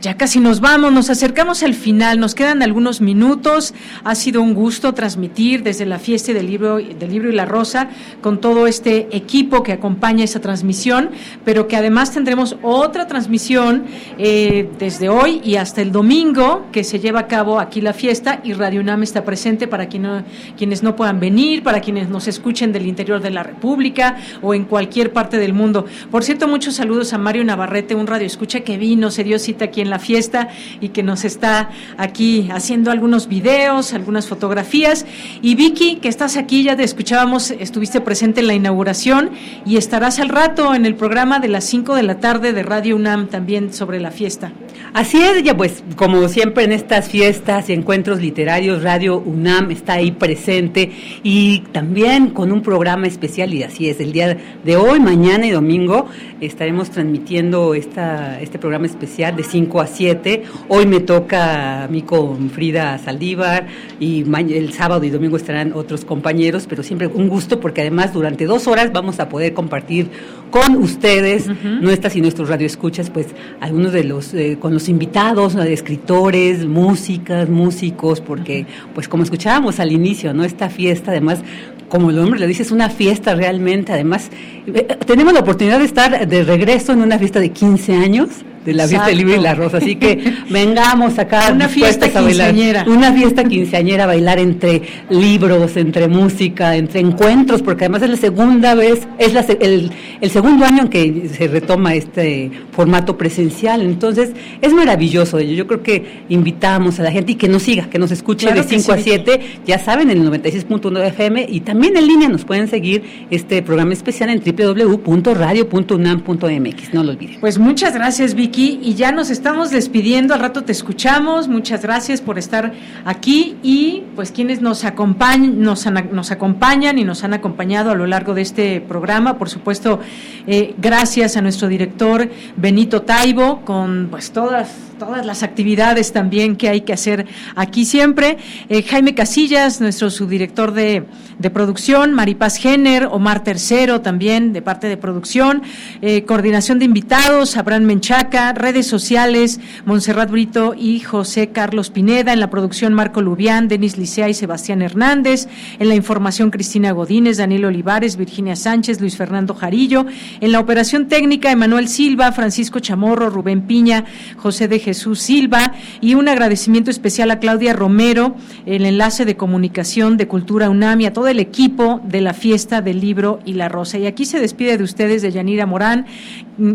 ya 0.00 0.16
casi 0.16 0.40
nos 0.40 0.60
vamos, 0.60 0.92
nos 0.92 1.10
acercamos 1.10 1.62
al 1.62 1.74
final, 1.74 2.18
nos 2.18 2.34
quedan 2.34 2.62
algunos 2.62 3.02
minutos. 3.02 3.74
Ha 4.02 4.14
sido 4.14 4.40
un 4.40 4.54
gusto 4.54 4.94
transmitir 4.94 5.62
desde 5.62 5.84
la 5.84 5.98
fiesta 5.98 6.32
del 6.32 6.46
libro, 6.46 6.76
del 6.76 7.10
libro 7.10 7.28
y 7.28 7.34
la 7.34 7.44
rosa 7.44 7.90
con 8.22 8.40
todo 8.40 8.66
este 8.66 9.14
equipo 9.14 9.62
que 9.62 9.72
acompaña 9.72 10.24
esa 10.24 10.40
transmisión, 10.40 11.10
pero 11.44 11.68
que 11.68 11.76
además 11.76 12.12
tendremos 12.12 12.56
otra 12.62 13.06
transmisión 13.06 13.84
eh, 14.16 14.70
desde 14.78 15.10
hoy 15.10 15.42
y 15.44 15.56
hasta 15.56 15.82
el 15.82 15.92
domingo 15.92 16.66
que 16.72 16.82
se 16.82 16.98
lleva 16.98 17.20
a 17.20 17.26
cabo 17.26 17.60
aquí 17.60 17.82
la 17.82 17.92
fiesta 17.92 18.40
y 18.42 18.54
Radio 18.54 18.80
UNAM 18.80 19.02
está 19.02 19.24
presente 19.24 19.68
para 19.68 19.88
quienes 19.88 20.82
no 20.82 20.96
puedan 20.96 21.20
venir, 21.20 21.62
para 21.62 21.80
quienes 21.80 22.08
nos 22.08 22.26
escuchen 22.26 22.72
del 22.72 22.86
interior 22.86 23.20
de 23.20 23.30
la 23.30 23.42
República 23.42 24.16
o 24.40 24.54
en 24.54 24.64
cualquier 24.64 25.12
parte 25.12 25.36
del 25.36 25.52
mundo. 25.52 25.84
Por 26.10 26.24
cierto, 26.24 26.48
muchos 26.48 26.74
saludos 26.76 27.12
a 27.12 27.18
Mario 27.18 27.44
Navarrete, 27.44 27.94
un 27.94 28.06
radio 28.06 28.26
escucha 28.26 28.60
que 28.60 28.78
vino, 28.78 29.10
se 29.10 29.24
dio 29.24 29.38
cita 29.38 29.66
aquí 29.66 29.82
en 29.82 29.89
la 29.90 29.98
fiesta 29.98 30.48
y 30.80 30.90
que 30.90 31.02
nos 31.02 31.24
está 31.24 31.70
aquí 31.98 32.48
haciendo 32.52 32.90
algunos 32.90 33.28
videos, 33.28 33.92
algunas 33.92 34.26
fotografías. 34.26 35.06
Y 35.42 35.54
Vicky, 35.54 35.96
que 35.96 36.08
estás 36.08 36.36
aquí, 36.36 36.62
ya 36.62 36.76
te 36.76 36.84
escuchábamos, 36.84 37.50
estuviste 37.50 38.00
presente 38.00 38.40
en 38.40 38.46
la 38.46 38.54
inauguración 38.54 39.30
y 39.66 39.76
estarás 39.76 40.18
al 40.18 40.28
rato 40.28 40.74
en 40.74 40.86
el 40.86 40.94
programa 40.94 41.40
de 41.40 41.48
las 41.48 41.64
5 41.64 41.94
de 41.94 42.02
la 42.02 42.20
tarde 42.20 42.52
de 42.52 42.62
Radio 42.62 42.96
UNAM 42.96 43.28
también 43.28 43.72
sobre 43.72 44.00
la 44.00 44.10
fiesta. 44.10 44.52
Así 44.92 45.20
es, 45.20 45.42
ya 45.44 45.56
pues 45.56 45.84
como 45.96 46.28
siempre 46.28 46.64
en 46.64 46.72
estas 46.72 47.08
fiestas 47.08 47.68
y 47.68 47.72
encuentros 47.72 48.20
literarios, 48.20 48.82
Radio 48.82 49.18
UNAM 49.18 49.70
está 49.70 49.94
ahí 49.94 50.10
presente 50.10 50.90
y 51.22 51.60
también 51.72 52.30
con 52.30 52.50
un 52.50 52.62
programa 52.62 53.06
especial 53.06 53.54
y 53.54 53.62
así 53.62 53.88
es, 53.88 54.00
el 54.00 54.12
día 54.12 54.36
de 54.64 54.76
hoy, 54.76 54.98
mañana 54.98 55.46
y 55.46 55.50
domingo 55.50 56.06
estaremos 56.40 56.90
transmitiendo 56.90 57.74
esta, 57.74 58.40
este 58.40 58.58
programa 58.58 58.86
especial 58.86 59.36
de 59.36 59.44
5 59.44 59.79
a 59.80 59.86
7. 59.86 60.42
Hoy 60.68 60.86
me 60.86 61.00
toca 61.00 61.84
a 61.84 61.88
mí 61.88 62.02
con 62.02 62.50
Frida 62.50 62.98
Saldívar 62.98 63.66
y 63.98 64.24
el 64.52 64.72
sábado 64.72 65.04
y 65.04 65.10
domingo 65.10 65.36
estarán 65.36 65.72
otros 65.72 66.04
compañeros, 66.04 66.66
pero 66.68 66.82
siempre 66.82 67.06
un 67.06 67.28
gusto 67.28 67.60
porque 67.60 67.80
además 67.80 68.12
durante 68.12 68.44
dos 68.46 68.66
horas 68.66 68.92
vamos 68.92 69.20
a 69.20 69.28
poder 69.28 69.54
compartir 69.54 70.08
con 70.50 70.76
ustedes, 70.76 71.48
nuestras 71.64 72.16
y 72.16 72.20
nuestros 72.20 72.48
radioescuchas, 72.48 73.08
pues 73.10 73.28
algunos 73.60 73.92
de 73.92 74.04
los, 74.04 74.34
eh, 74.34 74.58
con 74.60 74.74
los 74.74 74.88
invitados, 74.88 75.54
de 75.54 75.72
escritores, 75.72 76.66
músicas, 76.66 77.48
músicos, 77.48 78.20
porque 78.20 78.66
pues 78.94 79.08
como 79.08 79.22
escuchábamos 79.22 79.78
al 79.80 79.92
inicio, 79.92 80.34
¿no? 80.34 80.44
Esta 80.44 80.68
fiesta 80.68 81.12
además 81.12 81.40
como 81.88 82.10
el 82.10 82.16
nombre 82.16 82.40
le 82.40 82.46
dice, 82.46 82.62
es 82.62 82.70
una 82.70 82.88
fiesta 82.88 83.34
realmente. 83.34 83.92
Además, 83.92 84.30
eh, 84.66 84.96
tenemos 85.06 85.34
la 85.34 85.40
oportunidad 85.40 85.80
de 85.80 85.84
estar 85.84 86.26
de 86.26 86.44
regreso 86.44 86.92
en 86.92 87.02
una 87.02 87.18
fiesta 87.18 87.40
de 87.40 87.50
15 87.50 87.94
años 87.94 88.28
de 88.64 88.72
la 88.74 88.86
fiesta 88.86 89.06
del 89.06 89.18
libro 89.18 89.36
y 89.36 89.40
la 89.40 89.54
rosa. 89.54 89.78
Así 89.78 89.96
que 89.96 90.34
vengamos 90.50 91.18
acá 91.18 91.50
una 91.52 91.68
fiesta 91.68 92.08
quinceañera. 92.08 92.84
Una 92.86 93.12
fiesta 93.12 93.42
quinceañera, 93.44 94.06
bailar 94.06 94.38
entre 94.38 94.82
libros, 95.08 95.76
entre 95.76 96.06
música, 96.08 96.76
entre 96.76 97.00
encuentros, 97.00 97.62
porque 97.62 97.84
además 97.84 98.02
es 98.02 98.10
la 98.10 98.16
segunda 98.16 98.74
vez, 98.74 99.08
es 99.18 99.34
el, 99.60 99.90
el, 100.20 100.30
segundo 100.30 100.66
año 100.66 100.82
en 100.82 100.88
que 100.88 101.28
se 101.28 101.46
retoma 101.48 101.94
este 101.94 102.50
formato 102.72 103.16
presencial. 103.16 103.80
Entonces, 103.82 104.32
es 104.60 104.72
maravilloso. 104.72 105.40
Yo 105.40 105.66
creo 105.66 105.82
que 105.82 106.24
invitamos 106.28 107.00
a 107.00 107.02
la 107.02 107.10
gente 107.10 107.32
y 107.32 107.36
que 107.36 107.48
nos 107.48 107.62
siga, 107.62 107.88
que 107.88 107.98
nos 107.98 108.10
escuche 108.10 108.52
de 108.52 108.62
5 108.62 108.92
a 108.92 108.98
7. 108.98 109.40
Ya 109.66 109.78
saben, 109.78 110.10
en 110.10 110.20
el 110.20 110.30
96.1 110.30 111.06
FM 111.08 111.46
y 111.48 111.60
también 111.60 111.96
en 111.96 112.06
línea 112.06 112.28
nos 112.28 112.44
pueden 112.44 112.68
seguir 112.68 113.02
este 113.30 113.62
programa 113.62 113.94
especial 113.94 114.28
en 114.30 114.42
www.radio.unam.mx. 114.44 116.94
No 116.94 117.04
lo 117.04 117.12
olviden. 117.12 117.40
Pues 117.40 117.58
muchas 117.58 117.94
gracias, 117.94 118.34
Vicky 118.34 118.49
y 118.56 118.94
ya 118.94 119.12
nos 119.12 119.30
estamos 119.30 119.70
despidiendo. 119.70 120.34
Al 120.34 120.40
rato 120.40 120.64
te 120.64 120.72
escuchamos. 120.72 121.48
Muchas 121.48 121.82
gracias 121.82 122.20
por 122.20 122.38
estar 122.38 122.72
aquí 123.04 123.56
y 123.62 124.02
pues 124.16 124.32
quienes 124.32 124.60
nos 124.60 124.84
acompañan, 124.84 125.60
nos, 125.60 125.86
nos 125.86 126.30
acompañan 126.30 126.98
y 126.98 127.04
nos 127.04 127.24
han 127.24 127.34
acompañado 127.34 127.90
a 127.90 127.94
lo 127.94 128.06
largo 128.06 128.34
de 128.34 128.42
este 128.42 128.80
programa. 128.80 129.38
Por 129.38 129.48
supuesto, 129.48 130.00
eh, 130.46 130.74
gracias 130.78 131.36
a 131.36 131.42
nuestro 131.42 131.68
director 131.68 132.28
Benito 132.56 133.02
Taibo 133.02 133.64
con 133.64 134.08
pues 134.10 134.32
todas 134.32 134.89
todas 135.00 135.24
las 135.24 135.42
actividades 135.42 136.12
también 136.12 136.56
que 136.56 136.68
hay 136.68 136.82
que 136.82 136.92
hacer 136.92 137.26
aquí 137.56 137.86
siempre. 137.86 138.36
Eh, 138.68 138.82
Jaime 138.82 139.14
Casillas, 139.14 139.80
nuestro 139.80 140.10
subdirector 140.10 140.72
de, 140.72 141.04
de, 141.38 141.50
producción, 141.50 142.12
Maripaz 142.12 142.56
Jenner, 142.56 143.06
Omar 143.10 143.42
Tercero 143.42 144.02
también 144.02 144.52
de 144.52 144.60
parte 144.60 144.88
de 144.88 144.98
producción, 144.98 145.62
eh, 146.02 146.24
coordinación 146.26 146.78
de 146.78 146.84
invitados, 146.84 147.56
Abraham 147.56 147.84
Menchaca, 147.84 148.52
redes 148.52 148.86
sociales, 148.86 149.58
Montserrat 149.86 150.30
Brito 150.30 150.74
y 150.76 151.00
José 151.00 151.48
Carlos 151.48 151.88
Pineda, 151.88 152.34
en 152.34 152.40
la 152.40 152.50
producción 152.50 152.92
Marco 152.92 153.22
Lubián, 153.22 153.68
Denis 153.68 153.96
Licea 153.96 154.28
y 154.28 154.34
Sebastián 154.34 154.82
Hernández, 154.82 155.48
en 155.78 155.88
la 155.88 155.94
información 155.94 156.50
Cristina 156.50 156.92
Godínez, 156.92 157.38
Daniel 157.38 157.64
Olivares, 157.64 158.18
Virginia 158.18 158.54
Sánchez, 158.54 159.00
Luis 159.00 159.16
Fernando 159.16 159.54
Jarillo, 159.54 160.04
en 160.42 160.52
la 160.52 160.60
operación 160.60 161.08
técnica 161.08 161.50
Emanuel 161.50 161.88
Silva, 161.88 162.32
Francisco 162.32 162.80
Chamorro, 162.80 163.30
Rubén 163.30 163.62
Piña, 163.62 164.04
José 164.36 164.68
de 164.68 164.78
Jesús 164.78 164.89
Silva 164.94 165.72
y 166.00 166.14
un 166.14 166.28
agradecimiento 166.28 166.90
especial 166.90 167.30
a 167.30 167.38
Claudia 167.38 167.72
Romero, 167.72 168.36
el 168.66 168.86
enlace 168.86 169.24
de 169.24 169.36
comunicación 169.36 170.16
de 170.16 170.28
Cultura 170.28 170.70
UNAM 170.70 171.00
y 171.00 171.06
a 171.06 171.12
todo 171.12 171.28
el 171.28 171.40
equipo 171.40 172.00
de 172.04 172.20
la 172.20 172.34
fiesta 172.34 172.80
del 172.82 173.00
libro 173.00 173.40
y 173.44 173.54
la 173.54 173.68
rosa. 173.68 173.98
Y 173.98 174.06
aquí 174.06 174.24
se 174.24 174.40
despide 174.40 174.78
de 174.78 174.84
ustedes 174.84 175.22
de 175.22 175.30
Yanira 175.30 175.66
Morán, 175.66 176.06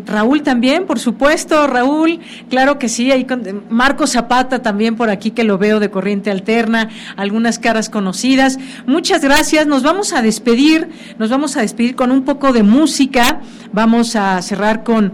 Raúl 0.05 0.41
también, 0.41 0.85
por 0.85 0.99
supuesto, 0.99 1.67
Raúl, 1.67 2.19
claro 2.49 2.79
que 2.79 2.89
sí, 2.89 3.11
ahí 3.11 3.25
con 3.25 3.63
Marco 3.69 4.07
Zapata 4.07 4.61
también 4.61 4.95
por 4.95 5.09
aquí 5.09 5.31
que 5.31 5.43
lo 5.43 5.59
veo 5.59 5.79
de 5.79 5.91
corriente 5.91 6.31
alterna, 6.31 6.89
algunas 7.15 7.59
caras 7.59 7.89
conocidas. 7.89 8.57
Muchas 8.87 9.21
gracias, 9.21 9.67
nos 9.67 9.83
vamos 9.83 10.13
a 10.13 10.23
despedir, 10.23 10.89
nos 11.19 11.29
vamos 11.29 11.55
a 11.55 11.61
despedir 11.61 11.95
con 11.95 12.11
un 12.11 12.23
poco 12.23 12.51
de 12.51 12.63
música, 12.63 13.41
vamos 13.71 14.15
a 14.15 14.41
cerrar 14.41 14.83
con 14.83 15.13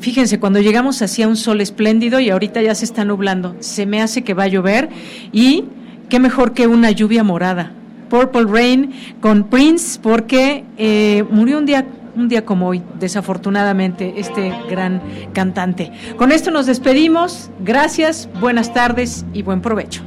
fíjense, 0.00 0.38
cuando 0.38 0.60
llegamos 0.60 1.02
hacía 1.02 1.28
un 1.28 1.36
sol 1.36 1.60
espléndido 1.60 2.20
y 2.20 2.30
ahorita 2.30 2.62
ya 2.62 2.74
se 2.74 2.84
está 2.84 3.04
nublando. 3.04 3.56
Se 3.60 3.86
me 3.86 4.02
hace 4.02 4.22
que 4.22 4.34
va 4.34 4.44
a 4.44 4.48
llover 4.48 4.88
y 5.32 5.64
qué 6.08 6.18
mejor 6.20 6.52
que 6.52 6.66
una 6.66 6.90
lluvia 6.90 7.24
morada. 7.24 7.72
Purple 8.08 8.44
Rain 8.44 8.92
con 9.20 9.44
Prince 9.44 9.98
porque 10.02 10.64
eh, 10.76 11.24
murió 11.30 11.58
un 11.58 11.66
día 11.66 11.86
un 12.16 12.28
día 12.28 12.44
como 12.44 12.66
hoy, 12.68 12.82
desafortunadamente, 12.98 14.14
este 14.16 14.52
gran 14.68 15.00
cantante. 15.32 15.92
Con 16.16 16.32
esto 16.32 16.50
nos 16.50 16.66
despedimos. 16.66 17.50
Gracias, 17.60 18.28
buenas 18.40 18.74
tardes 18.74 19.24
y 19.32 19.42
buen 19.42 19.60
provecho. 19.60 20.02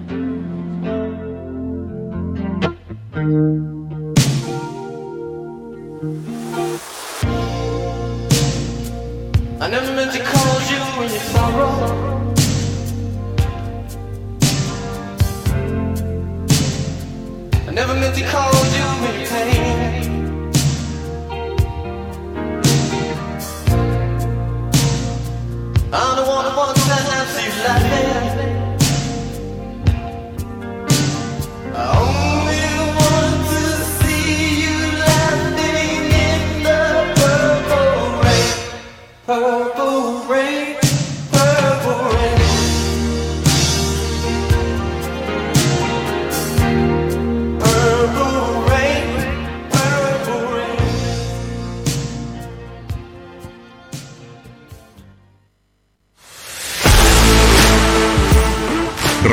I 9.62 9.70
never 9.70 9.94
meant 9.94 10.12
to 10.14 10.24
call 10.24 10.60
you 10.72 10.80
when 10.98 11.14
you 11.14 11.20
sorrow. 11.20 11.70
I 17.68 17.72
never 17.72 17.94
meant 17.94 18.16
to 18.16 18.24
call 18.24 18.52
you 18.76 18.86
when 19.04 19.20
you 19.20 19.28
pain. 19.28 19.71